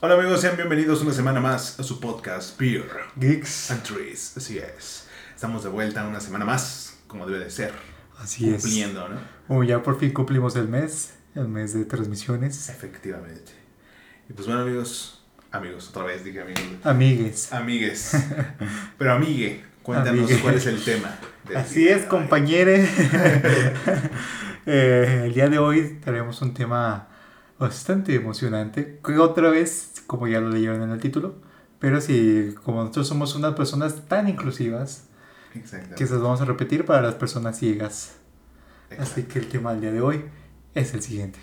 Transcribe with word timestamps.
Hola 0.00 0.14
amigos, 0.14 0.40
sean 0.40 0.56
bienvenidos 0.56 1.00
una 1.02 1.12
semana 1.12 1.40
más 1.40 1.80
a 1.80 1.82
su 1.82 2.00
podcast 2.00 2.58
Beer 2.58 2.84
Geeks. 3.16 3.70
and 3.70 3.82
Trees. 3.82 4.36
Así 4.36 4.58
es. 4.58 5.08
Estamos 5.34 5.62
de 5.64 5.70
vuelta 5.70 6.06
una 6.06 6.20
semana 6.20 6.44
más, 6.44 6.98
como 7.06 7.26
debe 7.26 7.42
de 7.44 7.50
ser. 7.50 7.72
Así 8.18 8.50
es. 8.50 8.62
Cumpliendo, 8.62 9.08
¿no? 9.08 9.16
Como 9.48 9.64
ya 9.64 9.82
por 9.82 9.98
fin 9.98 10.12
cumplimos 10.12 10.54
el 10.56 10.68
mes, 10.68 11.14
el 11.34 11.48
mes 11.48 11.72
de 11.72 11.84
transmisiones. 11.84 12.68
Efectivamente. 12.68 13.52
Y 14.28 14.32
pues 14.32 14.46
bueno 14.46 14.62
amigos, 14.62 15.24
amigos, 15.50 15.88
otra 15.88 16.04
vez 16.04 16.24
dije 16.24 16.40
amigos. 16.42 16.62
Amigues. 16.84 17.52
Amigues. 17.52 18.12
Pero 18.98 19.12
amigue, 19.14 19.64
cuéntanos 19.82 20.24
Amigue. 20.24 20.40
cuál 20.40 20.56
es 20.56 20.66
el 20.66 20.82
tema. 20.84 21.18
Así 21.54 21.80
día 21.80 21.96
es, 21.96 22.04
compañere. 22.06 22.88
Eh, 24.68 25.22
el 25.26 25.32
día 25.32 25.48
de 25.48 25.60
hoy 25.60 26.00
tenemos 26.04 26.42
un 26.42 26.52
tema 26.52 27.06
bastante 27.58 28.14
emocionante. 28.14 29.00
Que 29.04 29.18
otra 29.18 29.50
vez, 29.50 30.02
como 30.06 30.28
ya 30.28 30.40
lo 30.40 30.50
leyeron 30.50 30.82
en 30.82 30.90
el 30.90 31.00
título, 31.00 31.36
pero 31.78 32.00
si 32.00 32.54
como 32.64 32.80
nosotros 32.80 33.08
somos 33.08 33.34
unas 33.34 33.54
personas 33.54 34.06
tan 34.08 34.28
inclusivas, 34.28 35.04
que 35.96 36.06
se 36.06 36.16
vamos 36.16 36.40
a 36.40 36.44
repetir 36.44 36.84
para 36.84 37.02
las 37.02 37.14
personas 37.14 37.58
ciegas. 37.58 38.16
Exacto. 38.90 39.02
Así 39.02 39.22
que 39.24 39.38
el 39.38 39.48
tema 39.48 39.72
del 39.72 39.80
día 39.80 39.92
de 39.92 40.00
hoy 40.00 40.24
es 40.74 40.94
el 40.94 41.02
siguiente. 41.02 41.38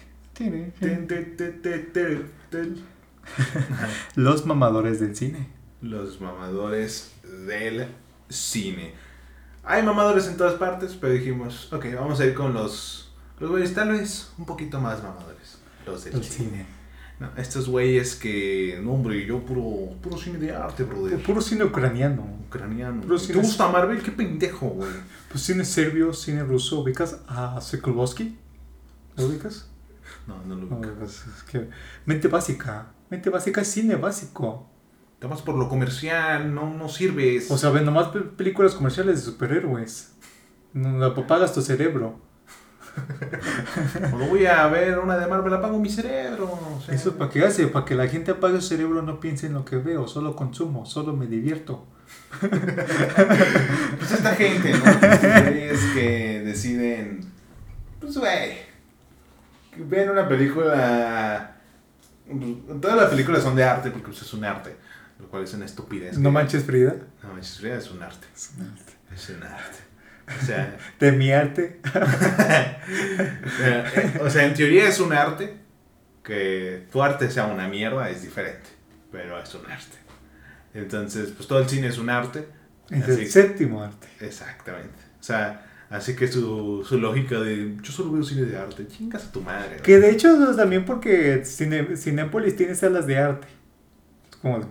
Los 4.16 4.46
mamadores 4.46 5.00
del 5.00 5.16
cine. 5.16 5.48
Los 5.82 6.22
mamadores 6.22 7.14
del 7.46 7.88
cine. 8.30 8.94
Hay 9.64 9.84
mamadores 9.84 10.28
en 10.28 10.38
todas 10.38 10.56
partes, 10.56 10.98
pero 11.00 11.14
dijimos, 11.14 11.72
ok, 11.72 11.86
vamos 11.96 12.20
a 12.20 12.26
ir 12.26 12.34
con 12.34 12.54
los, 12.54 13.14
los 13.40 13.50
güeyes 13.50 13.74
tal 13.74 13.92
vez 13.92 14.34
un 14.38 14.46
poquito 14.46 14.80
más 14.82 15.02
mamadores. 15.02 15.43
Los 15.86 16.06
del 16.06 16.16
El 16.16 16.24
cine. 16.24 16.50
cine. 16.50 16.66
No, 17.20 17.30
estos 17.38 17.70
güeyes 17.70 18.16
que, 18.16 18.80
no 18.84 18.94
hombre, 18.94 19.26
yo 19.26 19.40
puro, 19.46 19.96
puro 20.02 20.18
cine 20.18 20.40
de 20.40 20.52
arte, 20.56 20.84
brother. 20.84 21.22
Puro 21.22 21.42
cine 21.42 21.64
ucraniano. 21.64 22.26
Ucraniano. 22.48 23.02
Puro 23.02 23.18
¿Te 23.18 23.26
cine- 23.28 23.36
gusta 23.42 23.68
Marvel? 23.70 24.02
Qué 24.02 24.12
pendejo, 24.12 24.68
güey. 24.70 24.90
Pues 25.30 25.44
cine 25.44 25.64
serbio, 25.64 26.14
cine 26.14 26.44
ruso. 26.44 26.82
¿Ubicas 26.82 27.20
a 27.28 27.62
Sokolovsky? 27.62 28.36
¿Lo 29.16 29.26
ubicas? 29.28 29.68
No, 30.28 30.38
no 30.46 30.56
lo 30.56 30.66
No, 30.68 30.78
ubico. 30.78 30.94
pues 31.00 31.24
es 31.38 31.44
que... 31.44 31.70
Mente 32.06 32.28
básica. 32.28 32.88
Mente 33.10 33.30
básica 33.30 33.62
es 33.62 33.68
cine 33.68 33.96
básico. 33.96 34.70
Te 35.20 35.28
vas 35.28 35.42
por 35.42 35.56
lo 35.56 35.70
comercial, 35.70 36.54
no, 36.54 36.74
no 36.74 36.90
sirves. 36.90 37.50
O 37.52 37.58
sea, 37.58 37.70
ven 37.70 37.86
nomás 37.86 38.08
pe- 38.08 38.22
películas 38.22 38.74
comerciales 38.74 39.18
de 39.18 39.32
superhéroes. 39.32 40.14
No 40.74 41.14
pagas 41.28 41.54
tu 41.54 41.62
cerebro. 41.62 42.20
Lo 44.18 44.28
voy 44.28 44.46
a 44.46 44.68
ver 44.68 45.00
una 45.00 45.18
de 45.18 45.28
Marvel, 45.28 45.54
apago 45.54 45.80
mi 45.80 45.90
cerebro. 45.90 46.46
o 46.46 46.82
sea. 46.82 46.94
Eso 46.94 47.10
es 47.10 47.16
para 47.16 47.32
que 47.32 47.44
hace, 47.44 47.68
para 47.68 47.86
que 47.86 47.96
la 47.96 48.08
gente 48.08 48.32
apague 48.32 48.62
su 48.62 48.68
cerebro, 48.68 49.02
no 49.02 49.20
piense 49.20 49.48
en 49.48 49.54
lo 49.54 49.66
que 49.66 49.78
veo, 49.78 50.08
solo 50.08 50.36
consumo, 50.36 50.86
solo 50.86 51.14
me 51.14 51.28
divierto. 51.28 51.86
Pues 52.40 54.12
esta 54.12 54.36
gente, 54.36 54.74
¿no? 54.74 54.84
Güeyes 54.84 55.80
que 55.94 56.42
deciden. 56.46 57.22
Pues, 58.00 58.18
güey. 58.18 58.58
Ven 59.78 60.10
una 60.10 60.28
película. 60.28 61.56
Todas 62.82 62.98
las 62.98 63.10
películas 63.10 63.44
son 63.44 63.56
de 63.56 63.64
arte 63.64 63.92
porque 63.92 64.08
pues, 64.08 64.22
es 64.22 64.34
un 64.34 64.44
arte. 64.44 64.76
Lo 65.20 65.28
cual 65.28 65.44
es 65.44 65.54
una 65.54 65.66
estupidez. 65.66 66.18
No 66.18 66.32
manches 66.32 66.64
Frida. 66.64 66.96
No 67.22 67.30
manches, 67.30 67.60
Frida, 67.60 67.78
es 67.78 67.90
un 67.92 68.04
arte. 68.04 68.28
Es 68.36 69.30
un 69.30 69.44
arte. 69.44 69.78
O 70.28 70.46
sea, 70.46 70.78
De 71.00 71.12
mi 71.12 71.32
arte. 71.32 71.80
eh, 73.62 74.20
o 74.22 74.30
sea, 74.30 74.46
en 74.46 74.54
teoría 74.54 74.88
es 74.88 75.00
un 75.00 75.14
arte. 75.14 75.62
Que 76.24 76.88
tu 76.92 77.04
arte 77.04 77.30
sea 77.30 77.48
una 77.48 77.68
mierda 77.68 78.10
es 78.10 78.22
diferente. 78.22 78.70
Pero 79.12 79.38
es 79.42 79.54
un 79.56 79.70
arte. 79.70 79.98
Entonces, 80.74 81.32
pues 81.36 81.48
todo 81.48 81.60
el 81.60 81.70
cine 81.70 81.88
es 81.88 81.98
un 81.98 82.10
arte. 82.10 82.48
Es 82.90 83.08
el 83.08 83.30
séptimo 83.30 83.84
arte. 83.84 84.08
Exactamente. 84.22 85.00
O 85.20 85.24
sea, 85.24 85.66
así 85.90 86.16
que 86.16 86.28
su, 86.28 86.86
su 86.88 86.98
lógica 86.98 87.40
de 87.40 87.78
yo 87.82 87.92
solo 87.92 88.14
veo 88.14 88.24
cine 88.24 88.44
de 88.44 88.58
arte, 88.58 88.88
chingas 88.88 89.26
a 89.26 89.32
tu 89.32 89.42
madre. 89.42 89.78
¿no? 89.78 89.84
Que 89.84 90.00
de 90.00 90.12
hecho 90.12 90.56
también 90.56 90.86
porque 90.86 91.46
Cine, 91.46 91.96
Cinépolis 91.98 92.56
tiene 92.56 92.76
salas 92.76 93.06
de 93.08 93.18
arte. 93.18 93.48
Como, 94.42 94.70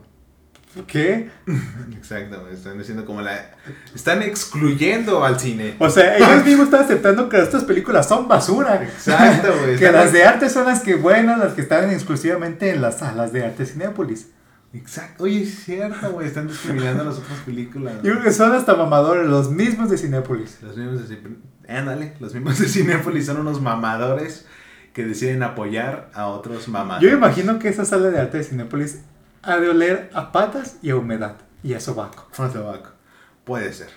¿qué? 0.87 1.31
Exactamente, 1.97 2.55
están 2.55 2.79
diciendo 2.79 3.05
como 3.05 3.21
la... 3.23 3.51
Están 3.95 4.23
excluyendo 4.23 5.25
al 5.25 5.39
cine. 5.39 5.77
O 5.79 5.89
sea, 5.91 6.17
ellos 6.19 6.45
mismos 6.45 6.67
están 6.67 6.85
aceptando 6.85 7.29
que 7.29 7.41
estas 7.41 7.65
películas 7.65 8.09
son 8.09 8.29
basura. 8.29 8.83
Exacto, 8.83 9.53
güey. 9.65 9.77
Que 9.79 9.93
las 9.93 10.13
de 10.13 10.25
arte 10.25 10.49
son 10.49 10.67
las 10.67 10.81
que 10.81 10.95
buenas, 10.97 11.39
las 11.39 11.55
que 11.55 11.63
están 11.63 11.91
exclusivamente 11.91 12.71
en 12.71 12.83
las 12.83 12.99
salas 12.99 13.33
de 13.33 13.45
arte 13.45 13.67
Cinépolis. 13.67 14.29
Exacto. 14.75 15.25
Oye, 15.25 15.43
es 15.43 15.65
cierto, 15.65 16.13
güey. 16.13 16.27
Están 16.27 16.49
discriminando 16.49 17.03
a 17.03 17.07
las 17.07 17.19
otras 17.19 17.39
películas. 17.41 17.95
Yo 18.03 18.13
creo 18.13 18.23
que 18.23 18.33
son 18.33 18.53
hasta 18.53 18.75
mamadores, 18.75 19.29
los 19.29 19.51
mismos 19.51 19.91
de 19.91 19.99
Cinépolis. 19.99 20.59
Los 20.63 20.77
mismos 20.77 21.09
de... 21.09 21.17
Cine- 21.17 21.37
Ándale, 21.69 22.15
los 22.21 22.35
mismos 22.35 22.59
de 22.59 22.69
Cinépolis 22.69 23.27
son 23.27 23.39
unos 23.39 23.61
mamadores 23.61 24.47
que 24.93 25.05
deciden 25.07 25.43
apoyar 25.43 26.11
a 26.13 26.27
otros 26.27 26.69
mamadores. 26.69 27.03
Yo 27.03 27.11
me 27.11 27.17
imagino 27.25 27.59
que 27.59 27.69
esa 27.69 27.85
sala 27.85 28.09
de 28.11 28.19
arte 28.21 28.39
de 28.39 28.45
Cinépolis 28.45 29.01
ha 29.43 29.57
de 29.59 29.69
oler 29.69 30.11
a 30.15 30.33
patas 30.33 30.77
y 30.83 30.91
a 30.91 30.97
humedad 30.97 31.37
y 31.63 31.75
a 31.75 31.81
sobaco. 31.81 32.29
O 32.39 32.49
tabaco. 32.49 32.91
Puede 33.45 33.73
ser. 33.73 33.89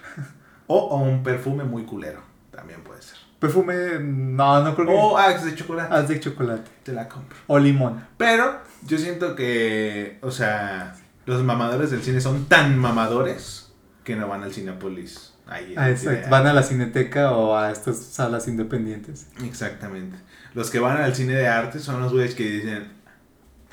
O, 0.68 0.78
o 0.78 0.98
un 0.98 1.24
perfume 1.24 1.64
muy 1.64 1.84
culero. 1.84 2.22
También 2.52 2.82
puede 2.84 3.02
ser. 3.02 3.18
Perfume, 3.40 4.00
no, 4.00 4.64
no 4.64 4.76
creo 4.76 4.88
que. 4.88 4.94
O 4.94 5.18
Axe 5.18 5.46
de 5.46 5.56
chocolate. 5.56 5.94
Haz 5.94 6.08
de 6.08 6.20
chocolate. 6.20 6.72
Te 6.84 6.94
la 6.94 7.08
compro. 7.08 7.38
O 7.48 7.60
limón. 7.60 8.04
Pero 8.18 8.60
yo 8.88 8.98
siento 8.98 9.36
que, 9.36 10.18
o 10.22 10.32
sea, 10.32 10.96
los 11.26 11.44
mamadores 11.44 11.92
del 11.92 12.02
cine 12.02 12.22
son 12.22 12.46
tan 12.46 12.78
mamadores 12.80 13.72
que 14.04 14.16
no 14.16 14.28
van 14.28 14.44
al 14.44 14.54
Cinepolis. 14.54 15.34
Ahí, 15.48 15.76
Ah, 15.78 15.92
exacto. 15.92 16.28
Van 16.30 16.48
a 16.48 16.54
la 16.54 16.64
cineteca 16.64 17.32
o 17.34 17.56
a 17.56 17.72
estas 17.72 17.98
salas 17.98 18.48
independientes. 18.48 19.28
Exactamente. 19.44 20.18
Los 20.56 20.72
que 20.72 20.80
van 20.80 20.98
al 20.98 21.14
cine 21.14 21.34
de 21.34 21.48
arte 21.48 21.80
son 21.80 22.02
los 22.02 22.14
güeyes 22.14 22.34
que 22.34 22.50
dicen, 22.50 22.94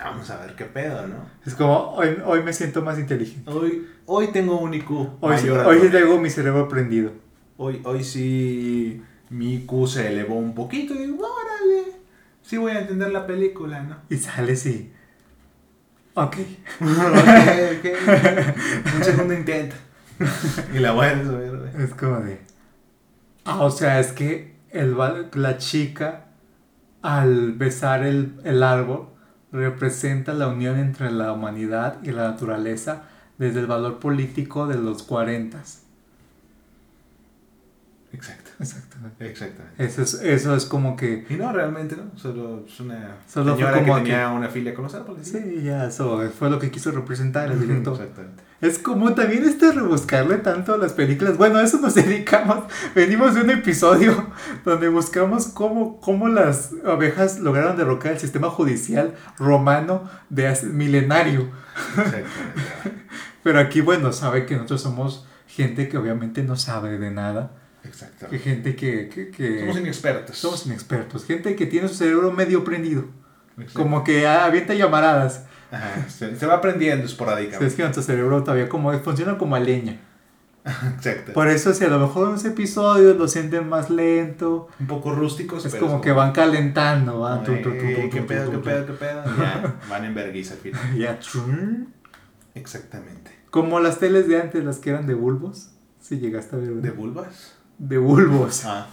vamos 0.04 0.30
a 0.30 0.38
ver 0.38 0.54
qué 0.54 0.64
pedo, 0.64 1.06
¿no? 1.06 1.26
Es 1.44 1.54
como, 1.54 1.92
hoy, 1.94 2.16
hoy 2.24 2.42
me 2.42 2.52
siento 2.52 2.82
más 2.82 2.98
inteligente. 2.98 3.50
Hoy, 3.50 3.86
hoy 4.06 4.28
tengo 4.28 4.58
un 4.60 4.74
IQ 4.74 4.90
Hoy, 5.20 5.34
mayor 5.34 5.66
hoy 5.66 5.88
tengo 5.88 6.18
mi 6.18 6.30
cerebro 6.30 6.68
prendido. 6.68 7.12
hoy, 7.56 7.80
hoy 7.84 8.02
sí 8.04 9.02
mi 9.30 9.54
IQ 9.54 9.86
se 9.88 10.08
elevó 10.08 10.34
un 10.34 10.54
poquito 10.54 10.94
y 10.94 10.98
digo, 10.98 11.26
órale, 11.26 11.92
sí 12.42 12.58
voy 12.58 12.72
a 12.72 12.80
entender 12.80 13.10
la 13.12 13.26
película, 13.26 13.82
¿no? 13.82 13.96
Y 14.10 14.16
sale 14.18 14.56
sí. 14.56 14.92
Ok. 16.14 16.36
ok, 16.80 16.86
ok. 17.78 17.86
Un 18.96 19.04
segundo 19.04 19.32
intento. 19.34 19.76
y 20.74 20.78
la 20.78 20.92
voy 20.92 21.06
a 21.06 21.14
güey. 21.14 21.84
Es 21.84 21.94
como 21.94 22.20
de. 22.20 22.40
Ah, 23.44 23.64
o 23.64 23.70
sea, 23.70 23.98
es 23.98 24.12
que 24.12 24.56
el, 24.70 24.96
la 25.34 25.56
chica, 25.56 26.26
al 27.00 27.52
besar 27.52 28.04
el, 28.04 28.38
el 28.44 28.62
árbol, 28.62 29.08
representa 29.52 30.32
la 30.32 30.48
unión 30.48 30.78
entre 30.78 31.10
la 31.10 31.32
humanidad 31.32 31.98
y 32.02 32.10
la 32.10 32.30
naturaleza 32.30 33.02
desde 33.38 33.60
el 33.60 33.66
valor 33.66 33.98
político 33.98 34.66
de 34.66 34.76
los 34.76 35.02
40. 35.02 35.58
Exacto. 38.12 38.50
Exactamente. 38.60 39.26
Exactamente. 39.28 39.84
Eso 39.84 40.02
es, 40.02 40.14
eso 40.14 40.54
es 40.54 40.66
como 40.66 40.96
que. 40.96 41.26
Y 41.28 41.34
no, 41.34 41.52
realmente 41.52 41.96
no. 41.96 42.16
Solo 42.16 42.64
es 42.66 42.78
una 42.78 43.16
Solo 43.26 43.56
fue 43.56 43.72
como 43.72 44.02
que 44.04 44.14
una 44.14 44.48
filia 44.48 44.74
con 44.74 44.84
los 44.84 44.94
árboles. 44.94 45.28
Sí, 45.28 45.62
ya, 45.62 45.86
eso 45.86 46.20
fue 46.38 46.50
lo 46.50 46.58
que 46.58 46.70
quiso 46.70 46.90
representar 46.90 47.50
el 47.50 47.60
director. 47.60 47.94
Exactamente. 47.94 48.42
Es 48.62 48.78
como 48.78 49.12
también 49.14 49.44
este 49.44 49.72
rebuscarle 49.72 50.36
tanto 50.38 50.72
a 50.72 50.78
las 50.78 50.92
películas. 50.92 51.36
Bueno, 51.36 51.58
a 51.58 51.64
eso 51.64 51.78
nos 51.78 51.94
dedicamos. 51.96 52.64
Venimos 52.94 53.34
de 53.34 53.42
un 53.42 53.50
episodio 53.50 54.28
donde 54.64 54.88
buscamos 54.88 55.46
cómo, 55.48 56.00
cómo 56.00 56.28
las 56.28 56.70
abejas 56.86 57.40
lograron 57.40 57.76
derrocar 57.76 58.12
el 58.12 58.18
sistema 58.20 58.48
judicial 58.48 59.14
romano 59.36 60.08
de 60.30 60.56
milenario. 60.72 61.50
Pero 63.42 63.58
aquí, 63.58 63.80
bueno, 63.80 64.12
sabe 64.12 64.46
que 64.46 64.54
nosotros 64.54 64.82
somos 64.82 65.26
gente 65.48 65.88
que 65.88 65.98
obviamente 65.98 66.42
no 66.42 66.56
sabe 66.56 66.98
de 66.98 67.10
nada. 67.10 67.52
Exacto. 67.84 68.28
Que 68.28 68.38
gente 68.38 68.76
que, 68.76 69.08
que, 69.08 69.30
que- 69.30 69.60
Somos 69.60 69.78
inexpertos. 69.78 70.38
somos 70.38 70.66
inexpertos. 70.66 71.24
Gente 71.24 71.56
que 71.56 71.66
tiene 71.66 71.88
su 71.88 71.94
cerebro 71.94 72.30
medio 72.32 72.62
prendido. 72.62 73.06
Como 73.72 74.04
que 74.04 74.26
avienta 74.26 74.74
llamaradas. 74.74 75.44
Ajá, 75.72 76.08
se, 76.08 76.36
se 76.36 76.46
va 76.46 76.54
aprendiendo 76.54 77.04
Es 77.04 77.10
esporádicamente. 77.12 77.74
que 77.74 77.82
nuestro 77.82 78.02
cerebro 78.02 78.42
todavía 78.44 78.68
como, 78.68 78.92
funciona 79.00 79.36
como 79.38 79.56
a 79.56 79.60
leña. 79.60 79.98
Exacto. 80.64 81.32
Por 81.32 81.48
eso 81.48 81.74
si 81.74 81.84
a 81.84 81.88
lo 81.88 81.98
mejor 81.98 82.28
unos 82.28 82.44
episodios 82.44 83.16
lo 83.16 83.26
sienten 83.26 83.68
más 83.68 83.90
lento, 83.90 84.68
Un 84.78 84.86
poco 84.86 85.12
rústicos, 85.12 85.64
es 85.66 85.72
pero 85.72 85.86
como 85.86 86.00
que 86.00 86.12
van 86.12 86.30
calentando, 86.30 87.18
van 87.18 87.42
¿Qué 87.42 87.52
pedo, 87.56 87.72
qué 88.10 88.22
pedo, 88.22 88.50
qué 88.52 88.92
pedo? 88.92 89.24
Ya, 89.38 89.74
van 89.90 90.04
en 90.04 90.14
vergüenza 90.14 90.54
al 90.54 90.60
final. 90.60 90.80
Ya. 90.96 91.18
Exactamente. 92.54 93.32
Como 93.50 93.80
las 93.80 93.98
teles 93.98 94.28
de 94.28 94.40
antes, 94.40 94.64
las 94.64 94.78
que 94.78 94.90
eran 94.90 95.06
de 95.06 95.14
bulbos. 95.14 95.70
Si 96.00 96.18
llegaste 96.18 96.54
a 96.56 96.58
ver. 96.58 96.68
¿De 96.68 96.80
¿De, 96.82 96.90
vulvas? 96.90 97.54
de 97.78 97.98
bulbos. 97.98 98.62
Ah. 98.64 98.86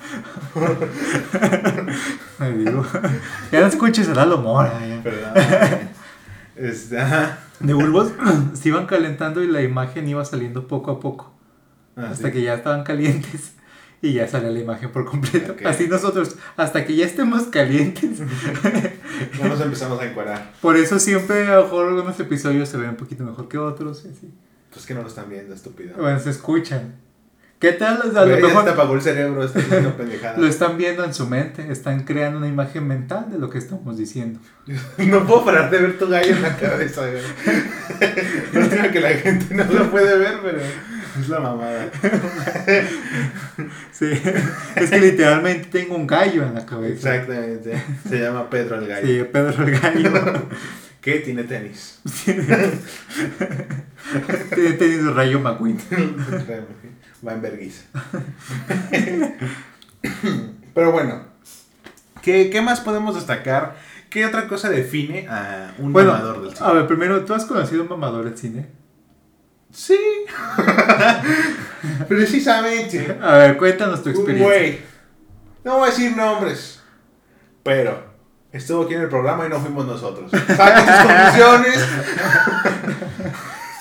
Me 2.40 2.52
digo. 2.54 2.84
ya 3.52 3.62
no 3.62 3.68
escuches 3.68 4.10
a 4.10 4.16
Lalo 4.16 4.38
Mora. 4.40 4.74
ya. 4.88 5.04
Perdón. 5.04 5.89
Este, 6.60 6.98
de 7.62 7.74
bulbos 7.74 8.12
se 8.54 8.68
iban 8.70 8.86
calentando 8.86 9.42
y 9.42 9.48
la 9.48 9.62
imagen 9.62 10.08
iba 10.10 10.24
saliendo 10.26 10.68
poco 10.68 10.92
a 10.92 11.00
poco. 11.00 11.34
Ah, 11.96 12.10
hasta 12.12 12.28
sí. 12.28 12.34
que 12.34 12.42
ya 12.42 12.56
estaban 12.56 12.84
calientes 12.84 13.54
y 14.02 14.14
ya 14.14 14.28
sale 14.28 14.52
la 14.52 14.60
imagen 14.60 14.92
por 14.92 15.06
completo. 15.06 15.56
Así 15.66 15.88
nosotros, 15.88 16.36
hasta 16.58 16.86
que 16.86 16.96
ya 16.96 17.06
estemos 17.06 17.44
calientes. 17.44 18.20
Ya 19.38 19.50
nos 19.50 19.60
empezamos 19.60 20.00
a 20.00 20.06
encuadrar. 20.06 20.54
Por 20.62 20.78
eso 20.78 20.98
siempre 20.98 21.46
a 21.48 21.58
lo 21.58 21.64
mejor 21.64 21.88
algunos 21.90 22.18
episodios 22.22 22.70
se 22.70 22.78
ven 22.78 22.92
un 22.92 22.96
poquito 22.96 23.26
mejor 23.26 23.50
que 23.50 23.58
otros. 23.58 24.06
así. 24.06 24.34
Pues 24.72 24.86
que 24.86 24.94
no 24.94 25.02
lo 25.02 25.10
están 25.10 25.30
viendo, 25.30 25.54
estúpido. 25.54 25.98
Bueno, 25.98 26.18
se 26.20 26.30
escuchan. 26.30 26.96
¿Qué 27.60 27.74
tal? 27.74 28.02
A 28.02 28.06
lo 28.06 28.26
Güey, 28.26 28.42
ya 28.42 28.48
mejor 28.48 28.64
te 28.64 28.70
apagó 28.70 28.96
el 28.96 29.02
cerebro, 29.02 29.44
estás 29.44 29.66
haciendo 29.66 29.98
pendejada. 29.98 30.38
lo 30.38 30.48
están 30.48 30.78
viendo 30.78 31.04
en 31.04 31.14
su 31.14 31.28
mente, 31.28 31.70
están 31.70 32.06
creando 32.06 32.38
una 32.38 32.48
imagen 32.48 32.88
mental 32.88 33.30
de 33.30 33.38
lo 33.38 33.50
que 33.50 33.58
estamos 33.58 33.98
diciendo. 33.98 34.40
No 34.98 35.28
puedo 35.28 35.44
parar 35.44 35.70
de 35.70 35.80
ver 35.80 36.00
tu 36.00 36.08
gallo 36.08 36.34
en 36.36 36.42
la 36.42 36.56
cabeza, 36.56 37.02
güey. 37.02 37.22
Lástima 38.54 38.92
que 38.92 39.02
la 39.02 39.10
gente 39.10 39.54
no 39.54 39.66
lo 39.66 39.92
puede 39.92 40.18
ver, 40.18 40.40
pero 40.42 40.60
es 41.20 41.28
la 41.28 41.40
mamada. 41.42 41.90
Sí, 43.92 44.10
es 44.76 44.90
que 44.90 45.00
literalmente 45.02 45.68
tengo 45.68 45.96
un 45.96 46.08
gallo 46.08 46.44
en 46.44 46.54
la 46.54 46.66
cabeza. 46.66 47.16
Exactamente. 47.16 47.84
Se 48.08 48.20
llama 48.20 48.50
Pedro 48.50 48.78
el 48.78 48.88
gallo. 48.88 49.06
Sí, 49.06 49.24
Pedro 49.32 49.64
el 49.66 49.80
gallo. 49.80 50.12
Que 51.02 51.20
tiene 51.20 51.44
tenis. 51.46 52.02
Tiene 52.26 52.44
tenis 54.74 55.06
de 55.06 55.12
rayo 55.12 55.40
McQueen. 55.40 55.78
Va 57.26 57.34
en 57.34 57.42
vergüenza. 57.42 57.84
Pero 60.74 60.92
bueno, 60.92 61.24
¿qué, 62.22 62.50
¿qué 62.50 62.62
más 62.62 62.80
podemos 62.80 63.16
destacar? 63.16 63.76
¿Qué 64.10 64.26
otra 64.26 64.48
cosa 64.48 64.70
define 64.70 65.28
a 65.30 65.74
un 65.78 65.92
Bueno, 65.94 66.14
mamador 66.14 66.42
del 66.42 66.56
cine? 66.56 66.68
a 66.70 66.74
ver, 66.74 66.88
primero, 66.88 67.24
¿tú 67.26 67.34
has 67.34 67.46
conocido 67.46 67.84
un 67.84 67.90
mamador 67.90 68.26
del 68.26 68.38
cine? 68.38 68.68
Sí. 69.72 70.00
Precisamente. 72.08 73.18
A 73.22 73.38
ver, 73.38 73.58
cuéntanos 73.58 74.02
tu 74.02 74.10
experiencia. 74.10 74.48
güey. 74.48 74.80
No 75.64 75.78
voy 75.78 75.90
a 75.90 75.92
decir 75.92 76.16
nombres. 76.18 76.82
Pero 77.62 78.02
estuvo 78.52 78.86
aquí 78.86 78.96
en 78.96 79.02
el 79.02 79.10
programa 79.10 79.46
y 79.46 79.50
no 79.50 79.60
fuimos 79.60 79.86
nosotros. 79.86 80.32
Saquen 80.32 80.86
sus 80.86 81.06
conclusiones. 81.06 81.80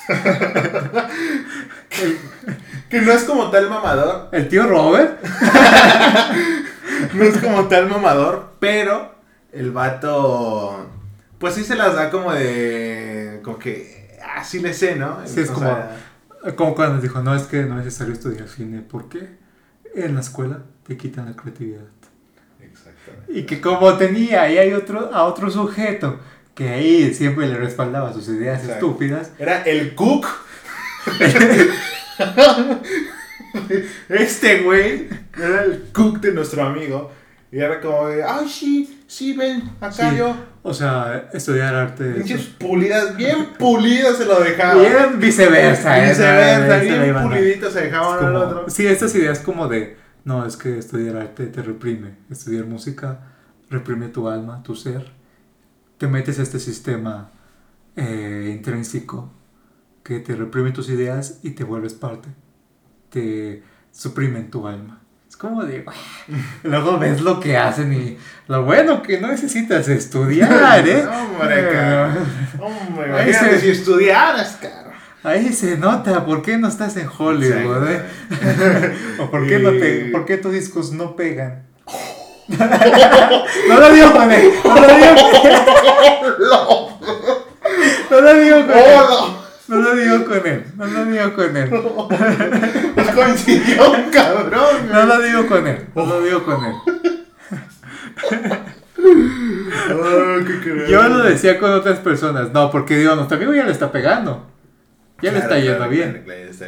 que, 2.90 3.00
no 3.00 3.12
es 3.12 3.24
como 3.24 3.50
tal 3.50 3.68
mamador. 3.68 4.28
¿El 4.32 4.48
tío 4.48 4.66
Robert? 4.66 5.18
No 7.14 7.22
es 7.24 7.38
como 7.38 7.68
tal 7.68 7.88
mamador. 7.88 8.54
Pero 8.58 9.14
el 9.52 9.70
vato. 9.70 10.86
Pues 11.38 11.54
sí 11.54 11.62
se 11.64 11.76
las 11.76 11.94
da 11.94 12.10
como 12.10 12.32
de. 12.32 13.40
Como 13.44 13.58
que. 13.58 14.18
Así 14.36 14.58
le 14.58 14.74
sé, 14.74 14.96
¿no? 14.96 15.18
Sí, 15.24 15.40
es 15.40 15.50
O 15.50 15.54
como- 15.54 15.66
sea, 15.66 15.96
Como 16.56 16.74
cuando 16.74 17.00
dijo, 17.00 17.22
no, 17.22 17.34
es 17.34 17.44
que 17.44 17.62
no 17.62 17.78
es 17.78 17.84
necesario 17.84 18.14
estudiar 18.14 18.48
cine. 18.48 18.80
¿Por 18.82 19.08
qué? 19.08 19.28
En 19.94 20.14
la 20.14 20.20
escuela 20.20 20.58
te 20.86 20.96
quitan 20.96 21.26
la 21.26 21.36
creatividad. 21.36 21.84
Exactamente. 22.60 23.32
Y 23.32 23.42
que 23.46 23.60
como 23.60 23.94
tenía 23.96 24.42
ahí 24.42 24.58
hay 24.58 24.72
otro, 24.72 25.10
a 25.14 25.22
otro 25.24 25.50
sujeto 25.50 26.18
que 26.54 26.68
ahí 26.70 27.14
siempre 27.14 27.46
le 27.46 27.56
respaldaba 27.56 28.12
sus 28.12 28.28
ideas 28.28 28.60
Exacto. 28.62 28.86
estúpidas. 28.86 29.30
Era 29.38 29.62
el 29.62 29.94
cook. 29.94 30.26
este 34.08 34.60
güey 34.62 35.08
era 35.36 35.64
el 35.64 35.84
cook 35.92 36.20
de 36.20 36.32
nuestro 36.32 36.64
amigo. 36.64 37.10
Y 37.50 37.58
era 37.58 37.80
como 37.80 38.08
de, 38.08 38.22
ay, 38.22 38.46
sí, 38.46 39.02
sí, 39.06 39.32
ven, 39.32 39.62
acá 39.80 40.10
Sí. 40.10 40.16
yo. 40.18 40.36
O 40.62 40.74
sea, 40.74 41.30
estudiar 41.32 41.74
arte. 41.74 42.04
Pinches 42.10 42.42
pulidas, 42.58 43.16
bien 43.16 43.54
pulidas 43.58 44.18
se 44.18 44.26
lo 44.26 44.38
dejaban. 44.40 44.84
Eran 44.84 45.18
viceversa, 45.18 46.04
¿eh? 46.04 46.10
Viceversa, 46.10 47.02
bien 47.02 47.22
puliditos 47.22 47.72
se 47.72 47.82
dejaban 47.84 48.26
al 48.26 48.36
otro. 48.36 48.68
Sí, 48.68 48.86
estas 48.86 49.14
ideas 49.14 49.38
como 49.38 49.66
de, 49.66 49.96
no, 50.24 50.44
es 50.44 50.58
que 50.58 50.78
estudiar 50.78 51.16
arte 51.16 51.46
te 51.46 51.62
reprime, 51.62 52.16
estudiar 52.30 52.66
música 52.66 53.20
reprime 53.70 54.08
tu 54.08 54.28
alma, 54.28 54.62
tu 54.62 54.74
ser, 54.74 55.10
te 55.96 56.06
metes 56.06 56.38
a 56.38 56.42
este 56.42 56.58
sistema 56.58 57.30
eh, 57.96 58.52
intrínseco 58.54 59.32
que 60.08 60.20
te 60.20 60.34
reprime 60.34 60.70
tus 60.70 60.88
ideas 60.88 61.38
y 61.42 61.50
te 61.50 61.64
vuelves 61.64 61.92
parte, 61.92 62.30
te 63.10 63.62
suprimen 63.92 64.50
tu 64.50 64.66
alma. 64.66 65.02
Es 65.28 65.36
como 65.36 65.62
de, 65.64 65.84
luego 66.62 66.98
ves 66.98 67.20
lo 67.20 67.38
que 67.40 67.58
hacen 67.58 67.92
y 67.92 68.16
lo 68.46 68.64
bueno 68.64 69.02
que 69.02 69.20
no 69.20 69.28
necesitas 69.28 69.86
estudiar, 69.88 70.88
¿eh? 70.88 71.04
Hombre, 71.06 71.68
cara. 71.70 72.16
Hombre, 72.58 73.12
Ahí 73.12 73.34
se- 73.34 73.60
si 73.60 73.68
estudiaras, 73.68 74.56
cara. 74.62 74.92
Ahí 75.22 75.52
se 75.52 75.76
nota, 75.76 76.24
¿por 76.24 76.40
qué 76.40 76.56
no 76.56 76.68
estás 76.68 76.96
en 76.96 77.06
Hollywood, 77.18 77.86
eh? 77.90 78.02
¿O 79.18 79.30
por 79.30 79.46
qué, 79.46 79.58
no 79.58 79.72
te, 79.72 80.06
Y- 80.06 80.10
por 80.10 80.24
qué 80.24 80.38
tus 80.38 80.52
discos 80.52 80.90
no 80.92 81.16
pegan? 81.16 81.64
no 82.48 83.78
lo 83.78 83.92
digo 83.92 84.22
él, 84.22 84.52
no 84.64 84.74
lo 84.80 84.86
digo 84.96 85.14
no 88.10 88.20
lo 88.22 88.34
digo 88.34 88.56
¡Oh, 88.74 89.37
no 89.68 89.76
lo 89.76 89.94
digo 89.94 90.24
con 90.24 90.46
él, 90.46 90.64
no 90.76 90.86
lo 90.86 91.04
digo 91.04 91.34
con 91.34 91.56
él, 91.56 91.70
no! 91.70 92.08
Pues 92.94 93.10
coincidió, 93.10 93.82
cabrón. 94.12 94.88
no 94.90 95.06
lo 95.06 95.22
digo 95.22 95.46
con 95.46 95.66
él, 95.66 95.86
no 95.94 96.06
lo 96.06 96.22
digo 96.22 96.44
con 96.44 96.64
él. 96.64 96.74
Qué. 100.64 100.86
Yo 100.88 101.08
lo 101.08 101.22
decía 101.22 101.58
con 101.58 101.70
otras 101.70 101.98
personas, 102.00 102.52
no, 102.52 102.70
porque 102.70 102.96
digo, 102.96 103.14
nuestro 103.14 103.36
amigo 103.36 103.54
ya 103.54 103.64
le 103.64 103.72
está 103.72 103.92
pegando, 103.92 104.50
ya 105.22 105.32
le 105.32 105.38
Claro, 105.38 105.54
está 105.54 105.58
yendo 105.58 105.76
claro, 105.76 105.90
bien, 105.90 106.24
está 106.48 106.66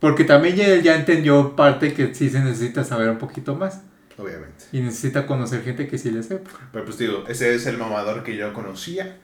porque 0.00 0.24
también 0.24 0.56
ya, 0.56 0.66
él 0.68 0.82
ya 0.82 0.94
entendió 0.96 1.56
parte 1.56 1.94
que 1.94 2.14
sí 2.14 2.28
se 2.28 2.40
necesita 2.40 2.84
saber 2.84 3.08
un 3.08 3.18
poquito 3.18 3.54
más 3.56 3.82
Obviamente. 4.18 4.64
y 4.72 4.80
necesita 4.80 5.26
conocer 5.26 5.62
gente 5.62 5.88
que 5.88 5.98
sí 5.98 6.10
le 6.10 6.22
sepa. 6.22 6.50
Pero 6.72 6.84
pues 6.84 6.98
digo, 6.98 7.24
ese 7.28 7.54
es 7.54 7.66
el 7.66 7.78
mamador 7.78 8.22
que 8.22 8.36
yo 8.36 8.52
conocía, 8.52 9.16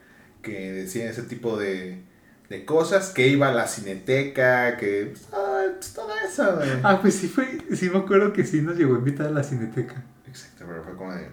que 0.43 0.73
decía 0.73 1.11
ese 1.11 1.23
tipo 1.23 1.59
de, 1.59 2.03
de 2.49 2.65
cosas, 2.65 3.11
que 3.11 3.29
iba 3.29 3.49
a 3.49 3.53
la 3.53 3.67
cineteca, 3.67 4.77
que... 4.77 5.13
Pues, 5.13 5.29
ay, 5.33 5.69
pues 5.75 5.95
todo 5.95 6.11
eso, 6.27 6.57
güey. 6.57 6.71
Ah, 6.83 6.99
pues 7.01 7.15
sí 7.15 7.29
fue, 7.29 7.59
sí 7.75 7.89
me 7.91 7.99
acuerdo 7.99 8.33
que 8.33 8.45
sí 8.45 8.61
nos 8.63 8.77
llegó 8.77 8.95
a 8.95 8.99
invitar 8.99 9.27
a 9.27 9.31
la 9.31 9.43
cineteca. 9.43 10.03
Exacto, 10.27 10.65
pero 10.67 10.83
fue 10.85 10.97
como 10.97 11.13
de... 11.13 11.29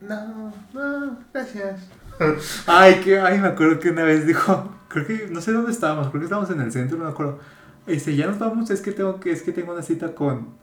No, 0.00 0.52
no, 0.72 1.18
gracias. 1.32 1.80
Ay, 2.66 3.00
que, 3.00 3.18
ay, 3.18 3.40
me 3.40 3.48
acuerdo 3.48 3.80
que 3.80 3.90
una 3.90 4.04
vez 4.04 4.26
dijo, 4.26 4.72
creo 4.88 5.06
que, 5.06 5.28
no 5.30 5.40
sé 5.40 5.50
dónde 5.50 5.72
estábamos, 5.72 6.08
creo 6.08 6.20
que 6.20 6.26
estábamos 6.26 6.50
en 6.50 6.60
el 6.60 6.70
centro, 6.70 6.96
no 6.96 7.04
me 7.04 7.10
acuerdo. 7.10 7.40
Dice, 7.86 8.14
ya 8.14 8.26
nos 8.26 8.38
vamos, 8.38 8.70
es 8.70 8.80
que 8.80 8.92
tengo 8.92 9.18
que, 9.18 9.32
es 9.32 9.42
que 9.42 9.50
tengo 9.50 9.72
una 9.72 9.82
cita 9.82 10.14
con, 10.14 10.54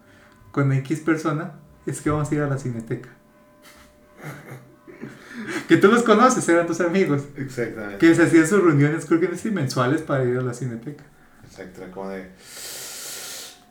con 0.51 0.71
X 0.71 1.01
persona, 1.01 1.53
es 1.85 2.01
que 2.01 2.09
vamos 2.09 2.31
a 2.31 2.35
ir 2.35 2.41
a 2.41 2.47
la 2.47 2.57
cineteca. 2.57 3.09
que 5.67 5.77
tú 5.77 5.89
los 5.89 6.03
conoces, 6.03 6.47
eran 6.49 6.67
tus 6.67 6.81
amigos. 6.81 7.23
Exactamente. 7.37 7.97
Que 7.97 8.15
se 8.15 8.23
hacían 8.23 8.47
sus 8.47 8.63
reuniones, 8.63 9.05
creo 9.05 9.19
que 9.19 9.51
mensuales 9.51 10.01
para 10.01 10.23
ir 10.23 10.37
a 10.37 10.41
la 10.41 10.53
cineteca. 10.53 11.03
Exacto, 11.45 11.81
era 11.81 11.91
como 11.91 12.09
de... 12.09 12.29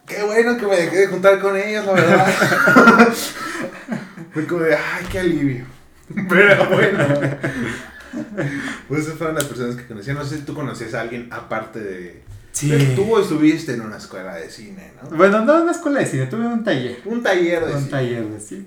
Qué 0.06 0.22
bueno 0.25 0.56
que 0.56 0.66
me 0.66 0.76
dejé 0.76 0.96
de 0.99 1.06
juntar 1.06 1.40
con 1.40 1.56
ellos, 1.56 1.87
la 1.87 1.92
verdad. 1.92 2.26
Fue 4.32 4.46
como 4.46 4.62
de, 4.62 4.75
ay, 4.75 5.06
qué 5.10 5.20
alivio. 5.20 5.64
Pero 6.28 6.68
bueno. 6.68 7.06
Pues 8.88 9.02
esas 9.02 9.14
fueron 9.14 9.37
las 9.37 9.44
personas 9.44 9.76
que 9.76 9.87
conocía. 9.87 10.14
No 10.14 10.25
sé 10.25 10.38
si 10.38 10.42
tú 10.42 10.54
conocías 10.54 10.94
a 10.94 11.02
alguien 11.02 11.28
aparte 11.30 11.80
de... 11.80 12.22
Sí. 12.52 12.92
Tú 12.96 13.16
estuviste 13.18 13.75
en 13.75 13.82
una 13.82 13.99
escuela 13.99 14.34
de 14.34 14.50
cine, 14.50 14.92
¿no? 15.00 15.16
Bueno, 15.16 15.44
no 15.44 15.56
en 15.56 15.62
una 15.62 15.72
escuela 15.72 16.00
de 16.00 16.06
cine, 16.06 16.26
tuve 16.26 16.46
un 16.46 16.64
taller. 16.64 16.99
Un 17.04 17.22
taller 17.22 17.64
de 17.64 17.72
un 17.72 17.78
cine. 17.78 17.90
taller 17.90 18.25
de 18.25 18.40
cine. 18.40 18.66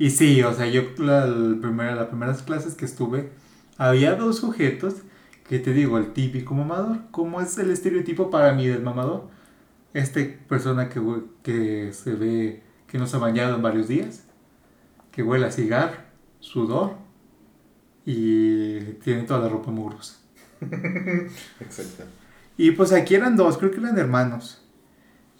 Y 0.00 0.08
sí, 0.08 0.42
o 0.42 0.54
sea, 0.54 0.66
yo 0.66 0.80
la, 0.96 1.26
primera, 1.60 1.94
las 1.94 2.06
primeras 2.06 2.42
clases 2.42 2.74
que 2.74 2.86
estuve, 2.86 3.32
había 3.76 4.14
dos 4.14 4.38
sujetos 4.38 4.94
que 5.46 5.58
te 5.58 5.74
digo, 5.74 5.98
el 5.98 6.14
típico 6.14 6.54
mamador. 6.54 7.00
¿Cómo 7.10 7.42
es 7.42 7.58
el 7.58 7.70
estereotipo 7.70 8.30
para 8.30 8.54
mí 8.54 8.66
del 8.66 8.80
mamador? 8.82 9.28
Este 9.92 10.24
persona 10.24 10.88
que, 10.88 11.02
que 11.42 11.92
se 11.92 12.14
ve 12.14 12.62
que 12.86 12.96
no 12.96 13.06
se 13.06 13.16
ha 13.16 13.18
bañado 13.18 13.56
en 13.56 13.60
varios 13.60 13.88
días, 13.88 14.24
que 15.12 15.22
huele 15.22 15.44
a 15.44 15.52
cigarro, 15.52 15.98
sudor 16.38 16.94
y 18.06 18.80
tiene 19.04 19.24
toda 19.24 19.40
la 19.40 19.48
ropa 19.50 19.70
mugrosa. 19.70 20.16
Exacto. 21.60 22.04
Y 22.56 22.70
pues 22.70 22.94
aquí 22.94 23.16
eran 23.16 23.36
dos, 23.36 23.58
creo 23.58 23.70
que 23.70 23.76
eran 23.76 23.98
hermanos. 23.98 24.59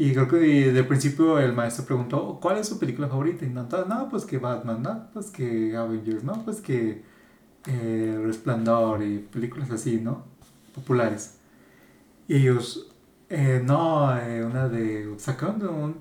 Y 0.01 0.15
creo 0.15 0.29
que 0.29 0.37
de, 0.37 0.73
de 0.73 0.85
principio 0.85 1.39
el 1.39 1.53
maestro 1.53 1.85
preguntó, 1.85 2.39
¿cuál 2.41 2.57
es 2.57 2.69
su 2.69 2.79
película 2.79 3.07
favorita? 3.09 3.45
Y 3.45 3.51
no, 3.51 3.69
no, 3.87 4.09
pues 4.09 4.25
que 4.25 4.39
Batman, 4.39 4.83
no, 4.83 5.11
pues 5.13 5.27
que 5.31 5.77
Avengers, 5.77 6.25
no, 6.25 6.43
pues 6.43 6.63
que 6.63 7.03
eh, 7.67 8.19
Resplandor 8.25 9.03
y 9.03 9.19
películas 9.19 9.71
así, 9.71 10.01
¿no? 10.01 10.25
Populares. 10.75 11.39
Y 12.29 12.37
ellos, 12.37 12.91
eh, 13.29 13.63
no, 13.65 14.17
eh, 14.19 14.43
una 14.45 14.69
de, 14.71 15.15
sacaron 15.19 15.59
de 15.59 15.69
un, 15.69 15.97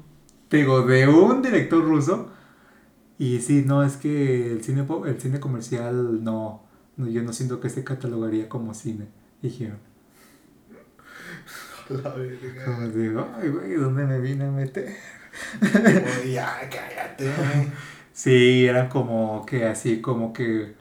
de 0.50 1.08
un 1.10 1.42
director 1.42 1.84
ruso. 1.84 2.30
Y 3.18 3.40
sí, 3.42 3.64
no, 3.68 3.84
es 3.84 3.98
que 3.98 4.54
el 4.54 4.64
cine, 4.64 4.88
el 5.08 5.22
cine 5.22 5.42
comercial 5.42 6.24
no, 6.24 6.64
no, 6.98 7.08
yo 7.10 7.24
no 7.24 7.34
siento 7.34 7.60
que 7.60 7.70
se 7.70 7.84
catalogaría 7.84 8.50
como 8.50 8.74
cine. 8.74 9.10
Dijeron. 9.42 9.89
La 12.04 12.10
verga. 12.12 12.66
Como 12.66 12.88
digo, 12.90 13.28
ay, 13.36 13.50
güey, 13.50 13.74
¿dónde 13.74 14.06
me 14.06 14.20
vine 14.20 14.46
a 14.46 14.52
meter? 14.52 14.96
Ya, 16.32 16.70
cállate. 16.70 17.32
Sí, 18.14 18.66
era 18.66 18.90
como 18.90 19.46
que 19.46 19.66
así, 19.66 20.02
como 20.02 20.34
que. 20.34 20.76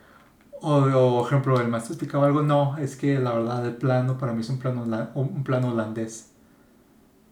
O, 0.60 0.74
o 0.76 1.26
ejemplo, 1.26 1.60
el 1.60 1.68
maestro 1.68 1.94
explicaba 1.94 2.26
algo. 2.26 2.42
No, 2.42 2.76
es 2.78 2.96
que 2.96 3.18
la 3.18 3.32
verdad, 3.32 3.64
el 3.66 3.76
plano 3.76 4.18
para 4.18 4.32
mí 4.32 4.40
es 4.40 4.50
un 4.50 4.58
plano, 4.58 4.82
un 5.14 5.44
plano 5.44 5.70
holandés. 5.70 6.32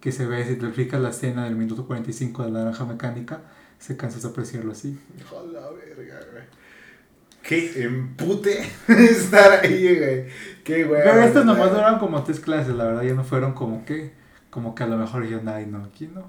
Que 0.01 0.13
se 0.13 0.27
ve, 0.27 0.45
si 0.47 0.57
te 0.57 0.71
fijas 0.71 1.01
la 1.01 1.11
escena 1.11 1.45
del 1.45 1.57
minuto 1.57 1.87
45 1.87 2.45
de 2.45 2.51
la 2.51 2.61
naranja 2.61 2.85
mecánica, 2.85 3.43
se 3.79 3.97
cansa 3.97 4.21
de 4.21 4.29
apreciarlo 4.29 4.73
así. 4.73 4.99
La 5.53 5.71
verga, 5.71 6.21
güey. 6.33 6.45
Qué 7.43 7.83
empute 7.85 8.61
estar 8.89 9.65
ahí, 9.65 9.97
güey. 9.99 10.27
Qué 10.67 10.85
güey. 10.85 11.01
Pero 11.05 11.23
estas 11.23 11.45
nomás 11.47 11.71
duraron 11.71 12.01
como 12.01 12.23
tres 12.25 12.41
clases, 12.41 12.75
la 12.75 12.85
verdad, 12.85 13.03
ya 13.03 13.15
no 13.15 13.23
fueron 13.25 13.55
como 13.55 13.85
que. 13.85 14.13
Como 14.51 14.75
que 14.75 14.83
a 14.83 14.87
lo 14.87 14.97
mejor 14.97 15.25
yo, 15.27 15.41
ay, 15.47 15.67
no, 15.67 15.85
aquí 15.85 16.11
no. 16.13 16.27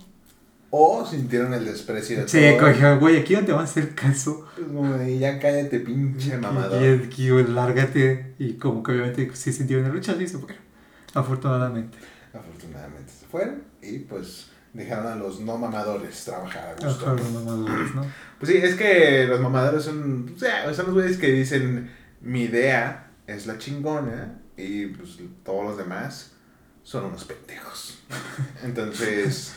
O 0.69 1.05
sintieron 1.05 1.53
el 1.53 1.65
desprecio 1.65 2.19
de 2.19 2.27
Sí, 2.27 2.39
todo. 2.57 2.67
cogió, 2.67 2.99
güey, 2.99 3.17
aquí 3.17 3.33
no 3.33 3.45
te 3.45 3.51
van 3.51 3.61
a 3.61 3.63
hacer 3.63 3.95
caso. 3.95 4.45
Pues 4.55 4.99
de, 4.99 5.17
ya 5.17 5.39
cállate, 5.39 5.79
pinche 5.79 6.37
mamador. 6.37 6.81
Y 6.83 7.05
aquí, 7.05 7.29
güey, 7.31 7.47
lárgate. 7.47 8.33
Y 8.37 8.53
como 8.53 8.83
que 8.83 8.91
obviamente 8.91 9.29
sí 9.33 9.51
sintieron 9.53 9.85
el 9.85 9.93
rechazo 9.93 10.21
y 10.21 10.27
se 10.27 10.37
fueron. 10.37 10.57
Afortunadamente. 11.13 11.97
Afortunadamente 12.33 13.11
se 13.11 13.25
fueron 13.25 13.63
y 13.81 13.99
pues 13.99 14.49
dejaron 14.73 15.07
a 15.07 15.15
los 15.15 15.39
no 15.39 15.57
mamadores 15.57 16.25
trabajar 16.25 16.75
a 16.79 16.85
gusto. 16.85 17.15
Los 17.15 17.31
mamadores, 17.31 17.95
¿no? 17.95 18.05
Pues 18.37 18.51
sí, 18.51 18.57
es 18.57 18.75
que 18.75 19.25
los 19.27 19.39
mamadores 19.39 19.83
son, 19.83 20.33
o 20.35 20.37
sea, 20.37 20.71
son 20.73 20.87
los 20.87 20.95
güeyes 20.95 21.17
que 21.17 21.31
dicen 21.31 21.89
mi 22.21 22.43
idea 22.43 23.06
es 23.27 23.45
la 23.47 23.57
chingona 23.57 24.39
y 24.55 24.87
pues 24.87 25.19
todos 25.43 25.65
los 25.65 25.77
demás 25.77 26.31
son 26.83 27.05
unos 27.05 27.25
pendejos. 27.25 27.99
Entonces, 28.63 29.53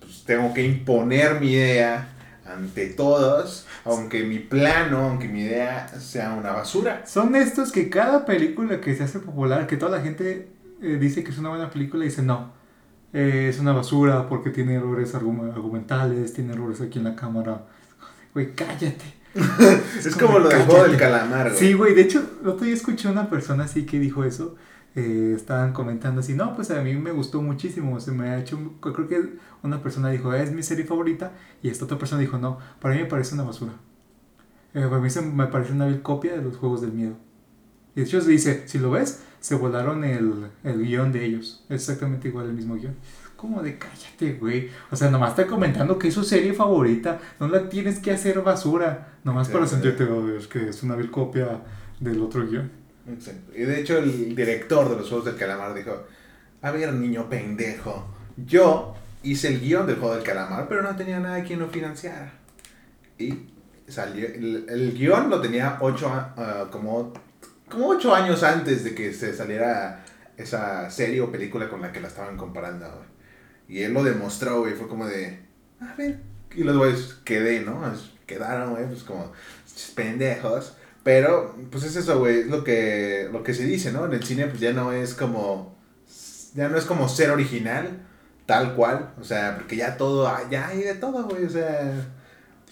pues 0.00 0.24
tengo 0.24 0.52
que 0.54 0.64
imponer 0.64 1.40
mi 1.40 1.52
idea 1.52 2.08
ante 2.46 2.88
todos, 2.88 3.66
aunque 3.86 4.22
mi 4.24 4.38
plano, 4.38 4.98
aunque 5.08 5.28
mi 5.28 5.40
idea 5.42 5.88
sea 5.98 6.34
una 6.34 6.52
basura. 6.52 7.06
Son 7.06 7.34
estos 7.34 7.72
que 7.72 7.88
cada 7.88 8.26
película 8.26 8.80
que 8.80 8.94
se 8.94 9.02
hace 9.04 9.18
popular, 9.20 9.66
que 9.66 9.78
toda 9.78 9.96
la 9.98 10.04
gente 10.04 10.50
eh, 10.82 10.98
dice 11.00 11.24
que 11.24 11.30
es 11.30 11.38
una 11.38 11.48
buena 11.48 11.70
película, 11.70 12.04
dice 12.04 12.20
no. 12.22 12.52
eh, 13.14 13.46
es 13.48 13.58
una 13.60 13.72
basura 13.72 14.28
porque 14.28 14.50
tiene 14.50 14.74
errores 14.74 15.14
argum- 15.14 15.50
argumentales, 15.52 16.34
tiene 16.34 16.52
errores 16.52 16.82
aquí 16.82 16.98
en 16.98 17.04
la 17.04 17.16
cámara. 17.16 17.64
Güey, 18.34 18.52
cállate. 18.54 19.23
Es, 20.04 20.16
como 20.16 20.38
lo 20.38 20.48
del 20.48 20.62
juego 20.62 20.84
del 20.84 20.96
calamar, 20.96 21.48
güey. 21.48 21.58
Sí, 21.58 21.72
güey, 21.72 21.94
de 21.94 22.02
hecho, 22.02 22.24
el 22.42 22.48
otro 22.48 22.64
día 22.66 22.74
escuché 22.74 23.08
una 23.08 23.28
persona 23.30 23.64
así 23.64 23.84
que 23.86 23.98
dijo 23.98 24.24
eso. 24.24 24.56
eh, 24.96 25.32
estaban 25.34 25.72
comentando 25.72 26.20
así, 26.20 26.34
no, 26.34 26.54
pues 26.54 26.70
a 26.70 26.80
mí 26.82 26.94
me 26.94 27.10
gustó 27.10 27.42
muchísimo, 27.42 27.98
se 28.00 28.12
me 28.12 28.28
ha 28.28 28.38
hecho, 28.38 28.58
creo 28.80 29.08
que 29.08 29.38
una 29.62 29.82
persona 29.82 30.10
dijo, 30.10 30.32
es 30.34 30.52
mi 30.52 30.62
serie 30.62 30.84
favorita, 30.84 31.32
y 31.62 31.68
esta 31.68 31.84
otra 31.84 31.98
persona 31.98 32.20
dijo, 32.20 32.38
no, 32.38 32.58
para 32.80 32.94
mí 32.94 33.00
me 33.02 33.06
parece 33.08 33.34
una 33.34 33.42
basura. 33.42 33.72
Eh, 34.74 34.86
para 34.88 34.98
mí 35.00 35.10
se, 35.10 35.22
me 35.22 35.46
parece 35.48 35.72
una 35.72 36.02
copia 36.02 36.36
de 36.36 36.42
los 36.42 36.56
juegos 36.56 36.80
del 36.80 36.92
miedo. 36.92 37.16
Y 37.96 38.00
de 38.00 38.06
hecho 38.06 38.20
dice, 38.20 38.64
si 38.66 38.78
lo 38.78 38.90
ves, 38.90 39.22
se 39.40 39.54
volaron 39.56 40.04
el, 40.04 40.46
el 40.64 40.84
guion 40.84 41.12
de 41.12 41.24
ellos, 41.24 41.64
exactamente 41.68 42.28
igual 42.28 42.46
el 42.46 42.54
mismo 42.54 42.74
guion. 42.76 42.94
Como 43.44 43.62
de 43.62 43.76
cállate, 43.76 44.38
güey. 44.40 44.70
O 44.90 44.96
sea, 44.96 45.10
nomás 45.10 45.30
está 45.32 45.46
comentando 45.46 45.98
que 45.98 46.08
es 46.08 46.14
su 46.14 46.24
serie 46.24 46.54
favorita. 46.54 47.20
No 47.38 47.46
la 47.46 47.68
tienes 47.68 47.98
que 47.98 48.10
hacer 48.10 48.40
basura. 48.40 49.18
Nomás 49.22 49.50
para 49.50 49.66
sentirte, 49.66 50.04
"Oh, 50.04 50.34
es 50.34 50.46
que 50.46 50.70
es 50.70 50.82
una 50.82 50.96
vil 50.96 51.10
copia 51.10 51.60
del 52.00 52.22
otro 52.22 52.46
guion. 52.48 52.72
Exacto. 53.06 53.52
Y 53.54 53.64
de 53.64 53.80
hecho 53.80 53.98
el 53.98 54.34
director 54.34 54.88
de 54.88 54.96
los 54.96 55.10
Juegos 55.10 55.26
del 55.26 55.36
Calamar 55.36 55.74
dijo, 55.74 56.04
a 56.62 56.70
ver 56.70 56.90
niño 56.94 57.28
pendejo, 57.28 58.06
yo 58.46 58.94
hice 59.22 59.48
el 59.48 59.60
guion 59.60 59.86
del 59.86 59.96
Juego 59.96 60.14
del 60.14 60.24
Calamar, 60.24 60.66
pero 60.66 60.80
no 60.82 60.96
tenía 60.96 61.20
nada 61.20 61.44
quien 61.44 61.58
lo 61.58 61.68
financiara. 61.68 62.32
Y 63.18 63.34
salió, 63.86 64.26
el, 64.26 64.64
el 64.70 64.94
guion 64.94 65.28
lo 65.28 65.42
tenía 65.42 65.76
ocho, 65.82 66.08
ah, 66.10 66.68
como, 66.70 67.12
como 67.68 67.88
ocho 67.88 68.14
años 68.14 68.42
antes 68.42 68.84
de 68.84 68.94
que 68.94 69.12
se 69.12 69.34
saliera 69.34 70.02
esa 70.38 70.88
serie 70.88 71.20
o 71.20 71.30
película 71.30 71.68
con 71.68 71.82
la 71.82 71.92
que 71.92 72.00
la 72.00 72.08
estaban 72.08 72.38
comparando. 72.38 72.86
güey. 72.86 73.13
Y 73.68 73.82
él 73.82 73.92
lo 73.94 74.02
demostró, 74.04 74.60
güey, 74.60 74.74
fue 74.74 74.88
como 74.88 75.06
de, 75.06 75.38
a 75.80 75.94
ver, 75.96 76.18
y 76.54 76.62
los 76.64 76.76
güeyes 76.76 77.14
quedé, 77.24 77.60
¿no? 77.60 77.90
Es- 77.92 78.10
Quedaron, 78.26 78.70
güey, 78.70 78.86
pues 78.86 79.02
como 79.02 79.32
pendejos. 79.94 80.74
Pero, 81.02 81.54
pues 81.70 81.84
es 81.84 81.96
eso, 81.96 82.18
güey, 82.18 82.40
es 82.40 82.46
lo 82.46 82.64
que, 82.64 83.28
lo 83.30 83.42
que 83.42 83.52
se 83.52 83.64
dice, 83.64 83.92
¿no? 83.92 84.06
En 84.06 84.14
el 84.14 84.24
cine, 84.24 84.46
pues 84.46 84.60
ya 84.60 84.72
no 84.72 84.92
es 84.92 85.12
como, 85.12 85.76
ya 86.54 86.68
no 86.70 86.78
es 86.78 86.86
como 86.86 87.08
ser 87.10 87.30
original, 87.30 88.00
tal 88.46 88.74
cual, 88.74 89.10
o 89.20 89.24
sea, 89.24 89.56
porque 89.56 89.76
ya 89.76 89.98
todo, 89.98 90.26
ah, 90.26 90.40
ya 90.50 90.68
hay 90.68 90.78
de 90.80 90.94
todo, 90.94 91.24
güey, 91.28 91.44
o 91.44 91.50
sea, 91.50 91.92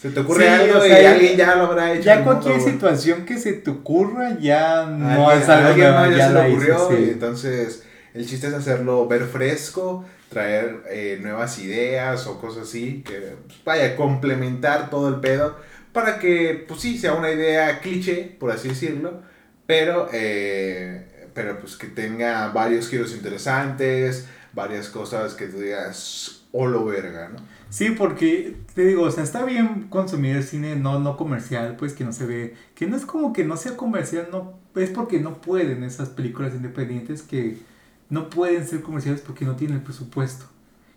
se 0.01 0.11
te 0.11 0.21
ocurre 0.21 0.45
Sí, 0.45 0.49
algo 0.49 0.79
o 0.79 0.83
sea, 0.83 1.03
y 1.03 1.05
alguien 1.05 1.37
ya 1.37 1.55
lo 1.57 1.65
habrá 1.65 1.93
hecho. 1.93 2.05
Ya 2.05 2.25
cualquier 2.25 2.57
mundo, 2.57 2.71
situación 2.71 3.25
que 3.27 3.39
se 3.39 3.53
te 3.53 3.71
ocurra 3.71 4.39
ya 4.39 4.87
no 4.87 5.29
Alguien- 5.29 5.43
es 5.43 5.49
algo 5.51 5.69
más 5.93 6.11
ya, 6.11 6.17
ya 6.17 6.29
se 6.29 6.33
le 6.35 6.41
ocurrió 6.53 6.93
y 6.93 6.97
sí. 7.05 7.11
entonces 7.11 7.83
el 8.15 8.27
chiste 8.27 8.47
es 8.47 8.55
hacerlo 8.55 9.07
ver 9.07 9.25
fresco, 9.27 10.07
traer 10.33 10.83
eh, 10.91 11.19
nuevas 11.21 11.59
ideas 11.59 12.27
o 12.27 12.41
cosas 12.41 12.69
así, 12.69 13.03
que 13.07 13.37
pues, 13.47 13.65
vaya, 13.65 13.97
complementar 13.97 14.91
todo 14.91 15.09
el 15.09 15.21
pedo 15.21 15.57
para 15.93 16.19
que, 16.19 16.65
pues 16.67 16.81
sí, 16.81 16.99
sea 16.99 17.15
una 17.15 17.31
idea 17.31 17.81
cliché, 17.81 18.37
por 18.41 18.51
así 18.51 18.69
decirlo, 18.69 19.23
pero, 19.67 20.09
eh, 20.13 21.29
pero 21.35 21.61
pues 21.61 21.77
que 21.77 21.87
tenga 21.87 22.49
varios 22.49 22.89
giros 22.89 23.15
interesantes, 23.15 24.27
varias 24.53 24.89
cosas 24.89 25.35
que 25.35 25.47
tú 25.47 25.59
digas, 25.59 26.43
lo 26.53 26.85
verga, 26.85 27.31
¿no? 27.31 27.37
Sí, 27.71 27.91
porque 27.97 28.57
te 28.75 28.85
digo, 28.85 29.05
o 29.05 29.11
sea, 29.11 29.25
está 29.25 29.45
bien 29.45 29.87
consumir 29.89 30.37
el 30.37 30.45
cine 30.45 30.77
no, 30.77 30.99
no 30.99 31.17
comercial, 31.17 31.77
pues 31.79 31.95
que 31.95 32.05
no 32.05 32.13
se 32.13 32.27
ve, 32.27 32.55
que 32.75 32.87
no 32.87 32.97
es 32.97 33.07
como 33.07 33.33
que 33.33 33.45
no 33.45 33.57
sea 33.57 33.77
comercial, 33.77 34.29
no, 34.31 34.59
es 34.77 34.91
porque 34.91 35.21
no 35.21 35.41
pueden 35.41 35.83
esas 35.83 36.11
películas 36.11 36.53
independientes 36.53 37.23
que 37.23 37.57
no 38.13 38.29
pueden 38.29 38.67
ser 38.67 38.83
comerciales 38.83 39.23
porque 39.23 39.47
no 39.47 39.57
tienen 39.57 39.79
el 39.79 39.83
presupuesto. 39.83 40.45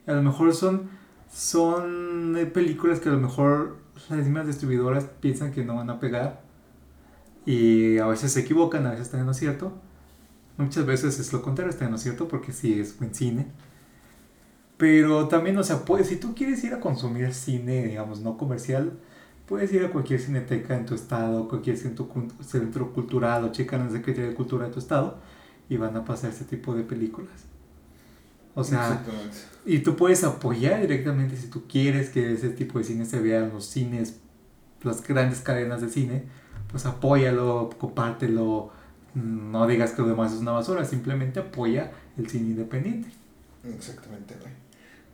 A 0.05 0.11
lo 0.11 0.21
mejor 0.21 0.53
son, 0.53 0.89
son 1.33 2.37
películas 2.53 2.99
que 2.99 3.07
a 3.07 3.13
lo 3.13 3.19
mejor 3.19 3.77
las 4.09 4.19
mismas 4.19 4.47
distribuidoras 4.47 5.05
piensan 5.21 5.53
que 5.53 5.63
no 5.63 5.75
van 5.75 5.89
a 5.89 6.01
pegar 6.01 6.41
y 7.45 7.99
a 7.99 8.07
veces 8.07 8.33
se 8.33 8.41
equivocan, 8.41 8.85
a 8.85 8.89
veces 8.89 9.05
están 9.05 9.21
en 9.21 9.27
lo 9.27 9.33
cierto. 9.33 9.71
Muchas 10.57 10.85
veces 10.85 11.17
es 11.17 11.31
lo 11.31 11.41
contrario, 11.41 11.71
está 11.71 11.85
en 11.85 11.91
lo 11.91 11.97
cierto 11.97 12.27
porque 12.27 12.51
sí 12.51 12.81
es 12.81 12.99
buen 12.99 13.15
cine. 13.15 13.47
Pero 14.75 15.29
también, 15.29 15.57
o 15.57 15.63
sea, 15.63 15.85
puedes, 15.85 16.07
si 16.07 16.17
tú 16.17 16.35
quieres 16.35 16.61
ir 16.65 16.73
a 16.73 16.81
consumir 16.81 17.33
cine, 17.33 17.85
digamos, 17.85 18.19
no 18.19 18.37
comercial, 18.37 18.91
puedes 19.45 19.71
ir 19.71 19.85
a 19.85 19.89
cualquier 19.89 20.19
cineteca 20.19 20.75
en 20.75 20.85
tu 20.85 20.95
estado, 20.95 21.47
cualquier 21.47 21.77
centro, 21.77 22.09
centro 22.41 22.91
cultural 22.91 23.45
o 23.45 23.53
checan 23.53 23.79
en 23.79 23.87
la 23.87 23.93
Secretaría 23.93 24.31
de 24.31 24.35
Cultura 24.35 24.65
de 24.65 24.73
tu 24.73 24.79
estado 24.79 25.17
y 25.69 25.77
van 25.77 25.95
a 25.95 26.05
pasar 26.05 26.31
ese 26.31 26.45
tipo 26.45 26.75
de 26.75 26.83
películas. 26.83 27.45
O 28.53 28.63
sea, 28.63 29.03
y 29.65 29.79
tú 29.79 29.95
puedes 29.97 30.23
apoyar 30.23 30.79
directamente 30.79 31.35
si 31.35 31.47
tú 31.47 31.63
quieres 31.67 32.09
que 32.09 32.33
ese 32.33 32.49
tipo 32.49 32.79
de 32.79 32.85
cine 32.85 33.05
se 33.05 33.19
vea 33.19 33.39
en 33.39 33.49
los 33.49 33.65
cines, 33.65 34.17
las 34.81 35.05
grandes 35.05 35.41
cadenas 35.41 35.81
de 35.81 35.89
cine, 35.89 36.23
pues 36.71 36.85
apóyalo, 36.85 37.69
compártelo, 37.77 38.71
no 39.13 39.67
digas 39.67 39.91
que 39.91 40.03
lo 40.03 40.07
demás 40.07 40.31
es 40.33 40.39
una 40.39 40.51
basura, 40.51 40.85
simplemente 40.85 41.39
apoya 41.39 41.91
el 42.17 42.29
cine 42.29 42.51
independiente. 42.51 43.09
Exactamente, 43.65 44.35
güey. 44.39 44.53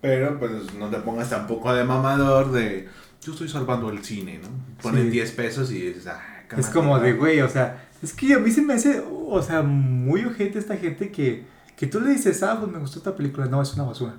Pero 0.02 0.40
pues 0.40 0.74
no 0.76 0.90
te 0.90 0.98
pongas 0.98 1.30
tampoco 1.30 1.74
de 1.74 1.84
mamador 1.84 2.52
de 2.52 2.90
yo 3.22 3.34
estoy 3.34 3.48
salvando 3.50 3.90
el 3.90 4.04
cine, 4.04 4.40
¿no? 4.42 4.50
Ponen 4.82 5.06
Sí. 5.06 5.12
10 5.12 5.32
pesos 5.32 5.72
y 5.72 5.80
dices, 5.82 6.08
ah, 6.08 6.22
Es 6.58 6.68
como 6.68 7.00
de, 7.00 7.14
güey, 7.14 7.42
o 7.42 7.50
sea, 7.50 7.88
es 8.02 8.14
que 8.14 8.34
a 8.34 8.40
mí 8.40 8.52
se 8.52 8.62
me 8.62 8.74
hace, 8.74 9.04
o 9.10 9.42
sea, 9.42 9.62
muy 9.62 10.26
ojete 10.26 10.58
esta 10.60 10.78
gente 10.78 11.12
que, 11.12 11.46
que 11.76 11.88
tú 11.88 12.00
le 12.02 12.12
dices, 12.12 12.42
ah, 12.44 12.58
pues 12.60 12.72
me 12.72 12.80
gustó 12.80 13.00
esta 13.00 13.16
película, 13.16 13.46
no, 13.48 13.62
es 13.62 13.74
una 13.74 13.84
basura. 13.84 14.16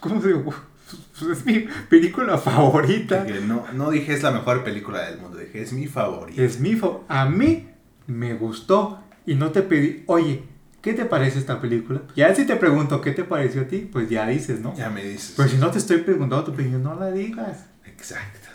¿Cómo 0.00 0.20
digo? 0.20 0.52
Pues 1.18 1.38
es 1.38 1.46
mi 1.46 1.66
película 1.88 2.36
favorita. 2.38 3.24
No, 3.46 3.64
no 3.72 3.90
dije 3.90 4.12
es 4.12 4.22
la 4.22 4.30
mejor 4.32 4.64
película 4.64 5.02
del 5.08 5.18
mundo, 5.18 5.38
dije 5.38 5.62
es 5.62 5.72
mi 5.72 5.86
favorita. 5.86 6.42
Es 6.42 6.60
mi 6.60 6.74
fa- 6.74 6.98
A 7.08 7.26
mí 7.26 7.68
me 8.06 8.34
gustó 8.34 9.00
y 9.24 9.34
no 9.34 9.50
te 9.50 9.62
pedí, 9.62 10.02
oye, 10.06 10.42
¿qué 10.82 10.92
te 10.92 11.04
parece 11.06 11.38
esta 11.38 11.60
película? 11.60 12.02
Ya 12.16 12.34
si 12.34 12.44
te 12.46 12.56
pregunto 12.56 13.00
qué 13.00 13.12
te 13.12 13.24
pareció 13.24 13.62
a 13.62 13.64
ti, 13.64 13.88
pues 13.90 14.10
ya 14.10 14.26
dices, 14.26 14.60
¿no? 14.60 14.76
Ya 14.76 14.90
me 14.90 15.02
dices. 15.04 15.34
Pero 15.36 15.48
si 15.48 15.56
no 15.56 15.70
te 15.70 15.78
estoy 15.78 15.98
preguntando 15.98 16.44
tu 16.44 16.52
opinión, 16.52 16.82
no 16.82 16.94
la 16.98 17.10
digas. 17.10 17.66
Exacto. 17.86 18.48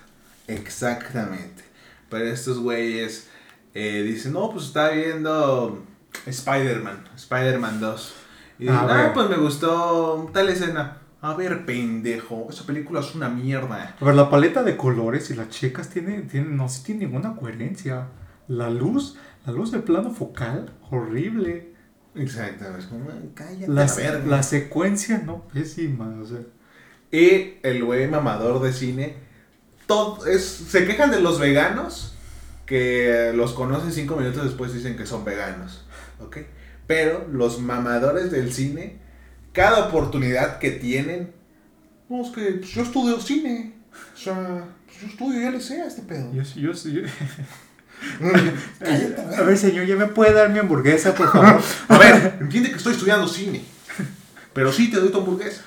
Exactamente. 0.48 1.64
Pero 2.10 2.26
estos 2.26 2.60
güeyes 2.60 3.28
eh, 3.74 4.04
dicen, 4.04 4.34
no, 4.34 4.50
pues 4.52 4.66
está 4.66 4.90
viendo 4.90 5.84
Spider-Man, 6.26 7.06
Spider-Man 7.16 7.80
2. 7.80 8.14
Y 8.60 8.68
A 8.68 8.72
dicen, 8.72 8.88
ver. 8.88 8.98
ah, 8.98 9.12
pues 9.14 9.30
me 9.30 9.38
gustó 9.38 10.30
tal 10.34 10.50
escena. 10.50 10.98
A 11.22 11.34
ver, 11.34 11.66
pendejo, 11.66 12.48
esa 12.50 12.66
película 12.66 13.02
es 13.02 13.14
una 13.14 13.28
mierda. 13.30 13.96
A 14.00 14.06
ver, 14.06 14.16
la 14.16 14.30
paleta 14.30 14.64
de 14.64 14.78
colores 14.78 15.30
y 15.32 15.36
las 15.36 15.50
checas 15.50 15.90
tiene, 15.90 16.22
tiene, 16.22 16.50
no 16.50 16.70
sí 16.70 16.84
tiene 16.84 17.06
ninguna 17.06 17.36
coherencia. 17.36 18.08
La 18.48 18.70
luz, 18.70 19.18
La 19.46 19.52
luz 19.54 19.72
del 19.72 19.84
plano 19.84 20.12
focal, 20.12 20.72
horrible. 20.90 21.74
Exacto, 22.16 22.66
es 22.78 22.86
como, 22.88 23.08
cállate 23.34 23.68
La, 23.68 23.86
verga. 23.86 24.26
la 24.28 24.44
secuencia, 24.44 25.22
no, 25.26 25.44
pésima, 25.54 26.14
o 26.22 26.26
sea. 26.26 26.40
Y 27.12 27.56
el 27.64 27.84
güey 27.84 28.08
mamador 28.08 28.62
de 28.62 28.72
cine, 28.74 29.16
todo 29.88 30.26
es, 30.26 30.44
se 30.46 30.86
quejan 30.86 31.12
de 31.12 31.20
los 31.22 31.40
veganos, 31.40 32.16
que 32.70 33.32
los 33.34 33.54
conocen 33.54 33.92
cinco 33.92 34.16
minutos 34.16 34.44
después 34.44 34.72
dicen 34.72 34.96
que 34.96 35.08
son 35.08 35.26
veganos, 35.26 35.84
¿ok? 36.20 36.38
Pero 36.86 37.28
los 37.32 37.60
mamadores 37.60 38.30
del 38.30 38.54
cine, 38.54 39.00
cada 39.54 39.88
oportunidad 39.88 40.60
que 40.60 40.70
tienen, 40.70 41.34
no, 42.10 42.22
es 42.24 42.30
que 42.30 42.42
pues, 42.60 42.70
yo 42.70 42.84
estudio 42.84 43.20
cine, 43.20 43.74
o 44.14 44.18
sea, 44.18 44.66
pues, 44.86 45.02
yo 45.02 45.08
estudio, 45.08 45.42
ya 45.42 45.50
le 45.50 45.60
sé 45.60 45.82
a 45.82 45.88
este 45.88 46.04
pedo. 46.04 46.32
Yo, 46.32 46.44
yo, 46.44 46.72
yo- 46.74 47.02
Cállate, 48.80 49.22
A 49.38 49.42
ver, 49.42 49.58
señor, 49.58 49.88
¿ya 49.88 49.96
me 49.96 50.06
puede 50.06 50.34
dar 50.34 50.50
mi 50.52 50.60
hamburguesa, 50.60 51.16
por 51.16 51.32
favor? 51.32 51.60
A 51.88 51.98
ver, 51.98 52.38
entiende 52.40 52.70
que 52.70 52.78
estoy 52.78 52.94
estudiando 52.94 53.28
cine, 53.28 53.64
pero 54.54 54.72
sí 54.72 54.92
te 54.92 54.98
doy 54.98 55.10
tu 55.10 55.18
hamburguesa. 55.18 55.64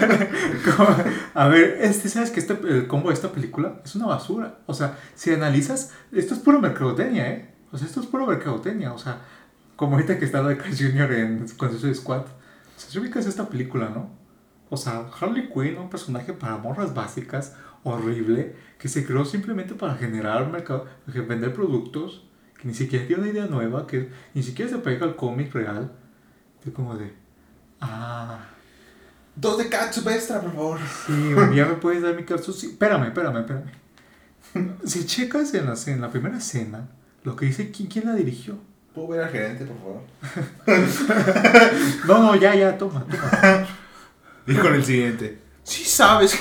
A 1.34 1.48
ver, 1.48 1.78
este, 1.80 2.08
¿sabes 2.08 2.30
que 2.30 2.40
este, 2.40 2.54
el 2.68 2.86
combo 2.86 3.08
de 3.08 3.14
esta 3.14 3.32
película 3.32 3.80
es 3.84 3.94
una 3.94 4.06
basura? 4.06 4.58
O 4.66 4.74
sea, 4.74 4.98
si 5.14 5.32
analizas, 5.32 5.92
esto 6.12 6.34
es 6.34 6.40
puro 6.40 6.60
mercadotecnia, 6.60 7.30
¿eh? 7.30 7.54
O 7.72 7.78
sea, 7.78 7.86
esto 7.86 8.00
es 8.00 8.06
puro 8.06 8.26
mercadotecnia. 8.26 8.92
O 8.92 8.98
sea, 8.98 9.20
como 9.76 9.94
ahorita 9.94 10.18
que 10.18 10.24
está 10.24 10.42
Carl 10.42 10.76
Jr. 10.76 11.12
en 11.12 11.48
con 11.56 11.70
Suicide 11.70 11.94
Squad. 11.94 12.22
O 12.22 12.80
sea, 12.80 12.90
si 12.90 12.98
ubicas 12.98 13.26
esta 13.26 13.48
película, 13.48 13.88
¿no? 13.88 14.10
O 14.68 14.76
sea, 14.76 15.06
Harley 15.20 15.48
Quinn, 15.52 15.78
un 15.78 15.90
personaje 15.90 16.32
para 16.32 16.56
morras 16.56 16.94
básicas, 16.94 17.56
horrible, 17.82 18.54
que 18.78 18.88
se 18.88 19.04
creó 19.04 19.24
simplemente 19.24 19.74
para 19.74 19.96
generar 19.96 20.50
mercado, 20.50 20.86
que 21.12 21.20
vender 21.20 21.52
productos, 21.52 22.24
que 22.60 22.68
ni 22.68 22.74
siquiera 22.74 23.06
tiene 23.06 23.22
una 23.22 23.32
idea 23.32 23.46
nueva, 23.46 23.86
que 23.86 24.10
ni 24.34 24.42
siquiera 24.42 24.70
se 24.70 24.78
pega 24.78 25.06
al 25.06 25.16
cómic 25.16 25.52
real. 25.52 25.92
Es 26.64 26.72
como 26.72 26.96
de, 26.96 27.12
ah, 27.80 28.49
Dos 29.40 29.58
de 29.58 29.68
Katsu 29.68 30.08
extra, 30.10 30.40
por 30.40 30.52
favor. 30.52 30.78
Sí, 31.06 31.12
ya 31.54 31.66
me 31.66 31.74
puedes 31.74 32.02
dar 32.02 32.14
mi 32.14 32.24
caso. 32.24 32.52
Sí, 32.52 32.66
espérame, 32.66 33.06
espérame, 33.06 33.38
espérame. 33.38 33.70
Si 34.84 35.06
checas 35.06 35.54
en 35.54 35.66
la, 35.66 35.74
en 35.86 36.00
la 36.00 36.10
primera 36.10 36.36
escena, 36.36 36.88
lo 37.24 37.36
que 37.36 37.46
dice, 37.46 37.70
¿quién, 37.70 37.88
quién 37.88 38.06
la 38.06 38.14
dirigió? 38.14 38.58
¿Puedo 38.94 39.08
ver 39.08 39.22
al 39.22 39.30
gerente, 39.30 39.64
por 39.64 39.78
favor? 39.78 40.02
No, 42.06 42.22
no, 42.22 42.36
ya, 42.36 42.54
ya, 42.54 42.76
toma, 42.76 43.06
toma. 43.06 43.66
Y 44.46 44.54
con 44.54 44.74
el 44.74 44.84
siguiente. 44.84 45.38
Sí 45.62 45.84
sabes. 45.84 46.34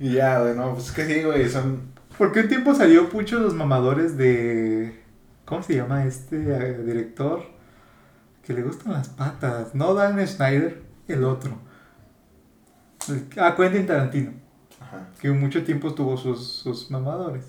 y 0.00 0.14
ya, 0.14 0.40
güey, 0.40 0.56
no, 0.56 0.74
pues 0.74 0.88
es 0.88 0.92
que 0.92 1.06
sí, 1.06 1.22
güey, 1.22 1.48
son... 1.48 1.92
¿Por 2.18 2.32
qué 2.32 2.40
un 2.40 2.48
tiempo 2.48 2.74
salió 2.74 3.08
Pucho 3.08 3.38
los 3.38 3.54
mamadores 3.54 4.18
de. 4.18 5.00
¿Cómo 5.46 5.62
se 5.62 5.76
llama 5.76 6.04
este 6.04 6.36
eh, 6.36 6.76
director? 6.84 7.44
Que 8.50 8.56
le 8.56 8.62
gustan 8.62 8.94
las 8.94 9.08
patas. 9.08 9.76
No 9.76 9.94
Dan 9.94 10.26
Schneider, 10.26 10.82
el 11.06 11.22
otro. 11.22 11.52
Ah, 13.36 13.54
Quentin 13.56 13.86
Tarantino. 13.86 14.32
Ajá. 14.80 15.06
que 15.20 15.30
mucho 15.30 15.62
tiempo 15.62 15.94
tuvo 15.94 16.16
sus, 16.16 16.48
sus 16.48 16.90
mamadores. 16.90 17.44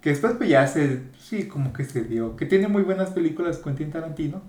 Que 0.00 0.10
después 0.10 0.34
pues 0.34 0.48
ya 0.48 0.68
se, 0.68 1.02
sí, 1.18 1.48
como 1.48 1.72
que 1.72 1.84
se 1.84 2.04
dio. 2.04 2.36
Que 2.36 2.46
tiene 2.46 2.68
muy 2.68 2.84
buenas 2.84 3.10
películas 3.10 3.58
Quentin 3.58 3.90
Tarantino, 3.90 4.40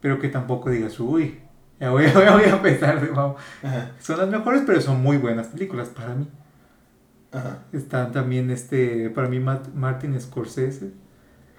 pero 0.00 0.18
que 0.18 0.28
tampoco 0.28 0.70
digas, 0.70 0.98
uy, 0.98 1.38
ya 1.78 1.90
voy, 1.90 2.06
ya 2.12 2.32
voy 2.32 2.42
a 2.42 2.56
empezar 2.56 3.00
de. 3.00 3.12
Ajá. 3.12 3.92
Son 4.00 4.18
las 4.18 4.28
mejores, 4.28 4.64
pero 4.66 4.80
son 4.80 5.00
muy 5.00 5.18
buenas 5.18 5.46
películas 5.46 5.88
para 5.90 6.16
mí. 6.16 6.28
Ajá. 7.30 7.58
Están 7.72 8.10
también, 8.10 8.50
este, 8.50 9.08
para 9.10 9.28
mí, 9.28 9.38
Martin 9.38 10.20
Scorsese, 10.20 10.90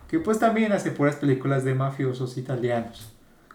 que 0.09 0.19
pues 0.19 0.37
también 0.37 0.73
hace 0.73 0.91
puras 0.91 1.15
películas 1.15 1.63
de 1.63 1.75
mafiosos 1.75 2.37
italianos, 2.37 3.10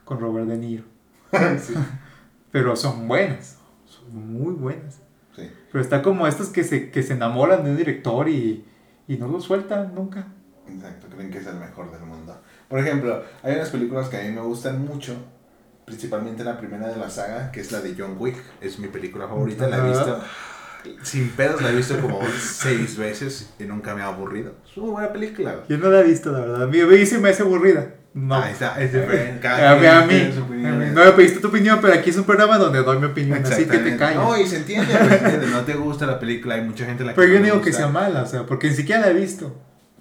con 0.06 0.20
Robert 0.20 0.46
De 0.46 0.56
Niro. 0.56 0.84
sí. 1.60 1.74
Pero 2.50 2.74
son 2.74 3.06
buenas, 3.06 3.58
son 3.84 4.32
muy 4.32 4.54
buenas. 4.54 5.00
Sí. 5.34 5.50
Pero 5.70 5.84
está 5.84 6.00
como 6.00 6.26
estos 6.26 6.48
que 6.48 6.64
se, 6.64 6.90
que 6.90 7.02
se 7.02 7.12
enamoran 7.12 7.62
de 7.64 7.72
un 7.72 7.76
director 7.76 8.26
y, 8.30 8.64
y 9.06 9.16
no 9.18 9.28
lo 9.28 9.38
sueltan 9.42 9.94
nunca. 9.94 10.28
Exacto, 10.66 11.08
creen 11.10 11.30
que 11.30 11.38
es 11.38 11.46
el 11.46 11.56
mejor 11.56 11.90
del 11.90 12.00
mundo. 12.00 12.40
Por 12.68 12.78
ejemplo, 12.78 13.22
hay 13.42 13.56
unas 13.56 13.68
películas 13.68 14.08
que 14.08 14.16
a 14.16 14.22
mí 14.22 14.30
me 14.30 14.40
gustan 14.40 14.84
mucho, 14.84 15.14
principalmente 15.84 16.44
la 16.44 16.56
primera 16.56 16.88
de 16.88 16.96
la 16.96 17.10
saga, 17.10 17.52
que 17.52 17.60
es 17.60 17.70
la 17.72 17.80
de 17.80 17.94
John 17.96 18.16
Wick. 18.18 18.36
Es 18.60 18.78
mi 18.78 18.88
película 18.88 19.28
favorita, 19.28 19.68
la 19.68 19.78
he 19.78 19.88
visto. 19.90 20.20
Sin 21.02 21.30
pedos 21.30 21.62
la 21.62 21.70
he 21.70 21.76
visto 21.76 21.98
como 22.00 22.20
seis 22.38 22.96
veces 22.96 23.50
y 23.58 23.64
nunca 23.64 23.94
me 23.94 24.02
ha 24.02 24.06
aburrido. 24.06 24.54
Es 24.68 24.76
una 24.76 24.92
buena 24.92 25.12
película. 25.12 25.60
Yo 25.68 25.78
no 25.78 25.90
la 25.90 26.00
he 26.00 26.04
visto, 26.04 26.32
la 26.32 26.40
verdad. 26.40 26.62
A 26.62 26.66
mí, 26.66 27.06
sí 27.06 27.18
me 27.18 27.30
hace 27.30 27.42
aburrida. 27.42 27.94
No. 28.14 28.34
Ahí 28.34 28.52
está, 28.52 28.80
es 28.80 28.92
diferente. 28.92 29.46
A 29.46 29.76
mí, 29.76 29.86
a 29.86 30.00
mí, 30.02 30.66
a. 30.66 30.70
No 30.72 31.04
me 31.04 31.12
pediste 31.12 31.40
tu 31.40 31.48
opinión, 31.48 31.78
pero 31.82 31.92
aquí 31.92 32.10
es 32.10 32.16
un 32.16 32.24
programa 32.24 32.56
donde 32.56 32.82
doy 32.82 32.98
mi 32.98 33.06
opinión. 33.06 33.44
Así 33.44 33.66
que 33.66 33.78
te 33.78 33.96
callas. 33.96 34.16
No, 34.16 34.40
y 34.40 34.46
se 34.46 34.56
entiende, 34.56 34.90
se 34.90 34.98
entiende. 34.98 35.46
No 35.48 35.60
te 35.62 35.74
gusta 35.74 36.06
la 36.06 36.18
película, 36.18 36.54
hay 36.54 36.62
mucha 36.62 36.86
gente 36.86 37.04
la 37.04 37.12
que 37.12 37.16
pero 37.20 37.32
yo 37.32 37.38
no 37.40 37.44
digo 37.44 37.60
que 37.60 37.72
sea 37.72 37.88
mala, 37.88 38.22
o 38.22 38.26
sea, 38.26 38.46
porque 38.46 38.70
ni 38.70 38.74
siquiera 38.74 39.02
la 39.02 39.10
he 39.10 39.14
visto. 39.14 39.54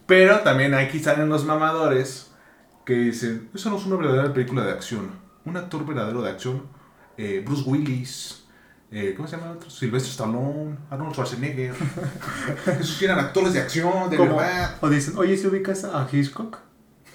Pero 0.06 0.40
también 0.40 0.74
aquí 0.76 1.00
salen 1.00 1.28
los 1.28 1.46
mamadores 1.46 2.32
que 2.86 2.94
dicen, 2.94 3.50
eso 3.54 3.70
no 3.70 3.78
es 3.78 3.86
una 3.86 3.98
verdadera 3.98 4.34
película 4.34 4.64
de 4.64 4.72
acción. 4.72 5.10
Un 5.44 5.58
actor 5.58 5.86
verdadero 5.86 6.22
de 6.22 6.30
acción, 6.30 6.64
eh, 7.18 7.44
Bruce 7.46 7.64
Willis, 7.66 8.45
eh, 8.96 9.14
¿cómo 9.16 9.28
se 9.28 9.36
llama 9.36 9.52
el 9.52 9.58
otro? 9.58 9.70
Sylvester 9.70 10.10
Stallone, 10.10 10.78
Arnold 10.90 11.12
Schwarzenegger. 11.14 11.76
Esos 12.80 13.02
eran 13.02 13.20
actores 13.20 13.54
de 13.54 13.60
acción, 13.60 14.10
de 14.10 14.16
Como- 14.16 14.38
verdad. 14.38 14.78
O 14.82 14.90
dicen, 14.90 15.18
oye, 15.18 15.36
si 15.36 15.46
ubicas 15.48 15.84
a 15.84 16.08
Hitchcock? 16.12 16.58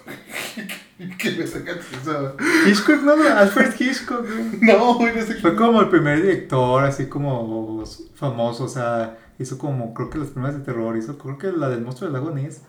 ¿Qué 1.17 1.31
me 1.31 1.47
sacas 1.47 1.77
eso? 2.01 2.35
Hitchcock, 2.67 3.01
no, 3.01 3.13
Alfred 3.13 3.73
Hitchcock. 3.79 4.25
No, 4.61 4.95
güey, 4.95 5.15
no 5.15 5.21
sé 5.23 5.35
Fue 5.35 5.55
como 5.55 5.81
el 5.81 5.89
primer 5.89 6.21
director, 6.21 6.83
así 6.83 7.07
como 7.07 7.83
famoso, 8.13 8.65
o 8.65 8.69
sea, 8.69 9.17
hizo 9.39 9.57
como, 9.57 9.93
creo 9.95 10.09
que 10.11 10.19
las 10.19 10.29
primeras 10.29 10.57
de 10.57 10.63
terror, 10.63 10.95
hizo, 10.97 11.17
creo 11.17 11.37
que 11.39 11.51
la 11.51 11.69
del 11.69 11.81
monstruo 11.81 12.11
del 12.11 12.21
lago 12.21 12.33
Ness, 12.35 12.61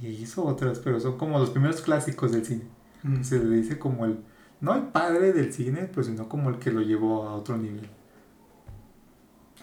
y 0.00 0.06
hizo 0.08 0.44
otras, 0.44 0.78
pero 0.78 1.00
son 1.00 1.18
como 1.18 1.38
los 1.40 1.50
primeros 1.50 1.80
clásicos 1.80 2.30
del 2.30 2.46
cine. 2.46 2.62
Mm. 3.02 3.22
Se 3.24 3.38
le 3.38 3.56
dice 3.56 3.78
como 3.78 4.04
el, 4.04 4.20
no 4.60 4.74
el 4.74 4.82
padre 4.84 5.32
del 5.32 5.52
cine, 5.52 5.90
pues 5.92 6.06
sino 6.06 6.28
como 6.28 6.50
el 6.50 6.58
que 6.58 6.70
lo 6.70 6.80
llevó 6.82 7.28
a 7.28 7.34
otro 7.34 7.56
nivel. 7.56 7.88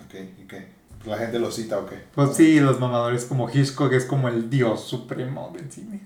Ok, 0.07 0.15
ok. 0.45 0.53
¿La 1.05 1.17
gente 1.17 1.39
lo 1.39 1.51
cita 1.51 1.77
o 1.79 1.85
qué? 1.85 1.95
Pues 2.15 2.35
sí, 2.35 2.59
los 2.59 2.79
mamadores 2.79 3.25
como 3.25 3.49
Hitchcock 3.49 3.93
es 3.93 4.05
como 4.05 4.27
el 4.27 4.49
dios 4.49 4.83
supremo 4.83 5.53
del 5.55 5.71
cine. 5.71 6.01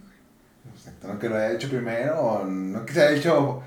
Exacto, 0.75 1.07
no 1.07 1.19
que 1.19 1.29
lo 1.29 1.35
haya 1.35 1.53
hecho 1.53 1.69
primero, 1.69 2.45
no 2.45 2.85
que 2.85 2.93
se 2.93 3.01
haya 3.01 3.17
hecho. 3.17 3.61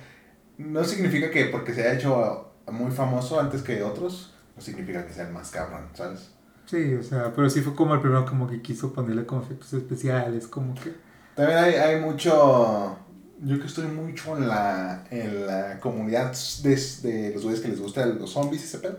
No 0.59 0.85
significa 0.85 1.31
que 1.31 1.47
porque 1.47 1.73
se 1.73 1.83
haya 1.83 1.94
hecho 1.94 2.53
muy 2.70 2.90
famoso 2.90 3.40
antes 3.40 3.62
que 3.62 3.83
otros, 3.83 4.35
no 4.57 4.62
significa 4.62 5.07
que 5.07 5.12
sea 5.12 5.27
el 5.27 5.33
más 5.33 5.51
cabrón, 5.51 5.88
¿sabes? 5.94 6.31
Sí, 6.66 6.94
o 6.94 7.03
sea, 7.03 7.33
pero 7.35 7.51
sí 7.51 7.61
fue 7.61 7.75
como 7.75 7.94
el 7.94 8.01
primero 8.01 8.25
como 8.25 8.49
que 8.49 8.62
quiso 8.62 8.92
ponerle 8.92 9.27
como 9.27 9.42
efectos 9.42 9.73
especiales, 9.73 10.47
como 10.47 10.75
que... 10.75 10.94
También 11.35 11.59
hay, 11.59 11.75
hay 11.75 12.01
mucho. 12.01 12.97
Yo 13.42 13.61
que 13.61 13.66
estoy 13.66 13.87
mucho 13.88 14.37
en 14.37 14.49
la, 14.49 15.05
en 15.11 15.47
la 15.47 15.81
comunidad 15.81 16.33
de, 16.62 16.77
de 17.03 17.33
los 17.35 17.42
güeyes 17.42 17.61
que 17.61 17.68
les 17.68 17.81
gustan 17.81 18.18
los 18.18 18.31
zombies 18.31 18.62
y 18.62 18.64
ese 18.66 18.79
pedo. 18.79 18.99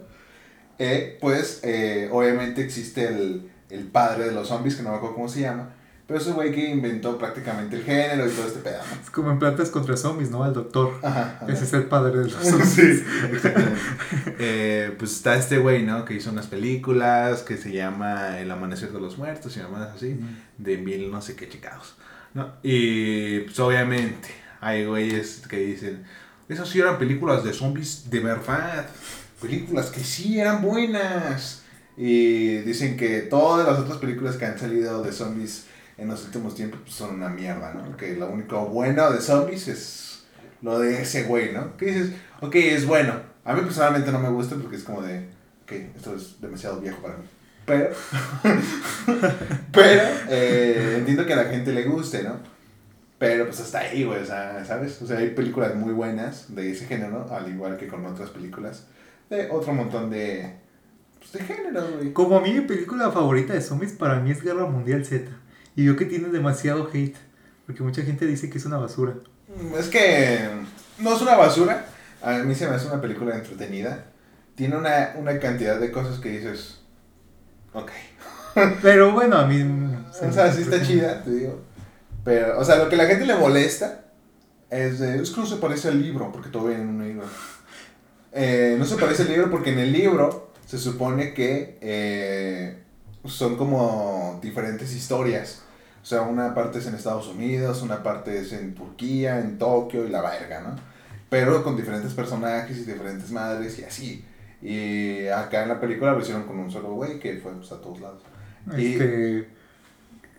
Eh, 0.79 1.17
pues, 1.21 1.61
eh, 1.63 2.09
obviamente 2.11 2.61
existe 2.61 3.07
el, 3.07 3.49
el 3.69 3.85
padre 3.85 4.25
de 4.25 4.31
los 4.31 4.47
zombies, 4.47 4.75
que 4.75 4.83
no 4.83 4.91
me 4.91 4.97
acuerdo 4.97 5.15
cómo 5.15 5.29
se 5.29 5.41
llama. 5.41 5.69
Pero 6.07 6.19
ese 6.19 6.33
güey 6.33 6.51
que 6.51 6.69
inventó 6.69 7.17
prácticamente 7.17 7.77
el 7.77 7.83
género 7.83 8.27
y 8.27 8.31
todo 8.31 8.45
este 8.45 8.59
pedo, 8.59 8.77
¿no? 8.77 9.01
Es 9.01 9.09
como 9.09 9.31
en 9.31 9.39
plantas 9.39 9.71
contra 9.71 9.97
zombies, 9.97 10.29
¿no? 10.29 10.45
El 10.45 10.53
doctor. 10.53 10.99
Ajá. 11.01 11.39
ajá. 11.41 11.51
Ese 11.51 11.63
es 11.63 11.73
el 11.73 11.85
padre 11.85 12.19
de 12.19 12.29
los 12.29 12.33
zombies. 12.47 12.69
Sí, 12.69 13.03
exactamente. 13.31 13.81
Eh, 14.37 14.93
pues 14.99 15.13
está 15.13 15.35
este 15.35 15.57
güey, 15.57 15.81
¿no? 15.81 16.05
Que 16.05 16.13
hizo 16.13 16.29
unas 16.29 16.45
películas 16.45 17.41
que 17.41 17.57
se 17.57 17.71
llama 17.71 18.39
El 18.39 18.51
Amanecer 18.51 18.91
de 18.91 18.99
los 18.99 19.17
Muertos 19.17 19.57
y 19.57 19.61
demás 19.61 19.89
así, 19.95 20.19
de 20.59 20.77
mil 20.77 21.09
no 21.09 21.23
sé 21.23 21.35
qué 21.35 21.49
chicados, 21.49 21.95
¿no? 22.35 22.53
Y 22.61 23.39
pues 23.39 23.59
obviamente 23.59 24.29
hay 24.61 24.85
güeyes 24.85 25.41
que 25.49 25.57
dicen, 25.57 26.03
esas 26.47 26.69
sí 26.69 26.79
eran 26.79 26.99
películas 26.99 27.43
de 27.43 27.51
zombies 27.51 28.11
de 28.11 28.19
verdad, 28.19 28.85
películas 29.45 29.89
que 29.89 30.01
sí 30.01 30.39
eran 30.39 30.61
buenas. 30.61 31.63
Y 31.97 32.57
dicen 32.59 32.97
que 32.97 33.21
todas 33.21 33.65
las 33.65 33.79
otras 33.79 33.99
películas 33.99 34.35
que 34.35 34.45
han 34.45 34.59
salido 34.59 35.01
de 35.01 35.13
zombies 35.13 35.67
en 35.97 36.09
los 36.09 36.25
últimos 36.25 36.55
tiempos 36.55 36.81
pues, 36.83 36.93
son 36.93 37.15
una 37.15 37.29
mierda, 37.29 37.73
¿no? 37.73 37.95
Que 37.95 38.15
lo 38.15 38.29
único 38.29 38.65
bueno 38.65 39.11
de 39.11 39.21
zombies 39.21 39.67
es 39.69 40.25
lo 40.61 40.79
de 40.79 41.01
ese 41.01 41.23
güey, 41.23 41.53
¿no? 41.53 41.77
Que 41.77 41.85
dices, 41.85 42.11
ok, 42.41 42.55
es 42.55 42.85
bueno. 42.85 43.13
A 43.45 43.53
mí 43.53 43.61
personalmente 43.61 44.11
no 44.11 44.19
me 44.19 44.29
gusta 44.29 44.55
porque 44.55 44.75
es 44.75 44.83
como 44.83 45.01
de, 45.01 45.29
ok, 45.63 45.71
esto 45.95 46.15
es 46.15 46.41
demasiado 46.41 46.81
viejo 46.81 47.01
para 47.01 47.17
mí. 47.17 47.23
Pero, 47.65 47.89
pero 49.71 50.03
eh, 50.29 50.95
entiendo 50.97 51.25
que 51.25 51.33
a 51.33 51.37
la 51.37 51.45
gente 51.45 51.71
le 51.71 51.83
guste, 51.83 52.23
¿no? 52.23 52.39
Pero 53.17 53.45
pues 53.45 53.61
hasta 53.61 53.79
ahí, 53.79 54.03
güey, 54.03 54.21
o 54.21 54.25
sea, 54.25 54.65
¿sabes? 54.65 55.01
O 55.01 55.07
sea, 55.07 55.19
hay 55.19 55.29
películas 55.29 55.73
muy 55.75 55.93
buenas 55.93 56.53
de 56.53 56.71
ese 56.71 56.85
género, 56.85 57.25
al 57.31 57.49
igual 57.49 57.77
que 57.77 57.87
con 57.87 58.05
otras 58.05 58.29
películas 58.29 58.87
de 59.29 59.49
otro 59.49 59.73
montón 59.73 60.09
de 60.09 60.55
pues, 61.19 61.31
de 61.33 61.39
género, 61.41 61.87
güey. 61.97 62.13
Como 62.13 62.37
a 62.37 62.41
mí 62.41 62.53
mi 62.53 62.61
película 62.61 63.11
favorita 63.11 63.53
de 63.53 63.61
zombies 63.61 63.93
para 63.93 64.19
mí 64.19 64.31
es 64.31 64.43
Guerra 64.43 64.65
Mundial 64.65 65.05
Z. 65.05 65.25
Y 65.75 65.85
yo 65.85 65.95
que 65.95 66.05
tiene 66.05 66.29
demasiado 66.29 66.89
hate. 66.93 67.17
Porque 67.65 67.83
mucha 67.83 68.03
gente 68.03 68.25
dice 68.25 68.49
que 68.49 68.57
es 68.57 68.65
una 68.65 68.77
basura. 68.77 69.13
Mm, 69.47 69.75
Es 69.75 69.87
que 69.87 70.39
no 70.99 71.15
es 71.15 71.21
una 71.21 71.35
basura. 71.35 71.85
A 72.21 72.33
mí 72.39 72.55
se 72.55 72.67
me 72.67 72.75
hace 72.75 72.87
una 72.87 73.01
película 73.01 73.35
entretenida. 73.35 74.05
Tiene 74.55 74.77
una, 74.77 75.13
una 75.17 75.39
cantidad 75.39 75.79
de 75.79 75.91
cosas 75.91 76.19
que 76.19 76.29
dices. 76.29 76.81
Ok. 77.73 77.91
Pero 78.81 79.11
bueno, 79.11 79.37
a 79.37 79.45
mí... 79.47 79.63
O 80.21 80.31
sea, 80.31 80.51
sí 80.51 80.61
está 80.61 80.81
chida, 80.81 81.23
te 81.23 81.31
digo. 81.31 81.61
Pero, 82.23 82.57
o 82.59 82.63
sea, 82.63 82.77
lo 82.77 82.87
que 82.89 82.95
la 82.95 83.05
gente 83.05 83.25
le 83.25 83.35
molesta 83.35 84.05
es 84.69 84.99
de. 84.99 85.21
Es 85.21 85.31
que 85.31 85.41
no 85.41 85.45
se 85.45 85.57
parece 85.57 85.89
al 85.89 86.01
libro, 86.01 86.31
porque 86.31 86.49
todo 86.49 86.67
viene 86.67 86.83
en 86.83 86.89
un 86.89 87.03
libro. 87.07 87.25
Eh, 88.37 88.75
no 88.77 88.85
se 88.85 88.97
parece 88.97 89.23
al 89.23 89.29
libro 89.29 89.49
porque 89.49 89.71
en 89.71 89.79
el 89.79 89.93
libro 89.93 90.51
se 90.65 90.77
supone 90.77 91.33
que 91.33 91.77
eh, 91.79 92.77
son 93.23 93.55
como 93.55 94.39
diferentes 94.41 94.93
historias. 94.93 95.61
O 96.03 96.05
sea, 96.05 96.21
una 96.21 96.53
parte 96.53 96.79
es 96.79 96.85
en 96.85 96.95
Estados 96.95 97.27
Unidos, 97.29 97.81
una 97.81 98.03
parte 98.03 98.37
es 98.37 98.51
en 98.51 98.75
Turquía, 98.75 99.39
en 99.39 99.57
Tokio 99.57 100.05
y 100.05 100.09
la 100.09 100.21
verga, 100.21 100.59
¿no? 100.61 100.75
Pero 101.29 101.63
con 101.63 101.77
diferentes 101.77 102.13
personajes 102.13 102.77
y 102.77 102.83
diferentes 102.83 103.31
madres 103.31 103.79
y 103.79 103.85
así. 103.85 104.25
Y 104.61 105.27
acá 105.27 105.63
en 105.63 105.69
la 105.69 105.79
película 105.79 106.11
lo 106.11 106.19
hicieron 106.19 106.43
con 106.43 106.59
un 106.59 106.69
solo 106.69 106.93
güey 106.93 107.19
que 107.19 107.37
fue 107.37 107.53
pues, 107.53 107.71
a 107.71 107.79
todos 107.79 108.01
lados. 108.01 108.21
Y 108.77 108.93
Este... 108.93 109.47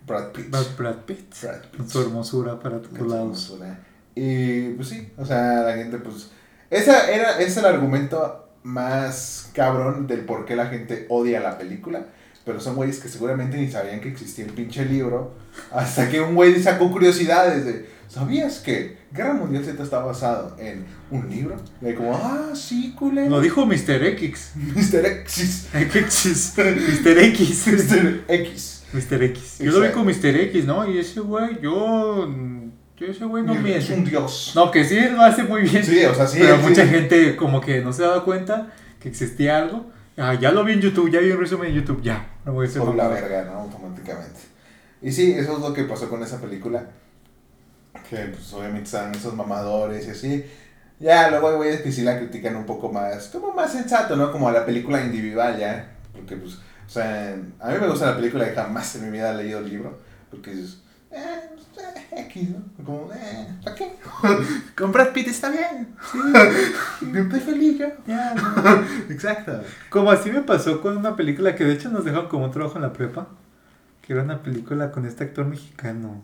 Brad 0.07 0.33
Pitt. 0.33 0.51
Brad, 0.51 0.67
Brad 0.79 0.97
Pitt. 1.07 1.35
Brad 1.43 1.63
Pitt. 1.63 1.77
Con 1.79 1.89
su 1.89 2.03
hermosura 2.03 2.61
para 2.61 2.81
todos 2.83 3.01
lados. 3.01 3.51
hermosura. 3.51 3.81
Y 4.15 4.71
pues 4.75 4.89
sí, 4.89 5.13
o 5.17 5.25
sea, 5.25 5.63
la 5.63 5.75
gente 5.77 5.99
pues... 5.99 6.31
Esa 6.70 7.11
era, 7.11 7.40
es 7.40 7.57
el 7.57 7.64
argumento 7.64 8.48
más 8.62 9.50
cabrón 9.55 10.07
del 10.07 10.20
por 10.20 10.44
qué 10.44 10.57
la 10.57 10.66
gente 10.66 11.07
odia 11.09 11.40
la 11.40 11.59
película. 11.59 12.07
Pero 12.44 12.61
son 12.61 12.76
güeyes 12.76 13.00
que 13.00 13.09
seguramente 13.09 13.57
ni 13.57 13.68
sabían 13.68 14.00
que 14.00 14.09
existía 14.09 14.44
el 14.44 14.52
pinche 14.52 14.85
libro. 14.85 15.35
Hasta 15.72 16.09
que 16.09 16.20
un 16.20 16.35
güey 16.35 16.62
sacó 16.62 16.90
curiosidades 16.92 17.64
de... 17.64 17.96
¿Sabías 18.09 18.61
que 18.61 18.98
Guerra 19.12 19.35
Mundial 19.35 19.64
Z 19.64 19.83
está 19.83 19.98
basado 19.98 20.57
en 20.61 20.85
un 21.11 21.29
libro? 21.29 21.57
Y 21.83 21.92
como, 21.94 22.14
ah, 22.14 22.52
sí, 22.55 22.94
culero. 22.96 23.31
Lo 23.31 23.40
dijo 23.40 23.66
Mr. 23.66 24.05
X. 24.05 24.52
Mr. 24.55 25.07
X. 25.07 25.68
X. 25.74 26.55
Mr. 26.57 27.18
X. 27.18 27.66
Mr. 27.66 28.24
X. 28.29 28.83
Mr. 28.92 29.22
X. 29.24 29.59
Yo 29.59 29.72
lo 29.72 29.81
vi 29.81 29.88
con 29.88 30.07
Mr. 30.07 30.37
X, 30.37 30.64
¿no? 30.64 30.88
Y 30.88 30.98
ese 30.98 31.18
güey, 31.18 31.61
yo. 31.61 32.33
Yo 32.97 33.07
ese 33.07 33.27
güey 33.27 33.45
no 33.45 33.53
es 33.53 33.59
un 33.59 33.65
miente. 33.65 34.11
dios. 34.11 34.53
No, 34.55 34.71
que 34.71 34.83
sí 34.85 34.99
lo 35.11 35.21
hace 35.21 35.43
muy 35.43 35.63
bien. 35.63 35.85
Sí, 35.85 36.05
o 36.05 36.15
sea, 36.15 36.27
sí. 36.27 36.39
pero 36.41 36.57
sí. 36.57 36.63
mucha 36.63 36.87
gente 36.87 37.37
como 37.37 37.61
que 37.61 37.83
no 37.83 37.93
se 37.93 38.03
daba 38.03 38.25
cuenta 38.25 38.73
que 38.99 39.09
existía 39.09 39.59
algo. 39.59 39.87
Ah, 40.17 40.33
ya 40.33 40.51
lo 40.51 40.65
vi 40.65 40.73
en 40.73 40.81
YouTube, 40.81 41.11
ya 41.11 41.21
vi 41.21 41.31
un 41.31 41.39
resumen 41.39 41.69
en 41.69 41.75
YouTube, 41.75 42.01
ya. 42.03 42.27
No 42.47 42.53
voy 42.55 42.67
a 42.67 42.69
hacer 42.71 42.81
Por 42.81 42.95
la 42.95 43.09
verga, 43.09 43.45
¿no? 43.45 43.61
Automáticamente. 43.61 44.41
Y 45.03 45.13
sí, 45.13 45.33
eso 45.33 45.57
es 45.57 45.61
lo 45.61 45.75
que 45.75 45.85
pasó 45.85 46.09
con 46.09 46.23
esa 46.23 46.41
película. 46.41 46.89
Que 48.09 48.17
pues 48.17 48.51
obviamente 48.55 48.85
están 48.85 49.15
esos 49.15 49.35
mamadores 49.35 50.07
y 50.07 50.11
así. 50.11 50.45
Ya, 50.99 51.29
luego 51.29 51.51
hay 51.51 51.57
güeyes 51.57 51.81
que 51.83 51.93
sí 51.93 52.01
la 52.01 52.19
critican 52.19 52.57
un 52.57 52.65
poco 52.65 52.91
más, 52.91 53.29
como 53.29 53.53
más 53.53 53.73
sensato, 53.73 54.17
¿no? 54.17 54.33
Como 54.33 54.49
a 54.49 54.53
la 54.53 54.65
película 54.65 55.03
individual 55.03 55.59
ya. 55.59 55.93
Porque 56.13 56.37
pues, 56.37 56.55
o 56.55 56.89
sea, 56.89 57.37
a 57.61 57.69
mí 57.69 57.79
me 57.79 57.89
gusta 57.89 58.07
la 58.07 58.17
película 58.17 58.51
y 58.51 58.55
jamás 58.55 58.97
en 58.97 59.05
mi 59.05 59.11
vida 59.11 59.33
he 59.33 59.37
leído 59.37 59.59
el 59.59 59.69
libro. 59.69 59.99
Porque 60.31 60.53
dices, 60.53 60.79
eh, 61.11 61.51
pues, 61.75 61.87
eh, 61.87 62.27
X, 62.29 62.51
¿no? 62.51 62.85
Como, 62.85 63.11
eh, 63.12 63.49
¿para 63.62 63.77
qué? 63.77 63.97
Con 64.77 64.92
Brad 64.92 65.12
Pitt 65.12 65.29
está 65.29 65.51
bien. 65.51 65.95
Sí, 66.11 66.19
estoy 67.19 67.40
feliz 67.40 67.79
yo. 67.79 67.87
Ya, 68.07 68.35
no. 68.35 68.85
Exacto. 69.11 69.62
Como 69.90 70.11
así 70.11 70.31
me 70.31 70.42
pasó 70.42 70.81
con 70.81 70.97
una 70.97 71.16
película 71.16 71.55
que 71.55 71.64
de 71.64 71.75
hecho 71.75 71.88
nos 71.90 72.05
dejaron 72.05 72.29
como 72.29 72.45
un 72.45 72.51
trabajo 72.51 72.77
en 72.77 72.83
la 72.83 72.92
prepa. 72.92 73.29
Que 74.03 74.12
era 74.12 74.23
una 74.23 74.42
película 74.42 74.92
con 74.92 75.05
este 75.05 75.25
actor 75.25 75.47
mexicano. 75.47 76.23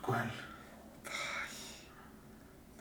¿Cuál? 0.00 0.30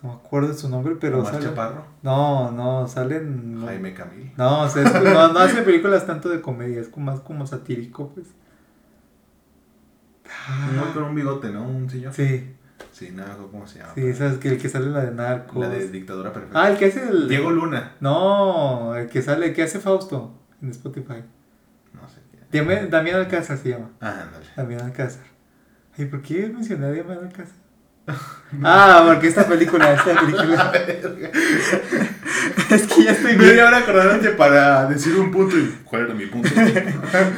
No 0.02 0.10
me 0.10 0.16
acuerdo 0.16 0.54
su 0.56 0.68
nombre, 0.68 0.96
pero 1.00 1.24
sale. 1.24 1.46
Chaparro. 1.46 1.86
No, 2.02 2.52
no, 2.52 2.88
salen. 2.88 3.64
Jaime 3.66 3.94
Camil. 3.94 4.32
No, 4.36 4.64
o 4.64 4.70
sea, 4.70 4.84
es 4.84 4.94
no, 4.94 5.32
no 5.32 5.40
hace 5.40 5.62
películas 5.62 6.08
tanto 6.08 6.30
de 6.30 6.42
comedia, 6.42 6.82
es 6.82 6.88
como 6.88 7.12
más 7.12 7.20
como 7.20 7.46
satírico, 7.46 8.10
pues. 8.10 8.28
Uno 10.72 10.94
con 10.94 11.04
un 11.04 11.16
bigote, 11.16 11.50
¿no? 11.50 11.64
Un 11.64 11.90
señor. 11.90 12.14
Sí, 12.14 12.56
Sí, 12.92 13.12
no, 13.12 13.24
¿cómo 13.52 13.66
se 13.68 13.80
llama? 13.80 13.94
sí, 13.96 14.14
sabes 14.14 14.38
que 14.38 14.50
el 14.50 14.58
que 14.58 14.68
sale 14.68 14.88
la 14.88 15.06
de 15.06 15.12
Narcos. 15.12 15.60
La 15.60 15.70
de 15.70 15.88
Dictadura 15.90 16.34
Perfecta. 16.34 16.62
Ah, 16.62 16.70
el 16.70 16.78
que 16.78 16.86
hace 16.86 17.08
el. 17.08 17.28
Diego 17.30 17.52
Luna. 17.52 17.94
No, 18.00 18.96
el 18.96 19.08
que 19.08 19.22
sale, 19.22 19.54
que 19.54 19.64
hace 19.64 19.80
Fausto 19.80 20.38
en 20.62 20.72
Spotify. 20.72 21.24
No 21.94 22.08
sé 22.10 22.22
quién. 22.32 22.44
Damián, 22.52 22.90
Damián 22.90 23.16
Alcázar 23.18 23.58
se 23.58 23.70
llama. 23.70 23.90
Ah, 24.02 24.24
ándale. 24.24 24.46
Damián 24.56 24.82
Alcázar. 24.82 25.24
Ay, 25.98 26.06
¿por 26.06 26.22
qué 26.22 26.48
mencioné 26.54 26.86
a 26.88 26.90
Damián 26.90 27.20
Alcázar? 27.24 27.56
Ah, 28.64 29.04
porque 29.08 29.28
esta 29.28 29.48
película, 29.48 29.94
esta 29.94 30.20
película. 30.20 30.72
es 32.70 32.88
que 32.88 33.04
ya 33.04 33.12
estoy. 33.12 33.38
Media 33.38 33.68
hora 33.68 33.80
acordándote 33.80 34.30
para 34.32 34.88
decir 34.88 35.16
un 35.16 35.32
punto 35.32 35.58
y. 35.58 35.80
¿Cuál 35.84 36.04
era 36.04 36.14
mi 36.14 36.26
punto? 36.26 36.50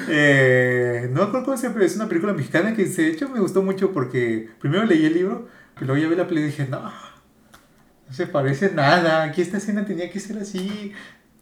Eh, 0.07 1.09
no 1.11 1.23
acuerdo 1.23 1.45
cómo 1.45 1.73
pero 1.73 1.85
es 1.85 1.95
una 1.95 2.07
película 2.07 2.33
mexicana 2.33 2.73
que 2.73 2.85
de 2.85 3.07
hecho 3.07 3.29
me 3.29 3.39
gustó 3.39 3.63
mucho 3.63 3.91
porque 3.91 4.49
primero 4.59 4.85
leí 4.85 5.05
el 5.05 5.13
libro, 5.13 5.47
y 5.81 5.85
luego 5.85 6.01
ya 6.01 6.07
vi 6.07 6.15
la 6.15 6.27
película 6.27 6.41
y 6.41 6.51
dije, 6.51 6.67
no, 6.69 6.81
no 6.81 8.13
se 8.13 8.27
parece 8.27 8.71
nada, 8.71 9.23
aquí 9.23 9.41
esta 9.41 9.57
escena 9.57 9.85
tenía 9.85 10.09
que 10.09 10.19
ser 10.19 10.37
así. 10.37 10.93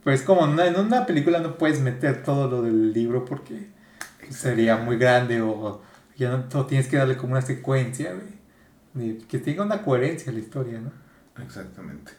Pues 0.04 0.24
como 0.24 0.45
en 0.45 0.52
una, 0.52 0.67
en 0.67 0.80
una 0.80 1.06
película 1.06 1.39
no 1.39 1.58
puedes 1.58 1.80
meter 1.80 2.24
todo 2.24 2.50
lo 2.50 2.62
del 2.62 2.93
libro 2.93 3.26
porque 3.26 3.67
sería 4.30 4.78
muy 4.78 4.97
grande 4.97 5.41
o 5.41 5.82
ya 6.17 6.45
no 6.52 6.65
tienes 6.65 6.88
que 6.88 6.97
darle 6.97 7.17
como 7.17 7.34
una 7.34 7.41
secuencia, 7.41 8.13
güey. 8.13 9.17
Que 9.28 9.39
tenga 9.39 9.63
una 9.63 9.84
coherencia 9.84 10.32
la 10.32 10.39
historia, 10.39 10.80
¿no? 10.80 10.91
Exactamente. 11.43 12.12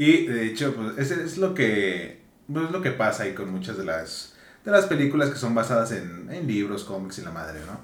Y 0.00 0.28
de 0.28 0.46
hecho, 0.46 0.74
pues, 0.74 0.96
ese 0.96 1.22
es 1.22 1.36
lo 1.36 1.52
que. 1.52 2.22
Pues, 2.50 2.64
es 2.64 2.70
lo 2.70 2.80
que 2.80 2.90
pasa 2.90 3.24
ahí 3.24 3.34
con 3.34 3.50
muchas 3.52 3.76
de 3.76 3.84
las. 3.84 4.34
De 4.64 4.70
las 4.70 4.86
películas 4.86 5.28
que 5.28 5.36
son 5.36 5.54
basadas 5.54 5.92
en, 5.92 6.26
en 6.32 6.46
libros, 6.46 6.84
cómics 6.84 7.18
y 7.18 7.22
la 7.22 7.32
madre, 7.32 7.60
¿no? 7.66 7.80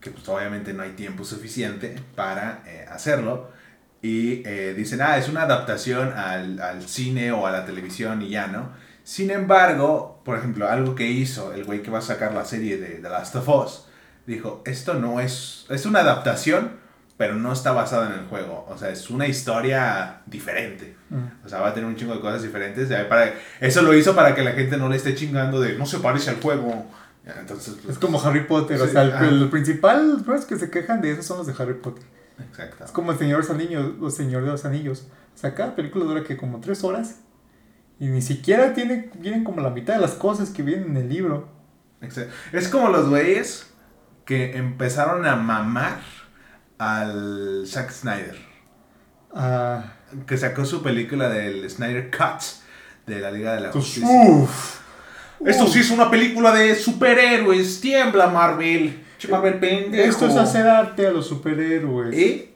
Que 0.00 0.10
pues 0.10 0.26
obviamente 0.30 0.72
no 0.72 0.82
hay 0.82 0.92
tiempo 0.92 1.24
suficiente 1.24 1.94
para 2.14 2.62
eh, 2.66 2.86
hacerlo. 2.90 3.50
Y 4.00 4.48
eh, 4.48 4.72
dicen, 4.74 5.02
ah, 5.02 5.18
es 5.18 5.28
una 5.28 5.42
adaptación 5.42 6.14
al, 6.14 6.58
al 6.58 6.88
cine 6.88 7.32
o 7.32 7.46
a 7.46 7.50
la 7.50 7.66
televisión 7.66 8.22
y 8.22 8.30
ya, 8.30 8.46
¿no? 8.46 8.72
Sin 9.04 9.30
embargo, 9.30 10.22
por 10.24 10.38
ejemplo, 10.38 10.70
algo 10.70 10.94
que 10.94 11.10
hizo 11.10 11.52
el 11.52 11.64
güey 11.64 11.82
que 11.82 11.90
va 11.90 11.98
a 11.98 12.02
sacar 12.02 12.32
la 12.32 12.46
serie 12.46 12.78
de 12.78 12.94
The 12.94 13.10
Last 13.10 13.36
of 13.36 13.46
Us, 13.46 13.84
dijo, 14.26 14.62
esto 14.64 14.94
no 14.94 15.20
es, 15.20 15.66
es 15.68 15.84
una 15.84 16.00
adaptación, 16.00 16.78
pero 17.18 17.34
no 17.34 17.52
está 17.52 17.72
basada 17.72 18.06
en 18.06 18.20
el 18.20 18.26
juego. 18.26 18.64
O 18.70 18.78
sea, 18.78 18.90
es 18.90 19.10
una 19.10 19.26
historia 19.26 20.22
diferente. 20.24 20.96
Mm. 21.10 21.44
O 21.44 21.48
sea, 21.48 21.60
va 21.60 21.68
a 21.70 21.74
tener 21.74 21.86
un 21.86 21.96
chingo 21.96 22.14
de 22.14 22.20
cosas 22.20 22.42
diferentes. 22.42 22.88
Para, 23.08 23.34
eso 23.60 23.82
lo 23.82 23.92
hizo 23.92 24.14
para 24.14 24.36
que 24.36 24.42
la 24.42 24.52
gente 24.52 24.76
no 24.76 24.88
le 24.88 24.96
esté 24.96 25.16
chingando 25.16 25.60
de, 25.60 25.76
no 25.76 25.84
se 25.84 25.98
parece 25.98 26.30
al 26.30 26.40
juego. 26.40 26.86
Entonces, 27.40 27.74
pues, 27.82 27.96
Es 27.96 27.98
como 27.98 28.22
Harry 28.22 28.44
Potter, 28.44 28.80
o 28.80 28.86
Sí, 28.86 28.92
sea, 28.92 29.02
el, 29.02 29.42
el 29.42 29.50
principal, 29.50 30.22
los 30.24 30.44
que 30.44 30.56
se 30.56 30.70
quejan 30.70 31.02
de 31.02 31.10
eso 31.10 31.22
son 31.24 31.38
los 31.38 31.48
de 31.48 31.60
Harry 31.60 31.74
Potter. 31.74 32.04
Exacto. 32.38 32.84
Es 32.84 32.92
como 32.92 33.10
el 33.10 33.18
Señor 33.18 33.42
de 33.42 33.48
los 33.48 33.50
Anillos, 33.50 33.92
o 34.00 34.10
Señor 34.10 34.44
de 34.44 34.50
los 34.52 34.64
Anillos. 34.64 35.08
O 35.34 35.38
sea, 35.38 35.56
cada 35.56 35.74
película 35.74 36.04
dura 36.04 36.22
que 36.22 36.36
como 36.36 36.60
tres 36.60 36.84
horas. 36.84 37.16
Y 37.98 38.06
ni 38.06 38.22
siquiera 38.22 38.74
tiene, 38.74 39.10
vienen 39.18 39.42
como 39.42 39.60
la 39.60 39.70
mitad 39.70 39.94
de 39.94 40.00
las 40.00 40.12
cosas 40.12 40.50
que 40.50 40.62
vienen 40.62 40.90
en 40.90 40.96
el 40.98 41.08
libro. 41.08 41.48
Exacto. 42.00 42.32
Es 42.52 42.68
como 42.68 42.90
los 42.90 43.08
güeyes 43.08 43.66
que 44.24 44.56
empezaron 44.56 45.26
a 45.26 45.34
mamar 45.34 45.98
al 46.78 47.64
Zack 47.66 47.90
Snyder. 47.90 48.36
Ah, 49.34 49.84
Que 50.26 50.36
sacó 50.38 50.64
su 50.64 50.82
película 50.82 51.28
del 51.28 51.68
Snyder 51.68 52.10
Cut 52.10 52.42
de 53.06 53.20
la 53.20 53.30
Liga 53.30 53.54
de 53.54 53.60
la 53.60 53.70
pues, 53.70 53.84
Justicia. 53.84 54.08
uff. 54.30 54.78
Esto 55.44 55.66
sí 55.68 55.78
es 55.80 55.90
una 55.90 56.10
película 56.10 56.52
de 56.52 56.74
superhéroes. 56.74 57.80
Tiembla, 57.80 58.26
Marvel. 58.28 59.04
Marvel 59.30 59.58
pendejo. 59.58 60.08
Esto 60.08 60.26
es 60.26 60.36
hacer 60.36 60.66
arte 60.66 61.06
a 61.06 61.10
los 61.10 61.26
superhéroes. 61.28 62.16
Y 62.16 62.50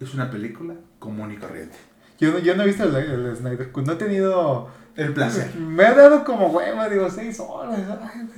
es 0.00 0.14
una 0.14 0.30
película 0.30 0.74
común 0.98 1.32
y 1.32 1.36
corriente. 1.36 1.76
Yo, 2.20 2.32
no- 2.32 2.38
yo 2.38 2.54
no 2.56 2.62
he 2.62 2.66
visto 2.66 2.84
el, 2.84 2.94
el 2.94 3.36
Snyder 3.36 3.70
Cut, 3.72 3.86
no 3.86 3.92
he 3.92 3.96
tenido... 3.96 4.70
El 4.96 5.12
placer. 5.14 5.54
Me 5.54 5.84
ha 5.84 5.94
dado 5.94 6.24
como 6.24 6.48
hueva, 6.48 6.88
digo, 6.88 7.08
seis 7.08 7.38
horas. 7.38 7.78
ay. 8.02 8.28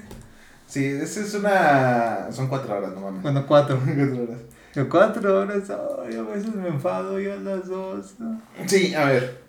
Sí, 0.67 0.85
esa 0.85 1.21
es 1.21 1.33
una. 1.35 2.31
Son 2.31 2.49
cuatro 2.49 2.77
horas, 2.77 2.93
no 2.95 3.01
mames. 3.01 3.23
Bueno, 3.23 3.47
cuatro. 3.47 3.79
Cuatro 3.85 4.23
horas. 4.25 4.39
De 4.75 4.89
cuatro 4.89 5.41
horas, 5.41 5.65
ay, 5.69 6.17
a 6.17 6.23
veces 6.23 6.55
me 6.55 6.69
enfado 6.69 7.19
yo 7.19 7.33
a 7.33 7.37
las 7.37 7.67
dos. 7.67 8.15
¿no? 8.19 8.41
Sí, 8.67 8.95
a 8.95 9.05
ver. 9.05 9.41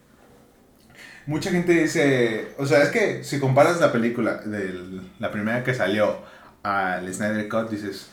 Mucha 1.28 1.52
gente 1.52 1.74
dice. 1.74 2.56
O 2.58 2.66
sea, 2.66 2.82
es 2.82 2.90
que 2.90 3.24
si 3.24 3.40
comparas 3.40 3.80
la 3.80 3.92
película 3.92 4.38
de 4.38 5.02
la 5.20 5.32
primera 5.32 5.64
que 5.64 5.74
salió 5.74 6.18
al 6.64 7.12
Snyder 7.14 7.48
Cut, 7.48 7.70
dices. 7.70 8.10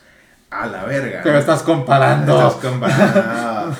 A 0.51 0.65
la 0.65 0.83
verga. 0.85 1.21
Pero 1.23 1.37
estás 1.37 1.61
comparando. 1.61 2.35
Estás 2.35 2.71
comparando 2.71 3.75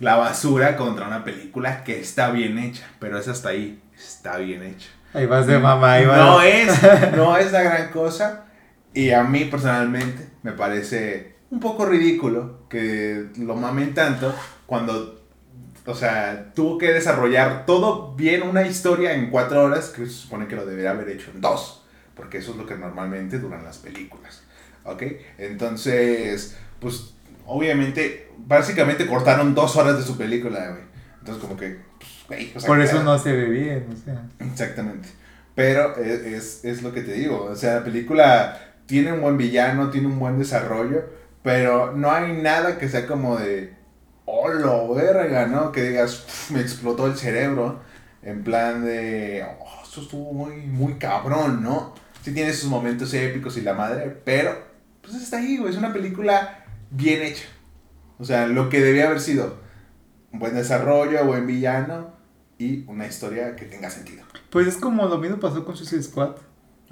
la 0.00 0.16
basura 0.16 0.76
contra 0.76 1.06
una 1.06 1.24
película 1.24 1.82
que 1.82 1.98
está 1.98 2.30
bien 2.30 2.58
hecha. 2.58 2.86
Pero 2.98 3.18
es 3.18 3.28
hasta 3.28 3.50
ahí. 3.50 3.82
Está 3.96 4.36
bien 4.36 4.62
hecha. 4.62 4.88
Ahí 5.12 5.26
vas 5.26 5.46
de 5.46 5.58
mamá, 5.58 5.94
ahí 5.94 6.06
vas. 6.06 6.18
No 6.18 6.42
es, 6.42 6.82
no 7.16 7.36
es 7.36 7.52
la 7.52 7.62
gran 7.62 7.90
cosa. 7.90 8.44
Y 8.92 9.10
a 9.10 9.22
mí 9.22 9.44
personalmente 9.46 10.28
me 10.42 10.52
parece 10.52 11.29
un 11.50 11.60
poco 11.60 11.84
ridículo 11.84 12.60
que 12.68 13.26
lo 13.38 13.56
mamen 13.56 13.92
tanto 13.92 14.34
cuando, 14.66 15.20
o 15.84 15.94
sea, 15.94 16.52
tuvo 16.54 16.78
que 16.78 16.92
desarrollar 16.92 17.66
todo 17.66 18.14
bien 18.14 18.42
una 18.42 18.66
historia 18.66 19.14
en 19.14 19.30
cuatro 19.30 19.64
horas 19.64 19.88
que 19.88 20.06
se 20.06 20.12
supone 20.12 20.46
que 20.46 20.56
lo 20.56 20.64
debería 20.64 20.92
haber 20.92 21.08
hecho 21.10 21.30
en 21.34 21.40
dos, 21.40 21.84
porque 22.14 22.38
eso 22.38 22.52
es 22.52 22.56
lo 22.56 22.66
que 22.66 22.76
normalmente 22.76 23.38
duran 23.38 23.64
las 23.64 23.78
películas, 23.78 24.42
¿ok? 24.84 25.02
Entonces, 25.38 26.56
pues, 26.78 27.14
obviamente, 27.46 28.30
básicamente 28.38 29.06
cortaron 29.06 29.54
dos 29.54 29.76
horas 29.76 29.98
de 29.98 30.04
su 30.04 30.16
película, 30.16 30.70
güey. 30.70 30.82
Entonces, 31.18 31.42
como 31.42 31.56
que, 31.56 31.80
pues, 31.98 32.10
güey, 32.28 32.52
o 32.54 32.60
sea, 32.60 32.68
Por 32.68 32.80
eso 32.80 33.02
no 33.02 33.18
se 33.18 33.32
ve 33.32 33.46
bien, 33.46 33.86
o 33.92 33.96
sea. 33.96 34.22
Exactamente. 34.38 35.08
Pero 35.54 35.96
es, 35.96 36.20
es, 36.20 36.64
es 36.64 36.82
lo 36.82 36.94
que 36.94 37.02
te 37.02 37.12
digo. 37.12 37.44
O 37.44 37.56
sea, 37.56 37.74
la 37.74 37.84
película 37.84 38.58
tiene 38.86 39.12
un 39.12 39.20
buen 39.20 39.36
villano, 39.36 39.90
tiene 39.90 40.06
un 40.06 40.18
buen 40.18 40.38
desarrollo, 40.38 41.04
pero 41.42 41.92
no 41.92 42.10
hay 42.10 42.32
nada 42.34 42.78
que 42.78 42.88
sea 42.88 43.06
como 43.06 43.36
de, 43.38 43.74
oh, 44.26 44.48
lo 44.48 44.94
verga, 44.94 45.46
¿no? 45.46 45.72
Que 45.72 45.82
digas, 45.82 46.24
"Uf, 46.26 46.50
me 46.52 46.60
explotó 46.60 47.06
el 47.06 47.16
cerebro. 47.16 47.80
En 48.22 48.44
plan 48.44 48.84
de, 48.84 49.46
oh, 49.60 49.82
esto 49.82 50.02
estuvo 50.02 50.32
muy, 50.32 50.56
muy 50.66 50.94
cabrón, 50.98 51.62
¿no? 51.62 51.94
Sí 52.22 52.34
tiene 52.34 52.52
sus 52.52 52.68
momentos 52.68 53.14
épicos 53.14 53.56
y 53.56 53.62
la 53.62 53.72
madre, 53.72 54.20
pero, 54.24 54.54
pues 55.00 55.14
está 55.14 55.38
ahí, 55.38 55.56
güey. 55.56 55.70
Es 55.72 55.78
una 55.78 55.92
película 55.92 56.64
bien 56.90 57.22
hecha. 57.22 57.44
O 58.18 58.24
sea, 58.24 58.46
lo 58.46 58.68
que 58.68 58.80
debía 58.80 59.06
haber 59.06 59.20
sido 59.20 59.56
un 60.32 60.38
buen 60.38 60.54
desarrollo, 60.54 61.24
buen 61.24 61.46
villano 61.46 62.12
y 62.58 62.84
una 62.88 63.06
historia 63.06 63.56
que 63.56 63.64
tenga 63.64 63.88
sentido. 63.88 64.24
Pues 64.50 64.66
es 64.66 64.76
como 64.76 65.06
lo 65.06 65.16
mismo 65.16 65.40
pasó 65.40 65.64
con 65.64 65.76
Suicide 65.76 66.02
Squad. 66.02 66.32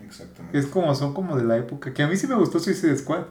Exactamente. 0.02 0.58
Es 0.58 0.66
como, 0.66 0.94
son 0.94 1.12
como 1.12 1.36
de 1.36 1.44
la 1.44 1.58
época. 1.58 1.92
Que 1.92 2.02
a 2.02 2.08
mí 2.08 2.16
sí 2.16 2.26
me 2.26 2.36
gustó 2.36 2.58
Suicide 2.58 2.96
Squad. 2.96 3.24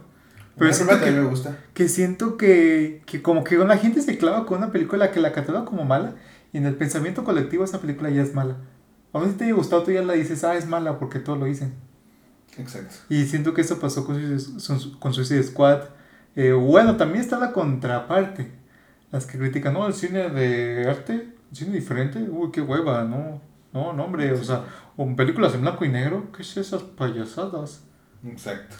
Pero 0.58 0.74
siento 0.74 1.00
que, 1.00 1.12
me 1.12 1.24
gusta. 1.24 1.58
que 1.74 1.88
siento 1.88 2.38
que, 2.38 3.04
que 3.06 3.22
como 3.22 3.44
que 3.44 3.58
la 3.58 3.78
gente 3.78 4.02
se 4.02 4.18
clava 4.18 4.46
con 4.46 4.58
una 4.58 4.72
película 4.72 5.12
que 5.12 5.20
la 5.20 5.32
cataloga 5.32 5.66
como 5.66 5.86
mala. 5.86 6.16
Y 6.52 6.58
en 6.58 6.66
el 6.66 6.76
pensamiento 6.76 7.24
colectivo 7.24 7.64
esa 7.64 7.80
película 7.80 8.10
ya 8.10 8.24
es 8.24 8.34
mala. 8.34 8.58
A 9.14 9.20
veces 9.20 9.38
te 9.38 9.46
haya 9.46 9.54
gustado, 9.54 9.84
tú 9.84 9.92
ya 9.92 10.02
la 10.02 10.14
dices, 10.14 10.44
ah, 10.44 10.56
es 10.56 10.68
mala 10.68 10.98
porque 10.98 11.20
todos 11.20 11.38
lo 11.38 11.46
dicen. 11.46 11.74
Exacto. 12.58 12.96
Y 13.10 13.26
siento 13.26 13.54
que 13.54 13.62
eso 13.62 13.80
pasó 13.80 14.06
con 14.06 14.16
Suicide, 14.16 14.98
con 15.00 15.14
Suicide 15.14 15.44
Squad. 15.44 15.84
Eh, 16.36 16.54
bueno, 16.54 16.98
también 16.98 17.22
está 17.22 17.38
la 17.38 17.52
contraparte. 17.52 18.52
Las 19.12 19.26
que 19.26 19.38
critican, 19.38 19.74
no, 19.74 19.88
el 19.88 19.94
cine 19.94 20.30
de 20.30 20.90
arte, 20.90 21.14
el 21.52 21.58
cine 21.58 21.74
diferente, 21.74 22.20
uy, 22.30 22.52
qué 22.52 22.62
hueva, 22.62 23.04
no. 23.04 23.42
No, 23.74 23.94
no, 23.94 24.06
hombre, 24.06 24.32
o 24.34 24.44
sea, 24.44 24.64
o 24.96 25.16
películas 25.16 25.54
en 25.54 25.62
blanco 25.62 25.86
y 25.86 25.90
negro, 25.90 26.32
¿qué 26.36 26.42
es 26.42 26.58
esas 26.58 26.82
payasadas? 26.82 27.84
Exacto. 28.26 28.76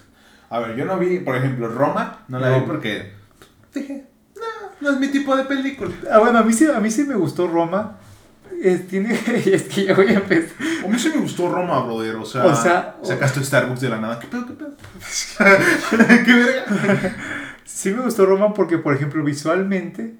A 0.50 0.60
ver, 0.60 0.76
yo 0.76 0.86
no 0.86 0.98
vi, 0.98 1.20
por 1.20 1.36
ejemplo, 1.36 1.68
Roma, 1.68 2.20
no 2.28 2.40
la 2.40 2.50
No. 2.52 2.62
vi 2.62 2.66
porque 2.68 3.12
dije, 3.74 4.06
no, 4.36 4.42
no 4.82 4.90
es 4.96 5.00
mi 5.00 5.08
tipo 5.10 5.36
de 5.36 5.44
película. 5.46 5.92
Ah, 6.12 6.20
bueno, 6.20 6.40
a 6.40 6.44
mí 6.44 6.54
sí, 6.54 6.66
a 6.66 6.80
mí 6.80 6.90
sí 6.90 7.04
me 7.04 7.16
gustó 7.16 7.48
Roma. 7.48 7.98
Es, 8.64 8.88
tiene, 8.88 9.14
es 9.46 9.64
que 9.64 9.86
ya 9.86 9.94
voy 9.94 10.08
a 10.08 10.14
empezar. 10.14 10.56
A 10.84 10.88
mí 10.88 10.98
sí 10.98 11.12
me 11.14 11.22
gustó 11.22 11.52
Roma, 11.52 11.80
brother, 11.82 12.16
o 12.16 12.26
sea, 12.26 12.46
O 12.46 12.56
sea, 12.56 12.96
sacaste 13.04 13.44
Starbucks 13.44 13.82
de 13.82 13.90
la 13.90 14.00
nada. 14.00 14.20
¿Qué 14.20 14.28
pedo, 14.28 14.46
qué 14.48 14.54
pedo? 14.54 14.74
¿Qué 16.26 16.34
verga? 16.34 17.16
Sí 17.66 17.92
me 17.92 18.02
gustó 18.02 18.26
Roma 18.26 18.54
porque, 18.54 18.78
por 18.78 18.96
ejemplo, 18.96 19.24
visualmente, 19.24 20.16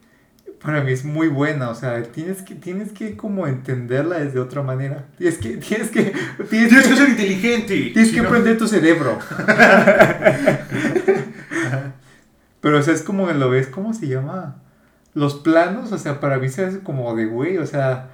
para 0.68 0.82
mí 0.84 0.92
es 0.92 1.06
muy 1.06 1.30
buena. 1.30 1.70
O 1.70 1.76
sea, 1.76 2.04
tienes 2.04 2.42
que, 2.42 2.54
tienes 2.54 2.92
que 2.92 3.16
como 3.16 3.48
entenderla 3.48 4.20
desde 4.20 4.38
otra 4.42 4.62
manera. 4.64 5.06
Tienes 5.18 5.38
que, 5.38 5.56
tienes 5.56 5.90
que, 5.90 6.12
tienes 6.50 6.68
Tienes 6.70 6.84
que 6.84 6.90
que, 6.90 6.96
ser 6.98 7.08
inteligente. 7.10 7.68
tienes 7.94 8.10
Si 8.10 8.16
que 8.16 8.22
no- 8.22 8.28
aprender 8.28 8.58
tu 8.58 8.68
cerebro. 8.68 9.18
Pero, 12.60 12.80
o 12.80 12.82
sea, 12.82 12.94
es 12.94 13.02
como 13.02 13.28
lo 13.32 13.50
ves, 13.50 13.68
¿cómo 13.68 13.94
se 13.94 14.08
llama? 14.10 14.58
Los 15.14 15.36
planos, 15.36 15.94
o 15.94 15.98
sea, 15.98 16.20
para 16.20 16.38
mí 16.38 16.50
se 16.50 16.66
hace 16.66 16.80
como 16.80 17.16
de 17.16 17.28
güey, 17.28 17.58
o 17.60 17.66
sea, 17.66 18.10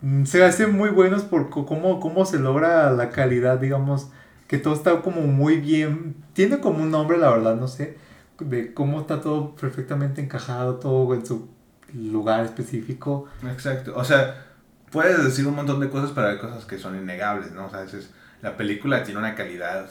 mm, 0.00 0.24
se 0.24 0.42
hacen 0.42 0.76
muy 0.76 0.90
buenos 0.90 1.22
por 1.22 1.48
cómo, 1.50 2.00
cómo 2.00 2.26
se 2.26 2.40
logra 2.40 2.90
la 2.90 3.10
calidad, 3.10 3.58
digamos, 3.58 4.10
que 4.48 4.58
todo 4.58 4.74
está 4.74 5.00
como 5.00 5.20
muy 5.22 5.58
bien, 5.58 6.16
tiene 6.32 6.58
como 6.58 6.82
un 6.82 6.90
nombre, 6.90 7.18
la 7.18 7.30
verdad, 7.30 7.54
no 7.54 7.68
sé, 7.68 7.96
de 8.40 8.74
cómo 8.74 9.00
está 9.00 9.20
todo 9.20 9.54
perfectamente 9.56 10.20
encajado, 10.20 10.76
todo 10.76 11.14
en 11.14 11.24
su 11.24 11.48
lugar 11.94 12.44
específico. 12.44 13.26
Exacto. 13.50 13.92
O 13.96 14.04
sea, 14.04 14.46
puedes 14.90 15.22
decir 15.24 15.46
un 15.46 15.54
montón 15.56 15.80
de 15.80 15.88
cosas, 15.88 16.10
pero 16.14 16.28
hay 16.28 16.38
cosas 16.38 16.64
que 16.64 16.78
son 16.78 16.96
innegables, 16.96 17.52
¿no? 17.52 17.66
O 17.66 17.70
sea, 17.70 17.82
dices, 17.82 18.10
la 18.42 18.56
película 18.56 19.02
tiene 19.02 19.20
una 19.20 19.34
calidad 19.34 19.86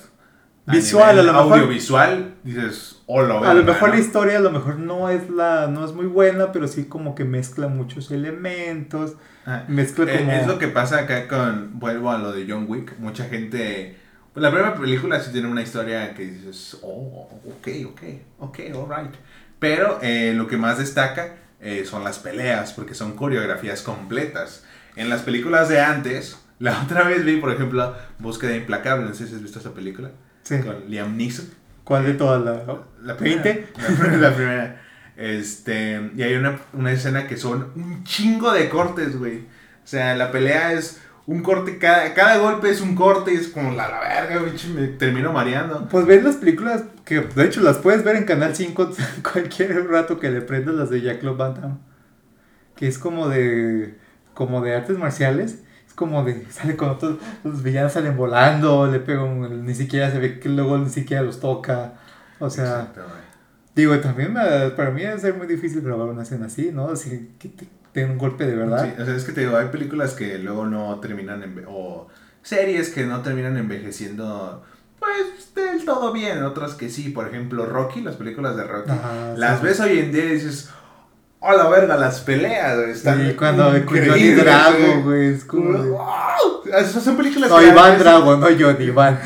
Visual, 0.68 1.20
a 1.20 1.22
lo 1.22 1.32
mejor- 1.32 1.54
audiovisual, 1.60 2.34
dices, 2.44 3.04
oh, 3.06 3.22
lo 3.22 3.38
A 3.38 3.54
lo 3.54 3.60
verga", 3.60 3.74
mejor 3.74 3.90
la 3.90 3.98
historia 4.00 4.38
a 4.38 4.42
lo 4.42 4.50
mejor 4.50 4.80
no 4.80 5.10
es 5.10 5.30
la 5.30 5.68
no 5.68 5.86
es 5.86 5.94
muy 5.94 6.08
buena, 6.08 6.52
pero 6.52 6.68
sí 6.68 6.86
como 6.86 7.14
que 7.14 7.24
mezcla 7.24 7.68
muchos 7.68 8.10
elementos, 8.10 9.14
Ah, 9.46 9.64
mezcla 9.68 10.12
eh, 10.12 10.18
como 10.18 10.32
Es 10.32 10.48
lo 10.48 10.58
que 10.58 10.68
pasa 10.68 11.02
acá 11.02 11.28
con, 11.28 11.78
vuelvo 11.80 12.10
a 12.10 12.18
lo 12.18 12.32
de 12.32 12.48
John 12.50 12.66
Wick, 12.68 12.98
mucha 12.98 13.26
gente, 13.26 13.96
pues 14.36 14.44
la 14.44 14.52
primera 14.52 14.76
película 14.76 15.20
sí 15.20 15.32
tiene 15.32 15.48
una 15.48 15.64
historia 15.64 16.14
que 16.14 16.26
dices, 16.26 16.78
oh, 16.84 17.28
ok, 17.48 17.68
ok, 17.88 18.02
ok, 18.40 18.60
alright. 18.76 19.16
Pero 19.58 19.98
eh, 20.04 20.34
lo 20.36 20.46
que 20.48 20.58
más 20.58 20.78
destaca 20.78 21.38
eh, 21.60 21.86
son 21.86 22.04
las 22.04 22.20
peleas, 22.20 22.74
porque 22.74 22.94
son 22.94 23.16
coreografías 23.16 23.82
completas. 23.82 24.64
En 24.96 25.10
las 25.10 25.22
películas 25.24 25.70
de 25.70 25.80
antes, 25.82 26.38
la 26.60 26.84
otra 26.84 27.04
vez 27.04 27.26
vi, 27.26 27.38
por 27.38 27.52
ejemplo, 27.52 27.96
Búsqueda 28.20 28.56
Implacable, 28.56 29.06
no 29.08 29.14
sé 29.16 29.28
si 29.28 29.34
has 29.36 29.42
visto 29.42 29.60
esa 29.60 29.74
película, 29.74 30.12
Sí. 30.44 30.60
con 30.60 30.88
Liam 30.92 31.18
Neeson. 31.18 31.50
¿Cuál 31.84 32.06
de 32.06 32.14
todas 32.14 32.44
la, 32.44 32.82
La 33.02 33.14
¿Veinte? 33.16 33.68
primera. 33.74 34.12
La, 34.12 34.30
la 34.30 34.36
primera. 34.36 34.82
Este, 35.18 36.12
y 36.16 36.24
hay 36.24 36.36
una, 36.36 36.60
una 36.74 36.92
escena 36.92 37.28
que 37.28 37.38
son 37.38 37.72
un 37.76 38.04
chingo 38.04 38.52
de 38.52 38.70
cortes, 38.70 39.18
güey. 39.18 39.40
O 39.40 39.88
sea, 39.88 40.16
la 40.16 40.32
pelea 40.32 40.74
es 40.74 41.00
un 41.28 41.42
corte, 41.42 41.78
cada, 41.80 42.14
cada 42.14 42.38
golpe 42.38 42.70
es 42.70 42.82
un 42.82 42.96
corte 42.96 43.34
y 43.34 43.38
es 43.38 43.48
como 43.48 43.72
la, 43.74 43.88
la 43.90 44.00
verga, 44.00 44.42
ch- 44.54 44.68
me 44.74 44.88
termino 44.88 45.34
mareando. 45.34 45.88
Pues 45.90 46.06
ven 46.06 46.24
las 46.24 46.36
películas 46.36 46.84
que 47.04 47.22
de 47.22 47.46
hecho 47.46 47.62
las 47.62 47.78
puedes 47.80 48.04
ver 48.04 48.16
en 48.16 48.26
Canal 48.26 48.56
5 48.56 48.92
cualquier 49.34 49.88
rato 49.88 50.20
que 50.20 50.30
le 50.30 50.42
prendas 50.42 50.76
las 50.76 50.90
de 50.90 51.02
Van 51.38 51.54
Damme. 51.56 51.76
Que 52.76 52.88
es 52.88 52.98
como 53.00 53.30
de 53.30 53.98
como 54.34 54.62
de 54.62 54.76
artes 54.76 54.98
marciales, 54.98 55.64
es 55.88 55.94
como 55.96 56.24
de 56.26 56.46
sale 56.52 56.76
con 56.76 56.90
otros 56.90 57.18
los 57.44 57.64
villanos 57.64 57.94
salen 57.94 58.18
volando, 58.18 58.86
le 58.88 59.00
pegan 59.00 59.66
ni 59.66 59.74
siquiera 59.74 60.12
se 60.12 60.20
ve 60.20 60.40
que 60.40 60.50
luego 60.50 60.78
ni 60.78 60.90
siquiera 60.90 61.24
los 61.24 61.40
toca. 61.40 61.94
O 62.40 62.50
sea, 62.50 62.92
digo, 63.76 63.98
también 64.00 64.34
me- 64.34 64.70
para 64.76 64.92
mí 64.92 65.02
debe 65.04 65.18
ser 65.20 65.34
muy 65.36 65.48
difícil 65.48 65.82
grabar 65.82 66.08
una 66.10 66.24
escena 66.24 66.48
así, 66.48 66.72
¿no? 66.74 66.90
Así 66.90 67.32
te 67.40 67.68
den 68.02 68.12
un 68.12 68.18
golpe 68.18 68.46
de 68.46 68.56
verdad. 68.56 68.84
Sí, 68.84 69.02
o 69.02 69.06
sea, 69.06 69.16
es 69.16 69.24
que 69.24 69.32
te 69.32 69.42
digo, 69.42 69.58
hay 69.58 69.68
películas 69.68 70.14
que 70.14 70.38
luego 70.38 70.66
no 70.66 71.00
terminan, 71.00 71.42
enve- 71.44 71.66
o 71.68 72.08
series 72.42 72.90
que 72.90 73.06
no 73.06 73.22
terminan 73.22 73.58
envejeciendo, 73.58 74.64
pues, 75.00 75.54
del 75.56 75.84
todo 75.86 76.12
bien. 76.14 76.44
Otras 76.44 76.74
que 76.76 76.90
sí, 76.90 77.10
por 77.10 77.28
ejemplo, 77.28 77.66
Rocky, 77.66 78.02
las 78.02 78.16
películas 78.16 78.56
de 78.58 78.64
Rocky. 78.64 78.92
Ajá, 78.92 79.34
Las 79.38 79.60
sí. 79.60 79.66
ves 79.66 79.80
hoy 79.80 80.00
en 80.00 80.12
día 80.12 80.26
y 80.26 80.34
dices, 80.34 80.70
oh 81.40 81.52
la 81.56 81.70
verga, 81.70 81.96
las 81.98 82.22
peleas 82.22 82.78
están 82.90 83.26
Sí, 83.28 83.34
cuando 83.36 83.72
Johnny 83.72 84.32
Drago, 84.32 85.02
güey, 85.04 85.34
es 85.34 85.46
como 85.46 85.74
de- 85.82 85.90
¡Wow! 85.90 86.64
Esas 86.78 87.04
son 87.04 87.16
películas 87.16 87.50
No, 87.50 87.60
que 87.60 87.66
a 87.66 87.70
Iván 87.72 87.92
veces- 87.92 88.00
Drago, 88.04 88.38
no 88.38 88.48
Johnny, 88.48 88.86
Iván. 88.86 89.20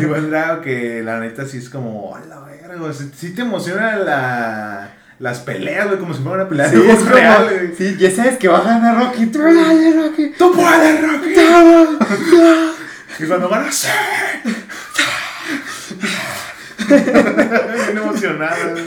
Iván 0.00 0.30
Drago 0.30 0.62
que 0.62 1.02
la 1.02 1.18
neta 1.20 1.44
sí 1.44 1.58
es 1.58 1.68
como, 1.68 2.10
oh 2.10 2.18
la 2.28 2.40
verga, 2.40 2.76
güey, 2.76 2.92
sí, 2.94 3.10
sí 3.14 3.34
te 3.34 3.42
emociona 3.42 3.96
la, 3.96 4.94
las 5.18 5.40
peleas, 5.40 5.86
güey, 5.88 5.98
como 5.98 6.14
si 6.14 6.22
fuera 6.22 6.42
una 6.42 6.48
pelea 6.48 6.68
Sí, 6.70 6.76
de 6.76 6.90
es 6.92 6.98
como- 6.98 7.10
real, 7.10 7.44
güey. 7.44 7.74
sí, 7.76 7.96
ya 7.98 8.10
sabes 8.10 8.38
que 8.38 8.48
va 8.48 8.58
a 8.58 8.62
ganar 8.64 8.96
Rocky. 8.98 9.26
Tú 9.26 9.38
dale, 9.42 9.92
Rocky. 9.92 10.32
¡Tú 10.38 10.52
puedes, 10.52 11.02
Rocky! 11.02 11.34
Y 13.20 13.24
cuando 13.26 13.48
van 13.48 13.64
a. 13.64 13.70
Bien 16.88 17.96
emocionado, 17.98 18.72
güey. 18.72 18.84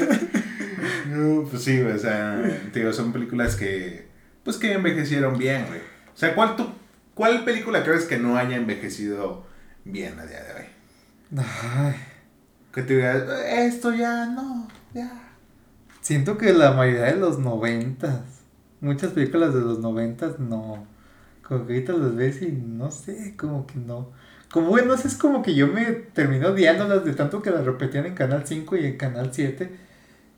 No, 1.10 1.44
pues 1.50 1.64
sí, 1.64 1.82
güey, 1.82 1.96
o 1.96 2.00
sea, 2.00 2.40
digo, 2.74 2.94
son 2.94 3.12
películas 3.14 3.56
que, 3.56 4.08
pues 4.44 4.58
que 4.58 4.74
envejecieron 4.74 5.38
bien, 5.38 5.66
güey. 5.68 5.80
O 5.80 6.18
sea, 6.18 6.36
¿cuál, 6.36 6.56
tú, 6.56 6.70
¿cuál 7.14 7.44
película 7.46 7.84
crees 7.84 8.06
que 8.06 8.18
no 8.18 8.38
haya 8.38 8.58
envejecido 8.58 9.46
bien 9.86 10.20
a 10.20 10.26
día 10.26 10.44
de 10.44 10.54
hoy? 10.54 10.66
Ay, 11.44 11.96
Que 12.74 12.82
te 12.84 12.96
digas, 12.96 13.24
esto 13.48 13.94
ya 13.94 14.26
no, 14.28 14.68
ya. 14.94 15.10
Siento 16.08 16.38
que 16.38 16.54
la 16.54 16.72
mayoría 16.72 17.08
de 17.08 17.18
los 17.18 17.38
noventas, 17.38 18.22
muchas 18.80 19.12
películas 19.12 19.54
de 19.54 19.60
los 19.60 19.80
noventas 19.80 20.40
no. 20.40 20.88
Como 21.44 21.68
que 21.68 21.74
ahorita 21.74 21.92
las 21.92 22.16
ves 22.16 22.42
y 22.42 22.50
no 22.50 22.92
sé, 22.92 23.36
como 23.36 23.68
que 23.68 23.78
no. 23.78 24.14
Como 24.50 24.70
bueno, 24.70 24.94
es 24.94 25.18
como 25.18 25.44
que 25.44 25.54
yo 25.54 25.68
me 25.68 25.84
terminé 25.92 26.46
odiándolas 26.46 27.04
de 27.04 27.12
tanto 27.12 27.42
que 27.42 27.52
las 27.52 27.66
repetían 27.66 28.06
en 28.06 28.16
Canal 28.16 28.48
5 28.48 28.78
y 28.78 28.86
en 28.86 28.96
Canal 28.96 29.32
7. 29.34 29.70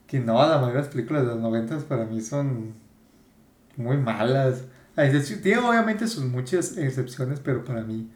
Que 0.08 0.20
no, 0.20 0.40
la 0.40 0.56
mayoría 0.56 0.78
de 0.78 0.82
las 0.82 0.88
películas 0.88 1.22
de 1.22 1.28
los 1.28 1.40
noventas 1.40 1.84
para 1.84 2.06
mí 2.06 2.20
son 2.20 2.74
muy 3.78 3.98
malas. 3.98 4.64
Tiene 5.44 5.60
obviamente 5.60 6.08
sus 6.08 6.24
muchas 6.24 6.80
excepciones, 6.80 7.42
pero 7.42 7.64
para 7.64 7.84
mí 7.84 8.10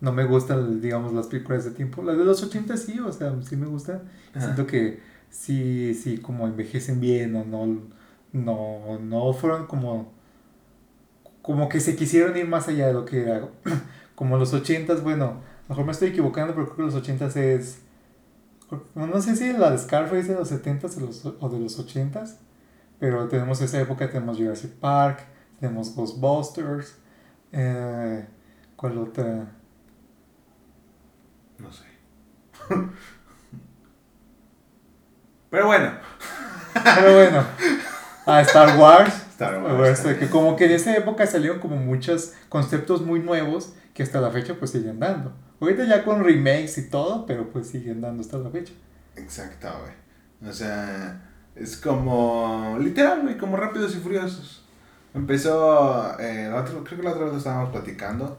no 0.00 0.10
me 0.10 0.24
gustan, 0.24 0.80
digamos, 0.80 1.12
las 1.12 1.28
películas 1.28 1.64
de 1.66 1.70
tiempo. 1.70 2.02
Las 2.02 2.18
de 2.18 2.24
los 2.24 2.42
80 2.42 2.76
sí, 2.76 2.98
o 2.98 3.12
sea, 3.12 3.32
sí 3.48 3.54
me 3.54 3.66
gustan. 3.66 4.02
Siento 4.36 4.66
que 4.66 5.08
sí, 5.30 5.94
sí, 5.94 6.18
como 6.18 6.46
envejecen 6.46 7.00
bien 7.00 7.34
o 7.36 7.44
no, 7.44 7.66
no, 8.32 8.98
no 8.98 9.32
fueron 9.32 9.66
como, 9.66 10.12
como 11.42 11.68
que 11.68 11.80
se 11.80 11.96
quisieron 11.96 12.36
ir 12.36 12.46
más 12.46 12.68
allá 12.68 12.88
de 12.88 12.92
lo 12.92 13.04
que 13.04 13.22
era. 13.22 13.48
Como 14.14 14.36
los 14.36 14.52
80s, 14.52 15.02
bueno, 15.02 15.24
a 15.24 15.28
lo 15.30 15.68
mejor 15.70 15.86
me 15.86 15.92
estoy 15.92 16.10
equivocando, 16.10 16.52
pero 16.54 16.66
creo 16.66 16.76
que 16.76 16.94
los 16.94 17.08
80s 17.08 17.36
es, 17.36 17.80
no 18.94 19.20
sé 19.22 19.34
si 19.34 19.50
la 19.54 19.70
de 19.70 19.78
Scarface 19.78 20.24
de 20.24 20.34
los 20.34 20.52
70s 20.52 21.36
o, 21.40 21.48
de 21.48 21.58
los 21.58 21.78
80s, 21.78 22.36
pero 22.98 23.28
tenemos 23.28 23.62
esa 23.62 23.80
época, 23.80 24.10
tenemos 24.10 24.36
Jurassic 24.36 24.72
Park, 24.72 25.20
tenemos 25.58 25.94
Ghostbusters, 25.94 26.98
eh, 27.52 28.26
¿cuál 28.76 28.98
otra? 28.98 29.52
No 31.58 31.72
sé. 31.72 31.84
Pero 35.50 35.66
bueno. 35.66 35.92
Pero 36.72 37.14
bueno, 37.14 37.44
a 38.26 38.40
Star 38.42 38.78
Wars. 38.78 39.14
Star 39.32 39.60
Wars. 39.62 39.98
este, 40.00 40.18
que 40.18 40.28
como 40.28 40.54
que 40.56 40.66
en 40.66 40.72
esa 40.72 40.94
época 40.96 41.26
salieron 41.26 41.58
como 41.58 41.76
muchos 41.76 42.34
conceptos 42.48 43.02
muy 43.02 43.20
nuevos 43.20 43.72
que 43.94 44.02
hasta 44.02 44.20
la 44.20 44.30
fecha 44.30 44.54
pues 44.58 44.70
siguen 44.70 45.00
dando. 45.00 45.32
Ahorita 45.60 45.84
ya 45.84 46.04
con 46.04 46.22
remakes 46.24 46.78
y 46.78 46.88
todo, 46.88 47.26
pero 47.26 47.50
pues 47.50 47.68
siguen 47.68 48.00
dando 48.00 48.22
hasta 48.22 48.38
la 48.38 48.50
fecha. 48.50 48.72
Exacto, 49.16 49.68
güey. 49.80 50.50
O 50.50 50.52
sea, 50.54 51.20
es 51.56 51.76
como. 51.76 52.76
Literal, 52.80 53.22
güey, 53.22 53.36
como 53.36 53.56
rápidos 53.56 53.94
y 53.94 53.98
furiosos. 53.98 54.64
Empezó. 55.12 56.18
eh, 56.20 56.48
la 56.50 56.60
otra- 56.60 56.74
creo 56.84 56.98
que 57.00 57.04
la 57.04 57.10
otra 57.10 57.24
vez 57.24 57.32
lo 57.32 57.38
estábamos 57.38 57.70
platicando. 57.70 58.38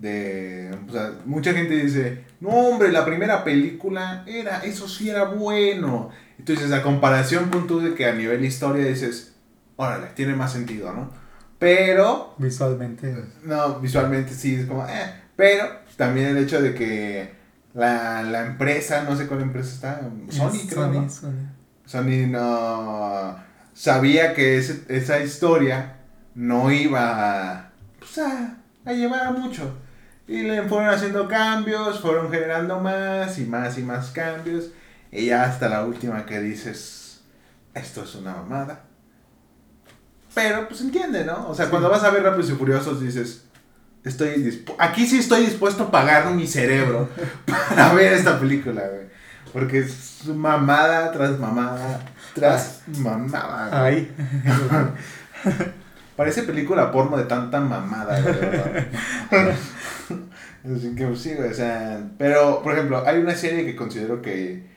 De. 0.00 0.70
O 0.88 0.92
sea, 0.92 1.12
mucha 1.24 1.52
gente 1.52 1.74
dice: 1.76 2.24
No, 2.40 2.48
hombre, 2.50 2.90
la 2.92 3.04
primera 3.04 3.42
película 3.44 4.24
era. 4.26 4.60
Eso 4.64 4.88
sí 4.88 5.08
era 5.08 5.24
bueno. 5.24 6.10
Entonces, 6.40 6.72
a 6.72 6.82
comparación 6.82 7.50
con 7.50 7.66
tú 7.66 7.80
de 7.80 7.94
que 7.94 8.06
a 8.06 8.14
nivel 8.14 8.44
historia 8.44 8.86
dices: 8.86 9.34
Órale, 9.76 10.08
tiene 10.14 10.34
más 10.34 10.52
sentido, 10.52 10.92
¿no? 10.92 11.10
Pero 11.58 12.34
Visualmente. 12.38 13.14
no, 13.44 13.80
visualmente 13.80 14.32
sí, 14.34 14.54
es 14.56 14.66
como, 14.66 14.86
eh. 14.86 15.14
Pero 15.36 15.64
también 15.96 16.28
el 16.28 16.38
hecho 16.38 16.60
de 16.62 16.74
que 16.74 17.32
la, 17.74 18.22
la 18.22 18.46
empresa, 18.46 19.04
no 19.04 19.16
sé 19.16 19.26
cuál 19.26 19.42
empresa 19.42 19.70
está, 19.74 20.00
Sony, 20.30 20.56
es 20.56 20.66
creo. 20.72 20.84
Sony, 20.84 20.92
¿no? 21.02 21.10
Sony. 21.10 21.30
Sony 21.84 22.26
no 22.30 23.36
sabía 23.74 24.34
que 24.34 24.58
ese- 24.58 24.84
esa 24.88 25.20
historia 25.20 25.96
no 26.34 26.70
iba 26.72 27.50
a, 27.58 27.70
pues, 27.98 28.18
a, 28.18 28.56
a 28.84 28.92
llevar 28.92 29.26
a 29.26 29.30
mucho. 29.32 29.76
Y 30.26 30.42
le 30.42 30.62
fueron 30.62 30.88
haciendo 30.88 31.26
cambios, 31.28 32.00
fueron 32.00 32.30
generando 32.30 32.78
más 32.80 33.38
y 33.38 33.44
más 33.44 33.76
y 33.78 33.82
más 33.82 34.10
cambios. 34.10 34.70
Y 35.12 35.26
ya 35.26 35.44
hasta 35.44 35.68
la 35.68 35.84
última 35.84 36.24
que 36.26 36.40
dices, 36.40 37.20
esto 37.74 38.04
es 38.04 38.14
una 38.14 38.34
mamada. 38.34 38.84
Pero 40.34 40.68
pues 40.68 40.80
entiende, 40.80 41.24
¿no? 41.24 41.48
O 41.48 41.54
sea, 41.54 41.66
Sí. 41.66 41.70
cuando 41.70 41.90
vas 41.90 42.04
a 42.04 42.10
ver 42.10 42.22
Rápidos 42.22 42.50
y 42.50 42.54
Furiosos 42.54 43.00
dices, 43.00 43.44
estoy 44.04 44.36
dispu- 44.44 44.74
aquí 44.78 45.06
sí 45.06 45.18
estoy 45.18 45.44
dispuesto 45.44 45.84
a 45.84 45.90
pagar 45.90 46.30
mi 46.32 46.46
cerebro 46.46 47.08
para 47.46 47.92
ver 47.94 48.12
esta 48.12 48.38
película, 48.38 48.82
güey. 48.86 49.10
Porque 49.52 49.80
es 49.80 50.24
mamada 50.26 51.10
tras 51.10 51.36
mamada 51.40 52.00
tras 52.34 52.82
mamada. 52.98 53.84
Ay. 53.84 54.12
Parece 56.16 56.42
película 56.44 56.92
porno 56.92 57.16
de 57.16 57.24
tanta 57.24 57.58
mamada, 57.60 58.20
güey, 58.20 58.34
verdad. 58.38 58.86
Así 60.64 60.94
que 60.94 61.06
pues, 61.06 61.20
sí, 61.22 61.34
güey, 61.34 61.50
o 61.50 61.54
sea, 61.54 62.00
pero 62.18 62.62
por 62.62 62.74
ejemplo, 62.74 63.02
hay 63.06 63.18
una 63.18 63.34
serie 63.34 63.64
que 63.64 63.74
considero 63.74 64.20
que 64.22 64.69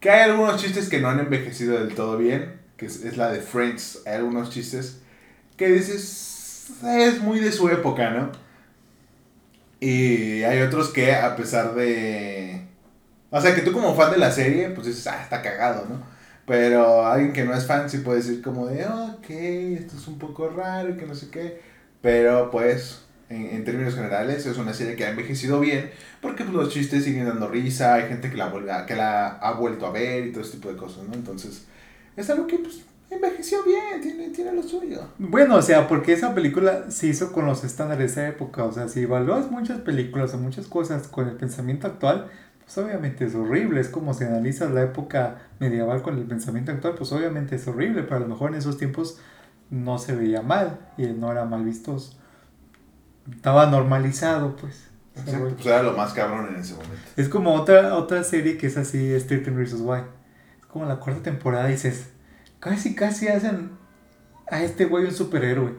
que 0.00 0.10
hay 0.10 0.30
algunos 0.30 0.60
chistes 0.60 0.88
que 0.88 1.00
no 1.00 1.08
han 1.08 1.20
envejecido 1.20 1.78
del 1.78 1.94
todo 1.94 2.18
bien, 2.18 2.60
que 2.76 2.86
es, 2.86 3.16
la 3.16 3.30
de 3.30 3.40
Friends, 3.40 4.02
hay 4.06 4.14
algunos 4.16 4.50
chistes 4.50 5.00
que 5.56 5.68
dices 5.68 6.70
es 6.84 7.20
muy 7.20 7.40
de 7.40 7.52
su 7.52 7.68
época, 7.68 8.10
¿no? 8.10 8.32
Y 9.80 10.42
hay 10.42 10.60
otros 10.62 10.90
que 10.90 11.14
a 11.14 11.36
pesar 11.36 11.74
de 11.74 12.66
o 13.30 13.40
sea, 13.40 13.54
que 13.54 13.62
tú 13.62 13.72
como 13.72 13.94
fan 13.94 14.12
de 14.12 14.18
la 14.18 14.30
serie, 14.30 14.70
pues 14.70 14.86
dices, 14.86 15.06
ah, 15.08 15.20
está 15.22 15.42
cagado, 15.42 15.86
¿no? 15.88 16.00
Pero 16.46 17.04
alguien 17.06 17.32
que 17.32 17.44
no 17.44 17.54
es 17.54 17.66
fan 17.66 17.90
sí 17.90 17.98
puede 17.98 18.18
decir 18.18 18.40
como 18.40 18.66
de, 18.66 18.86
ok, 18.86 19.30
esto 19.30 19.96
es 19.96 20.06
un 20.08 20.18
poco 20.18 20.48
raro 20.48 20.90
y 20.90 20.96
que 20.96 21.06
no 21.06 21.14
sé 21.14 21.28
qué. 21.30 21.60
Pero 22.00 22.50
pues, 22.50 23.02
en, 23.28 23.46
en 23.46 23.64
términos 23.64 23.94
generales, 23.94 24.46
es 24.46 24.58
una 24.58 24.74
serie 24.74 24.96
que 24.96 25.04
ha 25.04 25.10
envejecido 25.10 25.60
bien 25.60 25.90
porque 26.26 26.44
pues, 26.44 26.54
los 26.54 26.72
chistes 26.72 27.04
siguen 27.04 27.26
dando 27.26 27.48
risa, 27.48 27.94
hay 27.94 28.08
gente 28.08 28.30
que 28.30 28.36
la, 28.36 28.48
vuelve 28.48 28.72
que 28.86 28.96
la 28.96 29.28
ha 29.28 29.52
vuelto 29.52 29.86
a 29.86 29.92
ver 29.92 30.26
y 30.26 30.32
todo 30.32 30.42
ese 30.42 30.52
tipo 30.52 30.68
de 30.70 30.76
cosas, 30.76 31.04
¿no? 31.04 31.14
Entonces, 31.14 31.66
es 32.16 32.28
algo 32.30 32.46
que 32.46 32.58
pues 32.58 32.82
envejeció 33.10 33.62
bien, 33.62 34.00
tiene, 34.00 34.30
tiene 34.30 34.52
lo 34.52 34.62
suyo. 34.62 35.02
Bueno, 35.18 35.56
o 35.56 35.62
sea, 35.62 35.86
porque 35.86 36.12
esa 36.12 36.34
película 36.34 36.90
se 36.90 37.06
hizo 37.06 37.32
con 37.32 37.46
los 37.46 37.62
estándares 37.62 38.16
de 38.16 38.22
esa 38.22 38.28
época. 38.28 38.64
O 38.64 38.72
sea, 38.72 38.88
si 38.88 39.02
evalúas 39.02 39.50
muchas 39.50 39.80
películas 39.80 40.34
o 40.34 40.38
muchas 40.38 40.66
cosas 40.66 41.06
con 41.06 41.28
el 41.28 41.36
pensamiento 41.36 41.86
actual, 41.86 42.28
pues 42.64 42.76
obviamente 42.78 43.24
es 43.26 43.34
horrible. 43.34 43.80
Es 43.80 43.88
como 43.88 44.12
si 44.12 44.24
analizas 44.24 44.72
la 44.72 44.82
época 44.82 45.42
medieval 45.60 46.02
con 46.02 46.18
el 46.18 46.24
pensamiento 46.24 46.72
actual, 46.72 46.94
pues 46.96 47.12
obviamente 47.12 47.56
es 47.56 47.68
horrible. 47.68 48.02
Pero 48.02 48.16
a 48.16 48.20
lo 48.20 48.28
mejor 48.28 48.50
en 48.50 48.56
esos 48.56 48.78
tiempos 48.78 49.20
no 49.70 49.98
se 49.98 50.16
veía 50.16 50.42
mal 50.42 50.80
y 50.96 51.06
no 51.06 51.30
era 51.30 51.44
mal 51.44 51.64
vistoso. 51.64 52.16
Estaba 53.30 53.66
normalizado, 53.66 54.56
pues. 54.56 54.86
Exacto, 55.16 55.54
pues 55.54 55.66
era 55.66 55.82
lo 55.82 55.92
más 55.96 56.12
cabrón 56.12 56.48
en 56.48 56.60
ese 56.60 56.74
momento. 56.74 56.96
Es 57.16 57.28
como 57.28 57.54
otra, 57.54 57.94
otra 57.94 58.22
serie 58.22 58.58
que 58.58 58.66
es 58.66 58.76
así, 58.76 59.12
es 59.12 59.26
13 59.26 59.50
Reasons 59.50 59.82
Why. 59.82 60.00
Es 60.60 60.66
como 60.66 60.84
la 60.84 60.96
cuarta 60.96 61.22
temporada 61.22 61.68
y 61.68 61.72
dices, 61.72 62.10
casi, 62.60 62.94
casi 62.94 63.28
hacen 63.28 63.70
a 64.50 64.62
este 64.62 64.84
güey 64.84 65.06
un 65.06 65.12
superhéroe. 65.12 65.72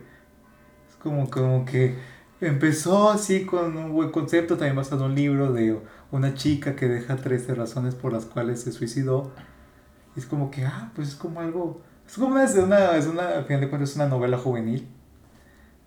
Es 0.90 0.96
como, 0.96 1.30
como 1.30 1.66
que 1.66 1.96
empezó 2.42 3.12
así 3.12 3.46
con 3.46 3.78
un 3.78 3.92
buen 3.94 4.12
concepto, 4.12 4.58
también 4.58 4.76
basado 4.76 5.06
en 5.06 5.12
un 5.12 5.16
libro 5.16 5.54
de 5.54 5.80
una 6.12 6.34
chica 6.34 6.76
que 6.76 6.88
deja 6.88 7.16
13 7.16 7.56
razones 7.56 7.96
por 7.96 8.14
las 8.14 8.26
cuales 8.26 8.62
se 8.62 8.72
suicidó. 8.72 9.32
Es 10.16 10.26
como 10.26 10.50
que, 10.50 10.66
ah, 10.66 10.92
pues 10.96 11.10
es 11.10 11.16
como 11.16 11.42
algo, 11.42 11.82
es 12.08 12.16
como 12.16 12.30
una, 12.30 12.44
es 12.44 12.56
una, 12.56 12.98
es 12.98 13.06
una, 13.06 13.30
al 13.30 13.46
final 13.46 13.62
de 13.62 13.70
cuentas 13.70 13.92
es 13.92 13.96
una 13.96 14.08
novela 14.08 14.38
juvenil. 14.38 14.88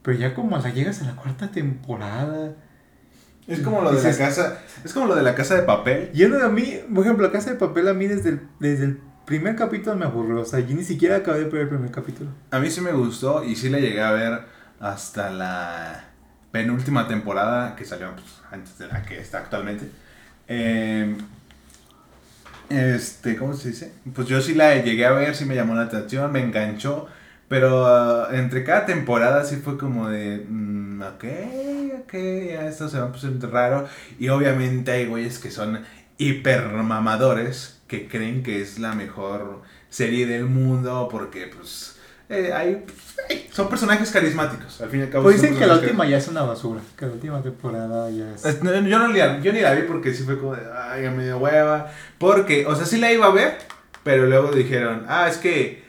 Pero 0.02 0.18
ya 0.18 0.34
como 0.34 0.56
la 0.56 0.72
llegas 0.72 1.02
a 1.02 1.04
la 1.06 1.16
cuarta 1.16 1.50
temporada, 1.50 2.54
Es 3.46 3.60
como 3.60 3.82
lo 3.82 3.92
de 3.92 4.02
la 4.02 4.16
casa, 4.16 4.62
es 4.84 4.92
como 4.92 5.06
lo 5.06 5.14
de 5.14 5.22
la 5.22 5.34
casa 5.34 5.56
de 5.56 5.62
papel. 5.62 6.10
No, 6.14 6.44
a 6.44 6.48
mí, 6.48 6.80
por 6.92 7.04
ejemplo, 7.04 7.26
La 7.26 7.32
Casa 7.32 7.50
de 7.50 7.56
Papel 7.56 7.88
a 7.88 7.94
mí 7.94 8.06
desde 8.06 8.30
el, 8.30 8.40
desde 8.60 8.84
el 8.84 9.00
primer 9.26 9.56
capítulo 9.56 9.96
me 9.96 10.04
aburrió. 10.06 10.40
O 10.40 10.44
sea, 10.44 10.60
yo 10.60 10.74
ni 10.74 10.84
siquiera 10.84 11.16
acabé 11.16 11.40
de 11.40 11.44
ver 11.46 11.62
el 11.62 11.68
primer 11.68 11.90
capítulo. 11.90 12.30
A 12.50 12.58
mí 12.60 12.70
sí 12.70 12.80
me 12.80 12.92
gustó 12.92 13.44
y 13.44 13.56
sí 13.56 13.68
la 13.68 13.78
llegué 13.78 14.02
a 14.02 14.12
ver 14.12 14.40
hasta 14.78 15.30
la 15.30 16.04
penúltima 16.52 17.06
temporada 17.06 17.76
que 17.76 17.84
salió 17.84 18.12
pues, 18.14 18.26
antes 18.50 18.78
de 18.78 18.86
la 18.88 19.02
que 19.02 19.20
está 19.20 19.38
actualmente. 19.38 19.90
Eh, 20.48 21.16
este, 22.68 23.36
¿cómo 23.36 23.54
se 23.54 23.70
dice? 23.70 23.92
Pues 24.14 24.28
yo 24.28 24.40
sí 24.40 24.54
la 24.54 24.76
llegué 24.76 25.04
a 25.06 25.12
ver, 25.12 25.34
sí 25.34 25.44
me 25.44 25.54
llamó 25.54 25.74
la 25.74 25.82
atención, 25.82 26.30
me 26.32 26.40
enganchó, 26.40 27.08
pero 27.50 27.84
ah, 27.84 28.28
entre 28.32 28.62
cada 28.62 28.86
temporada 28.86 29.42
sí 29.44 29.56
fue 29.56 29.76
como 29.76 30.08
de, 30.08 30.46
mm, 30.48 31.02
ok, 31.02 31.24
ok, 32.04 32.12
ya 32.48 32.68
esto 32.68 32.88
se 32.88 33.00
va 33.00 33.06
a 33.06 33.12
poner 33.12 33.50
raro. 33.50 33.88
Y 34.20 34.28
obviamente 34.28 34.92
hay 34.92 35.06
güeyes 35.06 35.40
que 35.40 35.50
son 35.50 35.84
hiper 36.16 36.68
mamadores 36.68 37.80
que 37.88 38.06
creen 38.06 38.44
que 38.44 38.62
es 38.62 38.78
la 38.78 38.92
mejor 38.94 39.62
serie 39.88 40.26
del 40.28 40.44
mundo 40.44 41.08
porque 41.10 41.48
pues 41.48 41.96
eh, 42.28 42.52
hay, 42.54 42.84
son 43.50 43.68
personajes 43.68 44.12
carismáticos, 44.12 44.80
al 44.80 44.88
fin 44.88 45.00
y 45.00 45.02
al 45.02 45.10
cabo. 45.10 45.24
Pues 45.24 45.42
dicen 45.42 45.58
que 45.58 45.66
la 45.66 45.74
última 45.74 46.06
ya 46.06 46.18
es 46.18 46.28
una 46.28 46.42
basura. 46.42 46.80
Que 46.96 47.06
la 47.06 47.12
última 47.14 47.42
temporada 47.42 48.08
ya 48.10 48.32
es. 48.32 48.44
es- 48.44 48.62
no, 48.62 48.72
Yo, 48.72 48.98
no 49.00 49.08
la, 49.08 49.40
yo 49.40 49.52
ni 49.52 49.60
la 49.60 49.74
vi 49.74 49.82
porque 49.82 50.14
sí 50.14 50.22
fue 50.22 50.38
como 50.38 50.54
de, 50.54 50.62
ay, 50.72 51.02
ya 51.02 51.10
me 51.10 51.24
dio 51.24 51.38
hueva. 51.38 51.90
Porque, 52.18 52.64
o 52.66 52.76
sea, 52.76 52.86
sí 52.86 52.98
la 52.98 53.10
iba 53.12 53.26
a 53.26 53.30
ver, 53.32 53.58
pero 54.04 54.26
luego 54.26 54.52
dijeron, 54.52 55.04
ah, 55.08 55.26
es 55.28 55.38
que, 55.38 55.79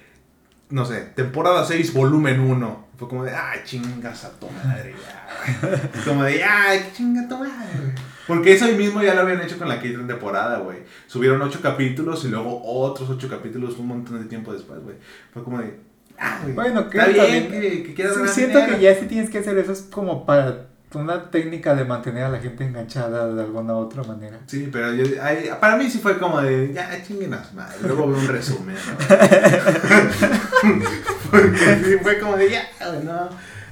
no 0.72 0.86
sé, 0.86 1.01
temporada 1.15 1.65
6, 1.65 1.93
volumen 1.93 2.39
1. 2.39 2.88
Fue 2.97 3.07
como 3.07 3.24
de, 3.24 3.32
ay, 3.36 3.59
chingas 3.65 4.26
a 4.26 4.32
tu 4.39 4.47
madre, 4.49 4.93
ya. 4.93 5.61
güey". 5.67 5.80
Es 5.95 6.01
como 6.05 6.24
de, 6.24 6.43
ay, 6.43 6.91
chinga 6.95 7.28
tu 7.28 7.38
madre, 7.38 7.51
güey". 7.80 7.91
Porque 8.28 8.53
eso 8.53 8.65
ahí 8.65 8.76
mismo 8.76 9.01
ya 9.01 9.13
lo 9.15 9.22
habían 9.22 9.41
hecho 9.41 9.57
con 9.57 9.67
la 9.67 9.82
quinta 9.82 10.05
temporada, 10.05 10.59
güey. 10.59 10.78
Subieron 11.07 11.41
8 11.41 11.59
capítulos 11.61 12.24
y 12.26 12.30
luego 12.30 12.61
otros 12.63 13.09
8 13.09 13.28
capítulos 13.30 13.78
un 13.80 13.88
montón 13.88 14.19
de 14.22 14.26
tiempo 14.30 14.53
después, 14.53 14.80
güey. 14.82 14.95
Fue 15.34 15.43
como 15.43 15.59
de, 15.59 15.76
ah, 16.19 16.39
güey. 16.43 16.53
Bueno, 16.53 16.89
que 16.89 16.97
también- 16.99 17.49
que, 17.49 17.93
que 17.93 18.03
Sí, 18.03 18.09
ganar 18.13 18.28
siento 18.30 18.59
dinero". 18.59 18.76
que 18.78 18.84
ya 18.84 18.95
si 18.95 19.05
tienes 19.07 19.30
que 19.30 19.39
hacer 19.39 19.57
eso 19.57 19.72
es 19.72 19.82
como 19.82 20.26
para 20.26 20.67
una 20.94 21.30
técnica 21.30 21.76
de 21.76 21.86
mantener 21.86 22.24
a 22.24 22.30
la 22.30 22.39
gente 22.39 22.66
enganchada 22.66 23.32
de 23.34 23.42
alguna 23.42 23.76
otra 23.76 24.04
manera. 24.04 24.39
Sí, 24.48 24.70
pero 24.72 24.94
yo, 24.94 25.06
ay, 25.22 25.52
para 25.60 25.78
mí 25.78 25.89
sí 25.89 26.00
fue 26.00 26.18
como 26.18 26.42
de, 26.42 26.74
ya 26.74 27.04
chinguen. 27.04 27.36
Luego 27.82 28.08
veo 28.08 28.18
un 28.18 28.28
resumen, 28.28 28.76
¿no? 28.76 29.08
Porque 31.32 31.80
sí 31.84 31.98
fue 32.02 32.20
como 32.20 32.38
de, 32.38 32.50
ya, 32.50 32.64
no. 33.04 33.30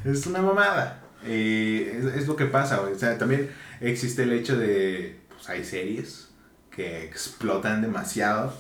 es 0.10 0.26
una 0.28 0.42
mamada. 0.42 1.00
Eh, 1.26 2.00
es, 2.00 2.06
es 2.22 2.28
lo 2.28 2.36
que 2.36 2.46
pasa, 2.46 2.78
güey. 2.78 2.94
O 2.94 3.00
sea, 3.00 3.18
también 3.18 3.50
existe 3.82 4.24
el 4.24 4.34
hecho 4.34 4.58
de, 4.58 5.20
pues 5.30 5.50
hay 5.50 5.66
series 5.66 6.30
que 6.74 7.04
explotan 7.04 7.82
demasiado, 7.82 8.54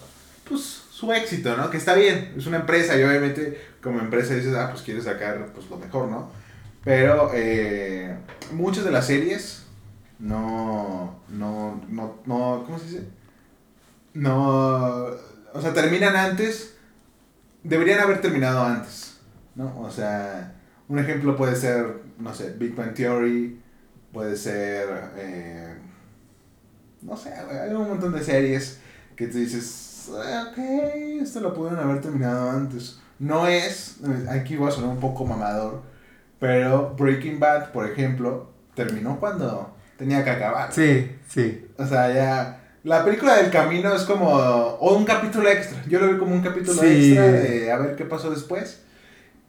pues 0.43 0.81
su 0.91 1.13
éxito, 1.13 1.55
¿no? 1.55 1.69
Que 1.69 1.77
está 1.77 1.95
bien, 1.95 2.33
es 2.37 2.45
una 2.45 2.57
empresa 2.57 2.99
y 2.99 3.03
obviamente 3.03 3.69
como 3.81 3.99
empresa 3.99 4.33
dices, 4.33 4.53
ah, 4.55 4.67
pues 4.69 4.83
quieres 4.83 5.05
sacar 5.05 5.47
pues 5.53 5.69
lo 5.69 5.77
mejor, 5.77 6.09
¿no? 6.09 6.29
Pero 6.83 7.31
eh, 7.33 8.17
muchas 8.53 8.85
de 8.85 8.91
las 8.91 9.07
series 9.07 9.63
no, 10.19 11.19
no, 11.29 11.81
no, 11.89 12.15
no, 12.25 12.63
¿cómo 12.65 12.79
se 12.79 12.85
dice? 12.85 13.07
No, 14.13 15.05
o 15.53 15.61
sea, 15.61 15.73
terminan 15.73 16.15
antes, 16.15 16.75
deberían 17.63 17.99
haber 17.99 18.21
terminado 18.21 18.63
antes, 18.63 19.17
¿no? 19.55 19.79
O 19.79 19.91
sea, 19.91 20.55
un 20.87 20.99
ejemplo 20.99 21.35
puede 21.35 21.55
ser, 21.55 22.01
no 22.17 22.33
sé, 22.33 22.51
Big 22.57 22.75
Bang 22.75 22.93
Theory, 22.93 23.61
puede 24.11 24.35
ser, 24.35 25.11
eh, 25.17 25.75
no 27.01 27.15
sé, 27.15 27.31
hay 27.33 27.73
un 27.73 27.87
montón 27.87 28.11
de 28.13 28.23
series 28.23 28.79
que 29.15 29.27
te 29.27 29.37
dices, 29.37 30.09
"Ah, 30.11 30.47
ok, 30.51 30.57
esto 31.21 31.39
lo 31.39 31.53
pudieron 31.53 31.79
haber 31.83 32.01
terminado 32.01 32.49
antes. 32.49 32.99
No 33.19 33.47
es, 33.47 33.97
aquí 34.29 34.55
voy 34.55 34.69
a 34.69 34.71
sonar 34.71 34.89
un 34.91 34.99
poco 34.99 35.25
mamador, 35.25 35.81
pero 36.39 36.95
Breaking 36.97 37.39
Bad, 37.39 37.71
por 37.71 37.89
ejemplo, 37.89 38.49
terminó 38.73 39.19
cuando 39.19 39.75
tenía 39.97 40.23
que 40.23 40.29
acabar. 40.29 40.71
Sí, 40.71 41.11
sí. 41.27 41.67
O 41.77 41.85
sea, 41.85 42.13
ya. 42.13 42.55
La 42.83 43.03
película 43.03 43.35
del 43.35 43.51
camino 43.51 43.93
es 43.93 44.03
como. 44.03 44.27
O 44.29 44.95
un 44.95 45.05
capítulo 45.05 45.49
extra. 45.49 45.83
Yo 45.87 45.99
lo 45.99 46.11
vi 46.13 46.17
como 46.17 46.33
un 46.33 46.41
capítulo 46.41 46.81
Sí. 46.81 47.11
extra 47.13 47.27
de 47.31 47.71
a 47.71 47.77
ver 47.77 47.95
qué 47.95 48.05
pasó 48.05 48.29
después. 48.29 48.83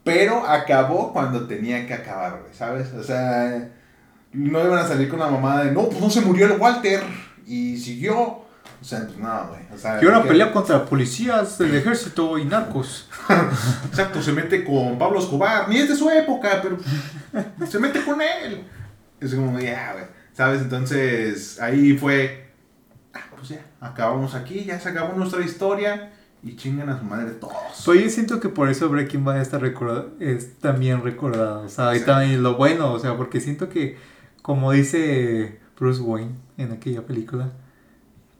Pero 0.03 0.45
acabó 0.45 1.13
cuando 1.13 1.47
tenía 1.47 1.85
que 1.87 1.93
acabar, 1.93 2.39
güey, 2.41 2.53
¿sabes? 2.53 2.91
O 2.93 3.03
sea. 3.03 3.69
No 4.33 4.65
iban 4.65 4.79
a 4.79 4.87
salir 4.87 5.09
con 5.09 5.19
la 5.19 5.27
mamada 5.27 5.65
de 5.65 5.71
no, 5.71 5.89
pues 5.89 5.99
no 5.99 6.09
se 6.09 6.21
murió 6.21 6.45
el 6.45 6.59
Walter. 6.59 7.01
Y 7.45 7.77
siguió. 7.77 8.41
O 8.81 8.83
sea, 8.83 9.05
pues 9.05 9.17
no, 9.19 9.47
güey. 9.49 9.61
O 9.73 9.77
sea, 9.77 10.01
Y 10.01 10.05
ahora 10.05 10.23
que- 10.23 10.29
pelea 10.29 10.51
contra 10.51 10.83
policías 10.85 11.57
del 11.59 11.75
ejército 11.75 12.37
y 12.39 12.45
narcos. 12.45 13.07
Exacto, 13.89 14.21
se 14.23 14.31
mete 14.33 14.63
con 14.63 14.97
Pablo 14.97 15.19
Escobar. 15.19 15.69
Ni 15.69 15.77
es 15.77 15.87
de 15.89 15.95
su 15.95 16.09
época, 16.09 16.59
pero 16.63 16.77
se 17.67 17.79
mete 17.79 18.03
con 18.03 18.19
él. 18.21 18.63
Es 19.19 19.35
como, 19.35 19.59
ya, 19.59 19.93
güey. 19.93 20.05
¿Sabes? 20.33 20.61
Entonces, 20.61 21.59
ahí 21.61 21.95
fue. 21.97 22.49
Ah, 23.13 23.19
pues 23.35 23.49
ya, 23.49 23.65
acabamos 23.79 24.33
aquí, 24.33 24.63
ya 24.63 24.79
se 24.79 24.89
acabó 24.89 25.15
nuestra 25.17 25.43
historia. 25.43 26.13
Y 26.43 26.55
chingan 26.55 26.89
a 26.89 26.97
su 26.97 27.05
madre 27.05 27.29
todos. 27.33 27.53
Pues 27.85 28.01
yo 28.03 28.09
siento 28.09 28.39
que 28.39 28.49
por 28.49 28.67
eso 28.67 28.89
Breaking 28.89 29.23
Bad 29.23 29.41
está 29.41 29.59
recorda- 29.59 30.07
es 30.19 30.57
también 30.57 31.03
recordado. 31.03 31.61
O 31.61 31.69
sea, 31.69 31.95
y 31.95 31.99
Sí. 31.99 32.05
también 32.05 32.41
lo 32.41 32.55
bueno, 32.55 32.91
o 32.93 32.97
sea, 32.99 33.15
porque 33.15 33.39
siento 33.39 33.69
que, 33.69 33.95
como 34.41 34.71
dice 34.71 35.59
Bruce 35.79 36.01
Wayne 36.01 36.31
en 36.57 36.71
aquella 36.71 37.05
película, 37.05 37.51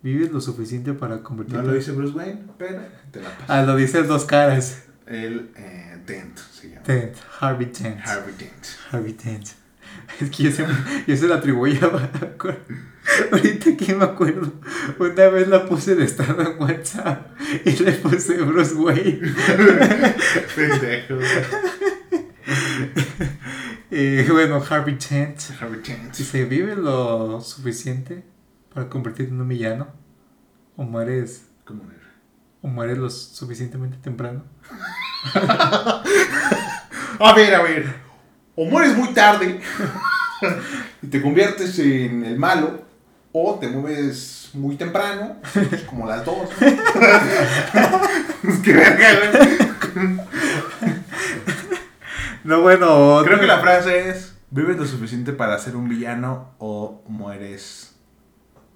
vives 0.01 0.31
lo 0.31 0.41
suficiente 0.41 0.93
para 0.93 1.21
convertirte 1.21 1.61
No 1.61 1.69
lo 1.69 1.73
dice 1.73 1.91
Bruce 1.91 2.13
Wayne, 2.15 2.43
pero 2.57 2.81
te 3.11 3.21
la 3.21 3.29
paso. 3.29 3.45
Ah, 3.47 3.61
lo 3.63 3.75
dice 3.75 4.03
dos 4.03 4.25
caras. 4.25 4.83
El 5.05 5.51
eh, 5.55 5.97
Dent 6.05 6.37
se 6.37 6.69
llama. 6.69 6.81
Dent, 6.85 7.15
Harvey 7.39 7.65
Dent. 7.67 7.99
Harvey 8.05 8.33
Dent. 8.37 8.65
Harvey 8.91 9.13
Dent. 9.13 9.47
Es 10.21 10.29
que 10.29 10.43
yo 10.43 10.51
se, 10.51 10.65
yo 11.07 11.17
se 11.17 11.27
la 11.27 11.35
atribuía. 11.35 11.79
Ahorita 13.31 13.75
que 13.77 13.95
me 13.95 14.05
acuerdo, 14.05 14.53
una 14.99 15.27
vez 15.29 15.47
la 15.47 15.65
puse 15.65 15.95
de 15.95 16.05
estado 16.05 16.41
en 16.41 16.61
WhatsApp 16.61 17.31
y 17.65 17.71
le 17.71 17.93
puse 17.93 18.37
Bruce 18.37 18.75
Wayne. 18.75 19.21
Pendejo. 20.55 21.17
Eh, 23.89 24.27
bueno, 24.31 24.63
Harvey 24.69 24.97
Dent. 25.09 25.39
Harvey 25.59 25.81
Dent. 25.81 26.13
Si 26.13 26.23
se 26.23 26.45
vive 26.45 26.75
lo 26.75 27.41
suficiente 27.41 28.23
para 28.73 28.89
convertirte 28.89 29.31
en 29.33 29.41
un 29.41 29.47
villano, 29.47 29.87
o 30.77 30.83
mueres, 30.83 31.47
¿Cómo 31.65 31.83
era? 31.83 32.01
o 32.61 32.67
mueres 32.67 32.97
lo 32.97 33.09
suficientemente 33.09 33.97
temprano. 33.97 34.43
A 37.23 37.33
ver, 37.35 37.53
a 37.53 37.61
ver. 37.61 37.93
O 38.55 38.65
mueres 38.65 38.97
muy 38.97 39.13
tarde 39.13 39.61
y 41.03 41.07
te 41.07 41.21
conviertes 41.21 41.77
en 41.77 42.25
el 42.25 42.39
malo, 42.39 42.81
o 43.31 43.59
te 43.59 43.67
mueves 43.67 44.49
muy 44.53 44.75
temprano, 44.75 45.35
pues, 45.53 45.83
como 45.83 46.07
las 46.07 46.25
dos. 46.25 46.49
No, 52.43 52.61
bueno, 52.61 53.21
Creo 53.23 53.39
que 53.39 53.45
la 53.45 53.59
frase 53.59 54.09
es: 54.09 54.35
¿vives 54.49 54.77
lo 54.77 54.85
suficiente 54.87 55.31
para 55.31 55.59
ser 55.59 55.75
un 55.75 55.87
villano 55.87 56.55
o 56.57 57.03
mueres 57.07 57.90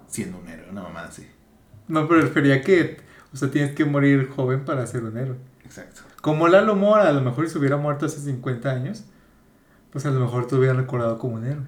siendo 0.08 0.38
un 0.38 0.48
héroe? 0.48 0.66
Una 0.70 0.82
mamá 0.82 1.04
así. 1.04 1.26
No, 1.88 2.08
pero 2.08 2.20
refería 2.22 2.62
que, 2.62 2.98
o 3.32 3.36
sea, 3.36 3.50
tienes 3.50 3.74
que 3.74 3.84
morir 3.84 4.28
joven 4.34 4.64
para 4.64 4.86
ser 4.86 5.04
un 5.04 5.16
héroe. 5.16 5.36
Exacto. 5.64 6.02
Como 6.20 6.48
Lalo 6.48 6.74
Mora, 6.74 7.08
a 7.08 7.12
lo 7.12 7.20
mejor 7.20 7.46
si 7.46 7.52
se 7.52 7.58
hubiera 7.58 7.76
muerto 7.76 8.06
hace 8.06 8.20
50 8.20 8.70
años, 8.70 9.04
pues 9.92 10.04
a 10.06 10.10
lo 10.10 10.20
mejor 10.20 10.46
te 10.48 10.56
hubieran 10.56 10.76
recordado 10.78 11.18
como 11.18 11.36
un 11.36 11.44
héroe. 11.46 11.64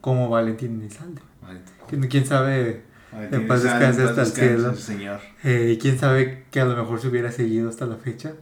Como 0.00 0.28
Valentín 0.28 0.80
Elizalde. 0.80 1.20
Que 1.88 1.98
quién 2.08 2.26
sabe, 2.26 2.82
En 3.32 3.46
paz 3.48 3.62
descanse 3.62 4.02
hasta 4.02 4.22
el 4.22 4.26
cielo. 4.28 4.74
Señor. 4.74 5.20
eh, 5.42 5.78
quién 5.80 5.98
sabe 5.98 6.44
que 6.50 6.60
a 6.60 6.64
lo 6.66 6.76
mejor 6.76 7.00
se 7.00 7.08
hubiera 7.08 7.32
seguido 7.32 7.68
hasta 7.68 7.86
la 7.86 7.96
fecha. 7.96 8.34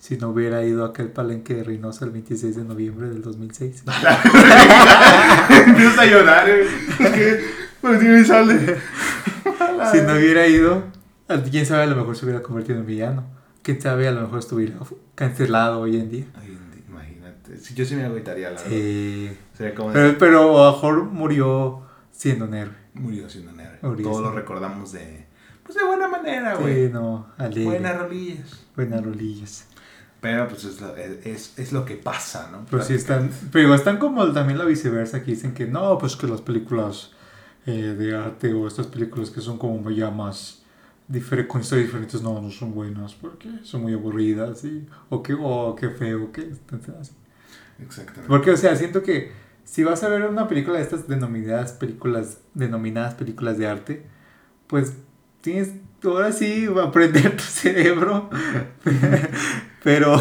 Si 0.00 0.16
no 0.16 0.28
hubiera 0.30 0.62
ido 0.64 0.84
a 0.84 0.88
aquel 0.88 1.08
palenque 1.08 1.54
de 1.54 1.64
Reynosa 1.64 2.04
el 2.04 2.10
26 2.12 2.56
de 2.56 2.64
noviembre 2.64 3.08
del 3.08 3.22
2006. 3.22 3.84
Empieza 5.66 6.02
a 6.02 6.06
llorar, 6.06 6.48
eh. 6.48 6.66
Valentín 7.82 8.24
sale. 8.24 8.58
si 9.92 10.00
no 10.02 10.14
hubiera 10.14 10.46
ido, 10.46 10.84
quién 11.50 11.66
sabe, 11.66 11.84
a 11.84 11.86
lo 11.86 11.96
mejor 11.96 12.16
se 12.16 12.24
hubiera 12.24 12.42
convertido 12.42 12.78
en 12.78 12.86
villano. 12.86 13.24
Quién 13.62 13.80
sabe, 13.80 14.06
a 14.08 14.12
lo 14.12 14.22
mejor 14.22 14.38
estuviera 14.38 14.76
cancelado 15.14 15.80
hoy 15.80 15.96
en 15.96 16.10
día. 16.10 16.24
Imagínate. 16.88 17.58
Yo 17.74 17.84
sí 17.84 17.96
me 17.96 18.04
agüitaría, 18.04 18.50
la 18.50 18.62
verdad. 18.62 18.70
Sí. 18.70 19.36
Como 19.76 19.92
Pero, 19.92 20.18
pero 20.18 20.62
a 20.62 20.66
lo 20.66 20.72
mejor 20.72 21.04
murió 21.04 21.82
siendo 22.12 22.44
un 22.44 22.54
héroe. 22.54 22.74
murió 22.94 23.28
siendo 23.28 23.52
un 23.52 23.60
héroe. 23.60 23.78
Murió 23.82 24.08
Todos 24.08 24.22
lo 24.22 24.32
recordamos 24.32 24.92
de. 24.92 25.26
Pues 25.64 25.76
de 25.76 25.84
buena 25.84 26.06
manera, 26.06 26.54
güey. 26.54 26.86
Sí, 26.86 26.92
no. 26.92 27.26
Buenas 27.64 27.98
rolillas. 27.98 28.66
Buenas 28.76 29.04
rolillas. 29.04 29.66
Pero 30.20 30.48
pues 30.48 30.64
es 30.64 30.80
lo, 30.80 30.96
es, 30.96 31.58
es 31.58 31.72
lo 31.72 31.84
que 31.84 31.96
pasa, 31.96 32.48
¿no? 32.50 32.64
Pero 32.70 32.82
sí 32.82 32.94
están, 32.94 33.30
pero 33.52 33.74
están 33.74 33.98
como 33.98 34.32
también 34.32 34.58
la 34.58 34.64
viceversa, 34.64 35.22
que 35.22 35.32
dicen 35.32 35.54
que 35.54 35.66
no, 35.66 35.98
pues 35.98 36.16
que 36.16 36.26
las 36.26 36.40
películas 36.40 37.12
eh, 37.66 37.94
de 37.98 38.16
arte 38.16 38.52
o 38.54 38.66
estas 38.66 38.86
películas 38.86 39.30
que 39.30 39.40
son 39.40 39.58
como 39.58 39.90
ya 39.90 40.10
más 40.10 40.62
diferentes, 41.08 41.50
con 41.50 41.60
historias 41.60 41.88
diferentes, 41.88 42.22
no, 42.22 42.40
no 42.40 42.50
son 42.50 42.74
buenas 42.74 43.14
porque 43.14 43.48
son 43.62 43.82
muy 43.82 43.92
aburridas 43.92 44.64
y, 44.64 44.86
o 45.08 45.22
que, 45.22 45.34
o 45.38 45.74
qué 45.74 45.90
feo, 45.90 46.30
así. 47.00 47.12
Exactamente. 47.80 48.28
Porque, 48.28 48.50
o 48.52 48.56
sea, 48.56 48.74
siento 48.76 49.02
que 49.02 49.32
si 49.64 49.82
vas 49.84 50.02
a 50.04 50.08
ver 50.08 50.22
una 50.22 50.48
película 50.48 50.78
de 50.78 50.84
estas 50.84 51.08
denominadas 51.08 51.72
películas, 51.72 52.38
denominadas 52.54 53.14
películas 53.14 53.58
de 53.58 53.66
arte, 53.66 54.06
pues 54.68 54.94
tienes, 55.40 55.72
ahora 56.04 56.32
sí, 56.32 56.66
aprender 56.82 57.36
tu 57.36 57.42
cerebro, 57.42 58.30
pero, 59.82 60.14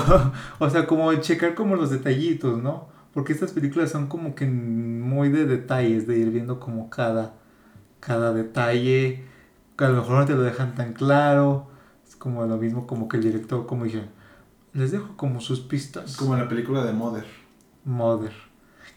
o 0.59 0.69
sea, 0.69 0.87
como 0.87 1.13
checar 1.15 1.53
como 1.53 1.75
los 1.75 1.91
detallitos, 1.91 2.61
¿no? 2.61 2.94
Porque 3.16 3.32
estas 3.32 3.53
películas 3.53 3.91
son 3.91 4.07
como 4.07 4.36
que 4.36 4.45
muy 4.45 5.30
de 5.30 5.45
detalles, 5.45 6.05
de 6.05 6.18
ir 6.18 6.32
viendo 6.32 6.59
como 6.59 6.89
cada, 6.89 7.34
cada 8.01 8.34
detalle, 8.34 9.24
que 9.78 9.86
a 9.86 9.88
lo 9.88 10.01
mejor 10.01 10.20
no 10.20 10.26
te 10.26 10.34
lo 10.34 10.41
dejan 10.41 10.76
tan 10.76 10.91
claro, 10.91 11.70
es 12.05 12.18
como 12.18 12.45
lo 12.45 12.57
mismo 12.57 12.86
como 12.86 13.07
que 13.07 13.16
el 13.16 13.24
director, 13.24 13.66
como 13.68 13.86
dije, 13.86 14.03
les 14.74 14.91
dejo 14.91 15.16
como 15.16 15.39
sus 15.39 15.61
pistas. 15.61 16.18
Como 16.18 16.36
la 16.36 16.49
película 16.49 16.84
de 16.84 16.91
Mother. 16.91 17.24
Mother. 17.86 18.34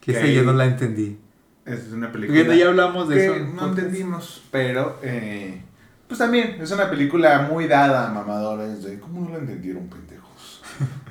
Que 0.01 0.11
Que 0.11 0.19
esa 0.19 0.27
yo 0.27 0.43
no 0.43 0.53
la 0.53 0.67
entendí. 0.67 1.17
Es 1.65 1.93
una 1.93 2.11
película. 2.11 2.41
Porque 2.41 2.59
ya 2.59 2.67
hablamos 2.67 3.09
de 3.09 3.15
que 3.15 3.25
eso. 3.25 3.35
en 3.37 3.55
no 3.55 3.69
entendimos, 3.69 4.43
pero 4.51 4.99
eh, 5.01 5.63
pues 6.09 6.19
también 6.19 6.61
es 6.61 6.73
una 6.73 6.91
película 6.91 7.43
muy 7.43 7.69
dada 7.69 8.09
a 8.09 8.13
mamadores 8.13 8.83
de 8.83 8.99
¿cómo 8.99 9.21
no 9.21 9.31
la 9.31 9.39
entendieron, 9.39 9.87
pendejos? 9.87 10.61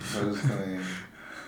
¿Sabes? 0.12 0.36
Eh, 0.44 0.80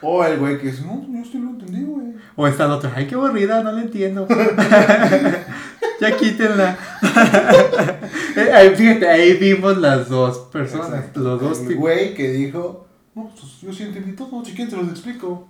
o 0.01 0.23
el 0.23 0.37
güey 0.37 0.57
que 0.59 0.67
dice, 0.67 0.83
no, 0.83 1.01
yo 1.01 1.25
sí 1.25 1.37
lo 1.39 1.49
entendí, 1.49 1.83
güey. 1.83 2.13
O 2.35 2.47
esta 2.47 2.67
la 2.67 2.75
otra, 2.75 2.93
ay, 2.95 3.07
qué 3.07 3.15
aburrida, 3.15 3.63
no 3.63 3.71
la 3.71 3.81
entiendo. 3.81 4.27
ya 5.99 6.17
quítenla. 6.17 6.77
Eh, 8.35 8.73
fíjate, 8.75 9.07
ahí 9.07 9.33
vimos 9.33 9.77
las 9.77 10.07
dos 10.07 10.37
personas, 10.51 10.87
Exacto. 10.87 11.19
los 11.19 11.41
dos 11.41 11.59
El 11.59 11.75
güey 11.75 12.13
que 12.13 12.29
dijo, 12.29 12.87
no, 13.15 13.29
pues 13.29 13.59
yo 13.61 13.73
sí 13.73 13.83
entendí 13.83 14.13
todo, 14.13 14.45
si 14.45 14.53
quieren 14.53 14.69
te 14.69 14.77
los 14.77 14.89
explico. 14.89 15.49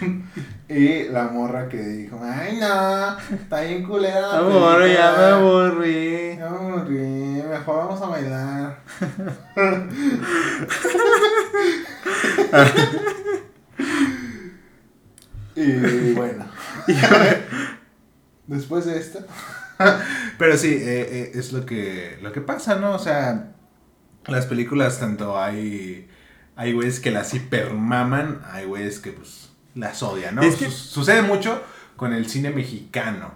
y 0.68 1.04
la 1.10 1.24
morra 1.24 1.68
que 1.68 1.76
dijo, 1.82 2.18
ay 2.22 2.58
no, 2.58 3.18
está 3.34 3.60
bien 3.62 3.84
culera. 3.84 4.20
la 4.20 4.38
Amor, 4.38 4.88
ya 4.88 5.14
me 5.18 5.24
aburrí. 5.24 6.36
Ya 6.38 6.48
me 6.48 6.56
aburrí, 6.56 7.42
mejor 7.48 7.76
vamos 7.76 8.00
a 8.00 8.06
bailar. 8.06 8.78
Y 16.10 16.12
bueno. 16.14 16.44
Después 18.46 18.86
de 18.86 18.98
esto. 18.98 19.20
Pero 20.38 20.56
sí, 20.56 20.72
eh, 20.72 21.08
eh, 21.10 21.32
es 21.34 21.52
lo 21.52 21.66
que, 21.66 22.18
lo 22.22 22.32
que 22.32 22.40
pasa, 22.40 22.76
¿no? 22.76 22.92
O 22.92 22.98
sea, 22.98 23.52
las 24.26 24.46
películas 24.46 25.00
tanto 25.00 25.40
hay... 25.40 26.08
Hay 26.56 26.72
güeyes 26.72 26.98
que 26.98 27.12
las 27.12 27.32
hipermaman, 27.34 28.42
hay 28.50 28.64
güeyes 28.64 28.98
que 28.98 29.12
pues 29.12 29.50
las 29.76 30.02
odian, 30.02 30.34
¿no? 30.34 30.42
Es. 30.42 30.56
Sucede 30.56 31.22
mucho 31.22 31.62
con 31.94 32.12
el 32.12 32.28
cine 32.28 32.50
mexicano. 32.50 33.32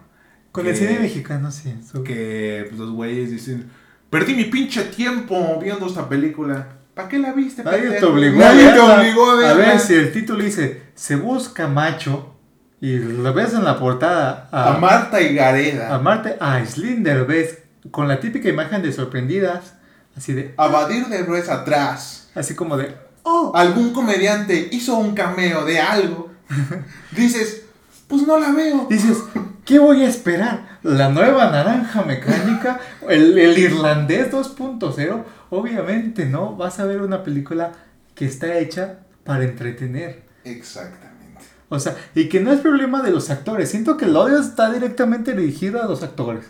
Con 0.51 0.67
el 0.67 0.77
cine 0.77 0.99
mexicano, 0.99 1.53
sí. 1.53 1.73
Que 2.05 2.67
pues, 2.69 2.81
los 2.81 2.91
güeyes 2.91 3.31
dicen, 3.31 3.71
perdí 4.11 4.35
mi 4.35 4.47
pinche 4.47 4.83
tiempo 4.85 5.61
viendo 5.63 5.87
esta 5.87 6.09
película. 6.09 6.69
¿Para 6.95 7.09
qué 7.09 7.19
la 7.19 7.33
viste? 7.33 7.63
Nadie 7.63 7.93
te 7.93 8.05
obligó, 8.05 8.43
a 8.45 8.53
verla. 8.53 9.51
A 9.51 9.55
ver, 9.55 9.79
si 9.79 9.95
el 9.95 10.13
título 10.13 10.43
dice, 10.43 10.82
se 10.95 11.17
busca 11.17 11.67
macho 11.69 12.35
y 12.81 12.99
lo 12.99 13.33
ves 13.33 13.55
en 13.55 13.65
la 13.65 13.79
portada 13.79 14.49
A 14.51 14.75
a, 14.75 14.79
Marta 14.79 15.21
y 15.21 15.35
Gareda. 15.35 15.95
a 15.95 16.01
Marte, 16.01 16.37
a 16.41 16.65
Slinder, 16.67 17.25
ves 17.25 17.59
con 17.93 18.09
la 18.09 18.19
típica 18.19 18.49
imagen 18.49 18.83
de 18.83 18.93
sorprendidas, 18.93 19.75
así 20.17 20.33
de, 20.33 20.53
A 20.57 20.67
Badir 20.67 21.07
de 21.07 21.23
Ruiz 21.23 21.49
atrás. 21.49 22.29
así 22.35 22.57
como 22.57 22.77
de, 22.77 22.97
oh, 23.23 23.53
Algún 23.55 23.93
comediante 23.93 24.69
hizo 24.73 24.97
un 24.97 25.15
cameo 25.15 25.65
de 25.65 25.79
algo. 25.81 26.33
Dices, 27.17 27.63
pues 28.09 28.27
no 28.27 28.39
la 28.39 28.51
veo. 28.53 28.87
dices, 28.91 29.19
¿qué 29.65 29.79
voy 29.79 30.03
a 30.03 30.09
esperar? 30.09 30.79
¿La 30.83 31.09
nueva 31.09 31.51
naranja 31.51 32.03
mecánica? 32.03 32.81
¿El, 33.09 33.39
el 33.39 33.57
irlandés 33.57 34.31
2.0? 34.33 35.23
Obviamente 35.51 36.27
no, 36.27 36.57
vas 36.57 36.81
a 36.81 36.85
ver 36.85 37.01
una 37.01 37.23
película 37.23 37.73
que 38.15 38.27
está 38.27 38.59
hecha 38.59 38.99
para 39.25 39.45
entretener. 39.45 40.32
Exactamente. 40.45 41.41
O 41.69 41.79
sea, 41.81 41.97
y 42.15 42.29
que 42.29 42.41
no 42.41 42.53
es 42.53 42.61
problema 42.61 43.03
de 43.03 43.11
los 43.11 43.31
actores. 43.31 43.71
Siento 43.71 43.97
que 43.97 44.05
el 44.05 44.17
odio 44.17 44.39
está 44.39 44.71
directamente 44.73 45.35
dirigido 45.35 45.83
a 45.83 45.87
los 45.87 46.03
actores. 46.03 46.45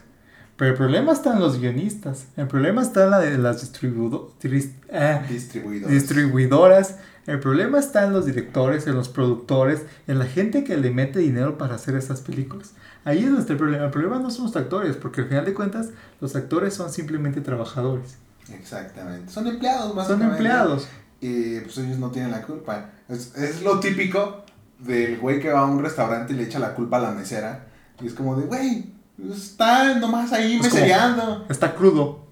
Pero 0.57 0.73
el 0.73 0.77
problema 0.77 1.13
está 1.13 1.33
en 1.33 1.41
los 1.41 1.59
guionistas. 1.61 2.27
El 2.37 2.47
problema 2.47 2.83
está 2.83 3.05
en 3.05 3.11
la 3.11 3.19
de 3.21 3.39
las 3.39 3.63
distribuido- 3.63 4.33
tris- 4.41 4.73
ah, 4.93 5.23
Distribuidor. 5.29 5.91
distribuidoras. 5.91 6.97
El 7.27 7.39
problema 7.41 7.79
está 7.79 8.05
en 8.05 8.13
los 8.13 8.27
directores, 8.27 8.87
en 8.89 8.95
los 8.97 9.09
productores, 9.09 9.83
en 10.09 10.19
la 10.19 10.27
gente 10.27 10.65
que 10.65 10.77
le 10.77 10.91
mete 10.91 11.21
dinero 11.21 11.57
para 11.57 11.77
hacer 11.77 11.95
esas 11.95 12.21
películas. 12.21 12.73
Ahí 13.05 13.25
es 13.25 13.49
el 13.51 13.57
problema. 13.57 13.85
El 13.87 13.91
problema 13.93 14.19
no 14.19 14.31
son 14.31 14.47
los 14.47 14.57
actores, 14.57 14.97
porque 14.97 15.23
al 15.23 15.29
final 15.29 15.45
de 15.45 15.55
cuentas 15.55 15.89
los 16.21 16.35
actores 16.37 16.75
son 16.75 16.93
simplemente 16.93 17.41
trabajadores. 17.41 18.17
Exactamente. 18.53 19.33
Son 19.33 19.47
empleados, 19.47 19.87
Son 19.89 19.97
básicamente. 19.97 20.33
empleados. 20.35 20.89
Y 21.21 21.61
pues 21.61 21.79
ellos 21.79 21.99
no 21.99 22.11
tienen 22.11 22.33
la 22.33 22.43
culpa. 22.43 22.91
Es, 23.13 23.37
es 23.37 23.63
lo 23.63 23.79
típico 23.79 24.45
del 24.79 25.19
güey 25.19 25.41
que 25.41 25.51
va 25.51 25.61
a 25.61 25.67
un 25.67 25.83
restaurante 25.83 26.33
y 26.33 26.37
le 26.37 26.45
echa 26.45 26.59
la 26.59 26.75
culpa 26.75 26.97
a 26.97 27.01
la 27.01 27.11
mesera. 27.13 27.67
Y 28.01 28.07
es 28.07 28.15
como 28.15 28.37
de, 28.37 28.47
güey, 28.47 28.87
está 29.31 29.95
nomás 29.95 30.33
ahí 30.33 30.57
Es 30.57 30.63
mesereando. 30.63 31.45
Está 31.49 31.75
crudo. 31.75 32.27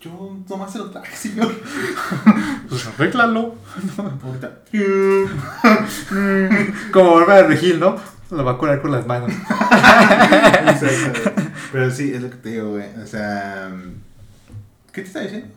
Yo 0.00 0.36
nomás 0.48 0.72
se 0.72 0.78
lo 0.78 0.90
traje, 0.90 1.14
señor. 1.16 1.52
Pues 2.68 2.84
arréglalo. 2.84 3.54
Ahorita. 4.24 4.62
Como 6.92 7.14
Bárbara 7.14 7.42
de 7.42 7.48
Regil, 7.48 7.78
¿no? 7.78 7.94
Lo 8.30 8.44
va 8.44 8.52
a 8.52 8.58
curar 8.58 8.82
con 8.82 8.90
las 8.90 9.06
manos. 9.06 9.30
Pero 11.72 11.90
sí, 11.92 12.12
es 12.12 12.22
lo 12.22 12.30
que 12.30 12.36
te 12.36 12.48
digo, 12.50 12.70
güey. 12.70 12.88
O 13.00 13.06
sea. 13.06 13.70
¿Qué 14.90 15.02
te 15.02 15.06
está 15.06 15.20
diciendo? 15.20 15.54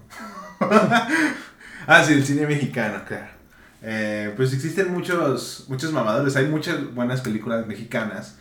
ah, 1.88 2.04
sí, 2.06 2.14
el 2.14 2.24
cine 2.24 2.46
mexicano, 2.46 3.02
claro. 3.08 3.39
Eh, 3.82 4.34
pues 4.36 4.54
existen 4.54 4.92
muchos, 4.92 5.66
muchos 5.70 5.92
mamadores. 5.94 6.36
Hay 6.36 6.48
muchas 6.48 6.94
buenas 6.94 7.22
películas 7.22 7.66
mexicanas. 7.68 8.38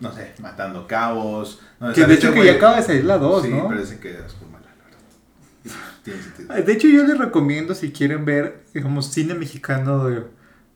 No 0.00 0.12
sé, 0.12 0.32
Matando 0.40 0.86
Cabos. 0.86 1.60
Que 1.94 2.04
de 2.04 2.14
hecho 2.14 2.32
que 2.32 2.44
ya 2.44 2.52
acaba 2.54 2.76
de 2.76 2.82
salir 2.82 3.04
la 3.04 3.16
2, 3.18 3.42
sí, 3.44 3.50
dicen 3.78 3.98
que 3.98 4.10
es 4.10 4.36
muy 4.42 4.50
mala, 4.52 4.66
la 4.76 4.84
verdad. 4.84 5.88
Tiene 6.02 6.22
sentido. 6.22 6.54
De 6.54 6.72
hecho 6.72 6.88
yo 6.88 7.06
les 7.06 7.16
recomiendo 7.18 7.74
si 7.74 7.92
quieren 7.92 8.24
ver, 8.26 8.62
digamos, 8.74 9.06
cine 9.12 9.34
mexicano 9.34 10.04
de- 10.06 10.24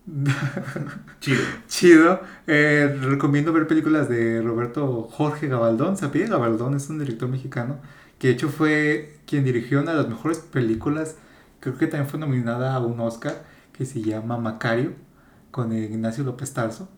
Chido. 1.21 1.41
chido, 1.69 2.21
eh, 2.47 2.99
recomiendo 3.03 3.53
ver 3.53 3.67
películas 3.67 4.09
de 4.09 4.41
Roberto 4.43 5.03
Jorge 5.13 5.47
Gabaldón. 5.49 5.97
¿Sabía? 5.99 6.27
Gabaldón 6.27 6.75
es 6.75 6.89
un 6.89 6.99
director 6.99 7.29
mexicano 7.29 7.77
que 8.19 8.29
de 8.29 8.35
hecho 8.35 8.49
fue 8.49 9.17
quien 9.27 9.45
dirigió 9.45 9.81
una 9.81 9.93
de 9.93 9.99
las 9.99 10.09
mejores 10.09 10.39
películas, 10.39 11.17
creo 11.61 11.77
que 11.79 11.87
también 11.87 12.09
fue 12.09 12.19
nominada 12.19 12.75
a 12.75 12.79
un 12.81 12.99
Oscar, 13.01 13.45
que 13.81 13.87
se 13.87 14.03
llama 14.03 14.37
Macario, 14.37 14.93
con 15.51 15.73
Ignacio 15.73 16.23
López 16.23 16.53
Tarso. 16.53 16.91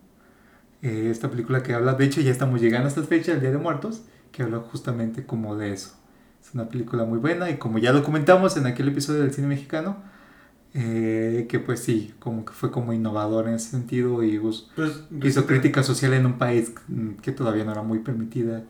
Eh, 0.83 1.11
esta 1.12 1.30
película 1.30 1.62
que 1.62 1.74
habla, 1.74 1.95
de 1.95 2.05
hecho 2.05 2.20
ya 2.20 2.33
estamos 2.33 2.61
llegando 2.61 2.87
a 2.87 2.89
esta 2.89 3.05
fecha, 3.05 3.30
el 3.30 3.41
Día 3.41 3.53
de 3.53 3.59
Muertos, 3.59 4.03
que 4.33 4.43
habla 4.43 4.59
justamente 4.59 5.24
como 5.24 5.55
de 5.55 5.72
eso. 5.72 5.95
Es 6.45 6.53
una 6.55 6.68
película 6.68 7.05
muy 7.05 7.20
buena 7.20 7.51
y 7.51 7.57
como 7.57 7.78
ya 7.78 7.93
lo 7.93 8.03
comentamos 8.03 8.57
en 8.57 8.66
aquel 8.66 8.89
episodio 8.89 9.20
del 9.20 9.33
cine 9.33 9.47
mexicano, 9.47 9.99
eh, 10.74 11.47
que 11.49 11.61
pues 11.61 11.78
sí, 11.78 12.14
como 12.18 12.45
que 12.45 12.53
fue 12.53 12.72
como 12.72 12.93
innovador 12.93 13.47
en 13.47 13.55
ese 13.55 13.70
sentido 13.70 14.24
y 14.24 14.41
Pues, 14.74 15.05
hizo 15.22 15.47
crítica 15.47 15.85
social 15.85 16.14
en 16.14 16.26
un 16.26 16.37
país 16.37 16.72
que 17.22 17.30
todavía 17.30 17.62
no 17.62 17.70
era 17.70 17.83
muy 17.83 18.01
permitida. 18.01 18.64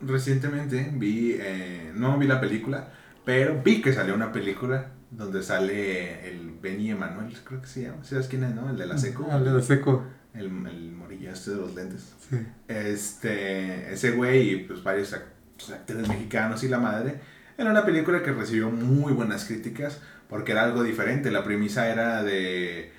Recientemente 0.00 0.90
vi, 0.92 1.36
eh, 1.38 1.92
no 1.94 2.18
vi 2.18 2.26
la 2.26 2.40
película, 2.40 2.92
pero 3.24 3.62
vi 3.62 3.80
que 3.80 3.92
salió 3.92 4.12
una 4.12 4.32
película 4.32 4.88
donde 5.12 5.42
sale 5.42 6.28
el 6.28 6.52
Benny 6.60 6.90
Emanuel, 6.90 7.36
creo 7.44 7.60
que 7.60 7.68
se 7.68 7.82
llama. 7.82 8.02
¿Sabes 8.02 8.26
quién 8.26 8.44
es, 8.44 8.54
no? 8.54 8.68
El 8.70 8.76
de 8.76 8.86
la 8.86 8.98
seco. 8.98 9.28
Ah, 9.30 9.38
de 9.38 9.50
la 9.50 9.62
seco. 9.62 10.04
El, 10.34 10.46
el 10.66 10.92
este 11.26 11.52
de 11.52 11.56
los 11.56 11.74
lentes. 11.74 12.14
Sí. 12.28 12.36
Este, 12.68 13.92
ese 13.92 14.12
güey 14.12 14.50
y 14.50 14.56
pues 14.64 14.82
varios 14.82 15.14
pues, 15.56 15.70
actores 15.70 16.08
mexicanos 16.08 16.62
y 16.64 16.68
la 16.68 16.78
madre. 16.78 17.20
Era 17.56 17.70
una 17.70 17.84
película 17.84 18.22
que 18.22 18.32
recibió 18.32 18.70
muy 18.70 19.12
buenas 19.12 19.44
críticas 19.44 20.00
porque 20.28 20.52
era 20.52 20.64
algo 20.64 20.82
diferente. 20.82 21.30
La 21.30 21.44
premisa 21.44 21.88
era 21.88 22.22
de, 22.22 22.92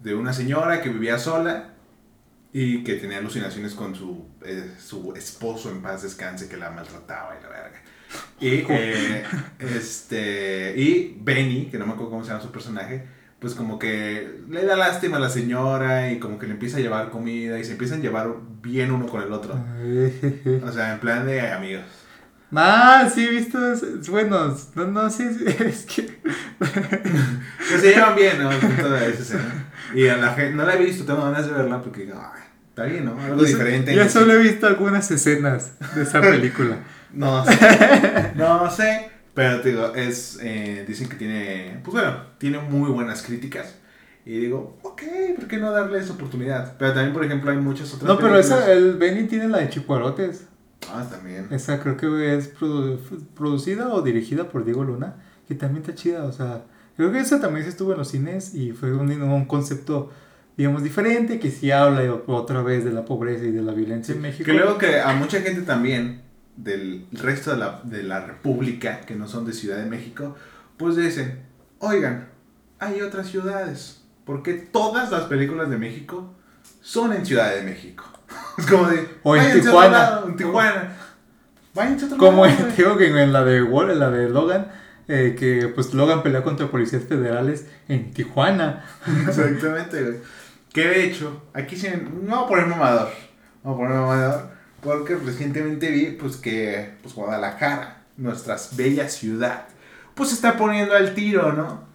de 0.00 0.14
una 0.14 0.32
señora 0.32 0.80
que 0.80 0.88
vivía 0.88 1.18
sola 1.18 1.74
y 2.52 2.84
que 2.84 2.94
tenía 2.94 3.18
alucinaciones 3.18 3.74
con 3.74 3.94
su, 3.94 4.28
eh, 4.44 4.72
su 4.78 5.12
esposo 5.14 5.70
en 5.70 5.82
paz 5.82 6.02
descanse 6.02 6.48
que 6.48 6.56
la 6.56 6.70
maltrataba 6.70 7.36
y 7.38 7.42
la 7.42 7.48
verga. 7.48 7.82
Y, 8.40 8.48
eh, 8.68 9.24
este, 9.58 10.74
y 10.76 11.16
Benny, 11.20 11.66
que 11.70 11.78
no 11.78 11.86
me 11.86 11.92
acuerdo 11.92 12.10
cómo 12.10 12.24
se 12.24 12.30
llama 12.30 12.42
su 12.42 12.52
personaje, 12.52 13.06
pues 13.38 13.54
como 13.54 13.78
que 13.78 14.40
le 14.48 14.64
da 14.64 14.76
lástima 14.76 15.16
a 15.16 15.20
la 15.20 15.30
señora 15.30 16.10
y 16.10 16.18
como 16.18 16.38
que 16.38 16.46
le 16.46 16.52
empieza 16.52 16.78
a 16.78 16.80
llevar 16.80 17.10
comida 17.10 17.58
y 17.58 17.64
se 17.64 17.72
empiezan 17.72 18.00
a 18.00 18.02
llevar 18.02 18.28
bien 18.62 18.90
uno 18.90 19.06
con 19.06 19.22
el 19.22 19.32
otro. 19.32 19.54
O 20.64 20.72
sea, 20.72 20.92
en 20.92 21.00
plan 21.00 21.26
de 21.26 21.40
amigos. 21.40 21.84
Ah, 22.54 23.10
sí, 23.12 23.24
he 23.24 23.30
visto. 23.30 23.58
Bueno, 24.10 24.56
no, 24.74 24.86
no, 24.86 25.10
sí, 25.10 25.24
sí, 25.36 25.44
es 25.64 25.84
que. 25.86 26.06
Que 27.68 27.78
se 27.78 27.90
llevan 27.90 28.14
bien, 28.14 28.38
¿no? 28.38 28.50
Esa 28.52 29.06
escena. 29.08 29.66
Y 29.94 30.06
a 30.06 30.16
la 30.16 30.32
gente, 30.34 30.54
no 30.54 30.64
la 30.64 30.74
he 30.76 30.84
visto, 30.84 31.04
tengo 31.04 31.22
ganas 31.22 31.46
de 31.46 31.52
verla 31.52 31.82
porque 31.82 32.02
digo, 32.02 32.14
"Ay, 32.32 32.42
está 32.68 32.84
bien, 32.84 33.04
¿no? 33.04 33.20
Algo 33.20 33.42
diferente. 33.42 33.94
Ya 33.94 34.08
solo 34.08 34.34
he 34.34 34.38
visto 34.38 34.66
algunas 34.68 35.10
escenas 35.10 35.72
de 35.94 36.02
esa 36.04 36.20
película. 36.20 36.76
No 37.16 37.44
sé. 37.46 37.58
No 38.36 38.70
sé. 38.70 39.08
Pero 39.34 39.60
te 39.60 39.70
digo, 39.70 39.94
es. 39.94 40.38
eh, 40.42 40.84
dicen 40.86 41.08
que 41.08 41.16
tiene. 41.16 41.80
Pues 41.84 41.94
bueno, 41.94 42.16
tiene 42.38 42.58
muy 42.58 42.90
buenas 42.90 43.22
críticas. 43.22 43.74
Y 44.24 44.38
digo, 44.38 44.76
ok, 44.82 45.02
¿por 45.36 45.46
qué 45.46 45.56
no 45.58 45.70
darles 45.70 46.10
oportunidad? 46.10 46.76
Pero 46.78 46.92
también, 46.94 47.12
por 47.12 47.24
ejemplo, 47.24 47.50
hay 47.52 47.58
muchas 47.58 47.94
otras 47.94 48.08
No, 48.08 48.16
pero 48.18 48.32
películas- 48.34 48.60
esa, 48.62 48.72
el 48.72 48.94
Benny 48.96 49.24
tiene 49.28 49.48
la 49.48 49.58
de 49.58 49.68
Chicuarotes. 49.68 50.46
Ah, 50.92 51.06
también. 51.10 51.46
Esa 51.50 51.80
creo 51.80 51.96
que 51.96 52.34
es 52.36 52.54
produ- 52.58 52.98
producida 53.36 53.88
o 53.94 54.02
dirigida 54.02 54.48
por 54.48 54.64
Diego 54.64 54.82
Luna, 54.84 55.14
que 55.46 55.54
también 55.54 55.82
está 55.82 55.94
chida, 55.94 56.24
o 56.24 56.32
sea, 56.32 56.62
creo 56.96 57.12
que 57.12 57.20
esa 57.20 57.40
también 57.40 57.64
se 57.64 57.70
estuvo 57.70 57.92
en 57.92 57.98
los 57.98 58.08
cines 58.08 58.54
y 58.54 58.72
fue 58.72 58.92
un, 58.92 59.10
un 59.22 59.44
concepto, 59.46 60.10
digamos, 60.56 60.82
diferente, 60.82 61.38
que 61.38 61.50
sí 61.52 61.70
habla 61.70 62.02
otra 62.26 62.62
vez 62.62 62.84
de 62.84 62.92
la 62.92 63.04
pobreza 63.04 63.44
y 63.44 63.52
de 63.52 63.62
la 63.62 63.72
violencia 63.72 64.14
en 64.14 64.22
México. 64.22 64.50
Luego 64.52 64.76
que 64.78 65.00
a 65.00 65.12
mucha 65.14 65.40
gente 65.40 65.62
también 65.62 66.22
del 66.56 67.06
resto 67.12 67.50
de 67.52 67.56
la, 67.58 67.80
de 67.84 68.02
la 68.02 68.20
República, 68.20 69.00
que 69.00 69.14
no 69.14 69.28
son 69.28 69.44
de 69.44 69.52
Ciudad 69.52 69.76
de 69.78 69.86
México, 69.86 70.36
pues 70.76 70.96
dicen, 70.96 71.40
oigan, 71.78 72.28
hay 72.78 73.00
otras 73.02 73.28
ciudades. 73.28 74.02
Porque 74.24 74.54
todas 74.54 75.10
las 75.12 75.24
películas 75.24 75.70
de 75.70 75.78
México 75.78 76.34
son 76.82 77.12
en 77.12 77.24
Ciudad 77.24 77.54
de 77.54 77.62
México. 77.62 78.04
Es 78.58 78.66
como 78.66 78.88
de... 78.88 79.06
O 79.22 79.36
en 79.36 79.42
"Váyanse 79.42 79.68
a 79.68 79.70
otro 79.70 79.70
Tijuana". 79.70 79.98
lado, 79.98 80.28
en 80.28 80.36
Tijuana. 80.36 80.96
Váyanse 81.74 82.04
otro 82.06 82.16
Como 82.18 82.44
lado, 82.46 82.58
en, 82.58 82.64
güey". 82.64 82.76
digo 82.76 82.96
que 82.96 83.22
en 83.22 83.32
la 83.32 83.44
de 83.44 83.62
Wall, 83.62 83.90
en 83.90 83.98
la 84.00 84.10
de 84.10 84.28
Logan, 84.30 84.68
eh, 85.08 85.36
que 85.38 85.68
pues 85.68 85.94
Logan 85.94 86.22
pelea 86.24 86.42
contra 86.42 86.68
policías 86.68 87.04
federales 87.04 87.66
en 87.88 88.12
Tijuana. 88.12 88.84
Exactamente, 89.28 90.02
güey. 90.02 90.16
Que 90.72 90.88
de 90.88 91.04
hecho, 91.04 91.42
aquí 91.54 91.76
sí, 91.76 91.88
no 92.22 92.36
voy 92.36 92.44
a 92.44 92.48
poner 92.48 92.66
mamador. 92.66 93.10
Vamos 93.62 93.78
a 93.78 93.82
poner 93.82 93.96
mamador. 94.00 94.50
Porque 94.86 95.16
recientemente 95.16 95.90
vi 95.90 96.12
pues 96.12 96.36
que 96.36 96.92
pues, 97.02 97.12
Guadalajara, 97.12 98.04
nuestra 98.16 98.56
bella 98.76 99.08
ciudad, 99.08 99.66
pues 100.14 100.28
se 100.28 100.36
está 100.36 100.56
poniendo 100.56 100.94
al 100.94 101.12
tiro, 101.12 101.52
¿no? 101.52 101.88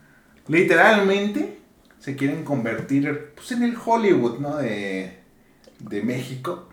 Literalmente 0.49 1.61
se 1.99 2.17
quieren 2.17 2.43
convertir 2.43 3.31
pues, 3.33 3.53
en 3.53 3.63
el 3.63 3.77
Hollywood, 3.81 4.39
¿no? 4.39 4.57
De, 4.57 5.21
de 5.79 6.01
México. 6.03 6.67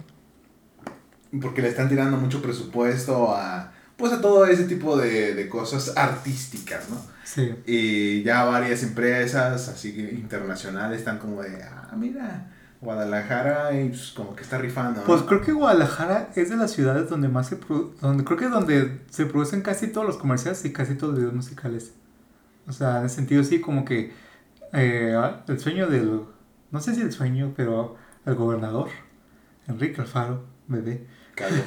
porque 1.41 1.63
le 1.63 1.69
están 1.69 1.89
tirando 1.89 2.17
mucho 2.17 2.43
presupuesto 2.43 3.33
a, 3.33 3.73
pues 3.97 4.13
a 4.13 4.21
todo 4.21 4.45
ese 4.47 4.65
tipo 4.65 4.97
de, 4.97 5.35
de 5.35 5.49
cosas 5.49 5.97
artísticas, 5.97 6.89
¿no? 6.91 7.01
Sí. 7.23 7.55
Y 7.65 8.23
ya 8.25 8.43
varias 8.45 8.83
empresas, 8.83 9.69
así 9.69 9.91
internacionales, 10.19 10.99
están 10.99 11.19
como 11.19 11.43
de, 11.43 11.63
ah, 11.63 11.95
mira, 11.97 12.51
Guadalajara, 12.81 13.81
y 13.81 13.89
pues 13.89 14.13
como 14.13 14.37
que 14.37 14.43
está 14.43 14.59
rifando. 14.59 15.01
¿no? 15.01 15.07
Pues 15.07 15.23
creo 15.23 15.41
que 15.41 15.53
Guadalajara 15.53 16.31
es 16.37 16.51
de 16.51 16.57
las 16.57 16.71
ciudades 16.73 17.11
donde 17.11 17.29
más 17.29 17.49
se 17.49 17.61
produ- 17.61 17.93
donde 18.01 18.25
creo 18.25 18.39
que 18.39 18.45
es 18.47 18.51
donde 18.51 19.01
se 19.11 19.27
producen 19.27 19.63
casi 19.63 19.89
todos 19.89 20.07
los 20.07 20.17
comerciales 20.17 20.65
y 20.65 20.73
casi 20.73 20.95
todos 20.95 21.13
los 21.13 21.19
videos 21.21 21.35
musicales. 21.35 21.93
O 22.69 22.73
sea, 22.73 23.01
en 23.01 23.07
ese 23.07 23.17
sentido 23.17 23.43
sí, 23.43 23.61
como 23.61 23.85
que 23.85 24.13
eh, 24.73 25.17
el 25.49 25.59
sueño 25.59 25.89
del, 25.89 26.21
no 26.71 26.81
sé 26.81 26.95
si 26.95 27.01
el 27.01 27.13
sueño, 27.13 27.53
pero 27.57 27.97
el 28.27 28.35
gobernador, 28.35 28.91
Enrique 29.67 30.01
Alfaro, 30.01 30.45
bebé, 30.69 31.07
Callo. 31.35 31.63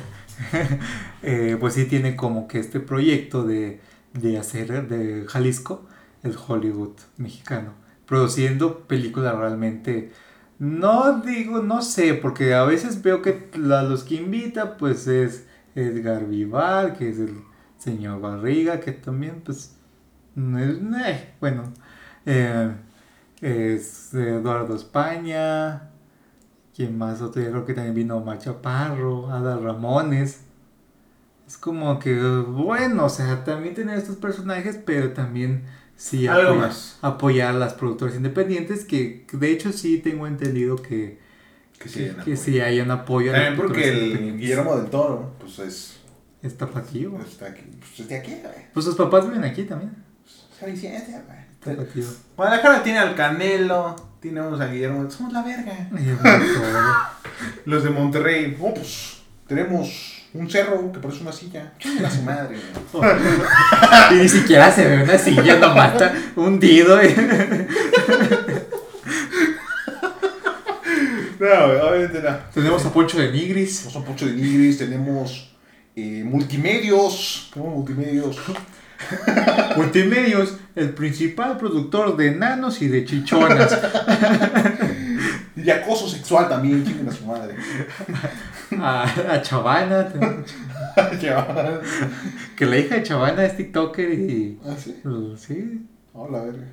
eh, 1.23 1.57
pues 1.59 1.73
sí 1.73 1.85
tiene 1.85 2.15
como 2.15 2.47
que 2.47 2.59
este 2.59 2.79
proyecto 2.79 3.43
de, 3.43 3.79
de 4.13 4.37
hacer 4.37 4.87
de 4.87 5.25
Jalisco 5.27 5.85
el 6.23 6.35
Hollywood 6.47 6.93
mexicano, 7.17 7.73
produciendo 8.05 8.79
películas 8.87 9.35
realmente, 9.35 10.11
no 10.61 11.21
digo, 11.21 11.61
no 11.63 11.83
sé, 11.83 12.15
porque 12.15 12.53
a 12.55 12.63
veces 12.65 13.03
veo 13.03 13.21
que 13.23 13.49
la- 13.57 13.83
los 13.83 14.03
que 14.05 14.15
invita 14.17 14.77
pues 14.77 15.07
es 15.07 15.47
Edgar 15.75 16.27
Vivar, 16.27 16.97
que 16.97 17.09
es 17.09 17.19
el 17.19 17.43
señor 17.79 18.21
Barriga, 18.21 18.79
que 18.81 18.93
también 18.93 19.41
pues, 19.45 19.77
es- 20.37 20.79
eh, 21.05 21.33
bueno, 21.41 21.63
eh, 22.25 22.73
es 23.41 24.13
Eduardo 24.15 24.75
España, 24.75 25.89
¿Quién 26.75 26.97
más? 26.97 27.21
Otro 27.21 27.41
día 27.41 27.51
creo 27.51 27.65
que 27.65 27.73
también 27.73 27.95
vino 27.95 28.17
Omar 28.17 28.39
Chaparro, 28.39 29.31
Ada 29.31 29.57
Ramones. 29.57 30.41
Es 31.47 31.57
como 31.57 31.99
que, 31.99 32.17
bueno, 32.47 33.05
o 33.05 33.09
sea, 33.09 33.43
también 33.43 33.75
tener 33.75 33.97
estos 33.97 34.15
personajes, 34.17 34.79
pero 34.85 35.11
también 35.13 35.63
sí 36.01 36.27
Algo 36.27 36.49
apoyar, 36.49 36.67
más. 36.67 36.97
apoyar 37.01 37.55
a 37.55 37.59
las 37.59 37.73
productoras 37.73 38.15
independientes, 38.15 38.85
que 38.85 39.25
de 39.31 39.51
hecho 39.51 39.71
sí 39.71 39.99
tengo 39.99 40.25
entendido 40.25 40.75
que, 40.77 41.19
Que 41.77 41.89
sí, 41.89 42.11
que, 42.25 42.35
sí 42.37 42.59
hay 42.59 42.79
un 42.79 42.89
apoyo 42.91 43.31
También 43.31 43.55
porque 43.55 43.89
el. 43.89 44.37
Guillermo 44.37 44.77
del 44.77 44.89
Toro, 44.89 45.35
pues 45.39 45.59
es, 45.59 45.97
Es 46.41 46.57
tapatío. 46.57 47.19
está 47.21 47.47
aquí, 47.47 47.63
pues 47.79 47.99
es 47.99 48.07
de 48.07 48.15
aquí, 48.17 48.31
güey. 48.41 48.65
Pues 48.73 48.85
sus 48.85 48.95
papás 48.95 49.25
viven 49.27 49.43
aquí 49.43 49.63
también. 49.63 49.95
Jalisciense, 50.59 51.11
güey. 51.27 51.41
Tapatío. 51.77 52.05
Guadalajara 52.35 52.81
tiene 52.83 52.99
al 52.99 53.13
Canelo, 53.15 53.95
tenemos 54.19 54.59
a 54.59 54.67
Guillermo, 54.67 55.09
somos 55.11 55.33
la 55.33 55.43
verga. 55.43 55.89
Los 57.65 57.83
de 57.83 57.89
Monterrey, 57.91 58.57
oh, 58.59 58.73
pues 58.73 59.21
tenemos 59.47 60.20
un 60.33 60.49
cerro 60.49 60.91
que 60.91 60.99
parece 60.99 61.21
una 61.21 61.31
silla. 61.31 61.73
Chinga 61.77 62.09
su 62.09 62.21
madre, 62.23 62.57
y 64.11 64.15
ni 64.15 64.29
siquiera 64.29 64.71
se 64.71 64.87
ve 64.87 65.03
una 65.03 65.17
silla, 65.17 65.55
nomás 65.59 65.93
está 65.93 66.13
hundido. 66.35 66.99
eh. 67.01 67.67
No, 71.39 71.65
obviamente 71.89 72.21
no. 72.21 72.37
Tenemos 72.53 72.85
a 72.85 72.93
Poncho 72.93 73.17
de 73.17 73.31
Nigris. 73.31 73.77
Tenemos 73.79 73.95
un 73.95 74.03
pocho 74.03 74.25
de 74.27 74.33
nigris, 74.33 74.77
tenemos 74.77 75.49
eh, 75.95 76.23
multimedios. 76.23 77.49
Tenemos 77.53 77.75
multimedios. 77.75 78.37
Multimedios, 79.77 80.57
el 80.75 80.89
principal 80.91 81.57
productor 81.57 82.17
de 82.17 82.31
nanos 82.31 82.81
y 82.81 82.87
de 82.87 83.05
chichonas. 83.05 83.79
Y 85.53 85.69
acoso 85.69 86.07
sexual 86.07 86.47
también, 86.49 86.83
chinguen 86.83 87.09
a 87.09 87.11
su 87.11 87.25
madre. 87.25 87.55
A, 88.79 89.03
a 89.03 89.41
Chavana, 89.41 90.07
que 92.55 92.65
la 92.65 92.77
hija 92.77 92.95
de 92.95 93.03
Chavana 93.03 93.43
es 93.43 93.57
TikToker 93.57 94.13
y. 94.13 94.59
Ah, 94.65 94.75
sí. 94.81 95.01
uh, 95.03 95.35
Sí. 95.35 95.85
Hola, 96.13 96.43
verga. 96.43 96.67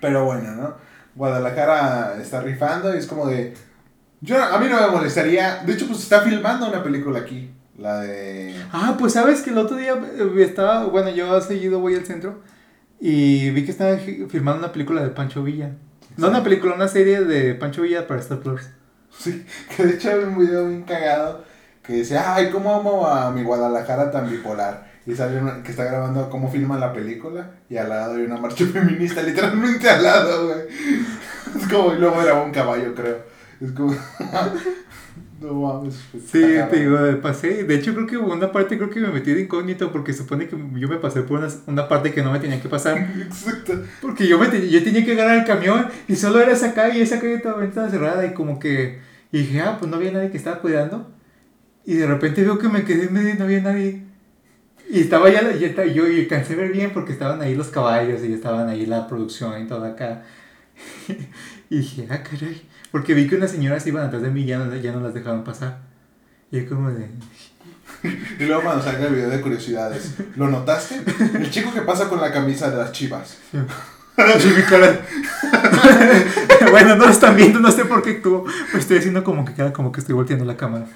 Pero 0.00 0.24
bueno, 0.24 0.50
¿no? 0.56 0.74
Guadalajara 1.14 2.16
está 2.20 2.40
rifando 2.40 2.92
y 2.92 2.98
es 2.98 3.06
como 3.06 3.28
de. 3.28 3.54
Yo, 4.20 4.42
a 4.42 4.58
mí 4.58 4.66
no 4.68 4.80
me 4.80 4.88
molestaría. 4.88 5.62
De 5.64 5.72
hecho, 5.74 5.86
pues 5.86 6.00
está 6.00 6.22
filmando 6.22 6.68
una 6.68 6.82
película 6.82 7.20
aquí. 7.20 7.48
La 7.78 8.00
de. 8.00 8.54
Ah, 8.72 8.96
pues 8.98 9.12
sabes 9.14 9.40
que 9.42 9.50
el 9.50 9.58
otro 9.58 9.76
día 9.76 9.94
eh, 9.94 10.32
estaba. 10.38 10.84
Bueno, 10.86 11.10
yo 11.10 11.40
seguido 11.40 11.78
voy 11.80 11.94
al 11.94 12.04
centro 12.04 12.40
y 13.00 13.50
vi 13.50 13.64
que 13.64 13.70
estaba 13.70 13.96
filmando 13.96 14.58
una 14.58 14.72
película 14.72 15.02
de 15.02 15.10
Pancho 15.10 15.42
Villa. 15.44 15.70
No 16.16 16.26
Sí. 16.26 16.30
una 16.30 16.42
película, 16.42 16.74
una 16.74 16.88
serie 16.88 17.20
de 17.22 17.54
Pancho 17.54 17.82
Villa 17.82 18.06
para 18.08 18.18
Star 18.20 18.40
Plus. 18.40 18.62
Sí, 19.16 19.46
que 19.76 19.86
de 19.86 19.94
hecho 19.94 20.10
hay 20.10 20.18
un 20.24 20.38
video 20.38 20.66
bien 20.66 20.82
cagado 20.82 21.44
que 21.82 21.92
dice, 21.94 22.18
ay, 22.18 22.50
¿cómo 22.50 22.74
amo 22.74 23.06
a 23.06 23.30
mi 23.30 23.42
Guadalajara 23.44 24.10
tan 24.10 24.28
bipolar? 24.28 24.88
Y 25.06 25.14
sale 25.14 25.40
una, 25.40 25.62
que 25.62 25.70
está 25.70 25.84
grabando 25.84 26.28
cómo 26.28 26.50
filman 26.50 26.80
la 26.80 26.92
película 26.92 27.52
y 27.70 27.76
al 27.78 27.88
lado 27.88 28.16
hay 28.16 28.24
una 28.24 28.36
marcha 28.36 28.64
feminista, 28.72 29.22
literalmente 29.22 29.88
al 29.88 30.02
lado, 30.02 30.46
güey. 30.48 30.60
Es 31.58 31.66
como, 31.68 31.94
y 31.94 31.98
luego 31.98 32.20
grabó 32.20 32.44
un 32.44 32.50
caballo, 32.52 32.94
creo. 32.94 33.22
Es 33.60 33.70
como, 33.72 33.94
no 35.40 35.54
mames. 35.54 35.94
Sí, 36.12 36.42
te 36.70 36.80
digo, 36.80 36.98
pasé. 37.22 37.64
De 37.64 37.74
hecho, 37.76 37.94
creo 37.94 38.06
que 38.06 38.16
hubo 38.16 38.32
una 38.32 38.50
parte 38.50 38.76
creo 38.76 38.90
que 38.90 39.00
me 39.00 39.08
metí 39.08 39.32
de 39.32 39.42
incógnito 39.42 39.92
porque 39.92 40.12
supone 40.12 40.48
que 40.48 40.56
yo 40.74 40.88
me 40.88 40.96
pasé 40.96 41.22
por 41.22 41.38
una, 41.38 41.48
una 41.66 41.88
parte 41.88 42.12
que 42.12 42.22
no 42.22 42.32
me 42.32 42.40
tenía 42.40 42.60
que 42.60 42.68
pasar. 42.68 42.98
Exacto. 43.20 43.74
Porque 44.00 44.26
yo, 44.26 44.38
me 44.38 44.48
te- 44.48 44.68
yo 44.68 44.82
tenía 44.82 45.04
que 45.04 45.12
agarrar 45.12 45.38
el 45.38 45.44
camión 45.44 45.86
y 46.08 46.16
solo 46.16 46.40
era 46.40 46.52
esa 46.52 46.74
calle 46.74 46.98
y 46.98 47.02
esa 47.02 47.20
calle 47.20 47.38
toda 47.38 47.64
estaba 47.64 47.88
cerrada 47.88 48.26
y 48.26 48.34
como 48.34 48.58
que 48.58 48.98
y 49.30 49.38
dije, 49.40 49.60
ah, 49.60 49.76
pues 49.78 49.90
no 49.90 49.96
había 49.98 50.10
nadie 50.12 50.30
que 50.30 50.38
estaba 50.38 50.58
cuidando. 50.60 51.10
Y 51.84 51.94
de 51.94 52.06
repente 52.06 52.42
veo 52.42 52.58
que 52.58 52.68
me 52.68 52.84
quedé 52.84 53.04
en 53.04 53.12
medio 53.12 53.30
y 53.34 53.38
no 53.38 53.44
había 53.44 53.60
nadie. 53.62 54.02
Y 54.90 55.00
estaba 55.00 55.30
ya, 55.30 55.42
la- 55.42 55.54
ya 55.56 55.66
está- 55.68 55.84
yo 55.86 56.08
y 56.08 56.20
alcancé 56.20 56.54
a 56.54 56.56
ver 56.56 56.72
bien 56.72 56.90
porque 56.92 57.12
estaban 57.12 57.40
ahí 57.42 57.54
los 57.54 57.68
caballos 57.68 58.22
y 58.24 58.32
estaban 58.32 58.68
ahí 58.68 58.86
la 58.86 59.06
producción 59.06 59.62
y 59.62 59.66
todo 59.68 59.84
acá. 59.84 60.22
y 61.70 61.76
dije, 61.78 62.06
ah, 62.10 62.22
caray. 62.22 62.62
Porque 62.90 63.14
vi 63.14 63.28
que 63.28 63.36
unas 63.36 63.50
señoras 63.50 63.86
iban 63.86 64.06
atrás 64.06 64.22
de 64.22 64.30
mí 64.30 64.42
y 64.42 64.46
ya 64.46 64.58
no, 64.58 64.74
ya 64.76 64.92
no 64.92 65.00
las 65.00 65.14
dejaban 65.14 65.44
pasar. 65.44 65.78
Y 66.50 66.60
yo 66.62 66.68
como 66.68 66.90
de... 66.90 67.10
Y 68.38 68.44
luego 68.44 68.62
cuando 68.62 68.82
salga 68.82 69.06
el 69.06 69.14
video 69.14 69.28
de 69.28 69.40
curiosidades, 69.40 70.14
¿lo 70.36 70.48
notaste? 70.48 71.00
El 71.34 71.50
chico 71.50 71.72
que 71.72 71.82
pasa 71.82 72.08
con 72.08 72.20
la 72.20 72.32
camisa 72.32 72.70
de 72.70 72.76
las 72.76 72.92
chivas. 72.92 73.38
Sí, 74.40 74.48
mi 74.48 74.62
cara. 74.62 75.00
bueno, 76.72 76.96
no 76.96 77.04
lo 77.04 77.10
están 77.10 77.36
viendo, 77.36 77.60
no 77.60 77.70
sé 77.70 77.84
por 77.84 78.02
qué 78.02 78.14
tú. 78.14 78.44
Pero 78.66 78.78
estoy 78.78 78.98
haciendo 78.98 79.22
como 79.22 79.44
que 79.44 79.54
queda 79.54 79.72
como 79.72 79.92
que 79.92 80.00
estoy 80.00 80.12
volteando 80.12 80.44
la 80.44 80.56
cámara. 80.56 80.86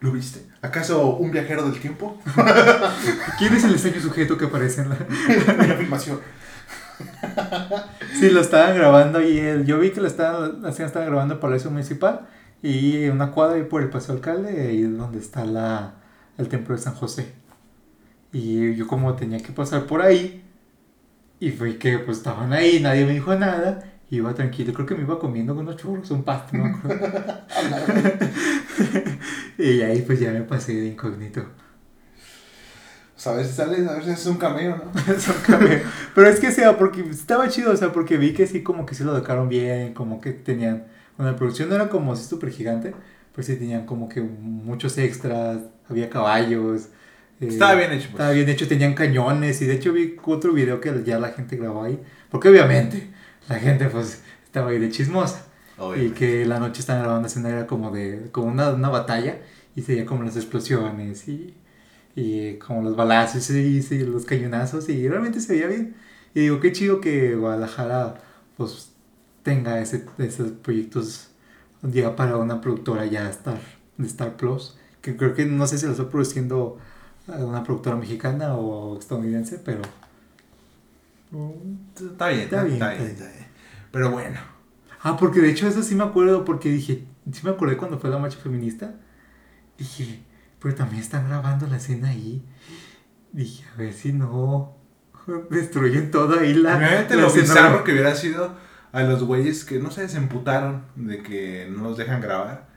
¿Lo 0.00 0.12
viste? 0.12 0.40
¿Acaso 0.62 1.16
un 1.16 1.30
viajero 1.30 1.68
del 1.68 1.78
tiempo? 1.78 2.18
¿Quién 3.38 3.54
es 3.54 3.64
el 3.64 3.72
extraño 3.72 4.00
sujeto 4.00 4.38
que 4.38 4.46
aparece 4.46 4.80
en 4.80 4.88
la.? 4.88 4.96
En 5.28 5.68
la 5.68 5.74
filmación. 5.74 6.20
Sí, 8.18 8.30
lo 8.30 8.40
estaban 8.40 8.76
grabando 8.76 9.22
y 9.22 9.38
él, 9.38 9.64
yo 9.64 9.78
vi 9.78 9.90
que 9.90 10.00
lo 10.00 10.06
estaban, 10.06 10.62
la 10.62 10.70
escena 10.70 10.86
estaba 10.86 11.04
grabando 11.06 11.34
en 11.34 11.40
Palacio 11.40 11.70
Municipal 11.70 12.26
y 12.62 13.06
una 13.08 13.30
cuadra 13.30 13.56
ahí 13.56 13.64
por 13.64 13.82
el 13.82 13.90
Paseo 13.90 14.14
Alcalde, 14.14 14.68
ahí 14.68 14.82
es 14.82 14.96
donde 14.96 15.18
está 15.18 15.44
la, 15.44 15.94
el 16.36 16.48
templo 16.48 16.74
de 16.74 16.82
San 16.82 16.94
José. 16.94 17.32
Y 18.32 18.74
yo 18.74 18.86
como 18.86 19.14
tenía 19.14 19.38
que 19.38 19.52
pasar 19.52 19.84
por 19.86 20.02
ahí 20.02 20.44
y 21.40 21.50
fue 21.50 21.78
que 21.78 21.98
pues 21.98 22.18
estaban 22.18 22.52
ahí, 22.52 22.80
nadie 22.80 23.06
me 23.06 23.12
dijo 23.12 23.34
nada, 23.36 23.92
iba 24.10 24.34
tranquilo, 24.34 24.72
creo 24.72 24.86
que 24.86 24.94
me 24.94 25.02
iba 25.02 25.18
comiendo 25.18 25.54
con 25.54 25.66
unos 25.66 25.76
churros, 25.76 26.10
un 26.10 26.24
pasto, 26.24 26.56
no 26.56 26.64
me 26.64 26.70
acuerdo. 26.70 27.06
y 29.58 29.80
ahí 29.82 30.02
pues 30.02 30.20
ya 30.20 30.32
me 30.32 30.42
pasé 30.42 30.74
de 30.74 30.88
incógnito. 30.88 31.46
Sea, 33.20 33.32
a 33.32 33.36
veces 33.36 33.56
sales, 33.56 33.86
a 33.88 33.94
veces 33.96 34.20
es 34.20 34.26
un 34.26 34.36
cameo, 34.38 34.76
¿no? 34.76 34.92
Eso 35.12 35.34
cambió. 35.44 35.80
Pero 36.14 36.28
es 36.28 36.38
que 36.40 36.52
sea, 36.52 36.78
porque 36.78 37.00
estaba 37.10 37.48
chido, 37.48 37.72
o 37.72 37.76
sea, 37.76 37.92
porque 37.92 38.16
vi 38.16 38.32
que 38.32 38.46
sí, 38.46 38.62
como 38.62 38.86
que 38.86 38.94
sí 38.94 39.04
lo 39.04 39.14
dejaron 39.14 39.48
bien, 39.48 39.92
como 39.94 40.20
que 40.20 40.32
tenían. 40.32 40.86
Bueno, 41.16 41.32
la 41.32 41.36
producción 41.36 41.68
no 41.68 41.74
era 41.74 41.88
como 41.88 42.12
así 42.12 42.24
súper 42.24 42.50
gigante, 42.50 42.94
pero 43.34 43.46
sí 43.46 43.56
tenían 43.56 43.86
como 43.86 44.08
que 44.08 44.20
muchos 44.22 44.96
extras, 44.98 45.58
había 45.88 46.08
caballos. 46.10 46.90
eh, 47.40 47.48
Estaba 47.48 47.74
bien 47.74 47.90
hecho, 47.92 48.04
pues. 48.04 48.12
Estaba 48.12 48.30
bien 48.30 48.48
hecho, 48.48 48.68
tenían 48.68 48.94
cañones, 48.94 49.60
y 49.62 49.66
de 49.66 49.74
hecho 49.74 49.92
vi 49.92 50.16
otro 50.24 50.52
video 50.52 50.80
que 50.80 51.02
ya 51.04 51.18
la 51.18 51.30
gente 51.30 51.56
grabó 51.56 51.84
ahí, 51.84 51.98
porque 52.30 52.48
obviamente 52.48 53.10
la 53.48 53.56
gente 53.58 53.86
pues 53.88 54.22
estaba 54.44 54.70
ahí 54.70 54.78
de 54.78 54.90
chismosa. 54.90 55.44
Y 55.96 56.10
que 56.10 56.44
la 56.44 56.58
noche 56.58 56.80
estaban 56.80 57.02
grabando 57.02 57.28
escena 57.28 57.50
era 57.50 57.66
como 57.68 57.90
de 57.92 58.30
como 58.32 58.48
una, 58.48 58.70
una 58.70 58.88
batalla 58.88 59.38
y 59.76 59.82
se 59.82 59.92
veía 59.92 60.06
como 60.06 60.24
las 60.24 60.34
explosiones 60.36 61.28
y, 61.28 61.54
y 62.18 62.58
como 62.58 62.82
los 62.82 62.96
balazos 62.96 63.48
y, 63.50 63.78
y 63.90 63.98
los 64.00 64.24
cañonazos 64.24 64.88
y 64.88 65.08
realmente 65.08 65.40
se 65.40 65.52
veía 65.52 65.68
bien. 65.68 65.94
Y 66.34 66.40
digo, 66.40 66.58
qué 66.58 66.72
chido 66.72 67.00
que 67.00 67.36
Guadalajara 67.36 68.20
pues 68.56 68.90
tenga 69.44 69.80
ese, 69.80 70.04
esos 70.18 70.50
proyectos 70.50 71.28
ya 71.82 72.16
para 72.16 72.36
una 72.36 72.60
productora 72.60 73.06
ya 73.06 73.30
Star, 73.30 73.60
de 73.96 74.06
Star 74.06 74.36
Plus, 74.36 74.76
que 75.00 75.16
creo 75.16 75.34
que 75.34 75.44
no 75.44 75.66
sé 75.66 75.78
si 75.78 75.86
lo 75.86 75.92
está 75.92 76.08
produciendo 76.08 76.78
una 77.28 77.62
productora 77.62 77.96
mexicana 77.96 78.54
o 78.56 78.98
estadounidense, 78.98 79.58
pero... 79.58 79.82
Está 81.94 82.28
bien, 82.28 82.40
Está 82.40 82.64
bien, 82.64 82.74
está 82.74 82.94
bien, 82.94 83.06
está 83.10 83.24
bien. 83.26 83.46
Pero 83.92 84.10
bueno. 84.10 84.40
Ah, 85.02 85.16
porque 85.16 85.40
de 85.40 85.50
hecho 85.50 85.68
eso 85.68 85.82
sí 85.82 85.94
me 85.94 86.02
acuerdo, 86.04 86.44
porque 86.44 86.70
dije, 86.70 87.04
sí 87.30 87.40
me 87.44 87.50
acordé 87.50 87.76
cuando 87.76 87.98
fue 87.98 88.10
la 88.10 88.18
marcha 88.18 88.38
feminista. 88.38 88.94
Dije, 89.76 90.22
pero 90.60 90.74
también 90.74 91.02
están 91.02 91.28
grabando 91.28 91.66
la 91.66 91.76
escena 91.76 92.10
ahí. 92.10 92.44
Dije, 93.32 93.64
a 93.72 93.76
ver 93.78 93.92
si 93.92 94.12
no 94.12 94.76
destruyen 95.50 96.10
todo 96.10 96.40
ahí 96.40 96.54
la. 96.54 96.78
La 96.78 97.02
lo 97.16 97.26
escena. 97.26 97.42
bizarro 97.42 97.84
que 97.84 97.92
hubiera 97.92 98.14
sido 98.14 98.56
a 98.92 99.02
los 99.02 99.22
güeyes 99.24 99.64
que 99.64 99.78
no 99.78 99.90
se 99.90 100.02
desemputaron 100.02 100.84
de 100.96 101.22
que 101.22 101.68
no 101.70 101.84
los 101.84 101.96
dejan 101.96 102.20
grabar. 102.20 102.68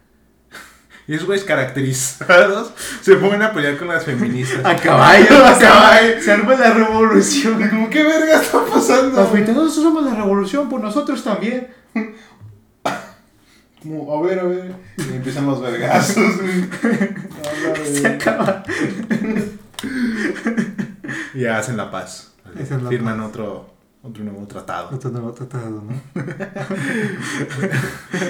Y 1.08 1.16
esos 1.16 1.26
güeyes 1.26 1.44
caracterizados 1.44 2.74
se 3.02 3.16
ponen 3.16 3.42
a 3.42 3.52
pelear 3.52 3.76
con 3.76 3.88
las 3.88 4.06
feministas. 4.06 4.64
A 4.64 4.76
caballo, 4.76 5.46
A 5.46 5.58
caballo. 5.58 6.22
Se 6.22 6.32
arma 6.32 6.54
la 6.54 6.74
revolución. 6.74 7.90
¿qué 7.90 8.04
verga 8.04 8.40
está 8.40 8.64
pasando? 8.66 9.20
Los 9.20 9.34
nosotros 9.34 9.74
somos 9.74 10.06
la 10.06 10.14
revolución, 10.14 10.70
por 10.70 10.80
nosotros 10.80 11.24
también. 11.24 11.68
Como, 13.82 14.16
a 14.16 14.22
ver, 14.22 14.40
a 14.40 14.44
ver. 14.44 14.76
Y 14.98 15.16
empiezan 15.16 15.46
los 15.48 15.62
vergazos. 15.62 16.36
Se 17.84 18.08
acaba. 18.08 18.64
Y 21.34 21.42
ya 21.42 21.58
hacen 21.58 21.78
la 21.78 21.90
paz. 21.90 22.34
Esa 22.60 22.76
es 22.76 22.84
la 22.84 22.90
Firman 22.90 23.18
paz. 23.18 23.28
otro, 23.30 23.74
otro 24.04 24.24
nuevo 24.24 24.46
tratado. 24.48 24.90
Otro 24.94 25.12
nuevo 25.12 25.32
tratado, 25.32 25.82
¿no? 25.82 26.02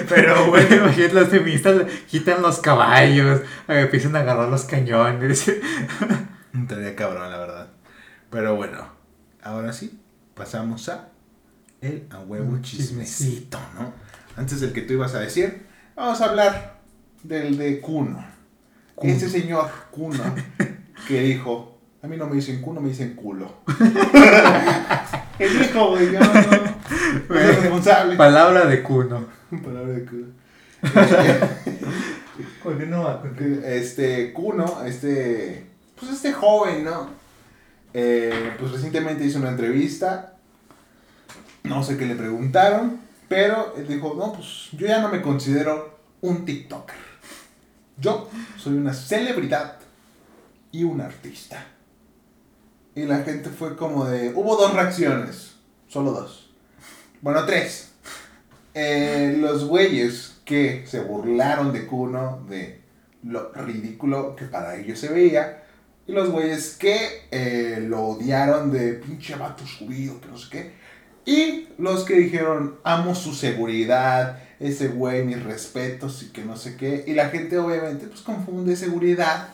Pero 0.08 0.46
Bueno, 0.46 0.76
imagínate, 0.76 1.14
las 1.14 1.28
feministas 1.28 1.82
quitan 2.08 2.42
los 2.42 2.60
caballos, 2.60 3.40
eh, 3.68 3.80
empiezan 3.80 4.14
a 4.16 4.20
agarrar 4.20 4.48
los 4.48 4.64
cañones. 4.64 5.48
Estaría 6.54 6.94
cabrón, 6.94 7.30
la 7.30 7.38
verdad. 7.38 7.68
Pero 8.30 8.54
bueno, 8.56 8.86
ahora 9.42 9.72
sí, 9.72 9.98
pasamos 10.34 10.88
a 10.88 11.08
el 11.80 12.06
a 12.10 12.20
huevo 12.20 12.48
Un 12.52 12.62
chismecito, 12.62 13.58
¿no? 13.74 13.92
Antes 14.36 14.60
del 14.60 14.72
que 14.72 14.82
tú 14.82 14.94
ibas 14.94 15.14
a 15.14 15.20
decir, 15.20 15.66
vamos 15.94 16.20
a 16.20 16.26
hablar 16.26 16.80
del 17.22 17.56
de. 17.56 17.80
Kuno. 17.80 18.24
Ese 19.02 19.28
señor 19.28 19.68
Kuno 19.90 20.22
que 21.08 21.20
dijo, 21.20 21.78
a 22.02 22.06
mí 22.06 22.16
no 22.16 22.26
me 22.26 22.36
dicen 22.36 22.60
Kuno, 22.60 22.80
me 22.80 22.88
dicen 22.90 23.14
culo. 23.14 23.52
¿Qué 25.38 25.48
dijo, 25.48 25.90
güey? 25.90 26.12
Yo 26.12 26.20
no, 26.20 26.26
no 26.26 26.42
soy 27.28 27.46
responsable. 27.46 28.16
Palabra 28.16 28.66
de 28.66 28.82
cuno. 28.82 29.26
Palabra 29.62 29.92
de. 29.92 30.04
Continúa. 32.62 33.22
este 33.64 34.32
Kuno, 34.32 34.82
este, 34.84 35.66
pues 35.98 36.12
este 36.12 36.32
joven, 36.32 36.84
¿no? 36.84 37.10
Eh, 37.94 38.52
pues 38.58 38.72
recientemente 38.72 39.24
hizo 39.24 39.38
una 39.38 39.50
entrevista, 39.50 40.34
no 41.64 41.84
sé 41.84 41.96
qué 41.96 42.06
le 42.06 42.14
preguntaron, 42.16 42.98
pero 43.28 43.74
él 43.76 43.86
dijo, 43.88 44.14
no, 44.16 44.32
pues 44.32 44.68
yo 44.72 44.86
ya 44.86 45.00
no 45.00 45.08
me 45.08 45.22
considero 45.22 45.98
un 46.20 46.44
TikToker. 46.44 46.96
Yo 47.98 48.28
soy 48.56 48.74
una 48.74 48.92
celebridad 48.92 49.78
y 50.70 50.84
un 50.84 51.00
artista. 51.00 51.66
Y 52.94 53.04
la 53.04 53.22
gente 53.22 53.50
fue 53.50 53.76
como 53.76 54.04
de, 54.04 54.32
hubo 54.34 54.56
dos 54.56 54.74
reacciones, 54.74 55.54
solo 55.88 56.12
dos. 56.12 56.50
Bueno, 57.20 57.44
tres. 57.46 57.92
Eh, 58.74 59.36
los 59.38 59.66
güeyes 59.66 60.40
que 60.44 60.84
se 60.86 61.00
burlaron 61.00 61.72
de 61.72 61.86
Kuno, 61.86 62.44
de 62.48 62.82
lo 63.22 63.52
ridículo 63.52 64.34
que 64.34 64.46
para 64.46 64.76
ellos 64.76 64.98
se 64.98 65.08
veía, 65.08 65.62
y 66.06 66.12
los 66.12 66.30
güeyes 66.30 66.76
que 66.76 67.28
eh, 67.30 67.78
lo 67.80 68.02
odiaron 68.02 68.72
de 68.72 68.94
pinche 68.94 69.36
vato 69.36 69.66
subido, 69.66 70.20
que 70.20 70.28
no 70.28 70.36
sé 70.36 70.48
qué, 70.50 70.72
y 71.24 71.68
los 71.78 72.04
que 72.04 72.14
dijeron, 72.14 72.76
amo 72.82 73.14
su 73.14 73.34
seguridad, 73.34 74.38
ese 74.58 74.88
güey, 74.88 75.24
mis 75.24 75.42
respetos 75.42 76.22
y 76.22 76.30
que 76.30 76.44
no 76.44 76.56
sé 76.56 76.76
qué, 76.76 77.04
y 77.06 77.14
la 77.14 77.28
gente 77.28 77.58
obviamente 77.58 78.06
pues 78.06 78.20
confunde 78.22 78.76
seguridad 78.76 79.48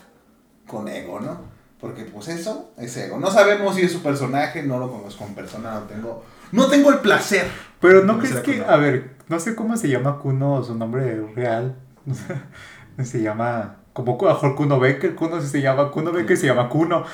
con 0.66 0.88
ego, 0.88 1.20
¿no? 1.20 1.40
Porque 1.80 2.04
pues 2.04 2.28
eso 2.28 2.72
es 2.76 2.96
ego. 2.96 3.18
No 3.18 3.30
sabemos 3.30 3.76
si 3.76 3.82
es 3.82 3.92
su 3.92 4.02
personaje, 4.02 4.62
no 4.62 4.78
lo 4.78 4.90
conozco 4.90 5.24
en 5.24 5.34
persona, 5.34 5.74
no 5.74 5.82
tengo, 5.82 6.24
no 6.52 6.66
tengo 6.68 6.90
el 6.90 6.98
placer 6.98 7.46
Pero 7.80 8.02
no 8.04 8.14
¿Cómo 8.14 8.20
crees 8.20 8.40
que, 8.40 8.58
Kuno? 8.58 8.70
a 8.70 8.76
ver, 8.76 9.10
no 9.28 9.38
sé 9.38 9.54
cómo 9.54 9.76
se 9.76 9.88
llama 9.88 10.18
Kuno 10.18 10.54
o 10.54 10.64
su 10.64 10.74
nombre 10.74 11.20
real. 11.34 11.76
se 13.04 13.22
llama, 13.22 13.76
como 13.92 14.18
a 14.20 14.24
lo 14.24 14.34
mejor 14.34 14.54
Kuno 14.56 14.80
Becker, 14.80 15.14
Kuno 15.14 15.40
se 15.40 15.60
llama, 15.60 15.90
Kuno 15.90 16.12
Becker 16.12 16.36
se 16.36 16.46
llama 16.46 16.68
Kuno. 16.68 17.04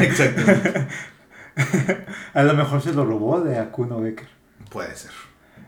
Exactamente. 0.00 0.88
A 2.34 2.42
lo 2.42 2.54
mejor 2.54 2.82
se 2.82 2.92
lo 2.92 3.04
robó 3.04 3.40
de 3.40 3.58
a 3.58 3.70
Kuno 3.70 4.00
Becker. 4.00 4.28
Puede 4.70 4.94
ser. 4.96 5.12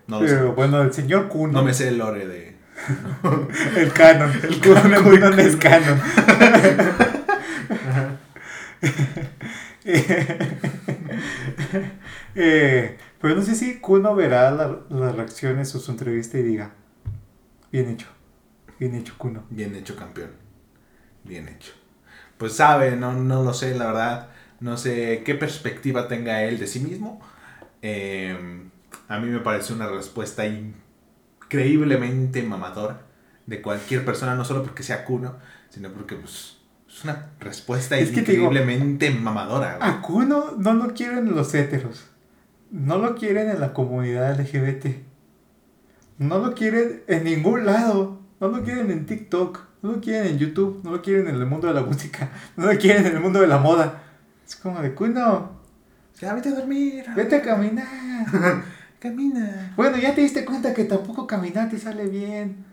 No 0.09 0.21
lo 0.21 0.29
sé. 0.29 0.35
Pero 0.35 0.53
bueno, 0.55 0.83
el 0.83 0.93
señor 0.93 1.29
Kuno. 1.29 1.53
No 1.53 1.63
me 1.65 1.73
sé 1.75 1.89
el 1.89 1.99
lore 1.99 2.27
de. 2.27 2.57
El 3.77 3.93
canon. 3.93 4.31
El 4.43 4.61
Kuno, 4.61 5.03
Kuno 5.03 5.31
no 5.31 5.39
es 5.39 5.57
canon. 5.57 6.01
Eh, 12.35 12.99
pero 13.21 13.35
no 13.35 13.43
sé 13.43 13.55
si 13.55 13.79
Kuno 13.81 14.15
verá 14.15 14.51
la- 14.51 14.81
las 14.91 15.15
reacciones 15.15 15.75
o 15.75 15.79
su 15.81 15.91
entrevista 15.91 16.39
y 16.39 16.43
diga, 16.43 16.71
bien 17.73 17.89
hecho, 17.89 18.07
bien 18.79 18.95
hecho 18.95 19.15
Kuno. 19.17 19.45
Bien 19.51 19.75
hecho, 19.75 19.97
campeón. 19.97 20.31
Bien 21.25 21.49
hecho. 21.49 21.73
Pues 22.39 22.53
sabe, 22.55 22.97
no, 22.97 23.13
no 23.15 23.43
lo 23.43 23.55
sé, 23.55 23.75
la 23.75 23.87
verdad. 23.87 24.29
No 24.61 24.77
sé 24.77 25.23
qué 25.25 25.35
perspectiva 25.35 26.09
tenga 26.09 26.43
él 26.45 26.59
de 26.59 26.67
sí 26.67 26.81
mismo. 26.81 27.21
Eh, 27.83 28.37
a 29.09 29.19
mí 29.19 29.29
me 29.29 29.41
parece 29.41 29.73
una 29.73 29.87
respuesta 29.89 30.45
increíblemente 30.47 32.43
mamadora 32.43 33.03
de 33.47 33.63
cualquier 33.63 34.05
persona, 34.05 34.35
no 34.35 34.45
solo 34.45 34.63
porque 34.63 34.83
sea 34.83 35.05
Kuno, 35.05 35.37
sino 35.69 35.91
porque 35.93 36.17
pues, 36.17 36.57
es 36.89 37.05
una 37.05 37.31
respuesta 37.39 37.97
Es 37.99 38.09
digo- 38.11 38.21
increíblemente 38.21 39.11
mamadora. 39.11 39.77
güey. 39.77 39.89
A 39.91 40.01
Kuno 40.03 40.55
no 40.59 40.75
lo 40.75 40.95
quieren 40.95 41.35
los 41.35 41.55
héteros, 41.55 42.07
no 42.71 42.99
lo 42.99 43.15
quieren 43.15 43.51
en 43.51 43.61
la 43.61 43.73
comunidad 43.73 44.35
LGBT, 44.41 44.87
no 46.19 46.39
lo 46.39 46.55
quieren 46.55 47.03
en 47.07 47.25
ningún 47.25 47.67
lado, 47.67 48.21
no 48.41 48.49
lo 48.49 48.63
quieren 48.65 48.91
en 48.91 49.07
TikTok, 49.07 49.61
no 49.83 49.93
lo 49.93 50.01
quieren 50.01 50.27
en 50.33 50.39
YouTube, 50.39 50.81
no 50.83 50.91
lo 50.91 51.03
quieren 51.03 51.29
en 51.29 51.37
el 51.37 51.47
mundo 51.47 51.69
de 51.69 51.75
la 51.75 51.83
música, 51.83 52.31
no 52.57 52.73
lo 52.73 52.77
quieren 52.79 53.07
en 53.07 53.13
el 53.17 53.21
mundo 53.21 53.41
de 53.41 53.47
la 53.47 53.59
moda. 53.59 54.03
Es 54.47 54.57
como 54.57 54.81
de 54.81 54.95
Kuno, 54.95 55.51
Ya 56.21 56.35
vete 56.35 56.51
a 56.51 56.55
dormir. 56.55 57.05
vete 57.17 57.37
a 57.37 57.43
caminar. 57.43 57.87
Camina. 59.01 59.73
Bueno, 59.77 59.99
ya 59.99 60.15
te 60.15 60.23
diste 60.23 60.45
cuenta 60.45 60.73
que 60.73 60.85
tampoco 60.85 61.27
caminar 61.27 61.69
te 61.69 61.79
sale 61.79 62.07
bien. 62.07 62.65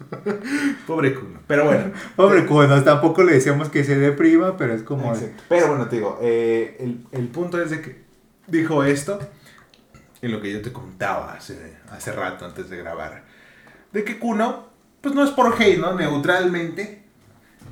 Pobre 0.86 1.14
Kuno. 1.14 1.40
Pero 1.46 1.64
bueno. 1.66 1.92
Pobre 2.16 2.46
Kuno, 2.46 2.82
tampoco 2.82 3.22
le 3.22 3.34
decíamos 3.34 3.68
que 3.68 3.84
se 3.84 3.96
deprima, 3.98 4.56
pero 4.56 4.74
es 4.74 4.82
como... 4.82 5.12
de- 5.14 5.18
Exacto. 5.26 5.42
Pero 5.48 5.68
bueno, 5.68 5.88
te 5.88 5.96
digo, 5.96 6.18
eh, 6.22 6.76
el, 6.80 7.06
el 7.12 7.28
punto 7.28 7.60
es 7.62 7.70
de 7.70 7.80
que 7.82 8.02
dijo 8.46 8.82
esto, 8.84 9.20
y 10.20 10.28
lo 10.28 10.40
que 10.40 10.52
yo 10.52 10.62
te 10.62 10.72
contaba 10.72 11.34
hace, 11.34 11.76
hace 11.90 12.12
rato 12.12 12.46
antes 12.46 12.70
de 12.70 12.76
grabar, 12.78 13.24
de 13.92 14.04
que 14.04 14.18
Kuno, 14.18 14.68
pues 15.00 15.14
no 15.14 15.22
es 15.24 15.30
por 15.30 15.54
hate, 15.60 15.78
¿no? 15.78 15.94
Neutralmente, 15.94 17.01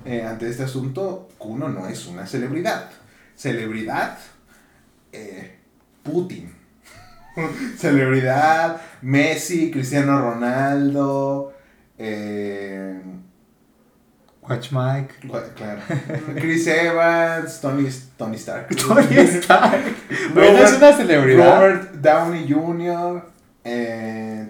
eh, 0.04 0.22
ante 0.22 0.48
este 0.48 0.64
asunto, 0.64 1.28
Kuno 1.38 1.68
no 1.68 1.86
es 1.86 2.06
una 2.06 2.26
celebridad. 2.26 2.90
Celebridad, 3.36 4.18
eh, 5.12 5.56
Putin. 6.02 6.52
celebridad, 7.78 8.80
Messi, 9.02 9.70
Cristiano 9.70 10.20
Ronaldo, 10.20 11.52
eh, 11.98 13.00
Watch 14.42 14.72
Mike. 14.72 15.14
Claro. 15.54 15.80
Chris 16.34 16.66
Evans, 16.66 17.60
Tony, 17.60 17.88
Tony 18.16 18.36
Stark. 18.36 18.68
Tony 18.76 19.16
Stark. 19.26 19.80
Bueno, 20.34 20.50
Robert- 20.58 20.68
es 20.72 20.76
una 20.78 20.92
celebridad. 20.92 21.60
Robert 21.60 21.92
Downey 21.94 22.52
Jr., 22.52 23.24
eh, 23.64 24.48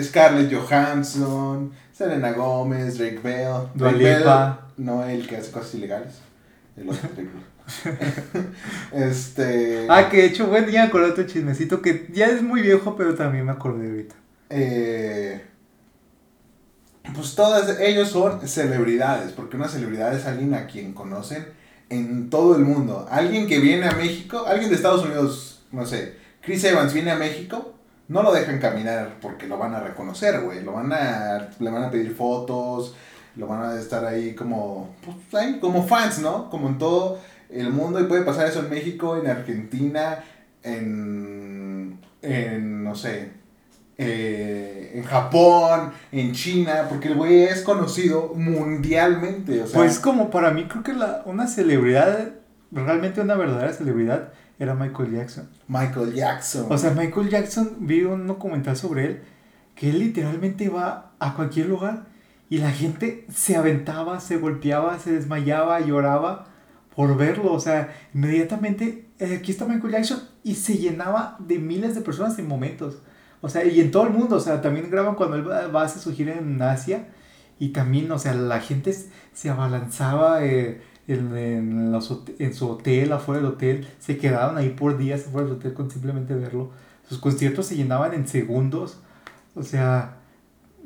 Scarlett 0.00 0.52
Johansson, 0.52 1.72
Selena 1.96 2.32
Gomez, 2.32 2.98
Drake 2.98 3.20
Bell. 3.22 3.68
Dua 3.74 3.92
Drake 3.92 4.02
Bell, 4.02 4.18
Lipa. 4.18 4.68
no 4.76 5.04
el 5.04 5.26
que 5.28 5.36
hace 5.36 5.50
cosas 5.52 5.74
ilegales. 5.76 6.14
El 6.76 6.88
otro 6.90 7.08
Drake 7.14 7.30
Bell. 7.32 8.46
este. 8.92 9.86
Ah, 9.88 10.08
que 10.10 10.18
de 10.18 10.26
hecho, 10.26 10.48
bueno, 10.48 10.68
ya 10.68 10.82
me 10.82 10.88
acordé 10.88 11.06
de 11.06 11.12
otro 11.12 11.26
chismecito 11.26 11.80
que 11.80 12.08
ya 12.12 12.26
es 12.26 12.42
muy 12.42 12.62
viejo, 12.62 12.96
pero 12.96 13.14
también 13.14 13.46
me 13.46 13.52
acordé 13.52 13.88
ahorita. 13.88 14.14
eh, 14.50 15.42
pues 17.14 17.34
todos 17.34 17.78
ellos 17.80 18.08
son 18.08 18.46
celebridades, 18.48 19.32
porque 19.32 19.56
una 19.56 19.68
celebridad 19.68 20.14
es 20.14 20.24
alguien 20.26 20.54
a 20.54 20.66
quien 20.66 20.94
conocen 20.94 21.46
en 21.90 22.30
todo 22.30 22.56
el 22.56 22.62
mundo. 22.64 23.06
Alguien 23.10 23.46
que 23.46 23.58
viene 23.60 23.86
a 23.86 23.92
México, 23.92 24.44
alguien 24.46 24.70
de 24.70 24.76
Estados 24.76 25.04
Unidos, 25.04 25.62
no 25.70 25.84
sé, 25.86 26.14
Chris 26.40 26.64
Evans 26.64 26.92
viene 26.94 27.10
a 27.10 27.16
México, 27.16 27.73
no 28.08 28.22
lo 28.22 28.32
dejan 28.32 28.58
caminar 28.58 29.16
porque 29.20 29.46
lo 29.46 29.58
van 29.58 29.74
a 29.74 29.80
reconocer, 29.80 30.40
güey. 30.40 30.62
Lo 30.62 30.72
van 30.72 30.92
a, 30.92 31.48
le 31.58 31.70
van 31.70 31.84
a 31.84 31.90
pedir 31.90 32.14
fotos, 32.14 32.94
lo 33.36 33.46
van 33.46 33.62
a 33.62 33.78
estar 33.78 34.04
ahí 34.04 34.34
como, 34.34 34.94
pues, 35.04 35.42
ahí 35.42 35.58
como 35.58 35.86
fans, 35.86 36.18
¿no? 36.20 36.50
Como 36.50 36.68
en 36.68 36.78
todo 36.78 37.18
el 37.50 37.70
mundo 37.70 38.00
y 38.00 38.04
puede 38.04 38.22
pasar 38.22 38.46
eso 38.46 38.60
en 38.60 38.70
México, 38.70 39.16
en 39.16 39.28
Argentina, 39.28 40.22
en, 40.62 41.98
en 42.22 42.84
no 42.84 42.94
sé, 42.94 43.30
eh, 43.96 44.92
en 44.94 45.04
Japón, 45.04 45.92
en 46.10 46.32
China, 46.32 46.86
porque 46.88 47.08
el 47.08 47.14
güey 47.14 47.44
es 47.44 47.62
conocido 47.62 48.32
mundialmente. 48.34 49.62
O 49.62 49.66
sea, 49.66 49.78
Pues 49.78 49.98
como 49.98 50.30
para 50.30 50.50
mí 50.50 50.66
creo 50.68 50.82
que 50.82 50.92
la, 50.92 51.22
una 51.26 51.46
celebridad, 51.46 52.30
realmente 52.72 53.20
una 53.20 53.34
verdadera 53.34 53.72
celebridad, 53.72 54.32
era 54.58 54.74
Michael 54.74 55.12
Jackson. 55.12 55.48
Michael 55.68 56.14
Jackson. 56.14 56.66
O 56.70 56.78
sea, 56.78 56.92
Michael 56.92 57.28
Jackson, 57.28 57.76
vi 57.80 58.02
un 58.02 58.26
documental 58.26 58.76
sobre 58.76 59.06
él, 59.06 59.22
que 59.74 59.90
él 59.90 59.98
literalmente 59.98 60.68
va 60.68 61.12
a 61.18 61.34
cualquier 61.34 61.66
lugar 61.66 62.06
y 62.48 62.58
la 62.58 62.70
gente 62.70 63.26
se 63.32 63.56
aventaba, 63.56 64.20
se 64.20 64.36
golpeaba, 64.36 64.98
se 64.98 65.12
desmayaba, 65.12 65.80
lloraba 65.80 66.46
por 66.94 67.16
verlo. 67.16 67.52
O 67.52 67.60
sea, 67.60 67.94
inmediatamente, 68.14 69.08
eh, 69.18 69.38
aquí 69.40 69.50
está 69.50 69.66
Michael 69.66 69.92
Jackson 69.92 70.22
y 70.42 70.54
se 70.54 70.78
llenaba 70.78 71.36
de 71.40 71.58
miles 71.58 71.94
de 71.94 72.00
personas 72.00 72.38
en 72.38 72.46
momentos. 72.46 72.98
O 73.40 73.48
sea, 73.48 73.64
y 73.64 73.80
en 73.80 73.90
todo 73.90 74.04
el 74.04 74.10
mundo, 74.10 74.36
o 74.36 74.40
sea, 74.40 74.62
también 74.62 74.90
graban 74.90 75.16
cuando 75.16 75.36
él 75.36 75.46
va, 75.48 75.80
a 75.80 75.84
hacer 75.84 76.00
su 76.00 76.12
gira 76.14 76.34
en 76.34 76.60
Asia 76.62 77.08
y 77.58 77.70
también, 77.70 78.10
o 78.10 78.18
sea, 78.18 78.34
la 78.34 78.60
gente 78.60 78.94
se 79.32 79.50
abalanzaba 79.50 80.44
eh, 80.44 80.80
en, 81.06 81.36
en, 81.36 81.92
los 81.92 82.22
en 82.38 82.54
su 82.54 82.68
hotel, 82.68 83.12
afuera 83.12 83.42
del 83.42 83.52
hotel, 83.52 83.88
se 83.98 84.16
quedaban 84.16 84.56
ahí 84.56 84.70
por 84.70 84.96
días 84.96 85.26
afuera 85.26 85.46
del 85.46 85.56
hotel 85.56 85.74
con 85.74 85.90
simplemente 85.90 86.34
verlo. 86.34 86.70
Sus 87.08 87.18
conciertos 87.18 87.66
se 87.66 87.76
llenaban 87.76 88.14
en 88.14 88.26
segundos, 88.26 89.00
o 89.54 89.62
sea, 89.62 90.16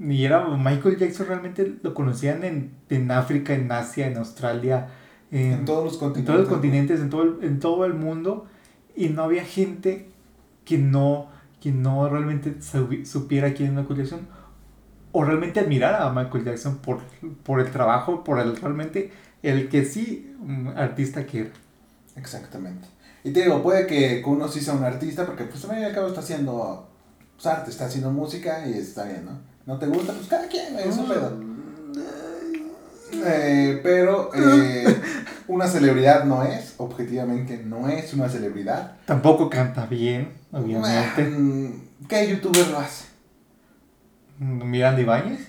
y 0.00 0.24
era 0.24 0.46
Michael 0.48 0.96
Jackson 0.96 1.26
realmente 1.26 1.76
lo 1.82 1.94
conocían 1.94 2.44
en, 2.44 2.72
en 2.88 3.10
África, 3.10 3.54
en 3.54 3.70
Asia, 3.70 4.06
en 4.06 4.16
Australia, 4.16 4.88
en, 5.30 5.52
en 5.52 5.64
todos 5.64 5.84
los 5.84 5.94
en 5.94 5.98
continentes. 6.00 6.26
todos 6.26 6.40
los 6.40 6.48
continentes, 6.48 7.00
en 7.00 7.10
todo, 7.10 7.22
el, 7.22 7.36
en 7.42 7.60
todo 7.60 7.84
el 7.84 7.94
mundo, 7.94 8.46
y 8.96 9.08
no 9.10 9.22
había 9.22 9.44
gente 9.44 10.08
que 10.64 10.78
no, 10.78 11.28
que 11.60 11.72
no 11.72 12.08
realmente 12.08 12.56
supiera 13.04 13.54
quién 13.54 13.70
es 13.70 13.74
Michael 13.76 13.98
Jackson, 14.00 14.20
o 15.12 15.24
realmente 15.24 15.60
admirara 15.60 16.06
a 16.06 16.12
Michael 16.12 16.44
Jackson 16.44 16.78
por, 16.78 17.00
por 17.42 17.60
el 17.60 17.70
trabajo, 17.70 18.24
por 18.24 18.40
el 18.40 18.56
realmente 18.56 19.10
el 19.42 19.68
que 19.68 19.84
sí, 19.84 20.34
mm, 20.40 20.68
artista 20.68 21.26
que 21.26 21.40
era. 21.40 21.50
Exactamente. 22.16 22.88
Y 23.24 23.32
te 23.32 23.42
digo, 23.42 23.62
puede 23.62 23.86
que 23.86 24.22
uno 24.24 24.48
sí 24.48 24.60
sea 24.60 24.74
un 24.74 24.84
artista, 24.84 25.26
porque 25.26 25.44
pues 25.44 25.64
y 25.64 25.84
al 25.84 25.94
cabo 25.94 26.08
está 26.08 26.20
haciendo 26.20 26.88
pues, 27.36 27.46
arte, 27.46 27.70
está 27.70 27.86
haciendo 27.86 28.10
música 28.10 28.66
y 28.66 28.74
está 28.74 29.04
bien, 29.04 29.24
¿no? 29.24 29.38
¿No 29.66 29.78
te 29.78 29.86
gusta? 29.86 30.12
Pues 30.12 30.28
cada 30.28 30.48
quien, 30.48 30.78
es 30.78 30.96
un 30.96 31.08
pedo. 31.08 31.40
Eh, 33.12 33.80
pero 33.82 34.30
eh, 34.34 34.84
una 35.48 35.66
celebridad 35.66 36.24
no 36.24 36.42
es, 36.42 36.74
objetivamente 36.78 37.62
no 37.64 37.88
es 37.88 38.12
una 38.14 38.28
celebridad. 38.28 38.96
Tampoco 39.04 39.50
canta 39.50 39.86
bien, 39.86 40.32
obviamente. 40.52 41.22
Mm, 41.24 42.06
¿Qué 42.08 42.28
youtuber 42.28 42.68
lo 42.68 42.78
hace? 42.78 43.06
Miranda 44.38 45.00
Ibáñez. 45.00 45.48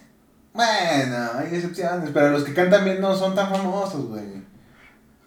Bueno, 0.53 1.29
hay 1.37 1.55
excepciones, 1.55 2.09
pero 2.13 2.31
los 2.31 2.43
que 2.43 2.53
cantan 2.53 2.83
bien 2.83 2.99
no 2.99 3.15
son 3.15 3.35
tan 3.35 3.49
famosos, 3.49 4.07
güey. 4.07 4.39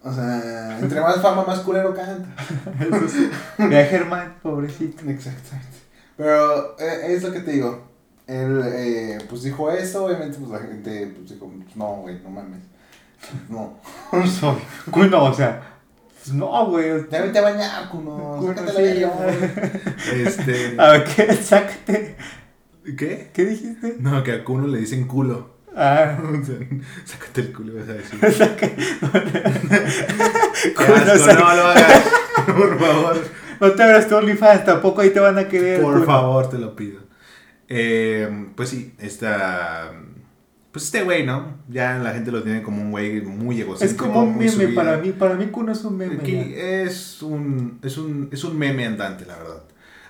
O 0.05 0.13
sea, 0.13 0.79
entre 0.81 1.01
más 1.01 1.21
fama, 1.23 1.45
más 1.45 1.61
culero 1.61 1.95
canta. 1.95 2.29
Eso 2.81 3.09
sí. 3.09 3.31
Ve 3.59 3.81
a 3.83 3.87
Germán, 3.87 4.35
pobrecito. 4.43 5.09
Exactamente. 5.09 5.79
Pero 6.17 6.77
eh, 6.79 7.15
es 7.15 7.23
lo 7.23 7.33
que 7.33 7.41
te 7.41 7.53
digo. 7.53 7.89
Él, 8.27 8.63
eh, 8.65 9.19
pues 9.29 9.43
dijo 9.43 9.71
eso, 9.71 10.05
obviamente, 10.07 10.39
pues 10.39 10.51
la 10.51 10.59
gente, 10.59 11.13
pues 11.17 11.31
dijo, 11.31 11.51
no, 11.75 11.87
güey, 11.97 12.21
no 12.23 12.31
mames. 12.31 12.61
No. 13.49 13.79
Soy- 14.27 14.63
Cuno, 14.91 15.25
o 15.25 15.35
sea, 15.35 15.61
pues 16.23 16.35
no, 16.35 16.67
güey. 16.67 17.09
Ya 17.11 17.23
vete 17.23 17.39
a 17.39 17.43
bañar, 17.43 17.89
cuno. 17.89 18.41
Sácate 18.57 19.01
la. 19.01 19.11
Este. 20.15 20.77
A 20.81 20.91
ver, 20.93 21.05
¿qué? 21.05 21.33
Sácate. 21.35 22.17
¿Qué? 22.97 23.31
¿Qué 23.33 23.45
dijiste? 23.45 23.97
No, 24.01 24.23
que 24.23 24.33
a 24.33 24.45
Kuno 24.45 24.67
le 24.67 24.79
dicen 24.79 25.07
culo. 25.07 25.51
Ah, 25.77 26.19
O 26.43 26.45
sea, 26.45 26.57
Sácate 27.05 27.41
el 27.43 27.53
culo, 27.53 27.75
vas 27.77 27.89
a 27.89 27.95
decir. 27.95 28.19
asco, 28.25 28.45
saca- 31.19 31.35
no 31.39 31.55
lo 31.57 31.67
hagas. 31.67 32.03
Por 32.47 32.79
favor. 32.79 33.17
No 33.61 33.71
te 33.73 33.83
abras 33.83 34.09
tu 34.09 34.17
OnlyFans, 34.17 34.65
tampoco 34.65 35.01
ahí 35.01 35.11
te 35.11 35.21
van 35.21 35.39
a 35.39 35.49
querer. 35.49 35.81
Por 35.81 36.05
favor, 36.05 36.51
te 36.51 36.59
lo 36.59 36.75
pido. 36.75 37.01
Eh, 37.69 38.49
pues 38.57 38.71
sí, 38.71 38.95
esta. 38.99 39.93
Pues 40.73 40.87
este 40.87 41.03
güey, 41.03 41.25
¿no? 41.27 41.59
Ya 41.69 41.99
la 41.99 42.13
gente 42.13 42.33
lo 42.33 42.43
tiene 42.43 42.63
como 42.63 42.81
un 42.83 42.91
güey 42.91 43.21
muy 43.21 43.57
Es 43.57 43.63
egocéntrico. 43.63 44.07
como 44.07 44.23
un 44.23 44.39
meme 44.39 44.69
para 44.69 44.97
mí. 44.97 45.13
Para 45.13 45.35
mí, 45.35 45.47
Kuno 45.47 45.73
es 45.73 45.85
un 45.85 45.99
meme. 45.99 46.15
Aquí 46.17 46.55
es 46.57 47.23
un, 47.23 47.79
es, 47.83 47.99
un, 47.99 48.29
es 48.33 48.43
un 48.43 48.59
meme 48.59 48.87
andante, 48.87 49.27
la 49.27 49.37
verdad. 49.37 49.63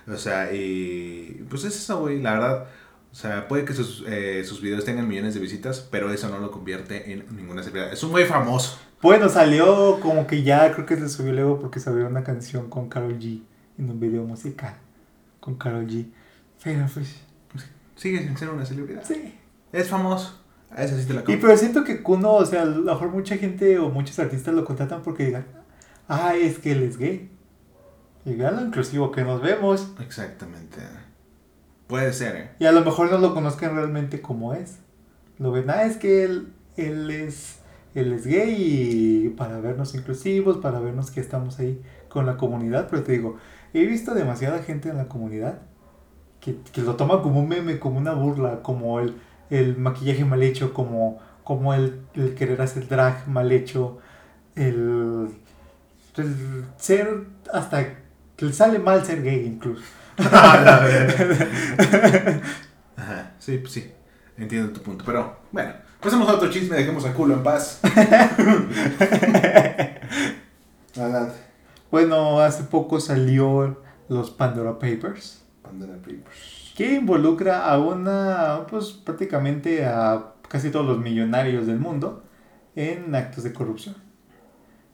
O 0.07 0.17
sea, 0.17 0.53
y 0.53 1.45
pues 1.49 1.63
es 1.63 1.75
eso, 1.75 1.99
güey, 2.01 2.21
la 2.21 2.33
verdad. 2.33 2.67
O 3.11 3.15
sea, 3.15 3.47
puede 3.47 3.63
que 3.63 3.73
sus, 3.73 4.03
eh, 4.07 4.43
sus 4.43 4.59
videos 4.61 4.85
tengan 4.85 5.07
millones 5.07 5.33
de 5.35 5.39
visitas, 5.39 5.87
pero 5.91 6.11
eso 6.11 6.29
no 6.29 6.39
lo 6.39 6.51
convierte 6.51 7.11
en 7.13 7.25
ninguna 7.35 7.61
celebridad. 7.61 7.93
Es 7.93 8.03
un 8.03 8.11
güey 8.11 8.25
famoso. 8.25 8.79
Bueno, 9.01 9.29
salió 9.29 9.99
como 9.99 10.25
que 10.27 10.43
ya 10.43 10.71
creo 10.73 10.85
que 10.85 10.95
se 10.97 11.09
subió 11.09 11.33
luego 11.33 11.59
porque 11.59 11.79
salió 11.79 12.07
una 12.07 12.23
canción 12.23 12.69
con 12.69 12.89
Carol 12.89 13.19
G 13.19 13.41
en 13.77 13.89
un 13.89 13.99
video 13.99 14.23
musical 14.23 14.75
con 15.39 15.55
Carol 15.55 15.85
G. 15.87 16.07
Pero 16.63 16.85
pues, 16.93 17.15
Sigue 17.95 18.19
sin 18.23 18.37
ser 18.37 18.49
una 18.49 18.65
celebridad. 18.65 19.03
sí. 19.05 19.35
Es 19.71 19.89
famoso. 19.89 20.39
A 20.69 20.83
esa 20.83 20.99
sí 20.99 21.05
te 21.07 21.13
la 21.13 21.21
Y 21.21 21.23
compro. 21.25 21.41
pero 21.41 21.57
siento 21.57 21.83
que 21.83 22.01
Kuno, 22.03 22.33
o 22.33 22.45
sea 22.45 22.61
a 22.63 22.65
lo 22.65 22.81
mejor 22.83 23.09
mucha 23.09 23.37
gente 23.37 23.77
o 23.79 23.89
muchos 23.89 24.17
artistas 24.19 24.53
lo 24.53 24.65
contratan 24.65 25.01
porque 25.03 25.25
digan, 25.25 25.45
ah, 26.07 26.35
es 26.35 26.59
que 26.59 26.71
él 26.71 26.83
es 26.83 26.97
gay. 26.97 27.29
Y 28.25 28.35
vean 28.35 28.55
lo 28.55 28.61
inclusivo 28.61 29.11
que 29.11 29.23
nos 29.23 29.41
vemos. 29.41 29.93
Exactamente. 29.99 30.77
Puede 31.87 32.13
ser, 32.13 32.35
¿eh? 32.35 32.51
Y 32.59 32.65
a 32.65 32.71
lo 32.71 32.83
mejor 32.83 33.11
no 33.11 33.17
lo 33.17 33.33
conozcan 33.33 33.75
realmente 33.75 34.21
como 34.21 34.53
es. 34.53 34.79
Lo 35.39 35.51
ven, 35.51 35.69
ah, 35.69 35.83
es 35.83 35.97
que 35.97 36.23
él, 36.23 36.53
él 36.77 37.09
es 37.11 37.59
él 37.95 38.11
es 38.13 38.25
gay 38.25 38.55
y 38.57 39.29
para 39.29 39.59
vernos 39.59 39.93
inclusivos, 39.93 40.57
para 40.57 40.79
vernos 40.79 41.11
que 41.11 41.19
estamos 41.19 41.59
ahí 41.59 41.81
con 42.09 42.25
la 42.25 42.37
comunidad. 42.37 42.87
Pero 42.89 43.03
te 43.03 43.11
digo, 43.11 43.37
he 43.73 43.85
visto 43.85 44.13
demasiada 44.13 44.63
gente 44.63 44.89
en 44.89 44.97
la 44.97 45.07
comunidad 45.07 45.59
que, 46.39 46.57
que 46.71 46.81
lo 46.81 46.95
toma 46.95 47.21
como 47.21 47.39
un 47.39 47.49
meme, 47.49 47.79
como 47.79 47.99
una 47.99 48.13
burla, 48.13 48.61
como 48.63 48.99
el, 48.99 49.15
el 49.49 49.77
maquillaje 49.77 50.25
mal 50.25 50.41
hecho, 50.41 50.73
como, 50.73 51.19
como 51.43 51.73
el, 51.73 52.01
el 52.15 52.35
querer 52.35 52.61
hacer 52.61 52.87
drag 52.87 53.27
mal 53.27 53.51
hecho, 53.51 53.99
el, 54.55 55.29
el 56.17 56.65
ser 56.77 57.27
hasta 57.51 58.02
le 58.43 58.53
sale 58.53 58.79
mal 58.79 59.05
ser 59.05 59.21
gay 59.23 59.45
incluso. 59.45 59.83
Ajá, 60.17 60.85
sí, 63.39 63.57
pues 63.57 63.73
sí. 63.73 63.91
Entiendo 64.37 64.73
tu 64.73 64.81
punto. 64.81 65.03
Pero 65.05 65.37
bueno, 65.51 65.73
pasemos 65.99 66.27
a 66.29 66.33
otro 66.33 66.49
chisme, 66.49 66.75
dejemos 66.75 67.05
a 67.05 67.13
culo 67.13 67.35
en 67.35 67.43
paz. 67.43 67.79
Adelante. 70.95 71.35
Bueno, 71.91 72.39
hace 72.39 72.63
poco 72.63 72.99
salió 72.99 73.79
los 74.09 74.31
Pandora 74.31 74.79
Papers, 74.79 75.43
Pandora 75.61 75.97
Papers. 75.97 76.73
que 76.75 76.95
involucra 76.95 77.65
a 77.65 77.79
una, 77.79 78.65
pues 78.69 78.91
prácticamente 78.91 79.85
a 79.85 80.33
casi 80.47 80.71
todos 80.71 80.85
los 80.85 80.99
millonarios 80.99 81.67
del 81.67 81.79
mundo 81.79 82.23
en 82.75 83.13
actos 83.15 83.43
de 83.43 83.53
corrupción. 83.53 83.95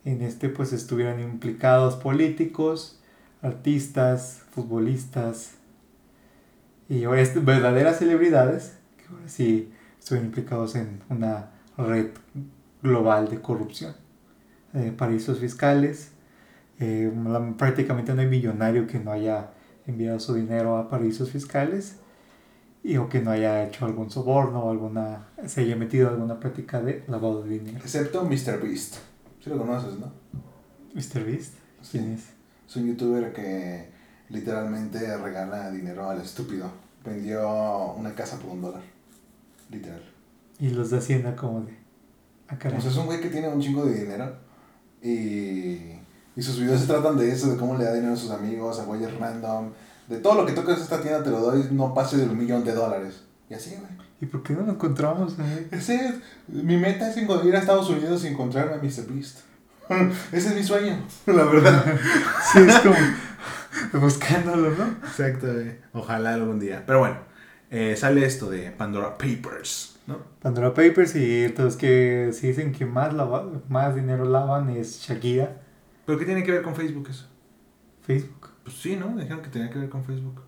En 0.06 0.22
este 0.22 0.50
pues 0.50 0.74
estuvieron 0.74 1.20
implicados 1.20 1.95
políticos, 1.95 2.99
artistas, 3.42 4.44
futbolistas 4.52 5.52
y 6.90 7.06
verdaderas 7.06 8.00
celebridades 8.00 8.74
que 8.98 9.14
ahora 9.14 9.28
sí 9.30 9.72
estuvieron 10.00 10.28
implicados 10.28 10.76
en 10.76 11.02
una 11.10 11.52
red 11.78 12.08
global 12.82 13.30
de 13.30 13.42
corrupción. 13.42 13.94
Eh, 14.74 14.94
paraísos 14.96 15.40
fiscales, 15.40 16.12
eh, 16.80 17.12
la- 17.28 17.54
prácticamente 17.58 18.14
no 18.14 18.22
hay 18.22 18.28
millonario 18.28 18.88
que 18.88 19.00
no 19.00 19.12
haya 19.12 19.52
enviado 19.88 20.20
su 20.20 20.34
dinero 20.34 20.78
a 20.78 20.90
paraísos 20.90 21.32
fiscales 21.32 21.98
y 22.84 22.98
o 22.98 23.10
que 23.10 23.20
no 23.22 23.32
haya 23.32 23.66
hecho 23.66 23.86
algún 23.86 24.10
soborno 24.10 24.64
o 24.64 24.72
alguna 24.72 25.28
se 25.48 25.62
haya 25.62 25.76
metido 25.76 26.10
alguna 26.10 26.40
práctica 26.40 26.82
de 26.82 27.04
lavado 27.08 27.44
de 27.44 27.50
dinero. 27.60 27.78
Excepto 27.80 28.24
Mr. 28.24 28.62
Beast. 28.62 28.96
Sí 29.44 29.50
lo 29.50 29.58
conoces, 29.58 30.00
¿no? 30.00 30.12
Mr. 30.94 31.24
Beast, 31.26 31.54
¿quién 31.92 32.06
Sí. 32.06 32.14
es? 32.14 32.39
Es 32.70 32.76
un 32.76 32.86
youtuber 32.86 33.34
que 33.34 33.89
literalmente 34.30 35.17
regala 35.17 35.72
dinero 35.72 36.07
al 36.07 36.22
estúpido. 36.22 36.70
Vendió 37.03 37.93
una 37.97 38.13
casa 38.13 38.38
por 38.38 38.51
un 38.51 38.61
dólar. 38.61 38.84
Literal. 39.72 40.03
Y 40.59 40.70
los 40.70 40.91
de 40.91 40.99
Hacienda 40.99 41.36
como 41.36 41.61
de 41.61 41.74
ah, 42.47 42.57
sea, 42.59 42.78
es 42.78 42.95
un 42.95 43.07
güey 43.07 43.20
que 43.22 43.30
tiene 43.30 43.47
un 43.47 43.59
chingo 43.59 43.86
de 43.86 44.01
dinero. 44.01 44.36
Y, 45.01 45.97
y 46.36 46.41
sus 46.43 46.59
videos 46.59 46.82
se 46.82 46.86
tratan 46.86 47.17
de 47.17 47.32
eso, 47.32 47.49
de 47.49 47.57
cómo 47.57 47.76
le 47.76 47.86
da 47.86 47.93
dinero 47.93 48.13
a 48.13 48.17
sus 48.17 48.30
amigos, 48.30 48.80
a 48.80 48.84
güeyes 48.84 49.17
random. 49.17 49.72
De 50.07 50.17
todo 50.17 50.36
lo 50.36 50.45
que 50.45 50.53
toques 50.53 50.80
esta 50.80 51.01
tienda 51.01 51.24
te 51.24 51.32
lo 51.32 51.39
doy, 51.39 51.70
no 51.72 51.95
pase 51.95 52.17
del 52.17 52.36
millón 52.36 52.63
de 52.63 52.74
dólares. 52.74 53.24
Y 53.49 53.55
así, 53.55 53.72
güey. 53.72 54.09
¿Y 54.22 54.28
por 54.28 54.43
qué 54.43 54.53
no 54.53 54.61
lo 54.61 54.74
encontramos? 54.74 55.39
ahí? 55.39 55.67
Ese 55.72 55.95
es, 55.95 56.15
mi 56.47 56.78
meta 56.78 57.09
es 57.09 57.17
ir 57.17 57.55
a 57.55 57.59
Estados 57.59 57.89
Unidos 57.89 58.24
y 58.26 58.28
encontrarme 58.28 58.74
a 58.74 58.78
Mr. 58.78 59.11
Beast. 59.11 59.49
Ese 60.32 60.50
es 60.50 60.56
mi 60.56 60.64
sueño, 60.64 61.04
la 61.26 61.44
verdad. 61.46 61.84
Sí, 62.54 62.60
es 62.60 62.80
como 62.80 62.96
Buscándolo, 64.02 64.72
¿no? 64.72 64.86
Exacto, 65.08 65.48
güey. 65.54 65.76
Ojalá 65.94 66.34
algún 66.34 66.60
día. 66.60 66.84
Pero 66.86 67.00
bueno, 67.00 67.18
eh, 67.72 67.96
sale 67.96 68.26
esto 68.26 68.50
de 68.50 68.72
Pandora 68.72 69.18
Papers, 69.18 70.00
¿no? 70.08 70.18
Pandora 70.42 70.74
Papers 70.74 71.16
y 71.16 71.44
entonces 71.46 71.78
que 71.80 72.30
si 72.34 72.48
dicen 72.48 72.72
que 72.72 72.86
más, 72.86 73.14
lava- 73.14 73.50
más 73.70 73.96
dinero 73.96 74.26
lavan 74.26 74.70
es 74.70 75.02
Shakira, 75.02 75.62
¿Pero 76.06 76.18
qué 76.18 76.26
tiene 76.26 76.44
que 76.44 76.52
ver 76.52 76.64
con 76.64 76.76
Facebook 76.76 77.08
eso? 77.10 77.28
Facebook. 78.02 78.50
Pues 78.64 78.76
sí, 78.78 78.96
¿no? 78.96 79.16
Dijeron 79.16 79.44
que 79.44 79.50
tenía 79.50 79.70
que 79.70 79.78
ver 79.78 79.90
con 79.90 80.04
Facebook. 80.04 80.42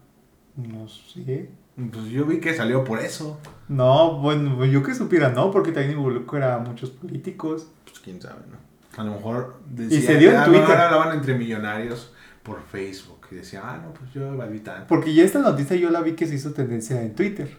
No 0.56 0.88
sé. 0.88 1.50
Pues 1.76 2.06
yo 2.08 2.26
vi 2.26 2.39
que 2.39 2.56
salió 2.56 2.84
por 2.84 3.00
eso. 3.00 3.39
No, 3.68 4.18
bueno, 4.20 4.66
yo 4.66 4.82
que 4.82 4.96
supiera, 4.96 5.30
no, 5.30 5.52
porque 5.52 5.72
también 5.72 5.98
involucra 6.00 6.56
a 6.56 6.60
muchos 6.60 6.89
políticos. 6.89 7.68
Pues 7.86 8.00
quién 8.00 8.20
sabe, 8.20 8.42
¿no? 8.50 8.58
A 8.98 9.04
lo 9.04 9.12
mejor 9.14 9.62
Y 9.78 10.02
se 10.02 10.18
dio 10.18 10.32
en 10.32 10.38
ah, 10.38 10.46
Twitter. 10.46 10.72
Hablaban 10.72 11.18
entre 11.18 11.36
millonarios 11.36 12.14
por 12.44 12.62
Facebook. 12.62 13.28
Y 13.32 13.36
decía, 13.36 13.62
ah, 13.64 13.80
no, 13.84 13.94
pues 13.94 14.12
yo 14.14 14.34
evadí 14.34 14.60
tanto. 14.60 14.88
Porque 14.88 15.14
ya 15.14 15.24
esta 15.24 15.39
noticia 15.39 15.76
yo 15.78 15.89
la 15.89 16.02
vi 16.02 16.14
que 16.14 16.28
se 16.28 16.36
hizo 16.36 16.52
tendencia 16.52 17.02
en 17.02 17.16
Twitter. 17.16 17.58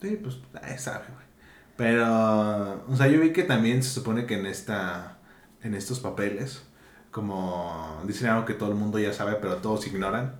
Sí, 0.00 0.18
pues, 0.22 0.38
ahí 0.62 0.76
sabe, 0.78 1.06
güey. 1.12 1.22
Pero, 1.76 2.84
o 2.86 2.96
sea, 2.96 3.08
yo 3.08 3.20
vi 3.20 3.32
que 3.32 3.44
también 3.44 3.82
se 3.82 3.90
supone 3.90 4.26
que 4.26 4.38
en 4.38 4.46
esta, 4.46 5.16
en 5.62 5.74
estos 5.74 6.00
papeles, 6.00 6.62
como 7.10 8.02
dicen 8.06 8.28
algo 8.28 8.44
que 8.44 8.54
todo 8.54 8.70
el 8.70 8.76
mundo 8.76 8.98
ya 8.98 9.12
sabe, 9.12 9.36
pero 9.40 9.56
todos 9.56 9.86
ignoran, 9.86 10.34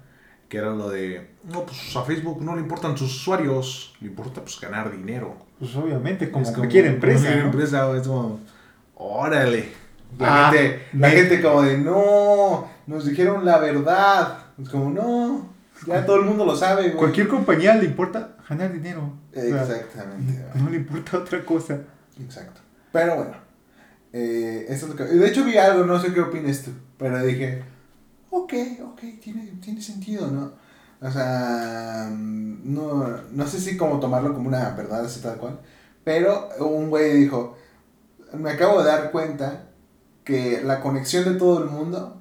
que 0.49 0.59
era 0.59 0.71
lo 0.71 0.91
de, 0.91 1.31
no, 1.45 1.65
pues 1.65 1.97
a 1.97 2.03
Facebook 2.03 2.43
no 2.43 2.55
le 2.55 2.61
importan 2.61 2.99
sus 2.99 3.15
usuarios, 3.15 3.97
le 4.01 4.09
importa 4.09 4.43
pues 4.43 4.61
ganar 4.61 4.93
dinero. 4.95 5.37
Pues 5.59 5.75
obviamente, 5.77 6.31
como, 6.31 6.45
Es 6.45 6.53
cualquier 6.53 6.87
empresa. 6.87 7.23
cualquier 7.23 7.45
¿no? 7.45 7.51
empresa, 7.51 7.97
es 7.97 8.07
como, 8.07 8.41
órale. 8.95 9.82
La, 10.19 10.49
Ah, 10.49 10.53
gente, 10.53 10.83
la 10.93 11.09
me- 11.09 11.15
gente 11.15 11.43
como 11.43 11.63
de, 11.63 11.79
no, 11.79 12.69
nos 12.87 13.07
dijeron 13.07 13.45
la 13.45 13.59
verdad. 13.59 14.39
Es 14.61 14.69
como, 14.69 14.91
no, 14.91 15.49
ya 15.87 16.05
todo 16.07 16.17
el 16.17 16.25
mundo 16.27 16.45
lo 16.45 16.55
sabe, 16.57 16.83
güey. 16.85 16.97
Cualquier 16.97 17.29
compañía 17.29 17.75
le 17.77 17.87
importa 17.87 18.37
ganar 18.49 18.73
dinero. 18.73 19.13
O 19.31 19.35
sea, 19.41 19.63
Exactamente. 19.63 20.45
no 20.55 20.71
le 20.71 20.77
importa 20.77 21.19
otra 21.19 21.45
cosa. 21.45 21.79
Exacto. 22.21 22.61
Pero 22.93 23.17
bueno, 23.17 23.33
eh, 24.13 24.67
eso 24.69 24.87
es 24.87 24.91
lo 24.91 24.97
que... 24.97 25.05
De 25.05 25.27
hecho 25.29 25.45
vi 25.45 25.57
algo, 25.57 25.85
no 25.87 25.99
sé 25.99 26.13
qué 26.13 26.21
opinas 26.21 26.63
tú, 26.63 26.71
pero 26.99 27.23
dije, 27.25 27.65
ok, 28.31 28.53
ok, 28.85 29.01
tiene, 29.23 29.47
tiene 29.63 29.81
sentido, 29.81 30.31
¿no? 30.31 30.53
O 31.01 31.11
sea, 31.11 32.09
mm, 32.13 32.73
no, 32.75 33.09
no 33.33 33.47
sé 33.47 33.59
si 33.59 33.77
como 33.79 33.99
tomarlo 33.99 34.35
como 34.35 34.49
una 34.49 34.71
verdad 34.71 35.05
así 35.07 35.21
tal 35.21 35.39
cual, 35.39 35.59
pero 36.05 36.49
un 36.61 36.91
güey 36.91 37.15
dijo, 37.15 37.57
me 38.35 38.51
acabo 38.51 38.83
de 38.83 38.89
dar 38.91 39.11
cuenta 39.11 39.71
que 40.25 40.62
la 40.62 40.81
conexión 40.81 41.25
de 41.25 41.39
todo 41.39 41.62
el 41.64 41.70
mundo, 41.70 42.20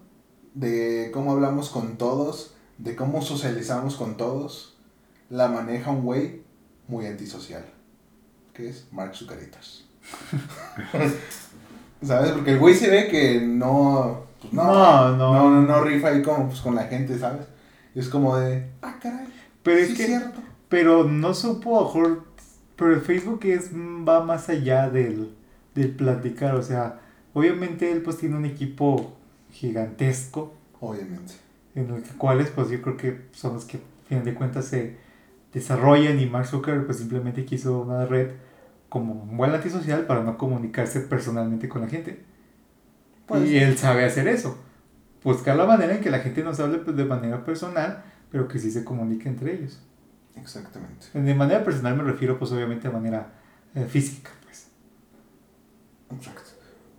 de 0.54 1.12
cómo 1.14 1.32
hablamos 1.34 1.70
con 1.70 1.98
todos, 1.98 2.56
de 2.78 2.96
cómo 2.96 3.22
socializamos 3.22 3.96
con 3.96 4.18
todos, 4.18 4.78
la 5.30 5.48
maneja 5.48 5.92
un 5.92 6.04
güey 6.04 6.44
muy 6.88 7.06
antisocial, 7.06 7.66
que 8.54 8.70
es 8.70 8.88
Mark 8.92 9.16
Zucaritas. 9.16 9.86
¿Sabes? 12.02 12.32
Porque 12.32 12.52
el 12.52 12.60
güey 12.60 12.74
se 12.76 12.90
ve 12.90 13.08
que 13.08 13.42
no, 13.42 14.26
pues 14.42 14.54
no, 14.54 14.64
No, 14.64 15.16
no, 15.16 15.18
no. 15.18 15.50
no, 15.52 15.62
no 15.62 15.84
rifa 15.84 16.10
ahí 16.10 16.22
como, 16.24 16.48
pues, 16.48 16.62
con 16.62 16.76
la 16.76 16.86
gente, 16.86 17.18
¿sabes? 17.20 17.46
Y 17.94 18.00
es 18.00 18.10
como 18.10 18.38
de, 18.38 18.72
ah, 18.82 18.98
caray, 19.02 19.28
Pero 19.64 19.86
sí 19.86 19.94
es 19.94 19.98
que, 19.98 20.06
cierto. 20.08 20.42
pero 20.70 21.04
no 21.06 21.34
supo, 21.34 21.84
mejor, 21.84 22.26
pero 22.76 22.94
el 22.96 23.02
Facebook 23.02 23.42
es, 23.46 23.72
va 23.74 24.24
más 24.24 24.50
allá 24.50 24.90
del, 24.90 25.36
del 25.76 25.96
platicar, 25.96 26.56
o 26.56 26.64
sea, 26.64 27.01
obviamente 27.34 27.92
él 27.92 28.02
pues 28.02 28.18
tiene 28.18 28.36
un 28.36 28.46
equipo 28.46 29.18
gigantesco, 29.52 30.54
Obviamente. 30.80 31.34
en 31.76 31.90
el 31.90 32.04
que 32.04 32.12
cuales 32.12 32.50
pues 32.50 32.70
yo 32.70 32.82
creo 32.82 32.98
que 32.98 33.22
son 33.32 33.54
los 33.54 33.66
que 33.66 33.78
a 33.78 34.10
fin 34.10 34.24
de 34.24 34.34
cuentas 34.34 34.66
se 34.66 34.98
desarrollan 35.54 36.20
y 36.20 36.26
Mark 36.26 36.48
Zuckerberg 36.48 36.86
pues 36.86 36.98
simplemente 36.98 37.46
quiso 37.46 37.82
una 37.82 38.06
red 38.06 38.32
como 38.90 39.14
un 39.14 39.38
buen 39.38 39.54
antisocial 39.54 40.06
para 40.06 40.24
no 40.24 40.38
comunicarse 40.38 41.00
personalmente 41.02 41.70
con 41.70 41.82
la 41.82 41.88
gente. 41.88 42.24
Pues, 43.26 43.50
y 43.50 43.58
él 43.58 43.78
sabe 43.78 44.04
hacer 44.04 44.28
eso. 44.28 44.58
Buscar 45.24 45.56
la 45.56 45.66
manera 45.66 45.96
en 45.96 46.02
que 46.02 46.10
la 46.10 46.20
gente 46.20 46.44
nos 46.44 46.60
hable 46.60 46.80
pues, 46.80 46.98
de 46.98 47.06
manera 47.06 47.46
personal, 47.46 48.04
pero 48.30 48.50
que 48.50 48.60
sí 48.60 48.70
se 48.70 48.84
comunique 48.84 49.30
entre 49.30 49.54
ellos. 49.54 49.80
Exactamente. 50.36 51.08
De 51.14 51.36
manera 51.36 51.64
personal 51.64 51.96
me 51.96 52.04
refiero 52.04 52.38
pues 52.38 52.52
obviamente 52.52 52.88
de 52.88 52.94
manera 52.94 53.32
eh, 53.76 53.86
física. 53.86 54.32
Pues. 54.44 54.68
Exacto. 56.12 56.51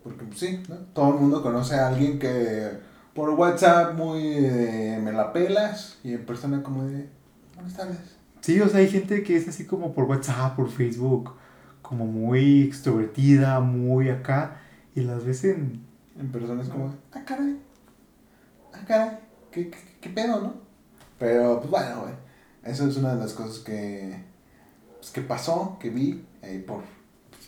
Porque 0.02 0.24
pues, 0.24 0.38
sí, 0.38 0.62
¿no? 0.68 0.76
Todo 0.94 1.14
el 1.14 1.20
mundo 1.20 1.42
conoce 1.42 1.76
a 1.76 1.88
alguien 1.88 2.18
que 2.18 2.70
por 3.14 3.30
WhatsApp 3.30 3.94
muy 3.94 4.22
eh, 4.22 5.00
me 5.02 5.12
la 5.12 5.32
pelas 5.32 5.98
y 6.02 6.14
en 6.14 6.24
persona 6.24 6.62
como 6.62 6.84
de, 6.84 7.08
buenas 7.54 7.76
tardes. 7.76 7.98
Sí, 8.40 8.60
o 8.60 8.68
sea, 8.68 8.80
hay 8.80 8.88
gente 8.88 9.22
que 9.22 9.36
es 9.36 9.46
así 9.46 9.66
como 9.66 9.94
por 9.94 10.04
WhatsApp, 10.04 10.56
por 10.56 10.68
Facebook, 10.68 11.34
como 11.80 12.06
muy 12.06 12.62
extrovertida, 12.62 13.60
muy 13.60 14.08
acá, 14.08 14.60
y 14.94 15.02
las 15.02 15.24
ves 15.24 15.44
en... 15.44 15.84
En 16.18 16.30
persona 16.30 16.62
es 16.62 16.68
como, 16.68 16.94
ah, 17.12 17.22
caray. 17.24 17.58
Ah, 18.72 18.84
caray. 18.86 19.18
¿Qué, 19.50 19.70
qué, 19.70 19.78
qué 20.00 20.10
pedo, 20.10 20.40
no? 20.40 20.54
Pero, 21.18 21.58
pues 21.60 21.70
bueno, 21.70 22.02
güey. 22.02 22.14
Eso 22.64 22.86
es 22.88 22.96
una 22.96 23.14
de 23.14 23.20
las 23.20 23.32
cosas 23.32 23.60
que, 23.60 24.24
pues, 24.98 25.10
que 25.10 25.20
pasó, 25.20 25.76
que 25.78 25.90
vi 25.90 26.24
ahí 26.42 26.58
por, 26.58 26.82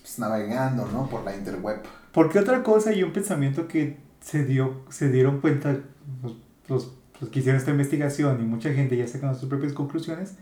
pues, 0.00 0.18
navegando, 0.18 0.86
¿no? 0.86 1.08
Por 1.08 1.24
la 1.24 1.34
interweb. 1.34 1.82
Porque 2.14 2.40
otra 2.40 2.64
cosa 2.64 2.94
y 2.94 3.04
un 3.04 3.12
pensamiento 3.12 3.68
que 3.68 3.98
se 4.22 4.44
dio, 4.46 4.82
se 4.90 5.10
dieron 5.10 5.40
cuenta 5.42 5.78
los, 6.22 6.36
los, 6.68 6.94
los 7.20 7.30
que 7.30 7.40
hicieron 7.40 7.58
esta 7.60 7.72
investigación 7.72 8.40
y 8.42 8.44
mucha 8.46 8.72
gente 8.74 8.96
ya 8.96 9.08
sacando 9.08 9.38
sus 9.38 9.50
propias 9.50 9.74
conclusiones, 9.74 10.36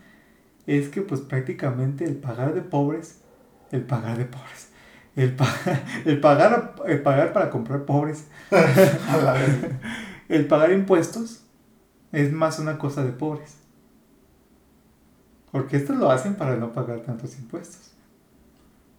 es 0.66 0.88
que 0.88 1.02
pues 1.02 1.20
prácticamente 1.22 2.04
el 2.04 2.16
pagar 2.16 2.54
de 2.54 2.62
pobres, 2.62 3.20
el 3.72 3.82
pagar 3.82 4.18
de 4.18 4.26
pobres, 4.26 4.68
el, 5.16 5.34
pa- 5.34 5.54
el, 6.06 6.20
pagar, 6.20 6.74
el 6.86 7.02
pagar 7.02 7.32
para 7.32 7.50
comprar 7.50 7.84
pobres, 7.86 8.26
el 10.28 10.46
pagar 10.46 10.72
impuestos 10.72 11.44
es 12.12 12.32
más 12.32 12.58
una 12.58 12.78
cosa 12.78 13.04
de 13.04 13.12
pobres. 13.12 13.56
Porque 15.52 15.76
estos 15.76 15.96
lo 15.98 16.10
hacen 16.10 16.34
para 16.34 16.56
no 16.56 16.72
pagar 16.72 17.02
tantos 17.02 17.38
impuestos. 17.38 17.92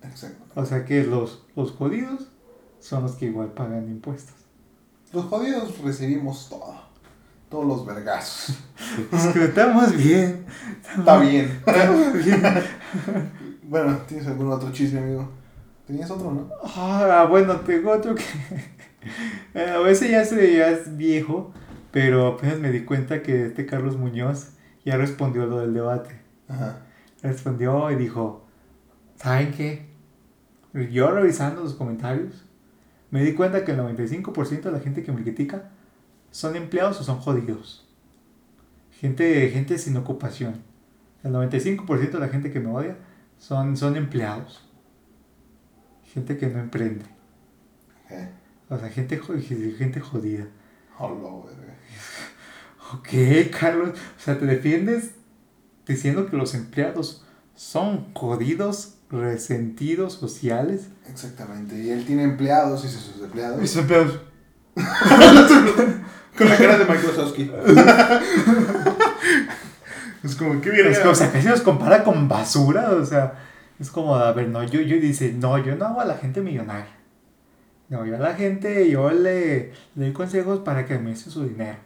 Exacto. 0.04 0.44
O 0.56 0.66
sea 0.66 0.86
que 0.86 1.04
los, 1.04 1.46
los 1.56 1.72
jodidos 1.72 2.28
son 2.84 3.04
los 3.04 3.14
que 3.14 3.28
igual 3.28 3.54
pagan 3.54 3.90
impuestos. 3.90 4.36
Los 5.14 5.26
jodidos 5.26 5.78
recibimos 5.80 6.50
todo. 6.50 6.76
Todos 7.50 7.66
los 7.66 7.86
vergazos. 7.86 8.58
Estamos 9.36 9.96
bien. 9.96 10.46
Está 10.98 11.18
bien. 11.20 11.62
Estamos 11.66 12.26
bien. 12.26 12.44
Bueno, 13.66 13.98
¿tienes 14.06 14.28
algún 14.28 14.52
otro 14.52 14.72
chisme, 14.72 15.00
amigo? 15.00 15.28
¿Tenías 15.88 16.12
otro, 16.12 16.32
no? 16.32 16.50
Ah, 16.76 17.26
bueno, 17.28 17.56
tengo 17.62 17.92
otro 17.92 18.14
que. 18.14 18.24
eh, 19.56 19.72
A 19.76 19.80
veces 19.80 20.12
ya, 20.12 20.26
se, 20.26 20.58
ya 20.58 20.70
es 20.70 20.96
viejo, 20.98 21.54
pero 21.90 22.28
apenas 22.28 22.60
me 22.60 22.72
di 22.72 22.84
cuenta 22.84 23.24
que 23.24 23.46
este 23.46 23.66
Carlos 23.66 23.98
Muñoz 23.98 24.50
ya 24.86 24.98
respondió 24.98 25.46
lo 25.46 25.60
del 25.60 25.74
debate. 25.74 26.20
Ajá. 26.50 26.80
Respondió 27.24 27.90
y 27.90 27.96
dijo: 27.96 28.46
¿Saben 29.16 29.54
qué? 29.54 29.90
Yo 30.92 31.10
revisando 31.12 31.64
los 31.64 31.74
comentarios, 31.74 32.46
me 33.14 33.24
di 33.24 33.34
cuenta 33.34 33.64
que 33.64 33.72
el 33.74 33.78
95% 33.80 34.62
de 34.64 34.72
la 34.72 34.80
gente 34.80 35.04
que 35.04 35.12
me 35.12 35.22
critica 35.22 35.70
son 36.32 36.56
empleados 36.56 37.00
o 37.00 37.04
son 37.04 37.20
jodidos. 37.20 37.88
Gente, 39.00 39.50
gente 39.52 39.78
sin 39.78 39.96
ocupación. 39.98 40.64
El 41.24 41.32
95% 41.34 42.12
de 42.12 42.20
la 42.20 42.28
gente 42.30 42.52
que 42.52 42.60
me 42.60 42.72
odia 42.72 42.98
son, 43.38 43.78
son 43.78 43.96
empleados. 43.98 44.68
Gente 46.12 46.38
que 46.38 46.48
no 46.48 46.60
emprende. 46.60 47.06
¿Qué? 48.08 48.30
O 48.70 48.78
sea, 48.80 48.90
gente, 48.90 49.18
jo- 49.18 49.34
gente 49.78 50.00
jodida. 50.00 50.48
Verga. 51.00 51.76
Ok, 52.94 53.10
Carlos. 53.60 53.92
O 53.92 54.20
sea, 54.20 54.38
te 54.40 54.46
defiendes 54.46 55.12
diciendo 55.88 56.26
que 56.28 56.38
los 56.38 56.54
empleados 56.56 57.26
son 57.56 58.14
jodidos, 58.14 58.96
resentidos, 59.14 60.14
sociales. 60.14 60.88
Exactamente. 61.10 61.82
Y 61.82 61.92
él 61.92 62.06
tiene 62.06 62.24
empleados 62.24 62.84
y 62.84 62.90
sus 62.90 63.22
empleados. 63.24 63.62
Mis 63.62 63.76
empleados. 63.76 64.20
Con 66.38 66.50
la 66.50 66.58
cara 66.58 66.78
de 66.80 66.86
Microsoft. 66.86 67.38
es 70.24 70.36
como, 70.36 70.60
¿qué 70.62 70.70
Es 70.90 71.00
que, 71.00 71.08
o 71.08 71.16
sea, 71.16 71.32
que 71.32 71.42
se 71.42 71.50
los 71.50 71.62
compara 71.62 72.04
con 72.04 72.28
basura, 72.28 72.92
o 72.92 73.06
sea, 73.06 73.34
es 73.80 73.90
como, 73.92 74.16
a 74.16 74.32
ver, 74.32 74.48
no, 74.50 74.64
yo, 74.64 74.82
yo 74.82 74.96
dice, 74.98 75.34
no, 75.34 75.58
yo 75.64 75.76
no 75.76 75.86
hago 75.86 76.02
a 76.02 76.06
la 76.06 76.18
gente 76.18 76.42
millonaria. 76.42 76.88
No, 77.90 78.06
yo 78.06 78.16
a 78.16 78.20
la 78.20 78.34
gente, 78.34 78.90
yo 78.90 79.12
le, 79.12 79.72
le 79.96 80.06
doy 80.06 80.14
consejos 80.14 80.60
para 80.62 80.86
que 80.86 80.96
administre 80.96 81.32
su 81.32 81.44
dinero. 81.46 81.78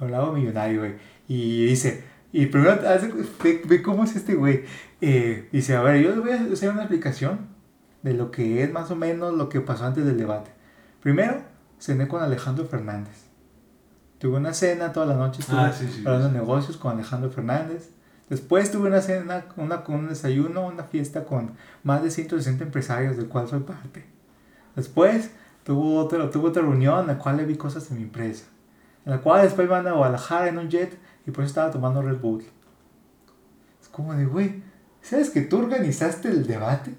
Yo 0.00 0.08
lo 0.08 0.16
hago 0.16 0.32
millonario, 0.32 0.80
güey. 0.80 0.94
Y 1.28 1.66
dice, 1.66 2.02
y 2.32 2.46
primero, 2.46 2.72
hace- 2.72 3.12
ve, 3.42 3.62
ve 3.64 3.82
cómo 3.82 4.02
es 4.02 4.16
este 4.16 4.34
güey. 4.34 4.64
Eh, 5.00 5.48
dice, 5.52 5.76
a 5.76 5.82
ver, 5.82 6.02
yo 6.02 6.10
les 6.10 6.20
voy 6.20 6.30
a 6.30 6.52
hacer 6.52 6.70
una 6.70 6.82
explicación 6.82 7.48
de 8.02 8.14
lo 8.14 8.30
que 8.30 8.62
es 8.62 8.72
más 8.72 8.90
o 8.90 8.96
menos 8.96 9.34
lo 9.34 9.48
que 9.48 9.60
pasó 9.60 9.84
antes 9.86 10.04
del 10.04 10.16
debate. 10.18 10.50
Primero, 11.00 11.42
cené 11.80 12.08
con 12.08 12.22
Alejandro 12.22 12.64
Fernández. 12.64 13.26
Tuve 14.18 14.36
una 14.36 14.52
cena 14.52 14.92
toda 14.92 15.06
la 15.06 15.14
noche, 15.14 15.40
estuve 15.40 15.60
Ah, 15.60 15.72
sí, 15.72 15.86
sí, 15.88 16.02
hablando 16.04 16.28
sí. 16.28 16.34
negocios 16.34 16.76
con 16.76 16.92
Alejandro 16.92 17.30
Fernández. 17.30 17.90
Después 18.28 18.70
tuve 18.70 18.88
una 18.88 19.00
cena, 19.00 19.46
una, 19.56 19.84
con 19.84 19.94
un 19.96 20.08
desayuno, 20.08 20.66
una 20.66 20.82
fiesta 20.84 21.24
con 21.24 21.52
más 21.84 22.02
de 22.02 22.10
160 22.10 22.64
empresarios, 22.64 23.16
del 23.16 23.28
cual 23.28 23.46
soy 23.48 23.60
parte. 23.60 24.04
Después 24.74 25.30
tuve 25.64 25.96
otra, 25.98 26.28
tuve 26.30 26.48
otra 26.48 26.62
reunión 26.62 27.00
en 27.02 27.06
la 27.06 27.18
cual 27.18 27.36
le 27.36 27.44
vi 27.44 27.56
cosas 27.56 27.88
de 27.88 27.94
mi 27.94 28.02
empresa. 28.02 28.46
En 29.06 29.12
la 29.12 29.18
cual 29.20 29.42
después 29.42 29.68
van 29.68 29.86
a 29.86 29.92
Guadalajara 29.92 30.48
en 30.48 30.58
un 30.58 30.68
jet 30.68 30.98
y 31.26 31.30
por 31.30 31.44
eso 31.44 31.50
estaba 31.50 31.70
tomando 31.70 32.02
Red 32.02 32.18
Bull. 32.18 32.44
Es 33.80 33.88
como 33.88 34.12
de, 34.14 34.26
güey, 34.26 34.62
¿sabes 35.02 35.30
que 35.30 35.42
tú 35.42 35.58
organizaste 35.58 36.28
el 36.28 36.46
debate? 36.46 36.92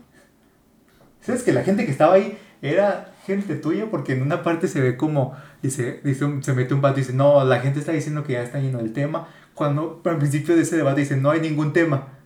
¿Sabes 1.22 1.44
que 1.44 1.54
la 1.54 1.64
gente 1.64 1.86
que 1.86 1.92
estaba 1.92 2.14
ahí 2.16 2.38
era 2.62 3.14
gente 3.26 3.56
tuya? 3.56 3.90
Porque 3.92 4.14
en 4.14 4.22
una 4.22 4.44
parte 4.44 4.68
se 4.68 4.82
ve 4.82 4.98
como, 4.98 5.36
dice, 5.62 6.00
dice 6.04 6.26
se 6.42 6.54
mete 6.54 6.74
un 6.74 6.82
vato 6.82 7.00
y 7.00 7.04
dice, 7.04 7.14
no, 7.14 7.44
la 7.46 7.60
gente 7.60 7.80
está 7.80 7.92
diciendo 7.92 8.24
que 8.24 8.34
ya 8.34 8.44
está 8.44 8.60
lleno 8.60 8.80
del 8.80 8.94
tema. 8.94 9.28
Cuando 9.54 10.02
al 10.06 10.18
principio 10.18 10.56
de 10.56 10.62
ese 10.62 10.78
debate 10.78 11.02
dice, 11.02 11.18
no 11.18 11.32
hay 11.32 11.42
ningún 11.42 11.74
tema. 11.74 12.20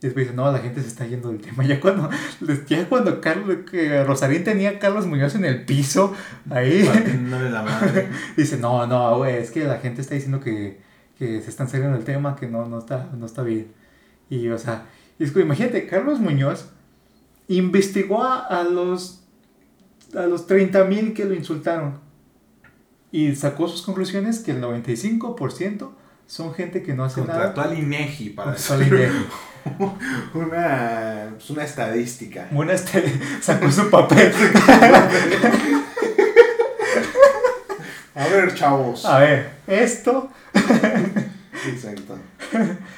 Después 0.00 0.26
dice, 0.26 0.36
no, 0.36 0.50
la 0.50 0.58
gente 0.58 0.80
se 0.82 0.88
está 0.88 1.06
yendo 1.06 1.28
del 1.28 1.40
tema. 1.40 1.64
Ya 1.66 1.80
cuando, 1.80 2.10
ya 2.66 2.88
cuando 2.88 3.20
Carlos, 3.20 3.58
que 3.70 4.02
Rosarín 4.02 4.42
tenía 4.42 4.70
a 4.70 4.78
Carlos 4.78 5.06
Muñoz 5.06 5.36
en 5.36 5.44
el 5.44 5.64
piso, 5.64 6.12
ahí, 6.50 6.82
la 7.30 7.62
madre. 7.62 8.08
dice, 8.36 8.56
no, 8.56 8.86
no, 8.86 9.18
güey, 9.18 9.36
es 9.36 9.52
que 9.52 9.64
la 9.64 9.78
gente 9.78 10.00
está 10.00 10.14
diciendo 10.14 10.40
que, 10.40 10.80
que 11.18 11.40
se 11.40 11.50
están 11.50 11.68
saliendo 11.68 11.96
del 11.96 12.04
tema, 12.04 12.34
que 12.34 12.48
no, 12.48 12.66
no, 12.66 12.78
está, 12.78 13.10
no 13.16 13.26
está 13.26 13.42
bien. 13.42 13.68
Y, 14.28 14.48
o 14.48 14.58
sea, 14.58 14.86
es 15.24 15.32
que 15.32 15.40
imagínate, 15.40 15.86
Carlos 15.86 16.20
Muñoz 16.20 16.66
investigó 17.48 18.22
a, 18.24 18.38
a 18.40 18.64
los, 18.64 19.22
a 20.14 20.22
los 20.26 20.46
30 20.46 20.84
mil 20.84 21.14
que 21.14 21.24
lo 21.24 21.34
insultaron. 21.34 22.00
Y 23.10 23.34
sacó 23.36 23.68
sus 23.68 23.82
conclusiones 23.82 24.38
que 24.38 24.52
el 24.52 24.62
95% 24.62 25.90
son 26.26 26.54
gente 26.54 26.82
que 26.82 26.94
no 26.94 27.04
hace 27.04 27.20
Contrató 27.20 27.60
nada. 27.60 27.72
al 27.72 27.78
INEGI 27.78 28.30
para 28.30 28.52
hacer 28.52 28.86
INEGI. 28.86 29.26
una, 30.34 31.28
pues 31.34 31.50
una 31.50 31.64
estadística. 31.64 32.48
Bueno, 32.50 32.72
este 32.72 33.20
sacó 33.40 33.70
su 33.70 33.90
papel. 33.90 34.32
A 38.14 38.28
ver, 38.28 38.54
chavos. 38.54 39.04
A 39.04 39.18
ver, 39.20 39.50
esto. 39.66 40.30
Exacto. 41.68 42.18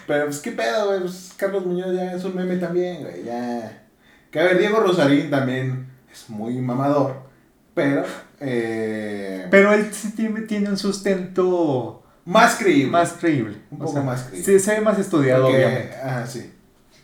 Pero 0.07 0.25
pues 0.27 0.39
qué 0.41 0.53
pedo, 0.53 0.89
güey. 0.89 1.01
Pues, 1.01 1.33
Carlos 1.37 1.67
Muñoz 1.67 1.95
ya 1.95 2.12
es 2.15 2.25
un 2.25 2.35
meme 2.37 2.57
también, 2.57 3.03
güey. 3.03 3.25
Ya. 3.25 3.83
Que 4.31 4.41
a 4.41 4.45
ver, 4.45 4.59
Diego 4.59 4.81
Rosarín 4.81 5.31
también 5.31 5.89
es 6.12 6.29
muy 6.31 6.55
mamador. 6.61 7.23
Pero. 7.75 8.05
Eh, 8.41 9.47
Pero 9.51 9.73
él 9.73 9.91
tiene, 10.17 10.43
tiene 10.43 10.69
un 10.71 10.77
sustento 10.79 12.03
más 12.25 12.57
creíble. 12.57 12.91
más 12.91 13.12
creíble. 13.15 13.57
Un 13.71 13.79
O 13.83 13.85
poco 13.85 13.93
sea, 13.93 14.03
más 14.03 14.23
creíble. 14.25 14.45
Sí, 14.59 14.65
se 14.65 14.75
ve 14.75 14.81
más 14.81 14.99
estudiado, 14.99 15.45
Porque- 15.45 15.57
obviamente. 15.65 15.97
Ah, 16.03 16.25
sí. 16.27 16.51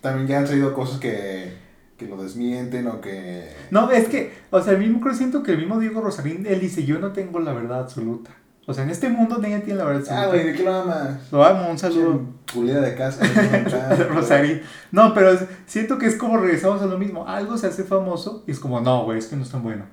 También 0.01 0.27
ya 0.29 0.39
han 0.39 0.47
salido 0.47 0.73
cosas 0.73 0.99
que, 0.99 1.53
que 1.99 2.07
lo 2.07 2.23
desmienten 2.23 2.87
o 2.87 3.01
que. 3.01 3.51
No, 3.71 3.91
es 3.91 4.09
que, 4.09 4.33
o 4.51 4.63
sea, 4.63 4.73
el 4.73 4.79
mismo 4.79 5.01
creo 5.01 5.15
siento 5.15 5.43
que 5.43 5.53
el 5.53 5.59
mismo 5.59 5.79
Diego 5.79 6.01
Rosarín, 6.01 6.47
él 6.47 6.59
dice, 6.61 6.85
yo 6.85 6.99
no 6.99 7.13
tengo 7.13 7.39
la 7.41 7.53
verdad 7.53 7.81
absoluta. 7.81 8.31
O 8.71 8.73
sea, 8.73 8.85
en 8.85 8.91
este 8.91 9.09
mundo 9.09 9.39
nadie 9.39 9.59
tiene 9.59 9.81
la 9.81 9.85
verdad 9.85 10.05
Ah, 10.17 10.27
güey, 10.29 10.45
¿de 10.47 10.53
qué 10.55 10.63
lo 10.63 10.73
amas? 10.73 11.33
Lo 11.33 11.45
amo, 11.45 11.71
un 11.71 11.77
saludo. 11.77 12.23
Pulida 12.55 12.81
de 12.81 12.95
casa. 12.95 13.21
Rosarín. 14.09 14.63
No, 14.93 15.13
pero 15.13 15.37
siento 15.67 15.99
que 15.99 16.07
es 16.07 16.15
como 16.15 16.37
regresamos 16.37 16.81
a 16.81 16.87
lo 16.87 16.97
mismo. 16.97 17.27
Algo 17.27 17.59
se 17.59 17.67
hace 17.67 17.83
famoso 17.83 18.45
y 18.47 18.53
es 18.53 18.61
como, 18.61 18.81
no, 18.81 19.03
güey, 19.03 19.19
es 19.19 19.27
que 19.27 19.35
no 19.35 19.43
es 19.43 19.51
tan 19.51 19.65
bueno. 19.65 19.87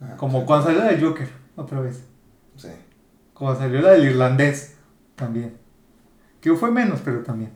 Ah, 0.00 0.14
Como 0.16 0.40
sí. 0.40 0.46
cuando 0.46 0.64
salió 0.64 0.80
la 0.80 0.92
del 0.92 1.04
Joker, 1.04 1.28
otra 1.56 1.80
vez. 1.80 2.04
Sí. 2.56 2.68
Como 3.34 3.54
salió 3.54 3.82
la 3.82 3.90
del 3.90 4.06
irlandés, 4.06 4.76
también. 5.14 5.58
Que 6.40 6.54
fue 6.54 6.70
menos, 6.70 7.00
pero 7.04 7.20
también. 7.22 7.52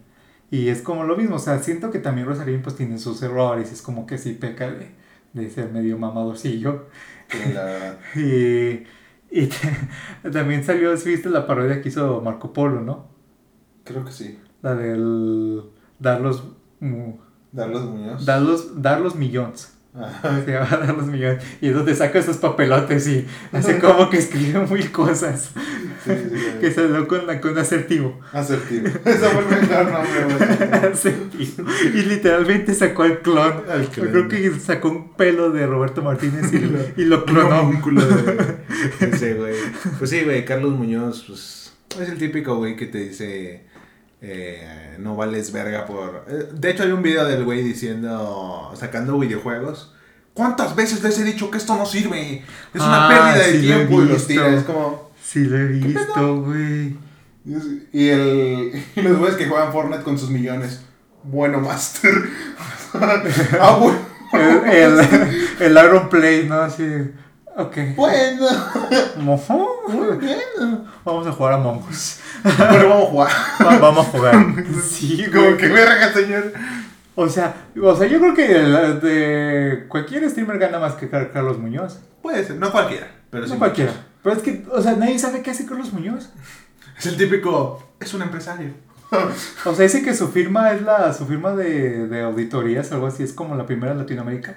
Y 0.51 0.69
es 0.69 0.83
como 0.83 1.05
lo 1.05 1.17
mismo, 1.17 1.37
o 1.37 1.39
sea, 1.39 1.59
siento 1.61 1.91
que 1.91 2.01
también 2.01 2.27
Rosarín 2.27 2.61
pues 2.61 2.77
tiene 2.77 2.99
sus 2.99 3.23
errores, 3.23 3.73
es 3.73 3.81
como 3.81 4.07
que 4.07 4.19
sí 4.19 4.35
peca 4.35 4.71
de, 4.71 4.91
de 5.33 5.49
ser 5.49 5.71
medio 5.73 5.97
mamadorcillo. 5.97 6.85
Sí, 7.31 7.39
la 7.55 7.65
verdad. 7.65 7.99
Y, 8.17 8.85
y 9.31 9.47
te- 9.47 10.31
también 10.31 10.65
salió, 10.65 10.97
si 10.97 11.11
viste 11.11 11.29
la 11.29 11.47
parodia 11.47 11.81
que 11.83 11.89
hizo 11.89 12.21
Marco 12.23 12.53
Polo, 12.53 12.81
¿no? 12.81 13.07
Creo 13.85 14.05
que 14.05 14.13
sí. 14.13 14.39
La 14.63 14.75
del 14.75 15.63
dar 15.99 16.21
los, 16.21 16.45
mm, 16.81 17.11
Darlos 17.53 17.85
Muñoz. 17.85 18.25
dar 18.27 18.43
los, 18.43 18.83
dar 18.83 19.01
los 19.01 19.15
millones. 19.15 19.76
Ajá. 19.99 20.41
Se 20.45 20.53
llama 20.53 20.69
dar 20.77 20.95
los 20.97 21.07
millones. 21.07 21.43
Y 21.61 21.69
es 21.69 21.75
donde 21.75 21.95
saca 21.95 22.19
esos 22.19 22.37
papelotes 22.37 23.07
y 23.09 23.27
hace 23.53 23.79
como 23.79 24.11
que 24.11 24.19
escribe 24.19 24.67
mil 24.67 24.93
cosas. 24.93 25.51
Sí, 26.05 26.13
sí. 26.13 26.37
Que 26.61 26.71
salió 26.71 27.07
con, 27.09 27.27
la, 27.27 27.41
con 27.41 27.59
asertivo. 27.59 28.21
Asertivo. 28.33 28.89
Eso 29.05 29.31
fue 29.31 29.43
el 29.59 29.69
mejor 29.69 29.91
nombre. 29.91 30.89
Asertivo. 30.93 31.65
Y 31.95 32.03
literalmente 32.03 32.75
sacó 32.75 33.05
el 33.05 33.19
clon. 33.19 33.65
Al 33.69 33.89
clon. 33.89 34.09
creo 34.11 34.29
que 34.29 34.61
sacó 34.61 34.89
un 34.91 35.13
pelo 35.15 35.51
de 35.51 35.67
Roberto 35.67 36.03
Martínez 36.03 36.53
y, 36.53 37.01
y 37.01 37.05
lo 37.05 37.19
Un 37.19 37.25
clonó. 37.25 37.73
de 39.01 39.07
ese 39.11 39.35
güey. 39.35 39.55
Pues 39.99 40.11
sí, 40.11 40.23
güey, 40.23 40.45
Carlos 40.45 40.75
Muñoz, 40.75 41.25
pues 41.27 41.73
es 42.01 42.09
el 42.09 42.19
típico 42.19 42.57
güey 42.57 42.77
que 42.77 42.87
te 42.87 42.99
dice 42.99 43.65
eh, 44.21 44.97
no 44.99 45.17
vales 45.17 45.53
verga 45.53 45.87
por... 45.87 46.25
eh, 46.29 46.49
De 46.53 46.71
hecho 46.71 46.83
hay 46.85 46.93
un 46.93 47.03
video 47.03 47.25
del 47.25 47.45
güey 47.45 47.63
diciendo, 47.63 48.73
sacando 48.75 49.19
videojuegos. 49.19 49.93
¿Cuántas 50.35 50.77
veces 50.77 51.03
les 51.03 51.19
he 51.19 51.25
dicho 51.25 51.51
que 51.51 51.59
esto 51.59 51.77
no 51.77 51.87
sirve? 51.87 52.45
Es 52.75 52.81
una 52.81 53.07
Ah, 53.07 53.09
pérdida 53.09 53.47
de 53.47 53.53
sí 53.53 53.67
tiempo 53.67 54.03
y 54.03 54.07
los 54.07 54.27
tira. 54.27 54.49
Es 54.49 54.65
como... 54.65 55.11
Sí, 55.23 55.45
lo 55.45 55.57
he 55.59 55.65
visto, 55.67 56.43
güey. 56.43 56.97
Y, 57.93 58.09
el, 58.09 58.85
y 58.95 59.01
los 59.03 59.19
güeyes 59.19 59.37
que 59.37 59.47
juegan 59.47 59.73
Fortnite 59.73 60.03
con 60.03 60.19
sus 60.19 60.31
millones. 60.31 60.83
Bueno, 61.23 61.61
Master. 61.61 62.13
ah, 63.61 63.79
bueno. 63.81 63.99
El, 64.33 64.99
el, 65.01 65.47
el 65.61 65.73
Iron 65.73 66.09
Play, 66.09 66.47
¿no? 66.49 66.61
Así. 66.63 66.85
Ok. 67.57 67.77
Bueno. 67.97 68.47
Mojo. 69.19 69.83
Muy 69.89 70.17
bien. 70.19 70.39
Vamos 71.05 71.27
a 71.27 71.33
jugar 71.33 71.55
a 71.55 71.57
Mongos. 71.59 72.21
Vamos 72.45 73.03
a 73.03 73.07
jugar. 73.07 73.31
Va- 73.67 73.79
Vamos 73.79 74.07
a 74.07 74.11
jugar. 74.11 74.35
Sí, 74.87 75.25
Como 75.33 75.57
que 75.57 75.69
verga, 75.69 76.13
señor. 76.13 76.53
O 77.15 77.29
sea, 77.29 77.55
o 77.83 77.97
sea, 77.97 78.07
yo 78.09 78.21
creo 78.21 78.35
que 78.35 78.57
el- 78.57 79.01
de 79.01 79.87
cualquier 79.89 80.29
streamer 80.29 80.59
gana 80.59 80.79
más 80.79 80.95
que 80.95 81.09
Car- 81.09 81.33
Carlos 81.33 81.59
Muñoz. 81.59 81.99
Puede 82.21 82.45
ser, 82.45 82.57
no 82.57 82.71
cualquiera. 82.71 83.09
Pero 83.31 83.47
No 83.47 83.53
sí 83.55 83.59
cualquiera. 83.59 83.93
Pero 84.23 84.37
es 84.37 84.43
que, 84.43 84.67
o 84.71 84.83
sea, 84.83 84.93
nadie 84.97 85.19
sabe 85.19 85.41
qué 85.43 85.51
hace 85.51 85.65
Carlos 85.65 85.93
Muñoz. 85.95 86.29
Es 86.99 87.07
el 87.07 87.17
típico, 87.17 87.83
es 88.01 88.13
un 88.13 88.21
empresario. 88.23 88.69
O 89.65 89.73
sea, 89.75 89.85
dice 89.85 90.03
que 90.03 90.13
su 90.15 90.29
firma 90.29 90.73
es 90.73 90.83
la 90.83 91.13
su 91.15 91.27
firma 91.27 91.53
de, 91.55 92.07
de 92.09 92.23
auditorías, 92.23 92.91
algo 92.93 93.07
así, 93.07 93.23
es 93.23 93.33
como 93.33 93.55
la 93.55 93.65
primera 93.65 93.93
en 93.93 93.99
Latinoamérica. 93.99 94.57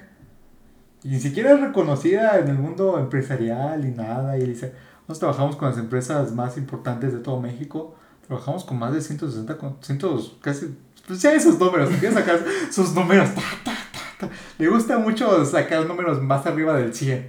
Y 1.02 1.08
ni 1.08 1.20
siquiera 1.20 1.52
es 1.52 1.60
reconocida 1.60 2.38
en 2.38 2.48
el 2.48 2.58
mundo 2.58 2.98
empresarial 2.98 3.84
y 3.84 3.90
nada. 3.90 4.36
Y 4.38 4.44
dice, 4.46 4.72
nosotros 5.08 5.18
trabajamos 5.18 5.56
con 5.56 5.68
las 5.70 5.78
empresas 5.78 6.32
más 6.32 6.56
importantes 6.56 7.12
de 7.12 7.20
todo 7.20 7.40
México. 7.40 7.94
Trabajamos 8.26 8.64
con 8.64 8.78
más 8.78 8.92
de 8.92 9.00
160, 9.00 9.56
con 9.58 9.76
100, 9.80 9.98
casi, 10.40 10.76
pues 11.06 11.20
ya 11.20 11.32
esos 11.32 11.58
números, 11.58 11.90
quiere 11.98 12.14
sacar 12.14 12.38
sus 12.70 12.94
números. 12.94 13.34
ta, 13.34 13.40
ta, 13.64 13.72
ta, 13.92 14.26
ta. 14.26 14.32
Le 14.58 14.68
gusta 14.68 14.98
mucho 14.98 15.44
sacar 15.44 15.84
números 15.86 16.22
más 16.22 16.46
arriba 16.46 16.76
del 16.76 16.94
100. 16.94 17.26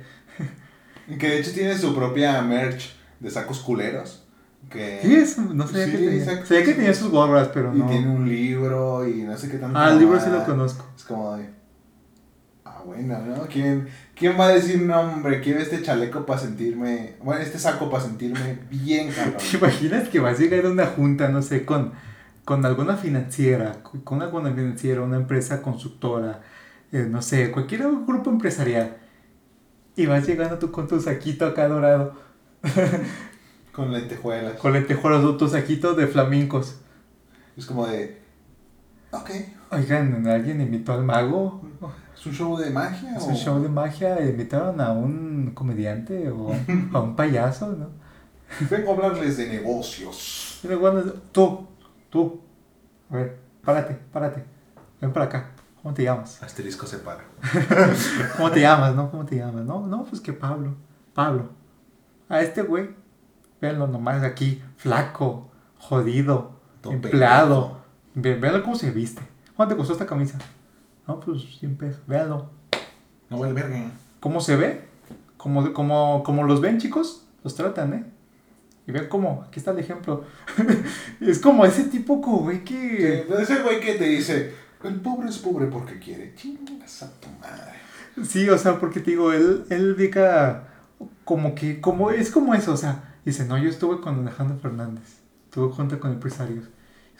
Y 1.07 1.17
Que 1.17 1.27
de 1.29 1.39
hecho 1.39 1.51
tiene 1.53 1.75
su 1.77 1.95
propia 1.95 2.41
merch 2.41 2.93
de 3.19 3.31
sacos 3.31 3.59
culeros. 3.61 4.23
Que... 4.69 4.99
Sí, 5.01 5.15
es, 5.15 5.37
no 5.39 5.65
sabía 5.67 5.85
Sí, 5.85 5.91
que 5.91 5.97
tenía. 5.97 6.45
Sabía 6.45 6.63
que 6.63 6.73
tenía 6.75 6.93
sus 6.93 7.09
gorras, 7.09 7.49
pero 7.53 7.75
Y 7.75 7.79
no. 7.79 7.87
tiene 7.87 8.07
un 8.07 8.29
libro 8.29 9.07
y 9.07 9.23
no 9.23 9.35
sé 9.37 9.49
qué 9.49 9.57
tanto. 9.57 9.77
Ah, 9.77 9.89
el 9.91 9.99
libro 9.99 10.19
sí 10.19 10.29
lo 10.29 10.45
conozco. 10.45 10.85
Es 10.95 11.03
como 11.03 11.35
de. 11.35 11.49
Bueno, 12.85 13.19
¿no? 13.19 13.47
¿Quién, 13.47 13.87
¿Quién 14.15 14.39
va 14.39 14.45
a 14.47 14.49
decir, 14.53 14.81
no, 14.81 14.99
hombre, 15.01 15.41
quiero 15.41 15.59
este 15.59 15.81
chaleco 15.81 16.25
para 16.25 16.39
sentirme. 16.39 17.15
Bueno, 17.21 17.41
este 17.41 17.59
saco 17.59 17.89
para 17.89 18.03
sentirme 18.03 18.59
bien, 18.69 19.11
cabrón? 19.15 19.37
¿Te 19.39 19.57
imaginas 19.57 20.09
que 20.09 20.19
vas 20.19 20.37
a 20.39 20.41
llegar 20.41 20.65
a 20.65 20.69
una 20.69 20.85
junta, 20.87 21.29
no 21.29 21.41
sé, 21.41 21.65
con, 21.65 21.93
con 22.45 22.65
alguna 22.65 22.97
financiera, 22.97 23.83
con 23.83 24.21
alguna 24.21 24.53
financiera, 24.53 25.01
una 25.01 25.17
empresa 25.17 25.61
constructora, 25.61 26.41
eh, 26.91 27.07
no 27.09 27.21
sé, 27.21 27.51
cualquier 27.51 27.81
grupo 27.81 28.29
empresarial, 28.29 28.97
y 29.95 30.05
vas 30.05 30.25
llegando 30.27 30.57
tú 30.59 30.71
con 30.71 30.87
tu 30.87 30.99
saquito 30.99 31.45
acá 31.45 31.67
dorado, 31.67 32.15
Con 33.71 33.91
lentejuelas. 33.93 34.57
con 34.59 34.73
lentejuelas, 34.73 35.37
tu 35.37 35.47
saquito 35.47 35.93
de 35.93 36.07
flamencos. 36.07 36.81
Es 37.55 37.65
como 37.65 37.87
de. 37.87 38.21
Ok. 39.11 39.29
Oigan, 39.71 40.27
¿alguien 40.27 40.59
invitó 40.61 40.93
al 40.93 41.03
mago? 41.03 41.61
¿Es 42.21 42.27
un 42.27 42.33
show 42.33 42.55
de 42.55 42.69
magia? 42.69 43.17
¿Es 43.17 43.23
o- 43.23 43.29
un 43.29 43.35
show 43.35 43.59
de 43.63 43.67
magia? 43.67 44.21
¿Invitaron 44.23 44.79
a 44.79 44.91
un 44.91 45.51
comediante 45.55 46.29
o 46.29 46.51
a 46.93 46.99
un 47.01 47.15
payaso? 47.15 47.71
¿no? 47.75 47.87
Vengo 48.69 48.91
a 48.91 48.93
hablarles 48.93 49.37
de 49.37 49.47
negocios. 49.49 50.59
Tú, 51.31 51.65
tú, 52.11 52.39
a 53.09 53.15
ver, 53.15 53.39
párate, 53.63 53.97
párate, 54.13 54.43
ven 55.01 55.11
para 55.11 55.25
acá, 55.25 55.49
¿cómo 55.81 55.95
te 55.95 56.03
llamas? 56.03 56.43
Asterisco 56.43 56.85
se 56.85 56.99
para. 56.99 57.23
¿Cómo 58.37 58.51
te 58.51 58.61
llamas, 58.61 58.93
no? 58.93 59.09
¿Cómo 59.09 59.25
te 59.25 59.37
llamas? 59.37 59.65
No, 59.65 59.87
no, 59.87 60.03
pues 60.03 60.21
que 60.21 60.31
Pablo, 60.31 60.75
Pablo. 61.15 61.49
A 62.29 62.41
este 62.41 62.61
güey 62.61 63.01
Véanlo 63.59 63.87
nomás 63.87 64.21
aquí, 64.23 64.61
flaco, 64.77 65.49
jodido, 65.79 66.51
empleado. 66.83 67.81
Ve, 68.13 68.35
véanlo 68.35 68.61
cómo 68.63 68.75
se 68.75 68.91
viste. 68.91 69.21
¿Cuánto 69.55 69.73
te 69.73 69.77
costó 69.79 69.93
esta 69.93 70.05
camisa? 70.05 70.37
No, 71.07 71.19
pues 71.19 71.41
100 71.59 71.77
pesos. 71.77 72.01
Véanlo. 72.07 72.49
No 73.29 73.39
vale 73.39 73.53
verga. 73.53 73.91
¿Cómo 74.19 74.41
se 74.41 74.55
ve? 74.55 74.81
Como, 75.37 75.73
como, 75.73 76.23
como 76.23 76.43
los 76.43 76.61
ven, 76.61 76.77
chicos, 76.77 77.25
los 77.43 77.55
tratan, 77.55 77.93
¿eh? 77.93 78.05
Y 78.87 78.91
vean 78.91 79.07
cómo, 79.07 79.43
aquí 79.47 79.59
está 79.59 79.71
el 79.71 79.79
ejemplo. 79.79 80.25
es 81.21 81.39
como 81.39 81.65
ese 81.65 81.85
tipo, 81.85 82.17
güey, 82.17 82.63
que... 82.63 83.25
Sí, 83.27 83.33
ese 83.41 83.61
güey 83.63 83.79
que 83.79 83.95
te 83.95 84.05
dice, 84.05 84.53
el 84.83 85.01
pobre 85.01 85.29
es 85.29 85.37
pobre 85.37 85.67
porque 85.67 85.99
quiere. 85.99 86.33
Chingas 86.35 87.03
a 87.03 87.11
tu 87.19 87.29
madre. 87.39 87.79
Sí, 88.23 88.49
o 88.49 88.57
sea, 88.57 88.79
porque 88.79 88.99
te 88.99 89.11
digo, 89.11 89.31
él, 89.31 89.65
él 89.69 89.95
diga 89.95 90.67
como 91.23 91.55
que, 91.55 91.79
como, 91.79 92.11
es 92.11 92.31
como 92.31 92.53
eso, 92.53 92.73
o 92.73 92.77
sea, 92.77 93.15
dice, 93.25 93.45
no, 93.45 93.57
yo 93.57 93.69
estuve 93.69 94.01
con 94.01 94.19
Alejandro 94.19 94.57
Fernández, 94.59 95.19
estuve 95.45 95.73
junto 95.73 95.99
con 95.99 96.11
empresarios. 96.11 96.65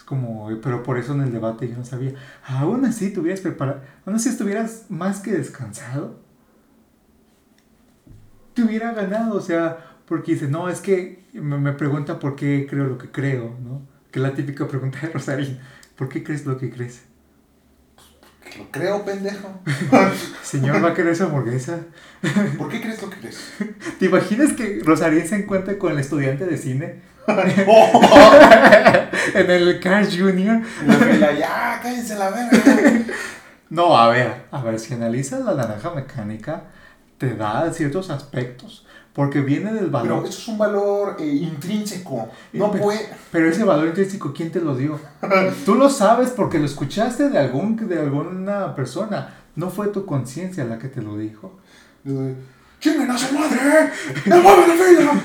Es 0.02 0.06
como, 0.06 0.49
pero 0.64 0.82
por 0.82 0.98
eso 0.98 1.14
en 1.14 1.22
el 1.22 1.32
debate 1.32 1.69
yo 1.69 1.78
no 1.78 1.86
sabía. 1.86 2.14
Aún 2.44 2.86
así, 2.86 3.11
te 3.11 3.19
hubieras 3.19 3.40
preparado, 3.40 3.82
aún 4.03 4.15
así 4.15 4.30
estuvieras 4.30 4.86
más 4.90 5.19
que 5.19 5.32
descansado, 5.32 6.19
te 8.56 8.64
hubiera 8.64 8.94
ganado, 8.94 9.36
o 9.36 9.41
sea, 9.41 9.78
porque 10.07 10.34
dice, 10.34 10.48
no, 10.48 10.69
es 10.69 10.82
que 10.82 11.23
me, 11.34 11.60
me 11.60 11.73
pregunta 11.73 12.18
por 12.18 12.36
qué 12.36 12.65
creo 12.68 12.86
lo 12.86 12.98
que 12.98 13.11
creo, 13.11 13.56
¿no? 13.64 13.84
Que 14.10 14.18
es 14.18 14.23
la 14.23 14.34
típica 14.34 14.68
pregunta 14.68 14.98
de 15.02 15.10
Rosarín, 15.10 15.60
¿por 15.95 16.10
qué 16.10 16.23
crees 16.23 16.48
lo 16.48 16.57
que 16.57 16.72
crees? 16.72 17.03
Que 18.44 18.57
lo 18.57 18.72
creo, 18.72 19.06
pendejo. 19.06 19.61
Señor, 20.41 20.84
¿va 20.84 20.90
a 20.90 20.94
querer 20.95 21.15
su 21.15 21.26
hamburguesa? 21.26 21.82
¿Por 22.57 22.69
qué 22.69 22.82
crees 22.82 22.99
lo 23.03 23.11
que 23.11 23.18
crees? 23.18 23.53
¿Te 23.99 24.07
imaginas 24.07 24.53
que 24.53 24.82
Rosarín 24.84 25.28
se 25.28 25.36
encuentra 25.36 25.78
con 25.78 25.91
el 25.91 25.99
estudiante 25.99 26.48
de 26.48 26.57
cine. 26.57 27.11
en 29.35 29.49
el 29.52 29.80
Cars 29.80 30.15
Junior? 30.18 30.61
La 30.85 30.93
fila, 30.95 31.31
ya, 31.34 31.80
cállense 31.81 32.15
la 32.15 32.30
verga. 32.30 33.06
No, 33.69 33.98
a 33.98 34.10
ver, 34.10 34.48
a 34.52 34.61
ver, 34.61 34.77
si 34.80 34.93
analizas 34.93 35.45
la 35.45 35.53
naranja 35.53 35.91
mecánica, 35.91 36.64
te 37.18 37.35
da 37.38 37.72
ciertos 37.72 38.10
aspectos, 38.10 38.85
porque 39.14 39.39
viene 39.39 39.72
del 39.72 39.85
Pero 39.85 39.91
valor. 39.91 40.26
eso 40.27 40.39
es 40.39 40.48
un 40.49 40.57
valor 40.57 41.15
eh, 41.22 41.26
intrínseco. 41.26 42.27
No 42.52 42.69
Pero- 42.69 42.84
puede. 42.84 43.07
Pero 43.31 43.48
ese 43.48 43.64
valor 43.64 43.88
intrínseco, 43.88 44.34
¿quién 44.34 44.52
te 44.52 44.60
lo 44.60 44.76
dio? 44.76 44.99
Tú 45.65 45.76
lo 45.76 45.89
sabes 45.89 46.31
porque 46.31 46.60
lo 46.60 46.65
escuchaste 46.65 47.30
de, 47.30 47.39
algún, 47.39 47.77
de 47.88 47.98
alguna 47.98 48.76
persona. 48.76 49.35
No 49.56 49.69
fue 49.69 49.88
tu 49.88 50.06
conciencia 50.06 50.65
la 50.65 50.77
que 50.77 50.89
te 50.89 51.02
lo 51.02 51.18
dijo. 51.18 51.57
¡Chinguen 52.82 53.10
a 53.10 53.18
su 53.18 53.34
madre! 53.34 53.91
¡No 54.26 54.41
muevan 54.41 54.68
la 54.70 54.76
fila! 54.76 55.22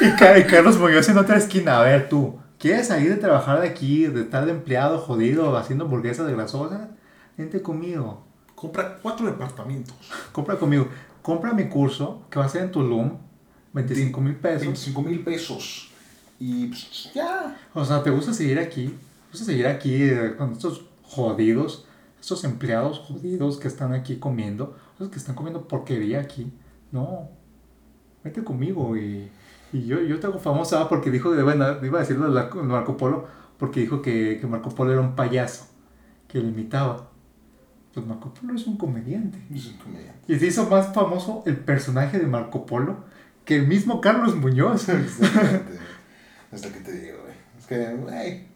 Y, 0.00 0.16
Ca- 0.16 0.38
y 0.38 0.44
Carlos 0.44 0.78
Muñoz 0.78 1.08
en 1.08 1.18
otra 1.18 1.36
esquina. 1.36 1.78
A 1.80 1.82
ver, 1.82 2.08
tú, 2.08 2.38
¿quieres 2.58 2.88
salir 2.88 3.10
de 3.10 3.16
trabajar 3.16 3.60
de 3.60 3.68
aquí, 3.68 4.06
de 4.06 4.22
estar 4.22 4.46
de 4.46 4.52
empleado, 4.52 4.98
jodido, 4.98 5.56
haciendo 5.56 5.84
hamburguesas 5.84 6.26
de 6.26 6.32
grasosas? 6.32 6.88
Vente 7.36 7.60
conmigo. 7.60 8.24
Compra 8.54 8.98
cuatro 9.02 9.26
departamentos. 9.26 9.94
Compra 10.32 10.56
conmigo. 10.56 10.88
Compra 11.22 11.52
mi 11.52 11.68
curso, 11.68 12.22
que 12.30 12.38
va 12.38 12.46
a 12.46 12.48
ser 12.48 12.62
en 12.62 12.72
Tulum. 12.72 13.18
25 13.74 14.20
mil 14.20 14.36
pesos. 14.36 14.60
25 14.62 15.02
mil 15.02 15.20
pesos. 15.24 15.90
Y 16.40 16.68
pues 16.68 17.10
ya. 17.14 17.56
O 17.74 17.84
sea, 17.84 18.02
¿te 18.02 18.10
gusta 18.10 18.32
seguir 18.32 18.58
aquí? 18.58 18.86
¿Te 18.86 19.30
gusta 19.32 19.44
seguir 19.46 19.66
aquí 19.66 20.02
eh, 20.02 20.34
con 20.38 20.52
estos 20.52 20.84
jodidos? 21.02 21.84
Estos 22.20 22.44
empleados 22.44 23.00
jodidos 23.00 23.58
que 23.58 23.68
están 23.68 23.92
aquí 23.92 24.16
comiendo. 24.16 24.76
Esos 24.94 25.08
que 25.08 25.18
están 25.18 25.34
comiendo 25.34 25.66
porquería 25.66 26.20
aquí. 26.20 26.52
No. 26.92 27.28
Vete 28.22 28.42
conmigo 28.42 28.96
y, 28.96 29.30
y 29.72 29.86
yo, 29.86 30.00
yo 30.00 30.18
te 30.18 30.26
hago 30.26 30.38
famosa 30.38 30.80
ah, 30.80 30.88
porque 30.88 31.10
dijo, 31.10 31.34
bueno, 31.42 31.84
iba 31.84 31.98
a 31.98 32.02
decirlo 32.02 32.30
Marco 32.62 32.96
Polo, 32.96 33.26
porque 33.58 33.80
dijo 33.80 34.00
que, 34.00 34.38
que 34.40 34.46
Marco 34.46 34.70
Polo 34.70 34.92
era 34.92 35.00
un 35.00 35.14
payaso, 35.14 35.66
que 36.28 36.38
lo 36.38 36.48
imitaba. 36.48 37.10
Pues 37.92 38.06
Marco 38.06 38.32
Polo 38.32 38.54
es 38.54 38.66
un 38.66 38.76
comediante. 38.76 39.38
Es 39.54 39.66
un 39.66 39.76
comediante. 39.78 40.32
Y 40.32 40.38
se 40.38 40.46
hizo 40.46 40.68
más 40.70 40.94
famoso 40.94 41.42
el 41.46 41.56
personaje 41.56 42.18
de 42.18 42.26
Marco 42.26 42.66
Polo 42.66 43.04
que 43.44 43.56
el 43.56 43.66
mismo 43.66 44.00
Carlos 44.00 44.34
Muñoz. 44.36 44.88
Exactamente. 44.88 45.78
Es 46.50 46.64
lo 46.64 46.72
que 46.72 46.80
te 46.80 46.92
digo, 46.92 47.18
güey. 47.22 47.34
Es 47.58 47.66
que, 47.66 47.94
güey. 47.94 48.54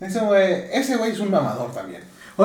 Ese 0.00 0.20
güey, 0.20 0.64
ese 0.72 0.96
güey 0.96 1.12
es 1.12 1.20
un 1.20 1.30
mamador 1.30 1.72
también. 1.72 2.02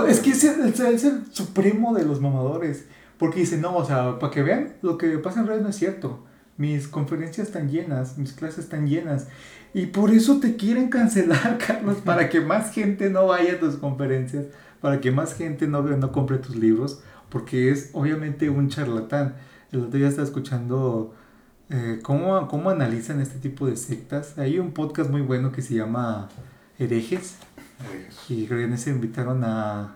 Es 0.08 0.20
que 0.20 0.32
es 0.32 0.44
el- 0.44 0.68
es 0.70 1.04
el 1.04 1.26
supremo 1.32 1.94
de 1.94 2.06
los 2.06 2.22
mamadores. 2.22 2.86
Porque 3.18 3.40
dice, 3.42 3.58
no, 3.58 3.76
o 3.78 3.86
sea, 3.86 4.20
para 4.20 4.32
que 4.32 4.44
vean, 4.44 4.74
lo 4.82 4.98
que 4.98 5.18
pasa 5.20 5.40
en 5.40 5.48
redes 5.48 5.64
no 5.64 5.70
es 5.70 5.76
cierto. 5.78 6.26
Mis 6.58 6.88
conferencias 6.88 7.48
están 7.48 7.70
llenas, 7.70 8.18
mis 8.18 8.34
clases 8.34 8.60
están 8.66 8.88
llenas. 8.88 9.28
Y 9.74 9.88
por 9.88 10.12
eso 10.12 10.40
te 10.40 10.56
quieren 10.58 10.90
cancelar, 10.90 11.58
Carlos, 11.66 11.98
para 12.04 12.30
que 12.30 12.42
más 12.42 12.72
gente 12.74 13.10
no 13.10 13.28
vaya 13.28 13.54
a 13.54 13.60
tus 13.60 13.76
conferencias, 13.76 14.46
para 14.82 15.00
que 15.02 15.12
más 15.12 15.34
gente 15.34 15.68
no, 15.68 15.82
no 15.82 16.12
compre 16.12 16.38
tus 16.40 16.56
libros, 16.58 17.02
porque 17.30 17.72
es 17.72 17.90
obviamente 17.94 18.50
un 18.50 18.70
charlatán. 18.70 19.36
El 19.72 19.82
otro 19.82 19.98
día 19.98 20.08
estaba 20.10 20.28
escuchando 20.28 21.14
eh, 21.70 22.00
cómo, 22.04 22.48
cómo 22.50 22.70
analizan 22.70 23.20
este 23.22 23.40
tipo 23.40 23.66
de 23.68 23.76
sectas. 23.78 24.38
Hay 24.38 24.60
un 24.60 24.72
podcast 24.72 25.10
muy 25.10 25.22
bueno 25.22 25.52
que 25.54 25.62
se 25.62 25.74
llama 25.74 26.30
Herejes. 26.80 27.36
Y 28.30 28.46
creo 28.48 28.60
que 28.60 28.66
en 28.66 28.74
ese 28.74 28.90
invitaron 28.92 29.44
a. 29.44 29.96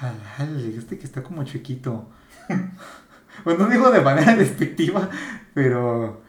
Al, 0.00 0.14
al- 0.38 0.74
este 0.78 0.98
que 0.98 1.04
está 1.04 1.22
como 1.22 1.44
chiquito. 1.44 2.08
bueno, 3.44 3.64
no 3.66 3.70
digo 3.70 3.90
de 3.90 4.00
manera 4.00 4.34
despectiva, 4.36 5.08
pero. 5.54 6.22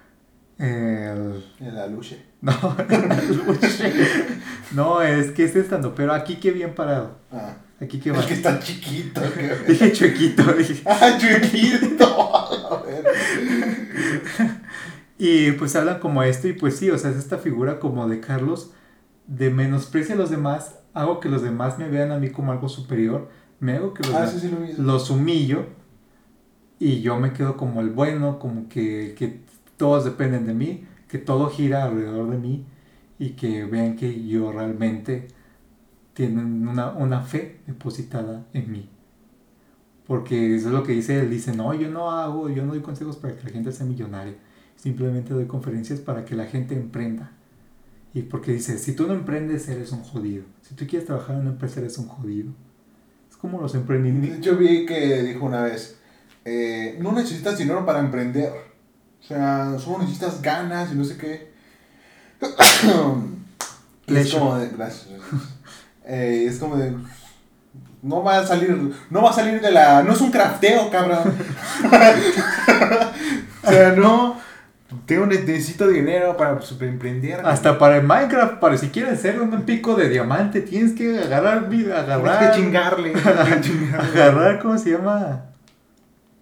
El, 0.57 1.43
En 1.59 1.73
la 1.75 1.87
luche. 1.87 2.23
no, 2.41 2.53
no, 4.73 5.01
es 5.01 5.31
que 5.31 5.43
es 5.45 5.55
estando, 5.55 5.95
pero 5.95 6.13
aquí 6.13 6.35
que 6.35 6.51
bien 6.51 6.75
parado. 6.75 7.17
Ah. 7.31 7.55
Aquí 7.81 7.99
que 7.99 8.11
va. 8.11 8.19
El 8.19 8.27
que 8.27 8.33
está 8.35 8.59
chiquito. 8.59 9.21
que- 9.33 9.55
Dije 9.71 9.91
chuequito, 9.91 10.43
dije. 10.53 10.83
¡Ah, 10.85 11.17
chiquito! 11.19 12.35
A 12.35 12.83
ver. 12.83 13.05
Y 15.17 15.51
pues 15.53 15.75
hablan 15.75 15.99
como 15.99 16.21
esto, 16.23 16.47
y 16.47 16.53
pues 16.53 16.77
sí, 16.77 16.89
o 16.91 16.97
sea, 16.97 17.11
es 17.11 17.17
esta 17.17 17.37
figura 17.37 17.79
como 17.79 18.07
de 18.07 18.19
Carlos, 18.19 18.71
de 19.27 19.49
menosprecia 19.49 20.15
a 20.15 20.17
los 20.17 20.29
demás, 20.29 20.79
hago 20.93 21.19
que 21.19 21.29
los 21.29 21.41
demás 21.41 21.79
me 21.79 21.89
vean 21.89 22.11
a 22.11 22.17
mí 22.17 22.29
como 22.29 22.51
algo 22.51 22.69
superior, 22.69 23.29
me 23.59 23.73
hago 23.73 23.93
que 23.93 24.03
los 24.03 24.13
Ah, 24.15 24.27
sí, 24.27 24.49
lo 24.49 24.83
los 24.83 25.09
humillo 25.09 25.65
y 26.79 27.01
yo 27.01 27.19
me 27.19 27.31
quedo 27.31 27.57
como 27.57 27.81
el 27.81 27.91
bueno, 27.91 28.39
como 28.39 28.67
que, 28.67 29.15
que 29.17 29.41
todos 29.77 30.03
dependen 30.03 30.47
de 30.47 30.53
mí, 30.53 30.85
que 31.07 31.19
todo 31.19 31.49
gira 31.49 31.83
alrededor 31.83 32.31
de 32.31 32.37
mí 32.37 32.65
y 33.19 33.31
que 33.31 33.65
vean 33.65 33.95
que 33.95 34.27
yo 34.27 34.51
realmente 34.51 35.27
tienen 36.13 36.67
una, 36.67 36.91
una 36.91 37.21
fe 37.21 37.59
depositada 37.67 38.45
en 38.53 38.71
mí. 38.71 38.89
Porque 40.07 40.55
eso 40.55 40.69
es 40.69 40.73
lo 40.73 40.83
que 40.83 40.93
dice 40.93 41.19
él, 41.19 41.29
dice, 41.29 41.55
no, 41.55 41.73
yo 41.73 41.89
no 41.89 42.11
hago, 42.11 42.49
yo 42.49 42.65
no 42.65 42.73
doy 42.73 42.81
consejos 42.81 43.15
para 43.17 43.35
que 43.35 43.43
la 43.43 43.49
gente 43.51 43.71
sea 43.71 43.85
millonaria, 43.85 44.33
simplemente 44.75 45.33
doy 45.33 45.45
conferencias 45.45 45.99
para 45.99 46.25
que 46.25 46.35
la 46.35 46.45
gente 46.45 46.75
emprenda. 46.75 47.31
Y 48.13 48.23
porque 48.23 48.51
dice, 48.51 48.77
si 48.77 48.93
tú 48.93 49.07
no 49.07 49.13
emprendes, 49.13 49.69
eres 49.69 49.91
un 49.91 50.03
jodido. 50.03 50.43
Si 50.67 50.75
tú 50.75 50.85
quieres 50.85 51.07
trabajar 51.07 51.35
en 51.35 51.41
una 51.41 51.51
empresa, 51.51 51.79
eres 51.79 51.97
un 51.97 52.07
jodido. 52.07 52.51
Es 53.29 53.37
como 53.37 53.61
los 53.61 53.73
emprendimientos. 53.75 54.39
hecho, 54.39 54.57
vi 54.57 54.85
que 54.85 55.23
dijo 55.23 55.45
una 55.45 55.63
vez: 55.63 55.97
eh, 56.43 56.97
No 56.99 57.13
necesitas 57.13 57.57
dinero 57.57 57.85
para 57.85 57.99
emprender. 57.99 58.51
O 59.21 59.23
sea, 59.23 59.77
solo 59.79 59.99
necesitas 59.99 60.41
ganas 60.41 60.91
y 60.91 60.95
no 60.95 61.05
sé 61.05 61.17
qué. 61.17 61.51
Es 64.07 64.33
como 64.33 64.57
de. 64.57 64.67
Gracias. 64.69 65.07
Eh, 66.05 66.45
es 66.49 66.57
como 66.57 66.75
de. 66.75 66.93
No 68.01 68.23
va 68.23 68.39
a 68.39 68.45
salir. 68.45 68.93
No 69.09 69.21
va 69.21 69.29
a 69.29 69.33
salir 69.33 69.61
de 69.61 69.71
la. 69.71 70.03
No 70.03 70.11
es 70.13 70.19
un 70.19 70.31
crafteo, 70.31 70.89
cabrón. 70.89 71.19
o 73.63 73.69
sea, 73.69 73.93
no. 73.95 74.40
Tengo, 75.05 75.25
necesito 75.25 75.87
dinero 75.87 76.35
para 76.35 76.59
super 76.61 76.89
emprender. 76.89 77.39
Hasta 77.45 77.77
para 77.79 77.97
el 77.97 78.03
Minecraft, 78.03 78.59
para 78.59 78.77
si 78.77 78.89
quieres 78.89 79.19
ser 79.21 79.39
un 79.41 79.61
pico 79.61 79.95
de 79.95 80.09
diamante, 80.09 80.61
tienes 80.61 80.93
que 80.93 81.17
agarrar, 81.19 81.69
vida, 81.69 82.05
Tienes 82.05 82.09
agarrar, 82.25 82.51
que 82.51 82.57
chingarle. 82.61 83.09
tienes 83.13 83.55
que 83.55 83.61
chingarle. 83.61 84.21
agarrar, 84.23 84.59
¿cómo 84.61 84.77
se 84.77 84.91
llama? 84.91 85.45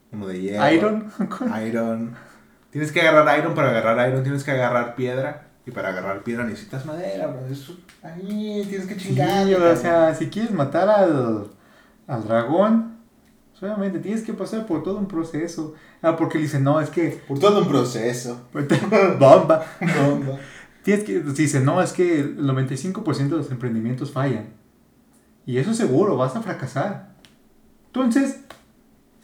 Como 0.10 0.28
de 0.28 0.42
hierro. 0.42 0.72
Iron. 0.72 1.12
Iron. 1.68 2.16
Tienes 2.72 2.92
que 2.92 3.02
agarrar 3.02 3.40
iron 3.40 3.54
para 3.54 3.70
agarrar 3.70 4.10
iron, 4.10 4.24
tienes 4.24 4.44
que 4.44 4.52
agarrar 4.52 4.96
piedra. 4.96 5.44
Y 5.66 5.72
para 5.72 5.90
agarrar 5.90 6.24
piedra 6.24 6.46
necesitas 6.46 6.86
madera, 6.86 7.28
bro. 7.28 7.46
Eso, 7.52 7.78
ahí 8.02 8.66
tienes 8.68 8.88
que 8.88 8.96
Sí, 8.96 9.10
chingar. 9.10 9.46
o 9.48 9.76
sea, 9.76 10.16
si 10.16 10.30
quieres 10.30 10.52
matar 10.52 10.90
al, 10.90 11.48
al 12.08 12.24
dragón, 12.28 12.98
obviamente 13.62 14.00
tienes 14.00 14.24
que 14.24 14.34
pasar 14.34 14.66
por 14.66 14.82
todo 14.82 14.98
un 14.98 15.08
proceso. 15.08 15.76
Ah, 16.02 16.16
porque 16.16 16.38
le 16.38 16.46
dicen, 16.46 16.64
no, 16.64 16.80
es 16.80 16.90
que. 16.90 17.22
Por 17.28 17.40
todo 17.40 17.62
un 17.62 17.68
proceso. 17.68 18.42
Bomba. 18.54 19.66
Bomba. 19.80 20.40
Tienes 20.84 21.04
que, 21.04 21.20
dice, 21.20 21.60
no, 21.60 21.82
es 21.82 21.92
que 21.92 22.22
el 22.22 22.40
95% 22.40 23.16
de 23.16 23.38
los 23.38 23.52
emprendimientos 23.52 24.12
fallan. 24.12 24.48
Y 25.46 25.58
eso 25.58 25.74
seguro, 25.74 26.16
vas 26.16 26.36
a 26.36 26.42
fracasar. 26.42 27.10
Entonces, 27.88 28.42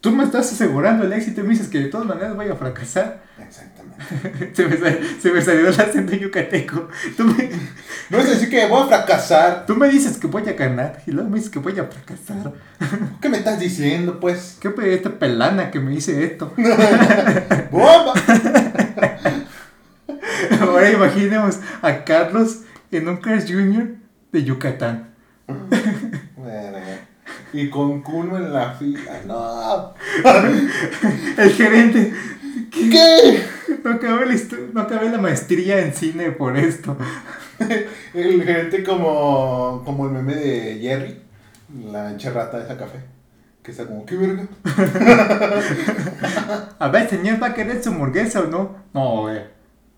Tú 0.06 0.12
me 0.12 0.24
estás 0.24 0.52
asegurando 0.54 1.04
el 1.04 1.14
éxito 1.14 1.42
y 1.42 1.44
me 1.46 1.50
dices 1.50 1.68
que 1.68 1.80
de 1.80 1.88
todas 1.88 2.06
maneras 2.06 2.36
voy 2.36 2.48
a 2.48 2.56
fracasar. 2.56 3.24
Exactamente. 3.40 4.52
Se 4.54 4.68
me, 4.68 4.78
sal- 4.78 5.00
se 5.20 5.32
me 5.32 5.42
salió 5.42 5.68
el 5.68 5.74
acento 5.80 6.14
yucateco. 6.16 6.90
Tú 7.18 7.24
me, 7.24 7.50
No 8.12 8.20
es 8.20 8.30
decir 8.30 8.52
que 8.52 8.68
voy 8.68 8.84
a 8.84 8.86
fracasar. 8.86 9.66
tú 9.66 9.76
me 9.76 9.90
dices 9.90 10.18
que 10.20 10.28
voy 10.28 10.48
a 10.48 10.54
ganar 10.54 11.02
y 11.08 11.12
luego 11.12 11.28
me 11.32 11.38
dices 11.38 11.50
que 11.50 11.58
voy 11.58 11.80
a 11.80 11.86
fracasar. 11.86 12.54
¿Qué 13.20 13.30
me 13.30 13.38
estás 13.40 13.60
diciendo, 13.60 14.20
pues? 14.20 14.60
¿Qué 14.62 14.72
esta 14.94 15.10
pelana 15.10 15.72
que 15.72 15.80
me 15.80 15.90
dice 15.90 16.24
esto? 16.24 16.54
¡Bomba! 17.72 18.14
Ahora 20.62 20.92
imaginemos 20.92 21.60
a 21.82 22.04
Carlos 22.04 22.60
en 22.92 23.08
un 23.10 23.18
Cars 23.18 23.46
Jr. 23.48 23.96
de 24.32 24.44
Yucatán. 24.44 25.10
Verga. 26.38 26.75
Y 27.56 27.70
con 27.70 28.02
Kuno 28.02 28.36
en 28.36 28.52
la 28.52 28.74
fila. 28.74 29.22
¡No! 29.26 29.94
El 31.38 31.50
gerente. 31.52 32.14
¿Qué? 32.70 33.46
No 33.82 33.92
acabé 33.92 34.26
la, 34.26 34.36
no 34.74 34.82
acabé 34.82 35.10
la 35.10 35.20
maestría 35.20 35.80
en 35.80 35.94
cine 35.94 36.32
por 36.32 36.58
esto. 36.58 36.98
El 38.14 38.44
gerente 38.44 38.84
como, 38.84 39.84
como 39.86 40.08
el 40.08 40.12
meme 40.12 40.36
de 40.36 40.80
Jerry, 40.82 41.22
la 41.90 42.12
encharrata 42.12 42.58
de 42.58 42.66
esa 42.66 42.78
café. 42.78 43.00
Que 43.64 43.72
está 43.72 43.86
como, 43.86 44.06
¿qué 44.06 44.18
verga? 44.18 44.48
A 46.80 46.90
ver, 46.90 47.10
señor, 47.10 47.42
¿va 47.42 47.48
a 47.48 47.54
querer 47.54 47.82
su 47.82 47.90
hamburguesa 47.90 48.42
o 48.42 48.48
no? 48.48 48.76
No, 48.94 49.22
güey. 49.22 49.40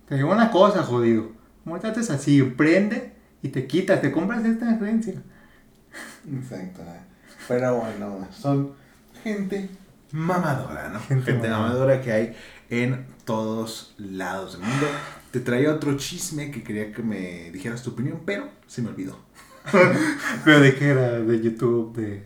Te 0.07 0.15
digo 0.15 0.31
una 0.31 0.51
cosa, 0.51 0.83
jodido. 0.83 1.31
¿Cómo 1.63 1.79
tratas 1.79 2.11
así? 2.11 2.43
Prende 2.43 3.13
y 3.41 3.49
te 3.49 3.65
quitas, 3.65 3.99
te 3.99 4.11
compras 4.11 4.45
esta 4.45 4.75
herencia. 4.75 5.15
Exacto. 6.31 6.83
eh. 6.83 7.06
Pero 7.47 7.75
bueno, 7.77 8.27
son 8.31 8.73
gente 9.23 9.69
mamadora, 10.11 10.89
¿no? 10.89 10.99
Gente 11.01 11.31
Gente, 11.31 11.49
mamadora. 11.49 12.01
que 12.01 12.11
hay 12.11 12.35
en 12.69 13.05
todos 13.25 13.93
lados 13.97 14.53
del 14.53 14.61
mundo. 14.67 14.87
Te 15.31 15.39
traía 15.39 15.71
otro 15.73 15.95
chisme 15.97 16.51
que 16.51 16.63
quería 16.63 16.91
que 16.91 17.03
me 17.03 17.51
dijeras 17.51 17.83
tu 17.83 17.91
opinión, 17.91 18.21
pero 18.25 18.47
se 18.67 18.81
me 18.81 18.89
olvidó. 18.89 19.17
¿Pero 20.45 20.59
de 20.61 20.75
qué 20.75 20.89
era? 20.89 21.19
¿De 21.19 21.41
YouTube? 21.41 21.95
¿De, 21.95 22.23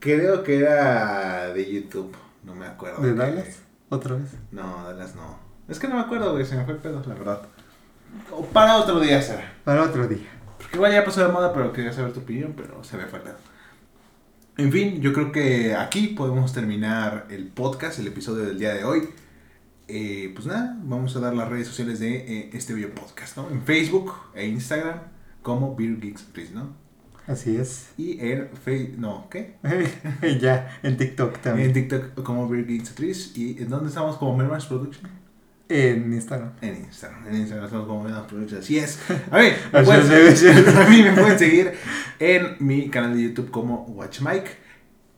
Creo 0.00 0.44
que 0.44 0.58
era 0.60 1.52
de 1.52 1.72
YouTube, 1.72 2.14
no 2.44 2.54
me 2.54 2.66
acuerdo. 2.66 3.02
de 3.02 3.14
Dallas? 3.14 3.58
¿Otra 3.88 4.14
vez? 4.14 4.30
No, 4.52 4.84
Dallas 4.84 5.16
no. 5.16 5.38
Es 5.68 5.78
que 5.80 5.88
no 5.88 5.96
me 5.96 6.02
acuerdo, 6.02 6.32
güey, 6.32 6.46
se 6.46 6.56
me 6.56 6.64
fue 6.64 6.74
el 6.74 6.78
pedo, 6.80 7.02
la 7.04 7.14
verdad. 7.14 7.42
O 8.30 8.44
para 8.46 8.76
otro 8.76 9.00
día 9.00 9.20
será. 9.20 9.52
Para 9.64 9.82
otro 9.82 10.06
día. 10.06 10.28
Porque 10.56 10.76
igual 10.76 10.92
ya 10.92 11.04
pasó 11.04 11.26
de 11.26 11.32
moda, 11.32 11.52
pero 11.52 11.72
quería 11.72 11.92
saber 11.92 12.12
tu 12.12 12.20
opinión, 12.20 12.54
pero 12.56 12.82
se 12.84 12.96
me 12.96 13.06
fue 13.06 13.18
el 13.18 13.24
pedo. 13.24 13.36
En 14.58 14.72
fin, 14.72 15.00
yo 15.00 15.12
creo 15.12 15.30
que 15.30 15.76
aquí 15.76 16.08
podemos 16.08 16.52
terminar 16.52 17.28
el 17.30 17.46
podcast, 17.46 18.00
el 18.00 18.08
episodio 18.08 18.44
del 18.44 18.58
día 18.58 18.74
de 18.74 18.82
hoy. 18.82 19.08
Eh, 19.86 20.32
pues 20.34 20.46
nada, 20.46 20.76
vamos 20.82 21.14
a 21.14 21.20
dar 21.20 21.32
las 21.32 21.48
redes 21.48 21.68
sociales 21.68 22.00
de 22.00 22.16
eh, 22.16 22.50
este 22.52 22.74
video 22.74 22.92
podcast, 22.92 23.36
¿no? 23.36 23.48
En 23.50 23.62
Facebook 23.62 24.12
e 24.34 24.48
Instagram 24.48 24.98
como 25.42 25.76
Beer 25.76 26.00
Geeks 26.00 26.22
Please, 26.22 26.52
¿no? 26.52 26.74
Así 27.28 27.56
es. 27.56 27.90
Y 27.96 28.18
en 28.18 28.48
Facebook, 28.48 28.98
no, 28.98 29.28
¿qué? 29.30 29.54
ya, 30.40 30.76
en 30.82 30.96
TikTok 30.96 31.36
En 31.36 31.40
también. 31.40 31.72
TikTok 31.72 32.20
como 32.24 32.48
Beer 32.48 32.66
Geeks 32.66 32.90
Please. 32.90 33.38
¿Y 33.38 33.62
en 33.62 33.68
dónde 33.68 33.90
estamos? 33.90 34.16
Como 34.16 34.36
Mermans 34.36 34.66
Production. 34.66 35.08
En 35.68 36.12
Instagram. 36.12 36.52
En 36.62 36.76
Instagram. 36.76 37.26
En 37.28 37.36
Instagram 37.36 37.64
estamos 37.66 37.86
como 37.86 38.02
Mermans 38.04 38.26
Production. 38.26 38.60
Así 38.60 38.78
es. 38.78 38.98
A 39.30 39.36
ver, 39.36 39.54
me 39.72 39.82
pueden- 39.82 40.76
a 40.78 40.88
mí 40.88 41.02
me 41.02 41.12
pueden 41.12 41.38
seguir 41.38 41.72
en 42.18 42.56
mi 42.60 42.88
canal 42.88 43.14
de 43.16 43.24
YouTube 43.24 43.50
como 43.50 43.82
WatchMike 43.84 44.56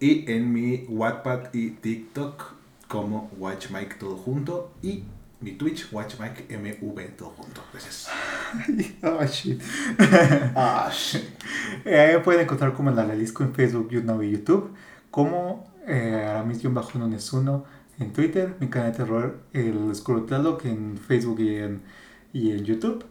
y 0.00 0.30
en 0.30 0.52
mi 0.52 0.86
Wattpad 0.88 1.52
y 1.52 1.70
TikTok 1.70 2.54
como 2.88 3.30
WatchMike 3.38 3.94
todo 3.98 4.16
junto 4.16 4.72
y 4.82 5.04
mi 5.40 5.52
Twitch 5.52 5.92
WatchMike 5.92 6.48
MV 6.58 7.16
todo 7.16 7.30
junto. 7.30 7.62
Gracias. 7.72 8.08
oh, 9.04 9.24
shit. 9.24 9.62
Ah, 10.56 10.90
shit. 10.92 11.22
Eh, 11.84 12.20
pueden 12.24 12.42
encontrar 12.42 12.72
como 12.74 12.90
la 12.90 13.04
Realisco 13.04 13.44
en 13.44 13.54
Facebook, 13.54 13.88
YouTube 13.90 14.22
y 14.22 14.32
YouTube. 14.32 14.74
Como 15.10 15.72
eh, 15.86 16.26
Aramis-Nonesuno 16.28 17.64
en 18.00 18.12
Twitter. 18.12 18.56
Mi 18.58 18.68
canal 18.68 18.90
de 18.90 18.96
terror, 18.96 19.38
el 19.52 19.94
Scrotalog 19.94 20.66
en 20.66 20.98
Facebook 20.98 21.38
y 21.38 21.56
en, 21.56 21.82
y 22.32 22.50
en 22.50 22.64
YouTube. 22.64 23.04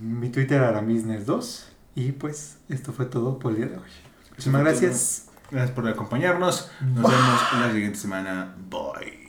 Mi 0.00 0.28
Twitter, 0.28 0.60
Aramisnes2. 0.60 1.64
Y 1.94 2.12
pues, 2.12 2.58
esto 2.68 2.92
fue 2.92 3.06
todo 3.06 3.38
por 3.38 3.52
el 3.52 3.58
día 3.58 3.66
de 3.66 3.76
hoy. 3.76 3.90
Muchísimas 4.30 4.62
gracias. 4.62 5.26
Gracias 5.50 5.74
por 5.74 5.88
acompañarnos. 5.88 6.70
Nos 6.80 7.10
vemos 7.10 7.40
la 7.60 7.72
siguiente 7.72 7.98
semana. 7.98 8.54
Bye. 8.68 9.19